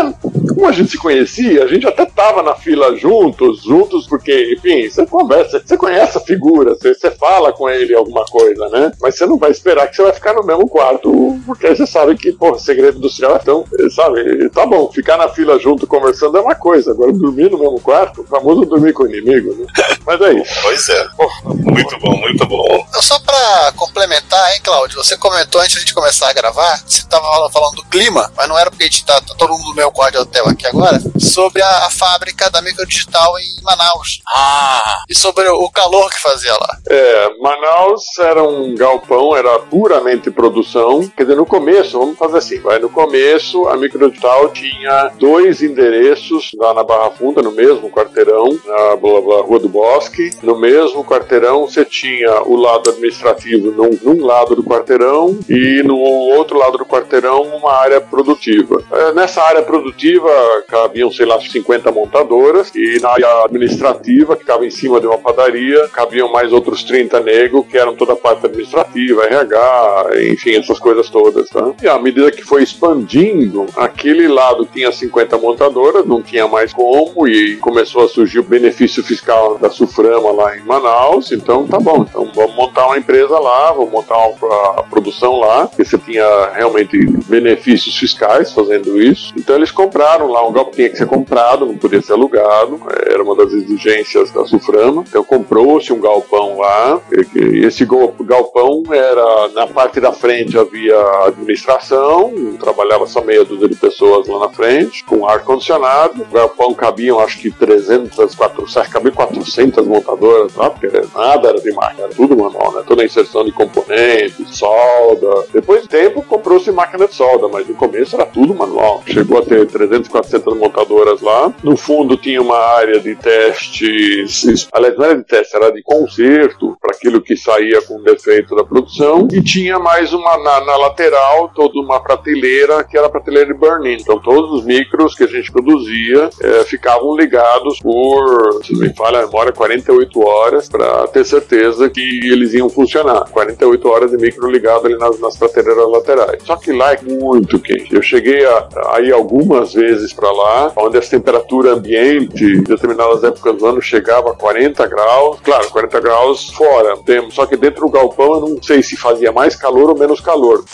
como 0.54 0.66
a 0.66 0.72
gente 0.72 0.90
se 0.90 0.98
conhecia, 0.98 1.64
a 1.64 1.66
gente 1.66 1.86
até 1.86 1.99
tava 2.06 2.42
na 2.42 2.54
fila 2.54 2.96
juntos, 2.96 3.62
juntos, 3.62 4.06
porque, 4.06 4.54
enfim, 4.56 4.88
você 4.88 5.06
conversa, 5.06 5.62
você 5.64 5.76
conhece 5.76 6.18
a 6.18 6.20
figura, 6.20 6.74
você, 6.74 6.94
você 6.94 7.10
fala 7.12 7.52
com 7.52 7.68
ele 7.68 7.94
alguma 7.94 8.24
coisa, 8.26 8.68
né? 8.68 8.92
Mas 9.00 9.16
você 9.16 9.26
não 9.26 9.38
vai 9.38 9.50
esperar 9.50 9.88
que 9.88 9.96
você 9.96 10.02
vai 10.02 10.12
ficar 10.12 10.34
no 10.34 10.44
mesmo 10.44 10.68
quarto, 10.68 11.38
porque 11.46 11.74
você 11.74 11.86
sabe 11.86 12.16
que, 12.16 12.32
pô, 12.32 12.58
segredo 12.58 12.98
industrial 12.98 13.36
é 13.36 13.38
tão, 13.38 13.64
sabe, 13.94 14.48
tá 14.50 14.66
bom, 14.66 14.90
ficar 14.92 15.16
na 15.16 15.28
fila 15.28 15.58
junto 15.58 15.86
conversando 15.86 16.36
é 16.38 16.40
uma 16.40 16.54
coisa, 16.54 16.90
agora 16.92 17.12
dormir 17.12 17.50
no 17.50 17.58
mesmo 17.58 17.80
quarto, 17.80 18.22
o 18.22 18.26
famoso 18.26 18.64
dormir 18.64 18.92
com 18.92 19.04
o 19.04 19.08
inimigo, 19.08 19.54
né? 19.54 19.66
Mas 20.06 20.20
é 20.20 20.32
isso. 20.32 20.54
Pois 20.62 20.88
é. 20.88 21.08
Muito 21.44 21.98
bom, 21.98 22.16
muito 22.16 22.46
bom. 22.46 22.86
Só 23.00 23.18
pra 23.20 23.72
complementar, 23.76 24.52
hein, 24.54 24.60
Cláudio? 24.62 25.02
Você 25.02 25.16
comentou 25.16 25.60
antes 25.60 25.72
de 25.72 25.78
a 25.78 25.80
gente 25.80 25.94
começar 25.94 26.28
a 26.28 26.32
gravar, 26.32 26.82
você 26.86 27.02
tava 27.08 27.24
falando- 27.26 27.52
falando 27.52 27.74
do 27.76 27.84
clima, 27.86 28.30
mas 28.36 28.48
não 28.48 28.58
era 28.58 28.70
porque 28.70 28.84
a 28.84 28.86
gente 28.86 29.04
tá, 29.04 29.20
tá 29.20 29.34
todo 29.36 29.52
mundo 29.52 29.68
no 29.70 29.74
meu 29.74 29.90
quarto 29.90 30.12
de 30.12 30.18
hotel 30.18 30.46
aqui 30.48 30.66
agora, 30.66 30.98
sobre 31.18 31.62
a, 31.62 31.86
fábrica 31.90 32.50
da 32.50 32.62
microdigital 32.62 33.38
em 33.38 33.62
Manaus. 33.62 34.20
Ah, 34.34 35.02
E 35.08 35.14
sobre 35.14 35.48
o 35.48 35.68
calor 35.70 36.10
que 36.10 36.20
fazia 36.20 36.52
lá. 36.52 36.78
É, 36.88 37.30
Manaus 37.40 38.04
era 38.18 38.42
um 38.42 38.74
galpão, 38.74 39.36
era 39.36 39.58
puramente 39.60 40.30
produção. 40.30 41.08
Quer 41.16 41.24
dizer, 41.24 41.36
no 41.36 41.46
começo, 41.46 41.98
vamos 41.98 42.18
fazer 42.18 42.38
assim, 42.38 42.60
vai. 42.60 42.78
No 42.78 42.90
começo, 42.90 43.68
a 43.68 43.76
Microdigital 43.76 44.48
tinha 44.50 45.10
dois 45.18 45.62
endereços 45.62 46.50
lá 46.56 46.74
na 46.74 46.82
Barra 46.82 47.10
Funda, 47.10 47.42
no 47.42 47.52
mesmo 47.52 47.90
quarteirão, 47.90 48.58
na 48.64 48.96
blá, 48.96 49.20
blá, 49.20 49.40
Rua 49.42 49.58
do 49.58 49.68
Bosque. 49.68 50.30
No 50.42 50.58
mesmo 50.58 51.04
quarteirão, 51.04 51.66
você 51.66 51.84
tinha 51.84 52.42
o 52.42 52.56
lado 52.56 52.90
administrativo 52.90 53.70
num, 53.70 53.98
num 54.02 54.24
lado 54.24 54.54
do 54.54 54.62
quarteirão 54.62 55.38
e 55.48 55.82
no 55.84 55.96
outro 55.98 56.58
lado 56.58 56.78
do 56.78 56.84
quarteirão 56.84 57.42
uma 57.42 57.72
área 57.72 58.00
produtiva. 58.00 58.82
É, 58.92 59.12
nessa 59.12 59.42
área 59.42 59.62
produtiva 59.62 60.30
cabiam, 60.68 61.10
sei 61.12 61.26
lá, 61.26 61.40
50 61.40 61.79
montadoras 61.90 62.70
e 62.74 62.98
na 63.00 63.10
área 63.10 63.44
administrativa, 63.44 64.34
que 64.34 64.42
ficava 64.42 64.66
em 64.66 64.70
cima 64.70 65.00
de 65.00 65.06
uma 65.06 65.18
padaria, 65.18 65.88
cabiam 65.88 66.30
mais 66.30 66.52
outros 66.52 66.84
30 66.84 67.20
negros, 67.20 67.66
que 67.66 67.78
eram 67.78 67.94
toda 67.94 68.12
a 68.12 68.16
parte 68.16 68.46
administrativa, 68.46 69.24
RH, 69.24 70.10
enfim, 70.30 70.56
essas 70.56 70.78
coisas 70.78 71.08
todas. 71.08 71.48
Tá? 71.48 71.72
E 71.82 71.88
à 71.88 71.98
medida 71.98 72.30
que 72.30 72.42
foi 72.42 72.62
expandindo, 72.62 73.66
aquele 73.76 74.28
lado 74.28 74.66
tinha 74.66 74.90
50 74.92 75.38
montadoras, 75.38 76.06
não 76.06 76.22
tinha 76.22 76.46
mais 76.46 76.72
como, 76.72 77.28
e 77.28 77.56
começou 77.56 78.04
a 78.04 78.08
surgir 78.08 78.40
o 78.40 78.44
benefício 78.44 79.02
fiscal 79.02 79.58
das 79.58 79.74
Suframa 79.74 80.32
lá 80.32 80.56
em 80.56 80.60
Manaus, 80.62 81.32
então 81.32 81.66
tá 81.66 81.78
bom, 81.78 82.04
então 82.08 82.30
vamos 82.34 82.54
montar 82.54 82.86
uma 82.86 82.98
empresa 82.98 83.38
lá, 83.38 83.72
vamos 83.72 83.90
montar 83.90 84.16
uma, 84.16 84.80
a 84.80 84.82
produção 84.82 85.38
lá, 85.38 85.66
porque 85.66 85.84
você 85.84 85.98
tinha 85.98 86.50
realmente 86.52 86.98
benefícios 87.26 87.96
fiscais 87.96 88.52
fazendo 88.52 89.00
isso. 89.00 89.32
Então 89.36 89.56
eles 89.56 89.70
compraram 89.70 90.26
lá 90.26 90.46
um 90.46 90.52
galpão, 90.52 90.72
tinha 90.72 90.88
que 90.88 90.96
ser 90.96 91.06
comprado, 91.06 91.69
não 91.72 91.78
podia 91.78 92.02
ser 92.02 92.12
alugado, 92.12 92.80
era 93.06 93.22
uma 93.22 93.34
das 93.34 93.52
exigências 93.52 94.30
da 94.30 94.44
Suframa. 94.44 95.04
Então 95.08 95.24
comprou-se 95.24 95.92
um 95.92 96.00
galpão 96.00 96.58
lá, 96.58 97.00
esse 97.34 97.84
galpão 97.84 98.82
era 98.90 99.48
na 99.48 99.66
parte 99.66 100.00
da 100.00 100.12
frente 100.12 100.58
havia 100.58 100.98
administração, 101.26 102.32
trabalhava 102.58 103.06
só 103.06 103.22
meia 103.22 103.44
dúzia 103.44 103.68
de 103.68 103.76
pessoas 103.76 104.26
lá 104.26 104.40
na 104.40 104.48
frente, 104.50 105.04
com 105.04 105.26
ar 105.26 105.42
condicionado. 105.44 106.22
O 106.22 106.34
galpão 106.34 106.74
cabiam 106.74 107.20
acho 107.20 107.38
que 107.38 107.50
300, 107.50 108.34
400, 108.34 108.92
cabia 108.92 109.12
400 109.12 109.86
montadoras 109.86 110.54
lá, 110.54 110.70
porque 110.70 110.88
nada 111.14 111.48
era 111.48 111.60
de 111.60 111.72
máquina, 111.72 112.04
era 112.04 112.14
tudo 112.14 112.36
manual, 112.36 112.72
né? 112.72 112.82
Toda 112.86 113.02
a 113.02 113.04
inserção 113.04 113.44
de 113.44 113.52
componentes, 113.52 114.56
solda. 114.56 115.44
Depois 115.52 115.82
de 115.82 115.88
tempo 115.88 116.22
comprou-se 116.22 116.70
máquina 116.70 117.06
de 117.06 117.14
solda, 117.14 117.48
mas 117.48 117.66
no 117.66 117.74
começo 117.74 118.16
era 118.16 118.26
tudo 118.26 118.54
manual. 118.54 119.02
Chegou 119.06 119.38
a 119.38 119.42
ter 119.42 119.66
300, 119.66 120.08
400 120.08 120.56
montadoras 120.56 121.20
lá. 121.20 121.52
No 121.62 121.76
fundo 121.76 122.16
tinha 122.16 122.40
uma 122.40 122.56
área 122.56 122.98
de 123.00 123.14
testes, 123.14 124.68
aliás, 124.72 124.96
não 124.96 125.04
era 125.04 125.16
de 125.16 125.24
teste, 125.24 125.56
era 125.56 125.70
de 125.70 125.82
conserto 125.82 126.76
para 126.80 126.96
aquilo 126.96 127.20
que 127.20 127.36
saía 127.36 127.82
com 127.82 128.02
defeito 128.02 128.54
da 128.56 128.64
produção. 128.64 129.28
E 129.30 129.42
tinha 129.42 129.78
mais 129.78 130.12
uma 130.12 130.38
na, 130.38 130.64
na 130.64 130.76
lateral, 130.76 131.50
toda 131.54 131.78
uma 131.78 132.00
prateleira 132.00 132.82
que 132.84 132.96
era 132.96 133.06
a 133.06 133.10
prateleira 133.10 133.52
de 133.52 133.58
burn-in. 133.58 133.98
Então 134.00 134.18
todos 134.18 134.60
os 134.60 134.64
micros 134.64 135.14
que 135.14 135.24
a 135.24 135.26
gente 135.26 135.52
produzia 135.52 136.30
é, 136.40 136.64
ficavam 136.64 137.14
ligados 137.16 137.78
por, 137.80 138.64
se 138.64 138.72
não 138.72 138.80
me 138.80 138.94
falha 138.94 139.20
a 139.20 139.26
memória, 139.26 139.52
48 139.52 140.20
horas 140.20 140.68
para 140.68 141.06
ter 141.08 141.24
certeza 141.24 141.90
que 141.90 142.00
eles 142.00 142.54
iam 142.54 142.70
funcionar. 142.70 143.28
48 143.30 143.88
horas 143.88 144.10
de 144.10 144.16
micro 144.16 144.50
ligado 144.50 144.86
ali 144.86 144.96
nas, 144.96 145.20
nas 145.20 145.36
prateleiras 145.36 145.88
laterais. 145.90 146.42
Só 146.44 146.56
que 146.56 146.72
lá 146.72 146.94
é 146.94 147.02
muito 147.02 147.58
quente. 147.58 147.94
Eu 147.94 148.02
cheguei 148.02 148.46
a, 148.46 148.68
a 148.94 149.00
ir 149.00 149.12
algumas 149.12 149.74
vezes 149.74 150.12
para 150.12 150.30
lá, 150.30 150.72
onde 150.76 150.96
a 150.96 151.02
temperatura 151.50 151.72
ambiente, 151.72 152.44
em 152.44 152.62
determinadas 152.62 153.24
épocas 153.24 153.56
do 153.56 153.66
ano, 153.66 153.82
chegava 153.82 154.30
a 154.30 154.34
40 154.34 154.86
graus. 154.86 155.38
Claro, 155.42 155.68
40 155.70 156.00
graus 156.00 156.50
fora. 156.50 156.94
Só 157.30 157.44
que 157.44 157.56
dentro 157.56 157.82
do 157.82 157.90
galpão 157.90 158.34
eu 158.34 158.40
não 158.40 158.62
sei 158.62 158.82
se 158.82 158.96
fazia 158.96 159.32
mais 159.32 159.56
calor 159.56 159.90
ou 159.90 159.98
menos 159.98 160.20
calor. 160.20 160.64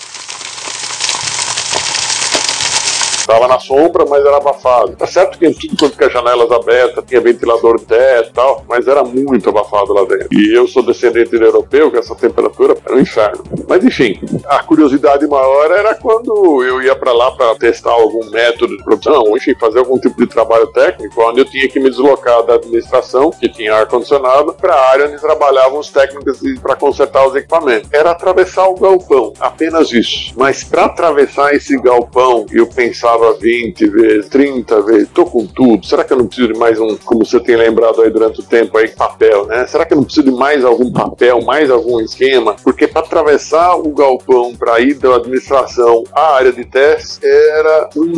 Estava 3.26 3.48
na 3.48 3.58
sombra, 3.58 4.06
mas 4.08 4.24
era 4.24 4.36
abafado. 4.36 4.92
Tá 4.92 5.04
certo 5.04 5.36
que 5.36 5.52
tudo 5.52 5.76
quanto 5.76 5.98
que 5.98 6.04
as 6.04 6.12
janelas 6.12 6.48
abertas, 6.48 7.04
tinha 7.04 7.20
ventilador 7.20 7.80
teto 7.80 8.30
e 8.30 8.32
tal, 8.32 8.64
mas 8.68 8.86
era 8.86 9.02
muito 9.02 9.48
abafado 9.48 9.92
lá 9.92 10.04
dentro. 10.04 10.28
E 10.30 10.56
eu 10.56 10.68
sou 10.68 10.80
descendente 10.80 11.30
de 11.30 11.42
europeu, 11.42 11.90
que 11.90 11.98
essa 11.98 12.14
temperatura 12.14 12.76
era 12.86 12.94
um 12.94 13.00
inferno. 13.00 13.42
Mas 13.68 13.84
enfim, 13.84 14.20
a 14.46 14.62
curiosidade 14.62 15.26
maior 15.26 15.72
era 15.72 15.96
quando 15.96 16.62
eu 16.62 16.80
ia 16.80 16.94
para 16.94 17.12
lá 17.12 17.32
para 17.32 17.52
testar 17.56 17.90
algum 17.90 18.30
método 18.30 18.76
de 18.76 18.84
produção, 18.84 19.36
enfim, 19.36 19.56
fazer 19.58 19.80
algum 19.80 19.98
tipo 19.98 20.20
de 20.20 20.28
trabalho 20.28 20.68
técnico, 20.68 21.20
onde 21.20 21.40
eu 21.40 21.44
tinha 21.46 21.68
que 21.68 21.80
me 21.80 21.90
deslocar 21.90 22.44
da 22.44 22.54
administração, 22.54 23.30
que 23.30 23.48
tinha 23.48 23.74
ar-condicionado, 23.74 24.54
para 24.54 24.72
a 24.72 24.90
área 24.90 25.08
onde 25.08 25.20
trabalhavam 25.20 25.80
os 25.80 25.90
técnicos 25.90 26.38
para 26.62 26.76
consertar 26.76 27.26
os 27.26 27.34
equipamentos. 27.34 27.88
Era 27.92 28.12
atravessar 28.12 28.68
o 28.68 28.76
galpão, 28.76 29.32
apenas 29.40 29.90
isso. 29.90 30.32
Mas 30.36 30.62
para 30.62 30.84
atravessar 30.84 31.52
esse 31.54 31.76
galpão, 31.80 32.46
eu 32.52 32.68
pensava 32.68 33.15
20 33.40 33.88
vezes, 33.88 34.28
30 34.28 34.82
vezes, 34.82 35.08
tô 35.12 35.24
com 35.26 35.46
tudo. 35.46 35.84
Será 35.86 36.04
que 36.04 36.12
eu 36.12 36.18
não 36.18 36.26
preciso 36.26 36.52
de 36.52 36.58
mais 36.58 36.78
um, 36.80 36.96
como 37.04 37.24
você 37.24 37.40
tem 37.40 37.56
lembrado 37.56 38.02
aí 38.02 38.10
durante 38.10 38.40
o 38.40 38.42
tempo 38.42 38.76
aí, 38.78 38.88
papel, 38.88 39.46
né? 39.46 39.66
Será 39.66 39.84
que 39.84 39.92
eu 39.92 39.96
não 39.96 40.04
preciso 40.04 40.30
de 40.30 40.32
mais 40.32 40.64
algum 40.64 40.92
papel, 40.92 41.40
mais 41.42 41.70
algum 41.70 42.00
esquema? 42.00 42.56
Porque 42.62 42.86
para 42.86 43.02
atravessar 43.02 43.76
o 43.76 43.88
galpão 43.90 44.54
para 44.54 44.80
ir 44.80 44.94
da 44.94 45.16
administração 45.16 46.04
à 46.12 46.34
área 46.34 46.52
de 46.52 46.64
testes 46.64 47.20
era 47.22 47.90
um, 47.96 48.12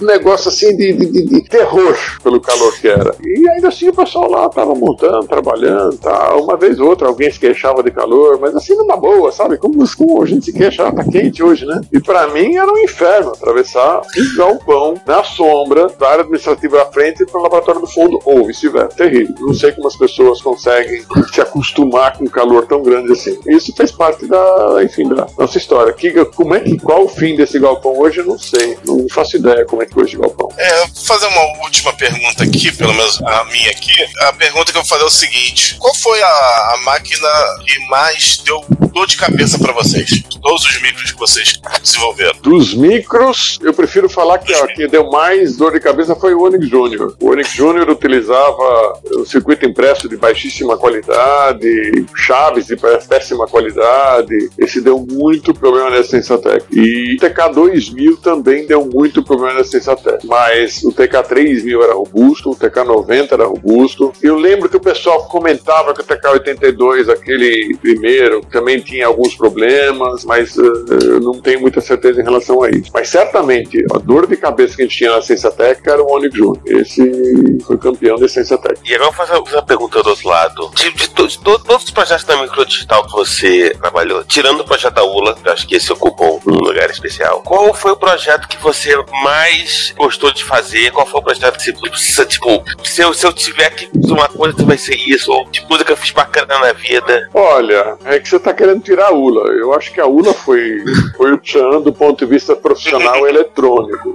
um 0.00 0.04
negócio 0.04 0.48
assim 0.48 0.76
de, 0.76 0.92
de, 0.92 1.06
de, 1.06 1.26
de, 1.26 1.42
terror 1.48 1.96
pelo 2.22 2.40
calor 2.40 2.72
que 2.78 2.88
era. 2.88 3.14
E 3.24 3.48
ainda 3.48 3.68
assim 3.68 3.88
o 3.88 3.94
pessoal 3.94 4.30
lá 4.30 4.48
tava 4.48 4.74
montando, 4.74 5.26
trabalhando, 5.26 5.96
tá? 5.98 6.36
Uma 6.36 6.56
vez 6.56 6.78
ou 6.80 6.88
outra 6.88 7.08
alguém 7.08 7.30
se 7.30 7.38
queixava 7.38 7.82
de 7.82 7.90
calor, 7.90 8.38
mas 8.40 8.54
assim 8.54 8.74
numa 8.74 8.96
boa, 8.96 9.32
sabe? 9.32 9.58
Como, 9.58 9.84
como 9.96 10.22
a 10.22 10.26
gente 10.26 10.46
se 10.46 10.52
queixa, 10.52 10.86
ah, 10.86 10.92
tá 10.92 11.04
quente 11.04 11.42
hoje, 11.42 11.66
né? 11.66 11.80
E 11.92 12.00
para 12.00 12.28
mim 12.28 12.56
era 12.56 12.70
um 12.70 12.78
inferno 12.78 13.30
atravessar 13.30 14.02
um 14.18 14.36
galpão 14.36 15.00
na 15.06 15.22
sombra 15.24 15.88
da 15.88 16.08
área 16.08 16.20
administrativa 16.22 16.82
à 16.82 16.86
frente 16.86 17.24
para 17.26 17.40
o 17.40 17.42
laboratório 17.42 17.80
do 17.80 17.86
fundo, 17.86 18.18
ou 18.24 18.46
vice-versa. 18.46 18.96
Terrível. 18.96 19.34
Não 19.38 19.54
sei 19.54 19.72
como 19.72 19.86
as 19.86 19.96
pessoas 19.96 20.40
conseguem 20.40 21.04
se 21.32 21.40
acostumar 21.40 22.16
com 22.16 22.24
um 22.24 22.28
calor 22.28 22.66
tão 22.66 22.82
grande 22.82 23.12
assim. 23.12 23.38
Isso 23.46 23.72
fez 23.76 23.92
parte 23.92 24.26
da, 24.26 24.82
enfim, 24.82 25.08
da 25.08 25.26
nossa 25.38 25.58
história. 25.58 25.92
Que, 25.92 26.24
como 26.26 26.54
é 26.54 26.60
que, 26.60 26.78
qual 26.78 27.04
o 27.04 27.08
fim 27.08 27.36
desse 27.36 27.58
galpão 27.58 27.98
hoje, 27.98 28.18
eu 28.18 28.26
não 28.26 28.38
sei. 28.38 28.78
Não 28.84 29.06
faço 29.08 29.36
ideia 29.36 29.64
como 29.64 29.82
é 29.82 29.86
que 29.86 29.94
foi 29.94 30.04
esse 30.04 30.16
galpão. 30.16 30.48
É, 30.56 30.86
vou 30.86 31.04
fazer 31.04 31.26
uma 31.26 31.62
última 31.62 31.92
pergunta 31.92 32.44
aqui, 32.44 32.72
pelo 32.72 32.94
menos 32.94 33.20
a 33.22 33.44
minha 33.44 33.70
aqui. 33.70 33.92
A 34.22 34.32
pergunta 34.32 34.72
que 34.72 34.78
eu 34.78 34.82
vou 34.82 34.88
fazer 34.88 35.02
é 35.02 35.06
o 35.06 35.10
seguinte: 35.10 35.76
qual 35.78 35.94
foi 35.94 36.20
a, 36.22 36.26
a 36.26 36.80
máquina 36.84 37.28
que 37.66 37.78
mais 37.88 38.38
deu 38.44 38.64
dor 38.92 39.06
de 39.06 39.16
cabeça 39.16 39.58
para 39.58 39.72
vocês? 39.72 40.22
Todos 40.42 40.64
os 40.64 40.80
micros 40.80 41.12
que 41.12 41.18
vocês 41.18 41.60
desenvolveram. 41.82 42.40
Dos 42.40 42.74
micros, 42.74 43.58
eu 43.62 43.72
prefiro 43.74 43.99
falar 44.08 44.38
que 44.38 44.54
a 44.54 44.66
que 44.66 44.86
deu 44.86 45.10
mais 45.10 45.56
dor 45.56 45.72
de 45.72 45.80
cabeça 45.80 46.14
foi 46.14 46.34
o 46.34 46.42
Onix 46.42 46.68
Júnior. 46.68 47.16
O 47.20 47.30
Onix 47.30 47.50
Júnior 47.50 47.88
utilizava 47.88 49.00
o 49.12 49.24
circuito 49.24 49.66
impresso 49.66 50.08
de 50.08 50.16
baixíssima 50.16 50.76
qualidade, 50.76 52.06
chaves 52.14 52.66
de 52.66 52.76
péssima 52.76 53.46
qualidade. 53.46 54.50
Esse 54.58 54.80
deu 54.80 54.98
muito 54.98 55.52
problema 55.52 55.90
nessa 55.90 56.10
Sensatec. 56.10 56.64
E 56.72 57.16
o 57.16 57.20
TK2000 57.20 58.20
também 58.20 58.66
deu 58.66 58.84
muito 58.84 59.22
problema 59.22 59.54
nessa 59.54 59.70
Sensatec. 59.70 60.26
Mas 60.26 60.82
o 60.84 60.92
TK3000 60.92 61.82
era 61.82 61.94
robusto, 61.94 62.50
o 62.50 62.56
TK90 62.56 63.32
era 63.32 63.44
robusto. 63.44 64.12
Eu 64.22 64.36
lembro 64.36 64.68
que 64.68 64.76
o 64.76 64.80
pessoal 64.80 65.26
comentava 65.26 65.94
que 65.94 66.00
o 66.00 66.04
TK82, 66.04 67.10
aquele 67.10 67.76
primeiro, 67.80 68.40
também 68.50 68.80
tinha 68.80 69.06
alguns 69.06 69.34
problemas, 69.34 70.24
mas 70.24 70.56
uh, 70.56 70.86
eu 71.02 71.20
não 71.20 71.40
tenho 71.40 71.60
muita 71.60 71.80
certeza 71.80 72.20
em 72.20 72.24
relação 72.24 72.62
a 72.62 72.70
isso. 72.70 72.90
Mas 72.92 73.08
certamente 73.08 73.84
a 73.94 73.98
dor 73.98 74.26
de 74.26 74.36
cabeça 74.36 74.76
que 74.76 74.82
a 74.82 74.84
gente 74.84 74.96
tinha 74.96 75.10
na 75.10 75.22
Ciência 75.22 75.50
Técnica 75.50 75.92
era 75.92 76.02
o 76.02 76.10
Onix 76.10 76.34
Júnior. 76.34 76.60
Esse 76.66 77.58
foi 77.66 77.78
campeão 77.78 78.16
da 78.16 78.28
Ciência 78.28 78.56
Técnica. 78.58 78.82
E 78.88 78.94
agora 78.94 79.10
eu 79.10 79.12
vou 79.12 79.26
fazer 79.26 79.56
uma 79.56 79.62
pergunta 79.62 80.02
do 80.02 80.10
outro 80.10 80.28
lado. 80.28 80.70
De, 80.74 80.90
de, 80.92 81.08
de, 81.08 81.26
de 81.26 81.38
todos 81.38 81.84
os 81.84 81.90
projetos 81.90 82.24
da 82.24 82.40
microdigital 82.40 83.04
que 83.04 83.12
você 83.12 83.76
trabalhou, 83.80 84.24
tirando 84.24 84.60
o 84.60 84.64
projeto 84.64 84.94
da 84.94 85.04
ULA, 85.04 85.34
que 85.34 85.48
eu 85.48 85.52
acho 85.52 85.66
que 85.66 85.76
esse 85.76 85.92
ocupou 85.92 86.40
um 86.46 86.56
lugar 86.56 86.90
especial, 86.90 87.42
qual 87.42 87.72
foi 87.74 87.92
o 87.92 87.96
projeto 87.96 88.48
que 88.48 88.56
você 88.58 88.94
mais 89.22 89.94
gostou 89.96 90.32
de 90.32 90.44
fazer? 90.44 90.90
Qual 90.92 91.06
foi 91.06 91.20
o 91.20 91.22
projeto 91.22 91.56
que 91.56 91.64
você 91.64 91.72
precisa, 91.72 92.26
tipo, 92.26 92.62
se 92.84 93.02
eu, 93.02 93.12
se 93.12 93.26
eu 93.26 93.32
tiver 93.32 93.70
que 93.70 93.88
uma 94.10 94.28
coisa, 94.28 94.64
vai 94.64 94.78
ser 94.78 94.96
isso? 94.96 95.32
Ou 95.32 95.48
tipo, 95.50 95.68
coisa 95.68 95.84
que 95.84 95.92
eu 95.92 95.96
fiz 95.96 96.10
bacana 96.10 96.58
na 96.58 96.72
vida? 96.72 97.28
Olha, 97.34 97.96
é 98.04 98.18
que 98.18 98.28
você 98.28 98.38
tá 98.38 98.52
querendo 98.52 98.82
tirar 98.82 99.08
a 99.08 99.12
ULA. 99.12 99.50
Eu 99.52 99.72
acho 99.74 99.92
que 99.92 100.00
a 100.00 100.06
ULA 100.06 100.32
foi, 100.34 100.82
foi 101.16 101.32
o 101.32 101.38
Tchan 101.38 101.80
do 101.80 101.92
ponto 101.92 102.24
de 102.24 102.30
vista 102.30 102.56
profissional 102.56 103.26
eletrônico, 103.28 103.69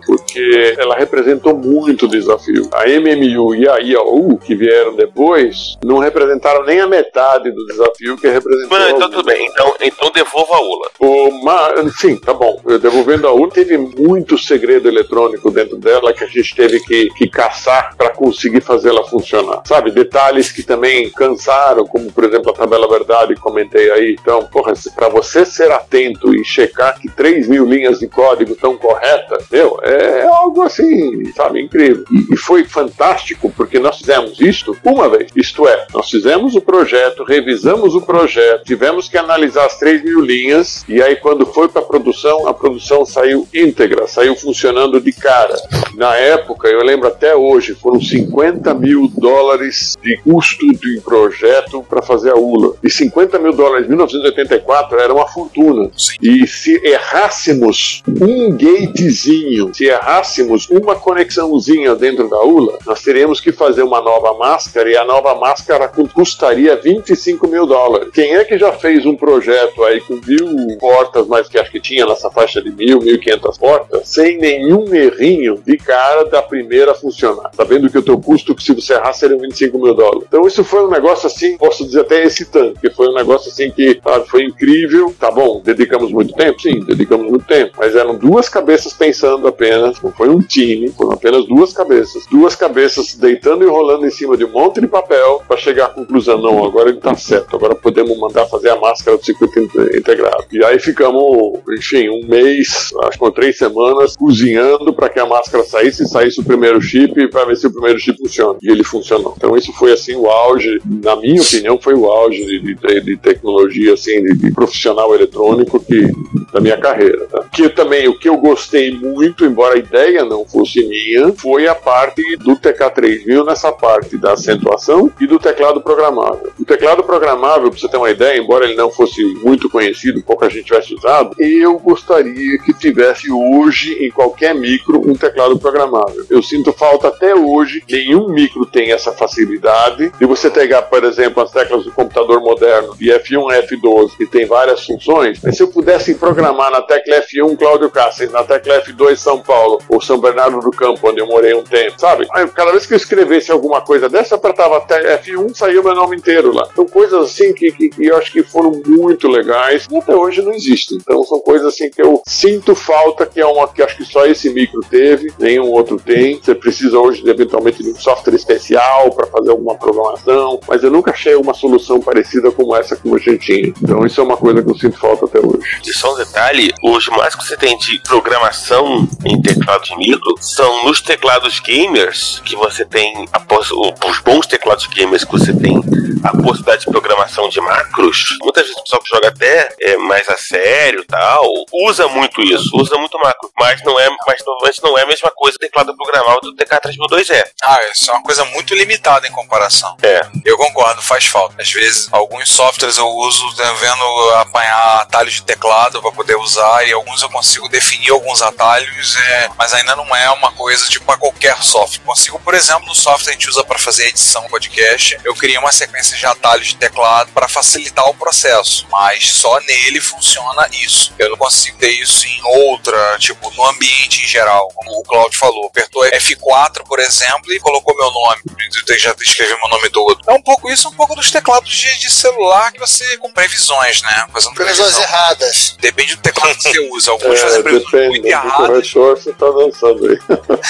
porque 0.05 0.75
ela 0.77 0.95
representou 0.95 1.55
muito 1.55 2.07
desafio. 2.07 2.69
A 2.73 2.85
MMU 2.87 3.55
e 3.55 3.67
a 3.67 3.77
IAU, 3.77 4.37
que 4.37 4.55
vieram 4.55 4.95
depois, 4.95 5.77
não 5.83 5.97
representaram 5.97 6.63
nem 6.65 6.79
a 6.79 6.87
metade 6.87 7.51
do 7.51 7.65
desafio 7.65 8.17
que 8.17 8.27
representou. 8.27 8.79
Não, 8.79 8.89
então 8.89 9.09
tudo 9.09 9.23
bem. 9.23 9.45
Então, 9.47 9.75
então 9.81 10.11
devolva 10.11 10.55
a 10.55 10.61
ULA. 10.61 10.89
O, 10.99 11.43
ma, 11.43 11.69
sim, 11.97 12.17
tá 12.17 12.33
bom. 12.33 12.59
Devolvendo 12.81 13.27
a 13.27 13.33
ULA, 13.33 13.49
teve 13.51 13.77
muito 13.77 14.37
segredo 14.37 14.87
eletrônico 14.87 15.51
dentro 15.51 15.77
dela 15.77 16.13
que 16.13 16.23
a 16.23 16.27
gente 16.27 16.55
teve 16.55 16.79
que, 16.79 17.09
que 17.17 17.27
caçar 17.27 17.95
para 17.97 18.09
conseguir 18.09 18.61
fazê-la 18.61 19.03
funcionar. 19.03 19.61
Sabe, 19.65 19.91
detalhes 19.91 20.51
que 20.51 20.63
também 20.63 21.09
cansaram, 21.11 21.85
como 21.85 22.11
por 22.11 22.23
exemplo 22.23 22.51
a 22.51 22.53
tabela 22.53 22.87
verdade, 22.87 23.35
comentei 23.35 23.91
aí. 23.91 24.15
Então, 24.19 24.45
porra, 24.45 24.73
para 24.95 25.09
você 25.09 25.45
ser 25.45 25.71
atento 25.71 26.33
e 26.33 26.43
checar 26.43 26.99
que 26.99 27.09
3 27.09 27.47
mil 27.47 27.65
linhas 27.65 27.99
de 27.99 28.07
código 28.07 28.53
estão 28.53 28.77
corretas, 28.77 29.44
meu, 29.51 29.79
é 29.83 30.25
algo 30.27 30.61
assim, 30.61 31.31
sabe, 31.33 31.61
incrível. 31.61 32.03
E, 32.11 32.33
e 32.33 32.37
foi 32.37 32.63
fantástico 32.63 33.51
porque 33.55 33.79
nós 33.79 33.97
fizemos 33.97 34.39
isto 34.39 34.75
uma 34.83 35.09
vez. 35.09 35.31
Isto 35.35 35.67
é, 35.67 35.87
nós 35.93 36.09
fizemos 36.09 36.55
o 36.55 36.61
projeto, 36.61 37.23
revisamos 37.23 37.95
o 37.95 38.01
projeto, 38.01 38.63
tivemos 38.63 39.07
que 39.07 39.17
analisar 39.17 39.65
as 39.65 39.77
3 39.77 40.03
mil 40.03 40.21
linhas 40.21 40.83
e 40.87 41.01
aí 41.01 41.15
quando 41.15 41.45
foi 41.45 41.67
para 41.67 41.81
a 41.81 41.85
produção, 41.85 42.47
a 42.47 42.53
produção 42.53 43.05
saiu 43.05 43.47
íntegra, 43.53 44.07
saiu 44.07 44.35
funcionando 44.35 44.99
de 44.99 45.11
cara. 45.11 45.55
Na 45.95 46.15
época, 46.15 46.67
eu 46.67 46.83
lembro 46.83 47.07
até 47.07 47.35
hoje, 47.35 47.73
foram 47.75 48.01
50 48.01 48.73
mil 48.73 49.09
dólares 49.15 49.95
de 50.01 50.17
custo 50.17 50.71
de 50.73 50.97
um 50.97 51.01
projeto 51.01 51.83
para 51.87 52.01
fazer 52.01 52.31
a 52.31 52.35
ULA. 52.35 52.75
E 52.83 52.89
50 52.89 53.39
mil 53.39 53.53
dólares 53.53 53.85
em 53.85 53.89
1984 53.89 54.99
era 54.99 55.13
uma 55.13 55.27
fortuna. 55.27 55.89
E 56.21 56.45
se 56.47 56.79
errássemos 56.85 58.03
um 58.21 58.51
gatezinho 58.51 59.34
errinho, 59.35 59.73
se 59.73 59.85
errássemos 59.85 60.69
uma 60.69 60.95
conexãozinha 60.95 61.95
dentro 61.95 62.29
da 62.29 62.41
ULA, 62.41 62.77
nós 62.85 63.01
teríamos 63.01 63.39
que 63.39 63.51
fazer 63.51 63.83
uma 63.83 64.01
nova 64.01 64.33
máscara 64.37 64.89
e 64.89 64.97
a 64.97 65.03
nova 65.03 65.35
máscara 65.35 65.91
custaria 66.13 66.75
25 66.75 67.47
mil 67.47 67.65
dólares. 67.65 68.09
Quem 68.13 68.35
é 68.35 68.43
que 68.43 68.57
já 68.57 68.71
fez 68.71 69.05
um 69.05 69.15
projeto 69.15 69.83
aí 69.83 69.99
com 70.01 70.19
mil 70.25 70.77
portas, 70.77 71.27
mas 71.27 71.47
que 71.47 71.57
acho 71.57 71.71
que 71.71 71.79
tinha 71.79 72.05
nessa 72.05 72.29
faixa 72.29 72.61
de 72.61 72.71
mil, 72.71 72.99
mil 72.99 73.19
quinhentas 73.19 73.57
portas, 73.57 74.07
sem 74.07 74.37
nenhum 74.37 74.93
errinho 74.93 75.61
de 75.65 75.77
cara 75.77 76.25
da 76.25 76.41
primeira 76.41 76.93
funcionar? 76.93 77.51
Sabendo 77.55 77.89
que 77.89 77.97
o 77.97 78.03
teu 78.03 78.19
custo, 78.19 78.59
se 78.61 78.73
você 78.73 78.93
errar, 78.93 79.13
seria 79.13 79.37
25 79.37 79.77
mil 79.77 79.93
dólares. 79.93 80.23
Então 80.27 80.47
isso 80.47 80.63
foi 80.63 80.85
um 80.85 80.89
negócio 80.89 81.27
assim, 81.27 81.57
posso 81.57 81.85
dizer 81.85 82.01
até 82.01 82.23
excitante, 82.23 82.73
porque 82.73 82.91
foi 82.91 83.09
um 83.09 83.13
negócio 83.13 83.51
assim 83.51 83.71
que 83.71 83.99
sabe, 84.03 84.29
foi 84.29 84.43
incrível. 84.43 85.13
Tá 85.19 85.31
bom, 85.31 85.61
dedicamos 85.63 86.11
muito 86.11 86.33
tempo? 86.33 86.61
Sim, 86.61 86.79
dedicamos 86.81 87.29
muito 87.29 87.45
tempo. 87.45 87.73
Mas 87.77 87.95
eram 87.95 88.15
duas 88.15 88.49
cabeças 88.49 88.93
pensando 88.93 89.24
apenas, 89.25 90.01
não 90.01 90.11
foi 90.11 90.29
um 90.29 90.39
time, 90.39 90.89
foram 90.89 91.11
apenas 91.11 91.45
duas 91.45 91.73
cabeças. 91.73 92.25
Duas 92.31 92.55
cabeças 92.55 93.15
deitando 93.15 93.63
e 93.63 93.67
rolando 93.67 94.05
em 94.05 94.11
cima 94.11 94.37
de 94.37 94.45
um 94.45 94.51
monte 94.51 94.81
de 94.81 94.87
papel 94.87 95.41
para 95.47 95.57
chegar 95.57 95.85
à 95.85 95.89
conclusão, 95.89 96.37
não, 96.37 96.63
agora 96.63 96.89
ele 96.89 96.99
tá 96.99 97.15
certo, 97.15 97.55
agora 97.55 97.75
podemos 97.75 98.17
mandar 98.17 98.45
fazer 98.47 98.69
a 98.69 98.75
máscara 98.75 99.17
do 99.17 99.25
circuito 99.25 99.59
integrado. 99.95 100.45
E 100.51 100.63
aí 100.63 100.79
ficamos, 100.79 101.59
enfim, 101.77 102.09
um 102.09 102.25
mês, 102.27 102.93
acho 103.03 103.19
que 103.19 103.31
três 103.31 103.57
semanas, 103.57 104.15
cozinhando 104.15 104.93
para 104.93 105.09
que 105.09 105.19
a 105.19 105.25
máscara 105.25 105.63
saísse 105.63 106.03
e 106.03 106.07
saísse 106.07 106.39
o 106.39 106.43
primeiro 106.43 106.81
chip 106.81 107.27
para 107.29 107.45
ver 107.45 107.57
se 107.57 107.67
o 107.67 107.71
primeiro 107.71 107.99
chip 107.99 108.17
funciona. 108.17 108.57
E 108.61 108.71
ele 108.71 108.83
funcionou. 108.83 109.33
Então 109.37 109.55
isso 109.55 109.73
foi 109.73 109.91
assim 109.91 110.15
o 110.15 110.27
auge, 110.27 110.79
na 111.03 111.15
minha 111.15 111.41
opinião, 111.41 111.77
foi 111.77 111.93
o 111.93 112.05
auge 112.05 112.45
de, 112.45 112.75
de, 112.75 113.01
de 113.01 113.17
tecnologia, 113.17 113.93
assim, 113.93 114.23
de, 114.23 114.33
de, 114.33 114.51
profissional 114.51 115.13
eletrônico 115.13 115.79
que, 115.79 116.07
da 116.53 116.59
minha 116.59 116.77
carreira. 116.77 117.25
Tá? 117.25 117.43
Que 117.51 117.69
também 117.69 118.07
o 118.07 118.17
que 118.17 118.29
eu 118.29 118.37
gostei 118.37 118.91
muito, 118.91 119.14
embora 119.23 119.75
a 119.75 119.79
ideia 119.79 120.23
não 120.23 120.45
fosse 120.45 120.83
minha, 120.83 121.33
foi 121.33 121.67
a 121.67 121.75
parte 121.75 122.21
do 122.37 122.55
TK3000 122.55 123.45
nessa 123.45 123.71
parte 123.71 124.17
da 124.17 124.33
acentuação 124.33 125.11
e 125.19 125.27
do 125.27 125.39
teclado 125.39 125.81
programável. 125.81 126.51
O 126.59 126.65
teclado 126.65 127.03
programável, 127.03 127.69
para 127.69 127.79
você 127.79 127.87
ter 127.87 127.97
uma 127.97 128.09
ideia, 128.09 128.39
embora 128.39 128.65
ele 128.65 128.75
não 128.75 128.89
fosse 128.91 129.23
muito 129.43 129.69
conhecido, 129.69 130.21
pouca 130.21 130.49
gente 130.49 130.65
tivesse 130.65 130.93
usado, 130.93 131.35
eu 131.39 131.77
gostaria 131.79 132.57
que 132.59 132.73
tivesse 132.73 133.31
hoje 133.31 133.93
em 134.05 134.11
qualquer 134.11 134.55
micro 134.55 134.99
um 134.99 135.15
teclado 135.15 135.57
programável. 135.57 136.25
Eu 136.29 136.41
sinto 136.41 136.73
falta 136.73 137.07
até 137.07 137.35
hoje, 137.35 137.83
nenhum 137.89 138.29
micro 138.29 138.65
tem 138.65 138.91
essa 138.91 139.11
facilidade 139.11 140.11
de 140.17 140.25
você 140.25 140.49
pegar, 140.49 140.83
por 140.83 141.03
exemplo, 141.03 141.43
as 141.43 141.51
teclas 141.51 141.83
do 141.83 141.91
computador 141.91 142.41
moderno 142.41 142.95
de 142.95 143.09
F1 143.11 143.67
F12, 143.67 144.17
que 144.17 144.25
tem 144.25 144.45
várias 144.45 144.85
funções, 144.85 145.39
mas 145.43 145.55
se 145.55 145.63
eu 145.63 145.67
pudesse 145.67 146.15
programar 146.15 146.71
na 146.71 146.81
tecla 146.81 147.21
F1 147.21 147.57
Cláudio 147.57 147.89
Cáceres, 147.89 148.33
na 148.33 148.43
tecla 148.43 148.81
F2 148.81 149.04
São 149.13 149.41
Paulo, 149.41 149.79
ou 149.89 150.01
São 150.01 150.17
Bernardo 150.17 150.59
do 150.59 150.71
Campo, 150.71 151.09
onde 151.09 151.19
eu 151.19 151.27
morei 151.27 151.53
um 151.53 151.63
tempo, 151.63 151.99
sabe? 151.99 152.25
Aí, 152.31 152.47
cada 152.47 152.71
vez 152.71 152.85
que 152.85 152.93
eu 152.93 152.97
escrevesse 152.97 153.51
alguma 153.51 153.81
coisa 153.81 154.07
dessa, 154.07 154.35
apertava 154.35 154.79
F1, 154.81 155.53
saía 155.53 155.81
meu 155.81 155.93
nome 155.93 156.15
inteiro 156.15 156.53
lá. 156.53 156.67
Então, 156.71 156.85
coisas 156.85 157.25
assim 157.25 157.53
que, 157.53 157.71
que, 157.71 157.89
que 157.89 158.05
eu 158.05 158.17
acho 158.17 158.31
que 158.31 158.43
foram 158.43 158.71
muito 158.85 159.27
legais 159.27 159.87
e 159.91 159.97
até 159.97 160.15
hoje 160.15 160.41
não 160.41 160.53
existem. 160.53 160.97
Então, 161.01 161.23
são 161.23 161.39
coisas 161.39 161.67
assim 161.67 161.89
que 161.89 162.01
eu 162.01 162.21
sinto 162.25 162.73
falta, 162.73 163.25
que 163.25 163.41
é 163.41 163.45
uma 163.45 163.67
que 163.67 163.81
acho 163.81 163.97
que 163.97 164.05
só 164.05 164.25
esse 164.25 164.49
micro 164.49 164.79
teve, 164.89 165.33
nenhum 165.37 165.69
outro 165.71 165.97
tem. 165.97 166.39
Você 166.41 166.55
precisa 166.55 166.97
hoje, 166.97 167.27
eventualmente, 167.27 167.83
de 167.83 167.89
um 167.89 167.95
software 167.95 168.35
especial 168.35 169.11
para 169.11 169.27
fazer 169.27 169.51
alguma 169.51 169.75
programação, 169.75 170.59
mas 170.67 170.83
eu 170.83 170.91
nunca 170.91 171.11
achei 171.11 171.35
uma 171.35 171.53
solução 171.53 171.99
parecida 171.99 172.51
como 172.51 172.75
essa 172.75 172.95
que 172.95 173.13
a 173.13 173.17
gente 173.17 173.39
tinha. 173.39 173.73
Então, 173.81 174.05
isso 174.05 174.21
é 174.21 174.23
uma 174.23 174.37
coisa 174.37 174.61
que 174.63 174.69
eu 174.69 174.75
sinto 174.75 174.97
falta 174.97 175.25
até 175.25 175.39
hoje. 175.39 175.81
E 175.85 175.93
só 175.93 176.13
um 176.13 176.17
detalhe: 176.17 176.73
os 176.83 177.07
mais 177.09 177.35
que 177.35 177.45
você 177.45 177.57
tem 177.57 177.77
de 177.77 177.99
programação 177.99 178.94
em 179.25 179.41
teclado 179.41 179.83
de 179.83 179.95
micro 179.97 180.35
são 180.39 180.85
nos 180.85 181.01
teclados 181.01 181.59
gamers 181.59 182.41
que 182.45 182.55
você 182.55 182.85
tem, 182.85 183.27
após 183.31 183.69
os 183.71 184.19
bons 184.19 184.47
teclados 184.47 184.87
gamers 184.87 185.23
que 185.23 185.31
você 185.31 185.53
tem 185.53 185.81
a 186.23 186.31
possibilidade 186.31 186.85
de 186.85 186.91
programação 186.91 187.47
de 187.49 187.61
macros. 187.61 188.37
Muitas 188.41 188.63
vezes 188.63 188.77
o 188.77 188.83
pessoal 188.83 189.01
que 189.01 189.09
joga 189.09 189.27
até 189.27 189.75
é, 189.79 189.97
mais 189.97 190.27
a 190.27 190.37
sério 190.37 191.05
tal, 191.05 191.43
usa 191.71 192.07
muito 192.07 192.41
isso, 192.41 192.75
usa 192.75 192.97
muito 192.97 193.17
macro, 193.19 193.51
mas 193.59 193.81
não 193.83 193.99
é, 193.99 194.09
mas 194.25 194.37
normalmente 194.45 194.81
não 194.81 194.97
é 194.97 195.03
a 195.03 195.07
mesma 195.07 195.31
coisa 195.31 195.57
do 195.57 195.61
teclado 195.61 195.95
programável 195.95 196.41
do 196.41 196.55
TK3002 196.55 197.29
é. 197.29 197.43
Ah, 197.63 197.77
isso 197.91 198.09
é 198.09 198.13
uma 198.13 198.23
coisa 198.23 198.43
muito 198.45 198.73
limitada 198.73 199.27
em 199.27 199.31
comparação. 199.31 199.95
É. 200.01 200.21
Eu 200.43 200.57
concordo, 200.57 201.01
faz 201.01 201.25
falta. 201.25 201.61
Às 201.61 201.71
vezes, 201.71 202.07
alguns 202.11 202.49
softwares 202.49 202.97
eu 202.97 203.07
uso 203.07 203.45
vendo 203.79 204.29
apanhar 204.37 205.01
atalhos 205.01 205.35
de 205.35 205.43
teclado 205.43 206.01
para 206.01 206.11
poder 206.11 206.35
usar 206.37 206.87
e 206.87 206.93
alguns 206.93 207.21
eu 207.21 207.29
consigo 207.29 207.69
definir 207.69 208.11
alguns 208.11 208.41
atalhos, 208.41 208.84
é, 209.17 209.49
mas 209.57 209.73
ainda 209.73 209.95
não 209.95 210.15
é 210.15 210.29
uma 210.31 210.51
coisa 210.51 210.87
tipo 210.87 211.05
para 211.05 211.17
qualquer 211.17 211.61
software. 211.63 212.05
Consigo, 212.05 212.39
por 212.39 212.53
exemplo, 212.53 212.85
no 212.87 212.95
software 212.95 213.25
que 213.25 213.29
a 213.29 213.33
gente 213.33 213.49
usa 213.49 213.63
para 213.63 213.77
fazer 213.77 214.07
edição 214.07 214.47
podcast, 214.47 215.17
eu 215.23 215.35
criei 215.35 215.57
uma 215.57 215.71
sequência 215.71 216.17
de 216.17 216.25
atalhos 216.25 216.67
de 216.67 216.77
teclado 216.77 217.31
para 217.33 217.47
facilitar 217.47 218.07
o 218.09 218.13
processo, 218.13 218.87
mas 218.89 219.31
só 219.31 219.59
nele 219.61 220.01
funciona 220.01 220.67
isso. 220.71 221.13
Eu 221.17 221.29
não 221.29 221.37
consigo 221.37 221.77
ter 221.77 221.91
isso 221.91 222.25
em 222.27 222.41
outra, 222.43 223.17
tipo, 223.19 223.51
no 223.51 223.65
ambiente 223.65 224.23
em 224.23 224.27
geral, 224.27 224.71
como 224.75 224.99
o 224.99 225.03
Claudio 225.03 225.37
falou. 225.37 225.67
Apertou 225.67 226.03
F4, 226.03 226.83
por 226.87 226.99
exemplo, 226.99 227.51
e 227.53 227.59
colocou 227.59 227.95
meu 227.95 228.11
nome. 228.11 228.41
Eu 228.87 228.99
já 228.99 229.15
escrevi 229.19 229.53
meu 229.55 229.69
nome 229.69 229.89
todo. 229.89 230.19
É 230.27 230.33
um 230.33 230.41
pouco 230.41 230.69
isso, 230.69 230.89
um 230.89 230.93
pouco 230.93 231.15
dos 231.15 231.31
teclados 231.31 231.71
de, 231.71 231.99
de 231.99 232.11
celular 232.11 232.71
que 232.71 232.79
você 232.79 233.17
com 233.17 233.31
previsões, 233.31 234.01
né? 234.01 234.27
Fazendo 234.31 234.53
previsões 234.53 234.93
previsão. 234.93 235.03
erradas. 235.03 235.75
Depende 235.79 236.15
do 236.15 236.21
teclado 236.21 236.55
que 236.57 236.69
você 236.69 236.79
usa. 236.91 237.11
Alguns 237.11 237.33
é, 237.39 237.41
fazem 237.41 237.63
previsões 237.63 237.91
depende, 237.91 238.09
muito 238.09 238.25
erradas. 238.27 238.74
Você 238.81 239.31
tá 239.33 239.49
dançando 239.51 240.07
aí. 240.07 240.19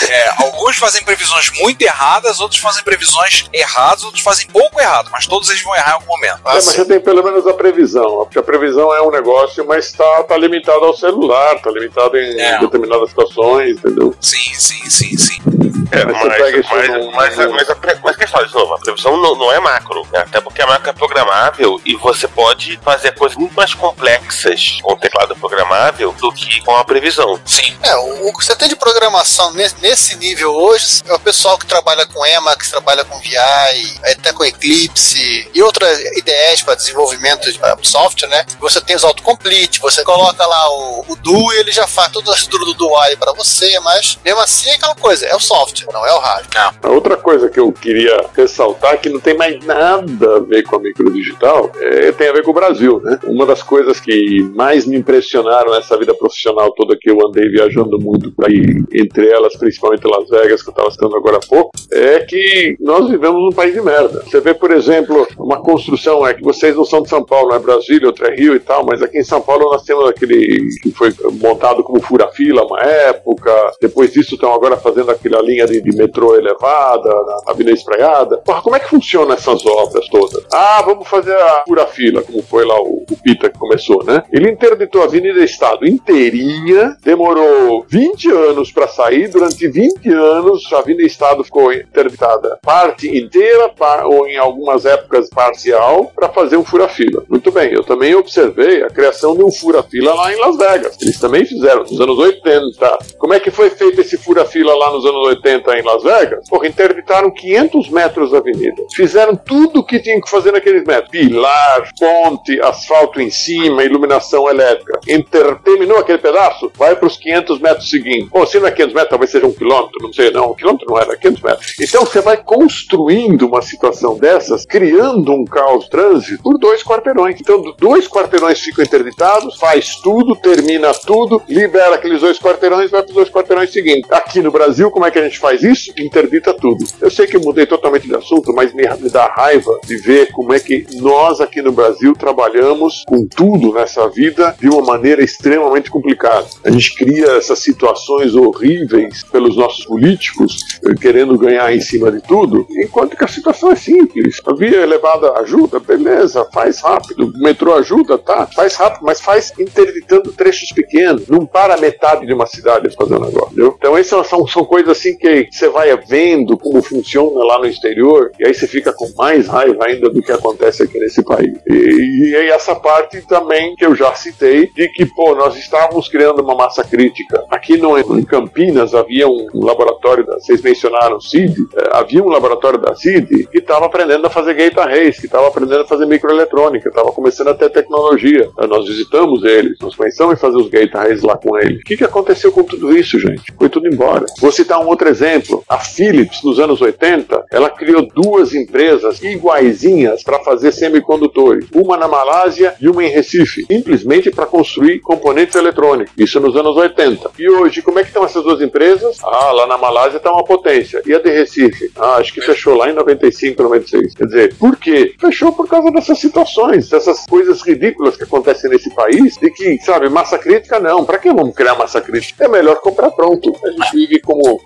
É, 0.10 0.44
alguns 0.44 0.78
fazem 0.78 1.04
previsões 1.04 1.52
muito 1.60 1.82
erradas, 1.82 2.40
outros 2.40 2.60
fazem 2.60 2.84
previsões 2.84 3.46
erradas, 3.54 4.04
outros 4.04 4.24
fazem 4.24 4.48
pouco 4.48 4.80
errado, 4.80 5.10
mas 5.12 5.26
todos 5.26 5.50
eles 5.50 5.64
vão 5.64 5.76
errar 5.76 5.92
em 5.92 5.94
algum 5.94 6.08
momento. 6.08 6.40
É, 6.46 6.54
mas 6.54 6.66
você 6.66 6.86
tem 6.86 7.00
pelo 7.00 7.24
menos 7.24 7.48
a 7.48 7.54
previsão, 7.54 8.18
porque 8.26 8.40
a 8.40 8.44
previsão 8.44 8.94
é 8.94 9.02
um 9.02 9.12
negócio, 9.12 9.66
mas 9.66 9.88
está 9.88 10.24
tá 10.24 10.38
limitado 10.38 10.86
ao 10.86 10.96
celular, 10.96 11.56
está 11.56 11.72
limitado 11.72 12.18
em 12.18 12.40
é. 12.40 12.60
determinadas 12.60 13.10
situações, 13.10 13.78
entendeu? 13.78 14.14
Sim, 14.20 14.54
sim, 14.54 14.90
sim, 14.90 15.18
sim. 15.18 15.75
É, 15.92 16.06
mas, 16.06 16.24
mas, 16.24 16.56
mas, 16.70 17.36
mas, 17.36 17.52
mas, 17.52 17.70
a, 17.70 17.78
mas, 18.04 18.16
questão, 18.16 18.46
de 18.46 18.54
novo, 18.54 18.74
a 18.74 18.80
previsão 18.80 19.18
não, 19.18 19.36
não 19.36 19.52
é 19.52 19.60
macro, 19.60 20.06
né? 20.12 20.20
até 20.20 20.42
porque 20.42 20.62
a 20.62 20.68
macro 20.68 20.90
é 20.90 20.94
programável 20.94 21.82
e 21.86 21.96
você 21.96 22.28
pode 22.28 22.80
fazer 22.84 23.14
coisas 23.14 23.38
muito 23.38 23.54
mais 23.54 23.74
complexas 23.74 24.80
com 24.82 24.94
o 24.94 24.98
teclado 24.98 25.36
programável 25.36 26.12
do 26.14 26.32
que 26.32 26.62
com 26.62 26.76
a 26.76 26.84
previsão. 26.84 27.40
Sim. 27.46 27.78
É, 27.84 27.96
o, 27.96 28.30
o 28.30 28.38
que 28.38 28.46
você 28.46 28.56
tem 28.56 28.68
de 28.68 28.76
programação 28.76 29.54
nesse, 29.54 29.76
nesse 29.82 30.16
nível 30.18 30.54
hoje 30.54 31.02
é 31.06 31.14
o 31.14 31.20
pessoal 31.20 31.58
que 31.58 31.66
trabalha 31.66 32.06
com 32.06 32.26
Emacs, 32.26 32.70
trabalha 32.70 33.04
com 33.06 33.20
VI, 33.20 34.00
até 34.04 34.34
com 34.34 34.44
Eclipse 34.44 35.50
e 35.54 35.62
outras 35.62 36.00
IDEs 36.18 36.62
para 36.62 36.76
desenvolvimento 36.76 37.52
de 37.52 37.88
software, 37.88 38.30
né? 38.30 38.46
Você 38.60 38.82
tem 38.82 38.96
os 38.96 39.04
autocomplete, 39.04 39.80
você 39.80 40.04
coloca 40.04 40.46
lá 40.46 40.70
o, 40.70 41.06
o 41.08 41.16
do 41.16 41.54
e 41.54 41.58
ele 41.58 41.72
já 41.72 41.88
faz 41.88 42.12
toda 42.12 42.32
a 42.32 42.36
estrutura 42.36 42.66
do 42.66 42.74
DUI 42.74 43.16
para 43.18 43.34
você, 43.34 43.80
mas 43.80 44.18
mesmo 44.24 44.40
assim 44.40 44.70
é 44.70 44.76
aquela 44.76 44.96
coisa, 44.96 45.26
é 45.26 45.36
o 45.36 45.40
software, 45.40 45.75
não 45.92 46.06
é 46.06 46.14
o 46.14 46.20
hardware. 46.20 46.74
A 46.82 46.90
outra 46.90 47.18
coisa 47.18 47.50
que 47.50 47.60
eu 47.60 47.72
queria 47.72 48.26
ressaltar 48.36 49.00
que 49.00 49.10
não 49.10 49.20
tem 49.20 49.36
mais 49.36 49.64
nada 49.66 50.38
a 50.38 50.40
ver 50.40 50.64
com 50.64 50.78
a 50.78 50.80
microdigital 50.80 51.72
é, 51.80 52.12
tem 52.12 52.30
a 52.30 52.34
ver 52.34 52.44
com 52.44 52.52
o 52.52 52.54
Brasil, 52.54 53.02
né? 53.04 53.20
Uma 53.24 53.46
das 53.46 53.62
coisas 53.62 54.00
que 54.00 54.44
mais 54.56 54.86
me 54.86 54.98
impressionaram 54.98 55.72
nessa 55.74 55.98
vida 55.98 56.14
profissional 56.14 56.72
toda 56.72 56.98
que 57.00 57.10
eu 57.10 57.26
andei 57.26 57.50
viajando 57.50 58.00
muito 58.00 58.34
aí, 58.44 58.84
entre 58.94 59.30
elas 59.30 59.56
principalmente 59.56 60.08
Las 60.08 60.30
Vegas, 60.30 60.62
que 60.62 60.70
eu 60.70 60.72
estava 60.72 60.92
citando 60.92 61.16
agora 61.16 61.38
há 61.38 61.48
pouco, 61.48 61.72
é 61.92 62.20
que 62.20 62.76
nós 62.80 63.10
vivemos 63.10 63.42
num 63.42 63.52
país 63.52 63.74
de 63.74 63.82
merda. 63.82 64.24
Você 64.26 64.40
vê, 64.40 64.54
por 64.54 64.72
exemplo, 64.72 65.28
uma 65.38 65.62
construção, 65.62 66.26
é 66.26 66.34
que 66.34 66.44
vocês 66.44 66.76
não 66.76 66.86
são 66.86 67.02
de 67.02 67.10
São 67.10 67.24
Paulo, 67.24 67.50
não 67.50 67.56
é 67.56 67.60
Brasília, 67.60 68.08
outra 68.08 68.30
é 68.30 68.36
Rio 68.36 68.56
e 68.56 68.60
tal, 68.60 68.86
mas 68.86 69.02
aqui 69.02 69.18
em 69.18 69.24
São 69.24 69.42
Paulo 69.42 69.72
nós 69.72 69.84
temos 69.84 70.08
aquele 70.08 70.68
que 70.82 70.92
foi 70.92 71.14
montado 71.34 71.84
como 71.84 72.02
fura-fila 72.02 72.66
uma 72.66 72.80
época, 72.82 73.52
depois 73.82 74.12
disso 74.12 74.36
estão 74.36 74.54
agora 74.54 74.78
fazendo 74.78 75.12
aquela 75.12 75.42
linha 75.42 75.65
de, 75.66 75.82
de 75.82 75.96
metrô 75.96 76.36
elevada, 76.36 77.10
na 77.10 77.52
Avenida 77.52 77.76
Espraiada. 77.76 78.38
Porra, 78.38 78.62
como 78.62 78.76
é 78.76 78.80
que 78.80 78.90
funcionam 78.90 79.34
essas 79.34 79.66
obras 79.66 80.08
todas? 80.10 80.44
Ah, 80.52 80.82
vamos 80.86 81.08
fazer 81.08 81.36
a 81.36 81.64
fura-fila, 81.68 82.22
como 82.22 82.42
foi 82.44 82.66
lá 82.66 82.80
o, 82.82 83.06
o 83.10 83.18
Pita 83.24 83.50
que 83.50 83.58
começou, 83.58 84.04
né? 84.04 84.24
Ele 84.32 84.50
interditou 84.50 85.02
a 85.02 85.06
Avenida 85.06 85.44
Estado 85.44 85.88
inteirinha, 85.88 86.98
demorou 87.04 87.86
20 87.88 88.32
anos 88.32 88.72
para 88.72 88.88
sair, 88.88 89.28
durante 89.28 89.68
20 89.68 90.10
anos 90.10 90.72
a 90.74 90.80
Avenida 90.80 91.06
Estado 91.06 91.44
ficou 91.44 91.72
interditada 91.74 92.60
parte 92.62 93.08
inteira, 93.08 93.72
ou 94.06 94.28
em 94.28 94.38
algumas 94.38 94.86
épocas 94.86 95.30
parcial, 95.30 96.12
para 96.16 96.30
fazer 96.30 96.58
um 96.58 96.64
fura-fila. 96.64 97.24
Muito 97.30 97.52
bem, 97.52 97.74
eu 97.74 97.84
também 97.84 98.16
observei 98.16 98.84
a 98.84 98.90
criação 98.90 99.36
de 99.36 99.44
um 99.44 99.52
fura-fila 99.52 100.14
lá 100.14 100.34
em 100.34 100.40
Las 100.40 100.58
Vegas. 100.58 100.98
Eles 101.02 101.20
também 101.20 101.46
fizeram 101.46 101.82
nos 101.82 102.00
anos 102.00 102.18
80. 102.18 102.98
Como 103.18 103.34
é 103.34 103.40
que 103.40 103.52
foi 103.52 103.70
feito 103.70 104.02
esse 104.02 104.18
fura-fila 104.18 104.76
lá 104.76 104.92
nos 104.92 105.06
anos 105.06 105.28
80 105.28 105.55
em 105.56 105.82
Las 105.82 106.04
Vegas? 106.04 106.48
Porra, 106.50 106.68
interditaram 106.68 107.32
500 107.32 107.90
metros 107.90 108.32
da 108.32 108.38
avenida. 108.38 108.84
Fizeram 108.94 109.36
tudo 109.36 109.80
o 109.80 109.84
que 109.84 110.00
tinham 110.00 110.22
que 110.22 110.30
fazer 110.30 110.52
naqueles 110.52 110.84
metros: 110.84 111.10
pilar, 111.10 111.90
ponte, 112.00 112.60
asfalto 112.62 113.22
em 113.22 113.30
cima, 113.30 113.84
iluminação 113.84 114.50
elétrica. 114.50 115.00
Inter 115.08 115.56
terminou 115.64 115.98
aquele 115.98 116.18
pedaço, 116.18 116.72
vai 116.76 116.96
para 116.96 117.08
os 117.08 117.18
500 117.18 117.60
metros 117.60 117.90
seguintes. 117.90 118.30
Ou 118.32 118.46
se 118.46 118.60
não 118.60 118.68
é 118.68 118.72
500 118.72 118.94
metros, 118.94 119.10
talvez 119.10 119.32
seja 119.32 119.48
um 119.48 119.54
quilômetro, 119.54 120.02
não 120.02 120.14
sei, 120.14 120.32
não. 120.32 120.52
Um 120.52 120.56
quilômetro 120.56 120.88
não 120.90 121.00
era, 121.00 121.16
500 121.16 121.42
metros. 121.42 121.76
Então 121.80 122.06
você 122.06 122.22
vai 122.22 122.38
construindo 122.38 123.44
uma 123.44 123.62
situação 123.62 124.18
dessas, 124.18 124.66
criando 124.66 125.32
um 125.32 125.46
caos 125.46 125.88
trânsito 125.88 126.44
por 126.44 126.58
dois 126.58 126.84
quarteirões. 126.84 127.40
Então, 127.40 127.62
dois 127.78 128.08
quarteirões 128.08 128.60
ficam 128.60 128.84
interditados, 128.84 129.58
faz 129.58 129.96
tudo, 129.98 130.36
termina 130.36 130.94
tudo, 130.94 131.42
libera 131.48 131.96
aqueles 131.96 132.22
dois 132.22 132.40
quarteirões 132.40 132.90
e 132.90 132.92
vai 132.92 133.02
para 133.02 133.10
os 133.10 133.16
dois 133.16 133.30
quarteirões 133.30 133.72
seguintes. 133.72 134.12
Aqui 134.12 134.42
no 134.42 134.52
Brasil, 134.52 134.92
como 134.92 135.06
é 135.06 135.12
que 135.12 135.20
a 135.20 135.24
gente 135.24 135.40
faz 135.46 135.62
isso? 135.62 135.94
Interdita 136.00 136.56
tudo. 136.56 136.84
Eu 137.00 137.12
sei 137.12 137.28
que 137.28 137.38
eu 137.38 137.42
mudei 137.42 137.68
totalmente 137.68 138.08
de 138.08 138.16
assunto, 138.16 138.52
mas 138.52 138.74
me, 138.74 138.82
me 139.00 139.10
dá 139.12 139.28
raiva 139.28 139.80
de 139.86 139.96
ver 139.98 140.32
como 140.32 140.52
é 140.54 140.60
que 140.60 140.88
nós 140.96 141.40
aqui 141.40 141.62
no 141.62 141.72
Brasil 141.72 142.14
trabalhamos 142.14 143.04
com 143.08 143.28
tudo 143.28 143.72
nessa 143.72 144.10
vida 144.10 144.56
de 144.60 144.68
uma 144.68 144.82
maneira 144.82 145.24
extremamente 145.24 145.92
complicada. 145.92 146.48
A 146.64 146.72
gente 146.72 146.96
cria 146.96 147.34
essas 147.34 147.60
situações 147.60 148.34
horríveis 148.34 149.24
pelos 149.32 149.56
nossos 149.56 149.86
políticos, 149.86 150.80
eh, 150.84 150.96
querendo 151.00 151.38
ganhar 151.38 151.72
em 151.76 151.82
cima 151.82 152.12
de 152.12 152.22
tudo, 152.22 152.66
enquanto 152.72 153.16
que 153.16 153.24
a 153.24 153.28
situação 153.28 153.72
é 153.72 153.76
simples. 153.76 154.42
A 154.48 154.54
via 154.56 154.82
elevada 154.82 155.32
ajuda, 155.34 155.80
beleza, 155.80 156.48
faz 156.52 156.82
rápido. 156.82 157.32
O 157.36 157.44
metrô 157.44 157.76
ajuda, 157.76 158.18
tá, 158.18 158.48
faz 158.48 158.76
rápido, 158.76 159.06
mas 159.06 159.22
faz 159.22 159.54
interditando 159.60 160.32
trechos 160.32 160.70
pequenos. 160.70 161.28
Não 161.28 161.46
para 161.46 161.78
metade 161.78 162.26
de 162.26 162.34
uma 162.34 162.48
cidade 162.48 162.90
fazendo 162.96 163.26
negócio, 163.26 163.52
entendeu? 163.52 163.76
Então, 163.78 163.96
essas 163.96 164.26
são, 164.28 164.48
são 164.48 164.66
coisas 164.66 164.98
assim 164.98 165.16
que 165.16 165.35
você 165.50 165.70
vai 165.70 165.96
vendo 166.08 166.58
como 166.58 166.82
funciona 166.82 167.44
lá 167.44 167.60
no 167.60 167.66
exterior, 167.66 168.32
e 168.40 168.48
aí 168.48 168.54
você 168.54 168.68
fica 168.68 168.94
com 168.94 169.10
mais 169.18 169.48
raiva 169.48 169.86
ainda 169.86 170.10
do 170.10 170.22
que 170.22 170.32
acontece 170.32 170.84
aqui 170.84 171.00
nesse 171.00 171.24
país. 171.24 171.58
E, 171.68 172.34
e 172.34 172.36
essa 172.50 172.76
parte 172.76 173.22
também 173.22 173.76
que 173.76 173.86
eu 173.86 173.96
já 173.96 174.14
citei, 174.14 174.70
de 174.76 174.88
que, 174.90 175.06
pô, 175.06 175.36
nós 175.36 175.56
estávamos 175.58 176.08
criando 176.08 176.42
uma 176.42 176.56
massa 176.56 176.84
crítica. 176.84 177.44
Aqui 177.50 177.78
no, 177.78 177.98
em 177.98 178.24
Campinas 178.24 178.94
havia 178.94 179.28
um, 179.28 179.48
laboratório, 179.54 180.26
da, 180.26 180.36
vocês 180.36 180.62
mencionaram 180.62 181.18
o 181.18 181.22
CID, 181.22 181.56
é, 181.76 181.98
havia 181.98 182.24
um 182.24 182.30
laboratório 182.30 182.80
da 182.80 182.96
CID 182.96 183.48
que 183.52 183.60
estava 183.60 183.86
aprendendo 183.86 184.26
a 184.26 184.30
fazer 184.30 184.54
gate 184.54 184.78
arrays, 184.78 185.20
que 185.20 185.26
estava 185.26 185.48
aprendendo 185.48 185.82
a 185.82 185.88
fazer 185.88 186.06
microeletrônica, 186.06 186.90
estava 186.90 187.12
começando 187.12 187.50
a 187.50 187.54
ter 187.54 187.70
tecnologia. 187.70 188.50
É, 188.60 188.68
nós 188.68 188.88
visitamos 188.88 189.44
eles, 189.44 189.78
nós 189.82 189.96
pensamos 189.96 190.36
em 190.36 190.40
fazer 190.40 190.58
os 190.58 190.70
gate 190.70 190.94
arrays 190.96 191.22
lá 191.22 191.38
com 191.38 191.58
eles. 191.58 191.80
O 191.80 191.84
que, 191.84 191.98
que 191.98 192.04
aconteceu 192.04 192.52
com 192.52 192.64
tudo 192.64 192.96
isso, 192.98 193.20
gente? 193.20 193.54
Foi 193.58 193.70
tudo 193.70 193.88
embora. 193.88 194.26
Vou 194.40 194.52
citar 194.52 194.80
um 194.80 194.88
outro 194.88 195.10
exemplo. 195.10 195.25
A 195.68 195.80
Philips, 195.80 196.44
nos 196.44 196.60
anos 196.60 196.82
80, 196.82 197.46
ela 197.52 197.70
criou 197.70 198.08
duas 198.14 198.54
empresas 198.54 199.22
iguaizinhas 199.22 200.24
para 200.24 200.40
fazer 200.40 200.72
semicondutores. 200.72 201.68
Uma 201.74 201.98
na 201.98 202.08
Malásia 202.08 202.76
e 202.80 202.88
uma 202.88 203.04
em 203.04 203.10
Recife. 203.10 203.66
Simplesmente 203.66 204.30
para 204.30 204.46
construir 204.46 205.00
componentes 205.00 205.56
eletrônicos. 205.56 206.14
Isso 206.18 206.40
nos 206.40 206.56
anos 206.56 206.76
80. 206.78 207.32
E 207.40 207.50
hoje, 207.50 207.82
como 207.82 208.00
é 208.00 208.04
que 208.04 208.10
estão 208.10 208.24
essas 208.24 208.44
duas 208.44 208.62
empresas? 208.62 209.18
Ah, 209.24 209.52
lá 209.52 209.68
na 209.68 209.78
Malásia 209.78 210.18
está 210.18 210.32
uma 210.32 210.44
potência. 210.44 211.02
E 211.06 211.14
a 211.14 211.20
de 211.20 211.30
Recife? 211.30 211.92
Ah, 211.98 212.16
acho 212.18 212.34
que 212.34 212.42
fechou 212.42 212.76
lá 212.76 212.90
em 212.90 212.94
95, 212.94 213.64
96. 213.64 214.14
Quer 214.14 214.26
dizer, 214.26 214.56
por 214.56 214.76
quê? 214.78 215.14
Fechou 215.20 215.52
por 215.52 215.68
causa 215.68 215.92
dessas 215.92 216.20
situações, 216.20 216.90
dessas 216.90 217.26
coisas 217.26 217.62
ridículas 217.62 218.16
que 218.16 218.24
acontecem 218.24 218.70
nesse 218.70 218.94
país, 218.94 219.38
e 219.42 219.50
que, 219.50 219.78
sabe, 219.80 220.10
massa 220.10 220.38
crítica 220.38 220.80
não. 220.80 221.04
Para 221.04 221.18
que 221.18 221.32
vamos 221.32 221.56
criar 221.56 221.76
massa 221.76 222.00
crítica? 222.02 222.46
É 222.46 222.48
melhor 222.48 222.80
comprar 222.82 223.12
pronto. 223.12 223.56
A 223.64 223.72
gente 223.72 223.92
vive 223.94 224.20
como 224.20 224.62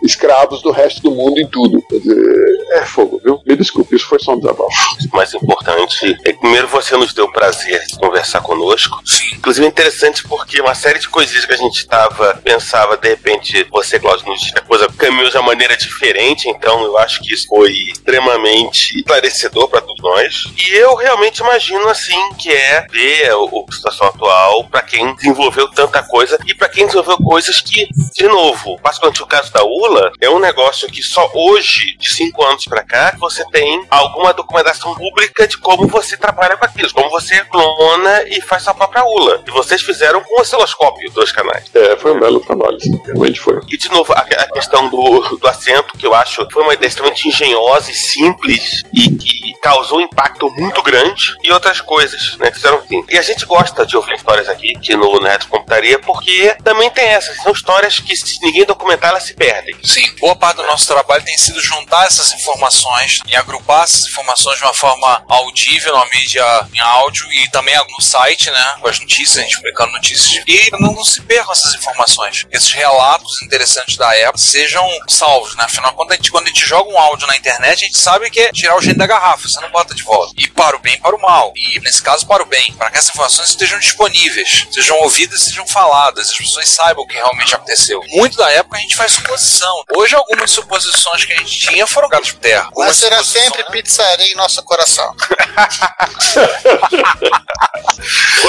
do 0.58 0.72
resto 0.72 1.02
do 1.02 1.12
mundo 1.12 1.40
em 1.40 1.48
tudo. 1.48 1.82
Quer 1.90 2.00
dizer, 2.00 2.68
é 2.72 2.86
fogo, 2.86 3.22
viu? 3.24 3.42
Me 3.46 3.56
desculpe, 3.56 3.96
isso 3.96 4.08
foi 4.08 4.20
só 4.20 4.34
um 4.34 4.40
desabafo. 4.40 4.70
O 5.12 5.16
mais 5.16 5.34
importante 5.34 6.18
é 6.26 6.34
que 6.34 6.40
primeiro 6.40 6.68
você 6.68 6.96
nos 6.98 7.14
deu 7.14 7.26
o 7.26 7.32
prazer 7.32 7.86
de 7.86 7.98
conversar 7.98 8.42
conosco. 8.42 9.00
Inclusive 9.36 9.66
é 9.66 9.70
interessante 9.70 10.28
porque 10.28 10.62
uma 10.62 10.76
série 10.76 11.00
de 11.00 11.08
coisas 11.08 11.46
que 11.46 11.54
a 11.54 11.58
gente 11.58 11.78
estava 11.78 12.36
pensava, 12.44 12.98
de 12.98 13.10
repente, 13.10 13.66
você, 13.72 14.00
Cláudio, 14.00 14.28
nos 14.28 14.42
disse 14.42 14.54
coisa 14.70 14.88
caminhou 14.98 15.30
de 15.30 15.38
uma 15.38 15.48
maneira 15.48 15.76
diferente, 15.76 16.48
então 16.48 16.84
eu 16.84 16.98
acho 16.98 17.22
que 17.22 17.34
isso 17.34 17.48
foi 17.48 17.72
extremamente 17.72 19.00
esclarecedor 19.00 19.68
para 19.68 19.82
todos 19.82 20.02
nós. 20.04 20.44
E 20.58 20.76
eu 20.76 20.94
realmente 20.96 21.40
imagino 21.40 21.88
assim 21.90 22.18
que 22.38 22.52
é 22.52 22.86
ver 22.92 23.32
a 23.32 23.74
situação 23.74 24.08
atual 24.08 24.66
para 24.66 24.84
quem 24.84 25.16
desenvolveu 25.16 25.68
tanta 25.72 26.04
coisa 26.04 26.38
e 26.46 26.54
para 26.54 26.70
quem 26.70 26.86
desenvolveu 26.86 27.18
coisas 27.18 27.62
que, 27.62 27.88
de 28.16 28.28
novo, 28.28 28.80
particularmente 28.82 29.24
o 29.24 29.28
caso 29.28 29.52
da 29.52 29.64
ULA, 29.64 30.12
é 30.22 30.29
um 30.30 30.40
negócio 30.40 30.90
que 30.90 31.02
só 31.02 31.30
hoje, 31.34 31.96
de 31.98 32.10
cinco 32.10 32.44
anos 32.44 32.66
para 32.66 32.84
cá, 32.84 33.16
você 33.20 33.46
tem 33.52 33.86
alguma 33.90 34.34
documentação 34.34 34.94
pública 34.96 35.48
de 35.48 35.58
como 35.58 35.88
você 35.88 36.18
trabalha 36.18 36.58
com 36.58 36.66
aquilo, 36.66 36.92
como 36.94 37.10
você 37.10 37.44
clona 37.46 38.24
e 38.28 38.42
faz 38.42 38.64
sua 38.64 38.74
própria 38.74 39.04
ULA. 39.04 39.44
E 39.48 39.52
vocês 39.52 39.82
fizeram 39.82 40.22
com 40.24 40.42
osciloscópio, 40.42 41.12
dois 41.12 41.32
canais. 41.32 41.66
É, 41.74 41.96
foi 41.98 42.14
um 42.14 42.20
belo 42.20 42.40
trabalho, 42.40 42.80
sim. 42.80 43.00
Realmente 43.06 43.40
foi. 43.40 43.60
E 43.70 43.78
de 43.78 43.90
novo, 43.90 44.14
a, 44.14 44.20
a 44.20 44.52
questão 44.52 44.90
do, 44.90 45.38
do 45.38 45.48
assento, 45.48 45.98
que 45.98 46.06
eu 46.06 46.14
acho 46.14 46.48
foi 46.52 46.64
uma 46.64 46.74
ideia 46.74 46.88
extremamente 46.88 47.28
engenhosa 47.28 47.92
e 47.92 47.94
simples 47.94 48.84
e 48.94 49.10
que 49.10 49.49
causou 49.62 50.00
um 50.00 50.02
impacto 50.02 50.50
muito 50.52 50.82
grande, 50.82 51.36
e 51.44 51.52
outras 51.52 51.82
coisas, 51.82 52.38
né? 52.38 52.50
Que 52.50 52.56
fizeram 52.56 52.80
assim. 52.80 53.04
E 53.10 53.18
a 53.18 53.22
gente 53.22 53.46
gosta 53.46 53.86
de 53.86 53.96
ouvir 53.96 54.16
histórias 54.16 54.48
aqui, 54.50 54.76
aqui 54.76 54.96
no, 54.96 55.20
Retro 55.20 55.48
Computaria, 55.50 56.00
porque 56.00 56.56
também 56.64 56.90
tem 56.90 57.06
essas. 57.06 57.38
São 57.38 57.52
histórias 57.52 58.00
que, 58.00 58.16
se 58.16 58.40
ninguém 58.42 58.66
documentar, 58.66 59.12
elas 59.12 59.24
se 59.24 59.34
perdem. 59.34 59.76
Sim, 59.84 60.10
boa 60.20 60.36
parte 60.36 60.58
do 60.58 60.64
nosso 60.64 60.88
trabalho 60.88 61.24
tem 61.24 61.38
sido 61.38 61.62
juntar 61.62 62.06
essas 62.06 62.32
informações 62.34 63.20
e 63.28 63.36
agrupar 63.36 63.84
essas 63.84 64.06
informações 64.08 64.58
de 64.58 64.64
uma 64.64 64.74
forma 64.74 65.24
audível, 65.28 65.94
numa 65.94 66.06
mídia 66.08 66.44
em 66.74 66.80
áudio 66.80 67.32
e 67.32 67.50
também 67.50 67.76
no 67.98 68.04
site, 68.04 68.50
né? 68.50 68.76
Com 68.82 68.88
as 68.88 69.00
notícias, 69.00 69.38
a 69.38 69.42
gente 69.42 69.56
publicando 69.58 69.92
notícias. 69.92 70.44
E 70.48 70.70
não, 70.80 70.94
não 70.94 71.04
se 71.04 71.22
percam 71.22 71.52
essas 71.52 71.76
informações. 71.76 72.46
Esses 72.52 72.72
relatos 72.72 73.42
interessantes 73.42 73.98
da 73.98 74.16
época 74.16 74.38
sejam 74.38 74.88
salvos, 75.08 75.56
né? 75.56 75.64
Afinal, 75.66 75.94
quando 75.94 76.12
a, 76.12 76.16
gente, 76.16 76.32
quando 76.32 76.46
a 76.46 76.50
gente 76.50 76.66
joga 76.66 76.90
um 76.90 76.98
áudio 76.98 77.28
na 77.28 77.36
internet, 77.36 77.84
a 77.84 77.88
gente 77.88 77.98
sabe 77.98 78.30
que 78.30 78.40
é 78.40 78.52
tirar 78.52 78.76
o 78.76 78.82
gênio 78.82 78.98
da 78.98 79.08
garrafa, 79.08 79.49
você 79.50 79.60
não 79.62 79.72
bota 79.72 79.94
de 79.94 80.04
volta. 80.04 80.34
E 80.38 80.48
para 80.48 80.76
o 80.76 80.80
bem 80.80 80.96
e 80.96 81.00
para 81.00 81.16
o 81.16 81.22
mal. 81.22 81.54
E 81.56 81.80
nesse 81.80 82.02
caso, 82.02 82.26
para 82.28 82.44
o 82.44 82.46
bem. 82.46 82.74
Para 82.74 82.90
que 82.92 82.98
essas 82.98 83.10
informações 83.10 83.50
estejam 83.50 83.80
disponíveis, 83.80 84.68
sejam 84.72 84.98
ouvidas, 85.02 85.42
sejam 85.42 85.66
faladas, 85.68 86.30
as 86.30 86.38
pessoas 86.38 86.70
saibam 86.70 87.04
o 87.04 87.08
que 87.08 87.16
realmente 87.16 87.56
aconteceu. 87.56 88.02
Muito 88.10 88.38
da 88.38 88.50
época 88.52 88.78
a 88.78 88.82
gente 88.82 88.96
faz 88.96 89.14
suposição. 89.14 89.84
Hoje, 89.96 90.16
algumas 90.16 90.52
suposições 90.52 91.26
que 91.26 91.34
a 91.34 91.38
gente 91.38 91.60
tinha 91.60 91.88
foram 91.88 92.10
gatas 92.10 92.32
por 92.32 92.40
terra. 92.40 92.70
Mas 92.76 92.98
será 92.98 93.24
sempre 93.24 93.64
pizzaria 93.66 94.32
em 94.32 94.36
nosso 94.36 94.64
coração. 94.64 95.14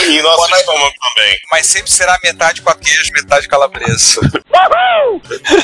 E 0.01 0.19
em 0.19 0.23
nosso 0.23 0.55
estômago 0.55 0.95
também. 1.15 1.37
Mas 1.53 1.67
sempre 1.67 1.91
será 1.91 2.19
metade 2.23 2.63
com 2.63 2.71
queijo, 2.75 3.13
metade 3.13 3.49
calabresa. 3.49 4.21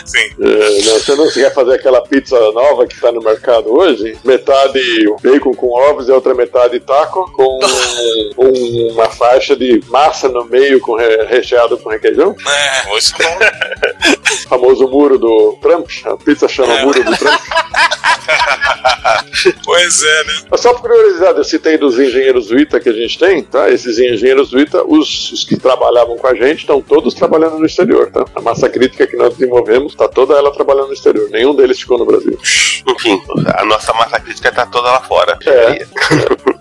Sim. 0.05 0.35
É, 0.41 0.83
não, 0.85 0.95
você 0.95 1.15
não 1.15 1.31
quer 1.31 1.53
fazer 1.53 1.75
aquela 1.75 2.03
pizza 2.03 2.39
nova 2.53 2.87
que 2.87 2.95
está 2.95 3.11
no 3.11 3.21
mercado 3.21 3.73
hoje? 3.73 4.19
Metade 4.25 4.81
bacon 5.31 5.53
com 5.55 5.69
ovos 5.79 6.09
e 6.09 6.13
outra 6.13 6.35
metade 6.35 6.79
taco, 6.81 7.31
com 7.33 7.59
um- 8.39 8.93
uma 8.93 9.09
faixa 9.11 9.57
de 9.57 9.83
massa 9.89 10.29
no 10.29 10.45
meio 10.45 10.81
com 10.81 10.95
re- 10.97 11.25
recheado 11.25 11.77
com 11.79 11.89
requeijão? 11.91 12.35
É. 12.47 12.97
Isso 12.99 13.13
não. 13.19 13.37
O 14.35 14.49
famoso 14.49 14.89
muro 14.89 15.19
do 15.19 15.59
Trump. 15.61 15.89
A 16.05 16.17
pizza 16.17 16.47
chama 16.49 16.79
muro 16.83 17.03
do 17.03 17.17
Trump. 17.17 17.41
Pois 19.65 20.03
é, 20.03 20.25
né? 20.25 20.33
Só 20.57 20.73
por 20.73 20.83
curiosidade, 20.91 21.39
eu 21.39 21.45
citei 21.45 21.77
dos 21.79 21.99
engenheiros 21.99 22.47
do 22.49 22.59
ITA 22.59 22.81
que 22.81 22.89
a 22.89 22.93
gente 22.93 23.19
tem, 23.19 23.43
tá? 23.43 23.71
Esses 23.71 23.99
engenheiros 23.99 24.51
do 24.51 24.59
ITA, 24.59 24.83
os, 24.85 25.31
os 25.33 25.45
que 25.45 25.57
trabalhavam 25.57 26.17
com 26.17 26.27
a 26.27 26.35
gente, 26.35 26.61
estão 26.61 26.81
todos 26.81 27.15
trabalhando 27.15 27.59
no 27.59 27.67
exterior, 27.67 28.11
tá? 28.11 28.25
A 28.35 28.41
massa 28.41 28.69
crítica 28.69 29.07
que 29.07 29.17
nós 29.17 29.35
desenvolvemos, 29.35 29.95
tá 29.95 30.09
toda 30.09 30.35
ela 30.35 30.51
trabalhando 30.53 30.89
no 30.89 30.95
exterior. 30.95 31.29
Nenhum 31.31 31.55
deles 31.55 31.79
ficou 31.79 31.99
no 31.99 32.05
Brasil. 32.07 32.37
Enfim, 32.89 33.23
a 33.57 33.65
nossa 33.65 33.93
massa 33.93 34.19
crítica 34.19 34.51
tá 34.51 34.67
toda 34.67 34.91
lá 34.91 35.01
fora. 35.03 35.16
É. 35.47 35.87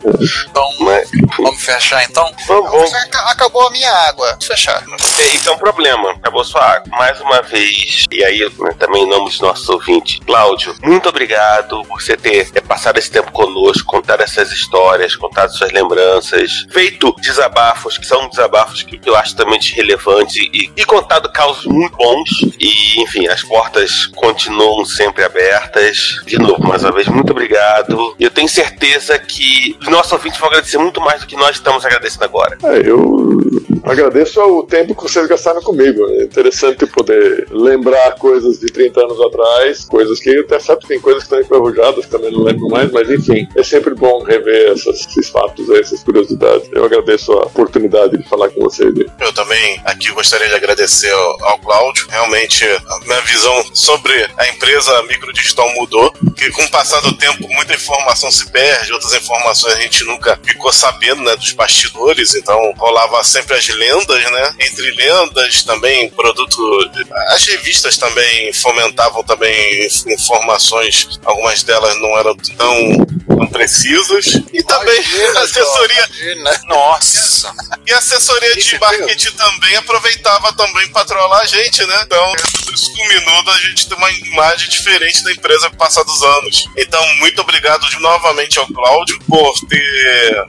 Então, 0.50 0.70
Mas, 0.80 1.10
vamos 1.38 1.62
fechar 1.62 2.04
então? 2.04 2.32
vamos, 2.48 2.94
Acabou 3.26 3.68
a 3.68 3.72
minha 3.72 3.92
água. 3.92 4.30
Vamos 4.30 4.46
fechar. 4.46 4.84
É, 5.20 5.36
Isso 5.36 5.50
é 5.50 5.52
um 5.52 5.58
problema. 5.58 6.12
Acabou 6.12 6.44
sua 6.44 6.62
água. 6.64 6.84
Mais 6.98 7.20
uma 7.22 7.42
vez, 7.42 8.06
e 8.12 8.24
aí 8.24 8.40
né, 8.60 8.74
também 8.80 9.04
em 9.04 9.10
nome 9.10 9.26
dos 9.26 9.40
nossos 9.40 9.68
ouvintes, 9.70 10.20
Cláudio, 10.26 10.76
muito 10.84 11.10
obrigado 11.10 11.84
por 11.86 12.02
você 12.02 12.16
ter 12.16 12.50
é, 12.54 12.62
passado 12.62 12.98
esse 12.98 13.10
tempo 13.10 13.32
conosco, 13.32 13.86
contado 13.86 14.22
essas 14.22 14.52
histórias, 14.52 15.16
contado 15.16 15.56
suas 15.56 15.72
lembranças, 15.72 16.66
feito 16.72 17.14
desabafos, 17.22 17.98
que 17.98 18.06
são 18.06 18.28
desabafos 18.30 18.84
que 18.84 19.00
eu 19.06 19.16
acho 19.16 19.36
também 19.36 19.60
relevantes 19.74 20.36
e, 20.36 20.72
e 20.76 20.86
contado 20.86 21.32
causos 21.32 21.66
muito 21.66 21.96
bons. 21.96 22.30
E, 22.60 23.02
enfim, 23.02 23.28
as 23.28 23.44
portas 23.44 24.08
continuam 24.16 24.86
sempre 24.86 25.24
abertas. 25.24 26.22
De 26.26 26.38
novo, 26.38 26.64
mais 26.68 26.84
uma 26.84 26.92
vez, 26.92 27.08
muito 27.08 27.32
obrigado. 27.32 28.16
Eu 28.20 28.30
tenho 28.30 28.48
certeza 28.48 29.18
que 29.18 29.78
nossos 29.96 30.12
ouvintes 30.12 30.40
vão 30.40 30.50
agradecer 30.50 30.78
muito 30.78 31.00
mais 31.02 31.22
do 31.22 31.28
que 31.28 31.36
nós 31.36 31.56
estamos 31.56 31.86
agradecendo 31.86 32.26
agora. 32.26 32.58
É, 32.64 32.90
eu 32.90 33.40
agradeço 33.84 34.42
o 34.42 34.64
tempo 34.64 34.96
que 34.96 35.04
vocês 35.04 35.28
gastaram 35.28 35.62
comigo. 35.62 36.06
É 36.10 36.24
interessante 36.24 36.86
poder 36.88 37.48
lembrar 37.50 38.16
coisas 38.16 38.60
de 38.60 38.68
30 38.68 39.00
anos 39.02 39.22
atrás, 39.22 39.86
coisas 39.86 40.20
que 40.20 40.40
até 40.40 40.60
sabe 40.60 40.82
que 40.82 40.88
tem 40.88 41.00
coisas 41.00 41.24
que 41.24 41.34
estão 41.34 41.40
enferrujadas, 41.40 42.06
também 42.08 42.32
não 42.32 42.44
lembro 42.44 42.68
mais, 42.68 42.92
mas 42.92 43.10
enfim, 43.10 43.48
é 43.56 43.64
sempre 43.64 43.94
bom 43.96 44.24
rever 44.24 44.72
essas, 44.72 45.08
esses 45.08 45.30
fatos, 45.30 45.70
essas 45.70 46.04
curiosidades. 46.04 46.68
Eu 46.74 46.84
agradeço 46.84 47.32
a 47.32 47.46
oportunidade 47.46 48.18
de 48.18 48.28
falar 48.28 48.50
com 48.50 48.62
vocês. 48.62 48.94
Eu 49.20 49.34
também 49.34 49.80
aqui 49.86 50.12
gostaria 50.12 50.48
de 50.48 50.56
agradecer 50.56 51.12
ao, 51.12 51.46
ao 51.46 51.60
Cláudio. 51.60 52.08
Realmente, 52.10 52.66
a 52.66 53.00
minha 53.06 53.22
visão 53.22 53.64
sobre 53.74 54.14
a 54.38 54.48
empresa 54.50 55.04
microdigital 55.04 55.70
mudou, 55.76 56.12
que 56.36 56.52
com 56.52 56.64
o 56.64 56.72
passar 56.72 57.02
do 57.02 57.16
tempo, 57.18 57.48
muita 57.48 57.74
informação 57.74 58.32
se 58.32 58.50
perde, 58.52 58.92
outras 58.92 59.14
informações 59.14 59.85
gente 59.86 60.04
nunca 60.06 60.40
ficou 60.44 60.72
sabendo, 60.72 61.22
né, 61.24 61.36
dos 61.36 61.52
bastidores, 61.54 62.36
então 62.36 62.74
rolava 62.78 63.24
sempre 63.24 63.56
as 63.56 63.68
lendas, 63.68 64.24
né? 64.32 64.56
Entre 64.60 64.92
lendas, 64.92 65.64
também 65.64 66.10
produto. 66.10 66.92
As 67.30 67.44
revistas 67.46 67.98
também 67.98 68.52
fomentavam 68.54 69.24
também 69.24 69.88
informações, 70.08 71.20
algumas 71.24 71.64
delas 71.64 71.96
não 72.00 72.18
eram 72.18 72.36
tão, 72.36 73.06
tão 73.28 73.48
precisas. 73.48 74.26
E 74.54 74.64
também 74.64 74.96
Imagina, 74.96 75.40
assessoria. 75.42 76.08
Imagina. 76.20 76.62
Nossa! 76.68 77.54
E 77.86 77.94
a 77.94 77.98
assessoria 77.98 78.56
de 78.56 78.76
é 78.76 78.80
marketing 78.80 79.32
também 79.32 79.76
aproveitava 79.78 80.54
também 80.54 80.88
para 80.90 81.06
trollar 81.06 81.42
a 81.42 81.46
gente, 81.46 81.86
né? 81.86 82.02
Então, 82.06 82.34
isso 82.74 82.92
culminou 82.94 83.44
da 83.44 83.58
gente 83.60 83.88
ter 83.88 83.96
uma 83.96 84.12
imagem 84.12 84.70
diferente 84.70 85.24
da 85.24 85.32
empresa 85.32 85.70
com 85.70 85.78
passar 85.78 86.04
dos 86.04 86.22
anos. 86.24 86.64
Então, 86.78 87.04
muito 87.18 87.40
obrigado 87.42 87.88
de- 87.90 88.00
novamente 88.00 88.60
ao 88.60 88.68
Cláudio 88.68 89.20
por 89.28 89.54
ter 89.70 89.75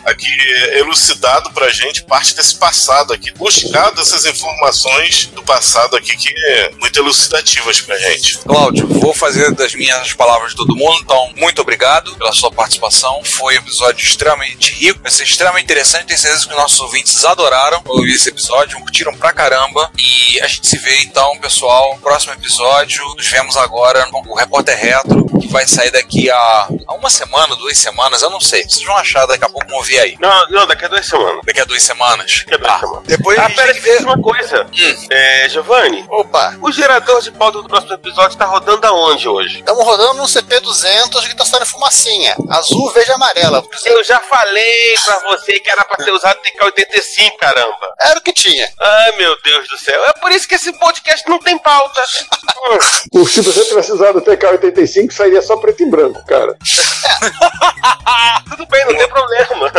aqui 0.05 0.31
elucidado 0.73 1.51
pra 1.53 1.69
gente 1.71 2.05
parte 2.05 2.35
desse 2.35 2.57
passado 2.57 3.13
aqui, 3.13 3.33
buscado 3.33 4.01
essas 4.01 4.25
informações 4.25 5.27
do 5.35 5.43
passado 5.43 5.97
aqui 5.97 6.17
que 6.17 6.35
é 6.49 6.71
muito 6.81 6.99
elucidativas 6.99 7.81
pra 7.81 7.99
gente. 7.99 8.39
Cláudio, 8.39 8.87
vou 8.87 9.15
fazer 9.15 9.53
das 9.53 9.75
minhas 9.75 10.13
palavras 10.13 10.51
de 10.51 10.57
todo 10.57 10.77
mundo, 10.77 10.99
então 11.03 11.33
muito 11.37 11.61
obrigado 11.61 12.15
pela 12.17 12.33
sua 12.33 12.51
participação. 12.51 13.23
Foi 13.25 13.55
um 13.55 13.59
episódio 13.59 14.05
extremamente 14.05 14.73
rico, 14.73 15.01
vai 15.03 15.11
ser 15.11 15.25
extremamente 15.25 15.65
interessante. 15.65 16.07
Tenho 16.07 16.19
certeza 16.19 16.47
que 16.47 16.53
os 16.53 16.61
nossos 16.61 16.81
ouvintes 16.81 17.25
adoraram 17.25 17.83
ouvir 17.87 18.15
esse 18.15 18.29
episódio, 18.29 18.79
curtiram 18.81 19.15
pra 19.17 19.33
caramba. 19.33 19.91
E 19.99 20.41
a 20.41 20.47
gente 20.47 20.67
se 20.67 20.79
vê 20.79 21.01
então, 21.01 21.39
pessoal, 21.39 21.95
no 21.95 22.01
próximo 22.01 22.33
episódio. 22.33 23.03
Nos 23.17 23.27
vemos 23.27 23.57
agora 23.57 24.07
no 24.07 24.35
Repórter 24.35 24.79
Retro, 24.79 25.27
que 25.41 25.49
vai 25.49 25.67
sair 25.67 25.91
daqui 25.91 26.31
a, 26.31 26.69
a 26.87 26.95
uma 26.95 27.11
semana, 27.11 27.57
duas 27.57 27.79
semanas, 27.79 28.23
eu 28.23 28.31
não 28.31 28.41
sei. 28.41 28.65
Vocês 28.65 28.85
vão 28.85 28.97
achar 28.97 29.16
daqui 29.25 29.45
a 29.45 29.49
pouco, 29.49 29.67
vão 29.69 29.81
ver 29.83 30.01
aí. 30.01 30.17
Não, 30.21 30.49
não, 30.51 30.67
daqui 30.67 30.85
a 30.85 30.89
duas 30.89 31.07
semanas. 31.07 31.41
Daqui 31.47 31.61
a 31.61 31.65
duas 31.65 31.83
semanas. 31.83 32.45
Daqui 32.47 32.55
a 32.55 32.59
duas 32.59 32.73
Ah, 32.75 32.79
semanas. 32.81 33.03
Depois 33.07 33.39
a 33.39 33.47
Ah, 33.47 33.51
pera, 33.51 33.73
ver. 33.73 34.03
uma 34.03 34.21
coisa. 34.21 34.67
É, 35.11 35.49
Giovanni, 35.49 36.05
Opa, 36.11 36.57
o 36.61 36.71
gerador 36.73 37.23
de 37.23 37.31
pauta 37.31 37.63
do 37.63 37.69
próximo 37.69 37.95
episódio 37.95 38.37
tá 38.37 38.45
rodando 38.45 38.87
aonde 38.87 39.29
hoje? 39.29 39.61
estamos 39.61 39.85
rodando 39.85 40.15
num 40.15 40.25
CP200 40.27 41.29
que 41.29 41.37
tá 41.37 41.45
saindo 41.45 41.67
fumacinha. 41.67 42.37
Azul, 42.51 42.91
verde 42.93 43.11
e 43.11 43.15
amarela. 43.15 43.65
Eu 43.87 44.03
já 44.05 44.19
falei 44.21 44.95
pra 45.05 45.19
você 45.31 45.59
que 45.61 45.71
era 45.71 45.85
pra 45.85 46.05
ter 46.05 46.11
usado 46.11 46.39
TK85, 46.41 47.37
caramba. 47.39 47.95
Era 48.05 48.19
o 48.19 48.23
que 48.23 48.33
tinha. 48.33 48.69
Ai, 48.81 49.13
meu 49.17 49.37
Deus 49.43 49.69
do 49.69 49.79
céu. 49.79 50.05
É 50.07 50.13
por 50.15 50.33
isso 50.33 50.49
que 50.49 50.55
esse 50.57 50.73
podcast 50.79 51.29
não 51.29 51.39
tem 51.39 51.57
pauta. 51.59 52.03
Hum. 52.69 53.25
Se 53.27 53.41
você 53.43 53.65
tivesse 53.65 53.93
usado 53.93 54.19
o 54.19 54.23
TK-85, 54.23 55.13
sairia 55.13 55.41
só 55.41 55.57
preto 55.57 55.83
e 55.85 55.87
branco, 55.87 56.25
cara. 56.27 56.57
Tudo 58.51 58.67
bem, 58.67 58.85
não 58.87 58.97
tem 58.97 59.09
problema. 59.09 59.73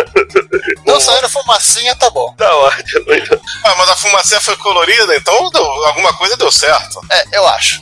Não 0.98 1.02
saindo 1.02 1.30
fumacinha, 1.30 1.96
tá 1.96 2.10
bom. 2.10 2.34
Tá 2.36 2.56
ótimo. 2.56 3.06
Ah, 3.64 3.76
mas 3.78 3.90
a 3.90 3.96
fumacinha 3.96 4.42
foi 4.42 4.56
colorida, 4.58 5.16
então 5.16 5.50
deu- 5.52 5.64
alguma 5.86 6.12
coisa 6.14 6.36
deu 6.36 6.52
certo. 6.52 7.00
É, 7.12 7.38
eu 7.38 7.48
acho. 7.48 7.80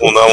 Ou 0.00 0.12
não. 0.12 0.28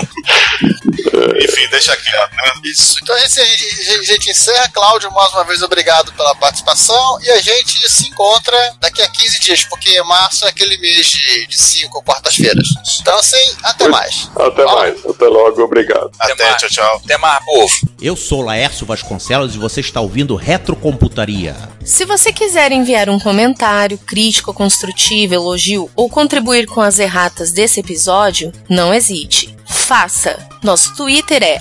Enfim, 1.43 1.67
deixa 1.69 1.95
quieto, 1.95 2.31
né? 2.35 2.51
Isso. 2.65 2.97
Então 3.01 3.15
a 3.15 3.19
gente, 3.19 3.39
a 3.39 3.45
gente- 3.45 3.89
a 3.89 4.03
gente 4.03 4.29
encerra. 4.31 4.69
Cláudio, 4.73 5.11
mais 5.11 5.31
uma 5.33 5.43
vez, 5.43 5.61
obrigado 5.61 6.11
pela 6.13 6.33
participação. 6.35 7.19
E 7.21 7.29
a 7.31 7.41
gente 7.41 7.89
se 7.89 8.07
encontra 8.07 8.57
daqui 8.79 9.01
a 9.01 9.07
15 9.09 9.39
dias, 9.39 9.63
porque 9.65 10.01
março 10.03 10.45
é 10.45 10.49
aquele 10.49 10.77
mês 10.77 11.07
de 11.07 11.57
5 11.57 12.01
quartas-feiras. 12.03 12.67
Então, 13.01 13.17
assim, 13.17 13.37
até 13.63 13.87
mais. 13.87 14.29
Até 14.35 14.63
Fala. 14.63 14.81
mais. 14.81 15.05
Até 15.05 15.25
logo. 15.25 15.61
Obrigado. 15.63 16.11
Até 16.19 16.33
Até, 16.33 16.43
mais. 16.49 16.57
tchau, 16.61 16.69
tchau. 16.69 17.01
Até 17.03 17.17
mais, 17.17 17.43
povo. 17.45 17.73
Eu 18.01 18.15
sou 18.15 18.41
Laércio 18.41 18.85
Vasconcelos 18.85 19.55
e 19.55 19.57
você 19.57 19.81
está 19.81 19.99
ouvindo 20.01 20.35
Retrocomputaria. 20.35 21.55
Se 21.99 22.05
você 22.05 22.31
quiser 22.31 22.71
enviar 22.71 23.09
um 23.09 23.19
comentário, 23.19 23.97
crítico, 23.97 24.53
construtivo, 24.53 25.33
elogio 25.33 25.91
ou 25.97 26.09
contribuir 26.09 26.65
com 26.65 26.79
as 26.79 26.97
erratas 26.97 27.51
desse 27.51 27.81
episódio, 27.81 28.53
não 28.69 28.93
hesite. 28.93 29.53
Faça! 29.89 30.37
Nosso 30.61 30.95
Twitter 30.95 31.41
é 31.41 31.59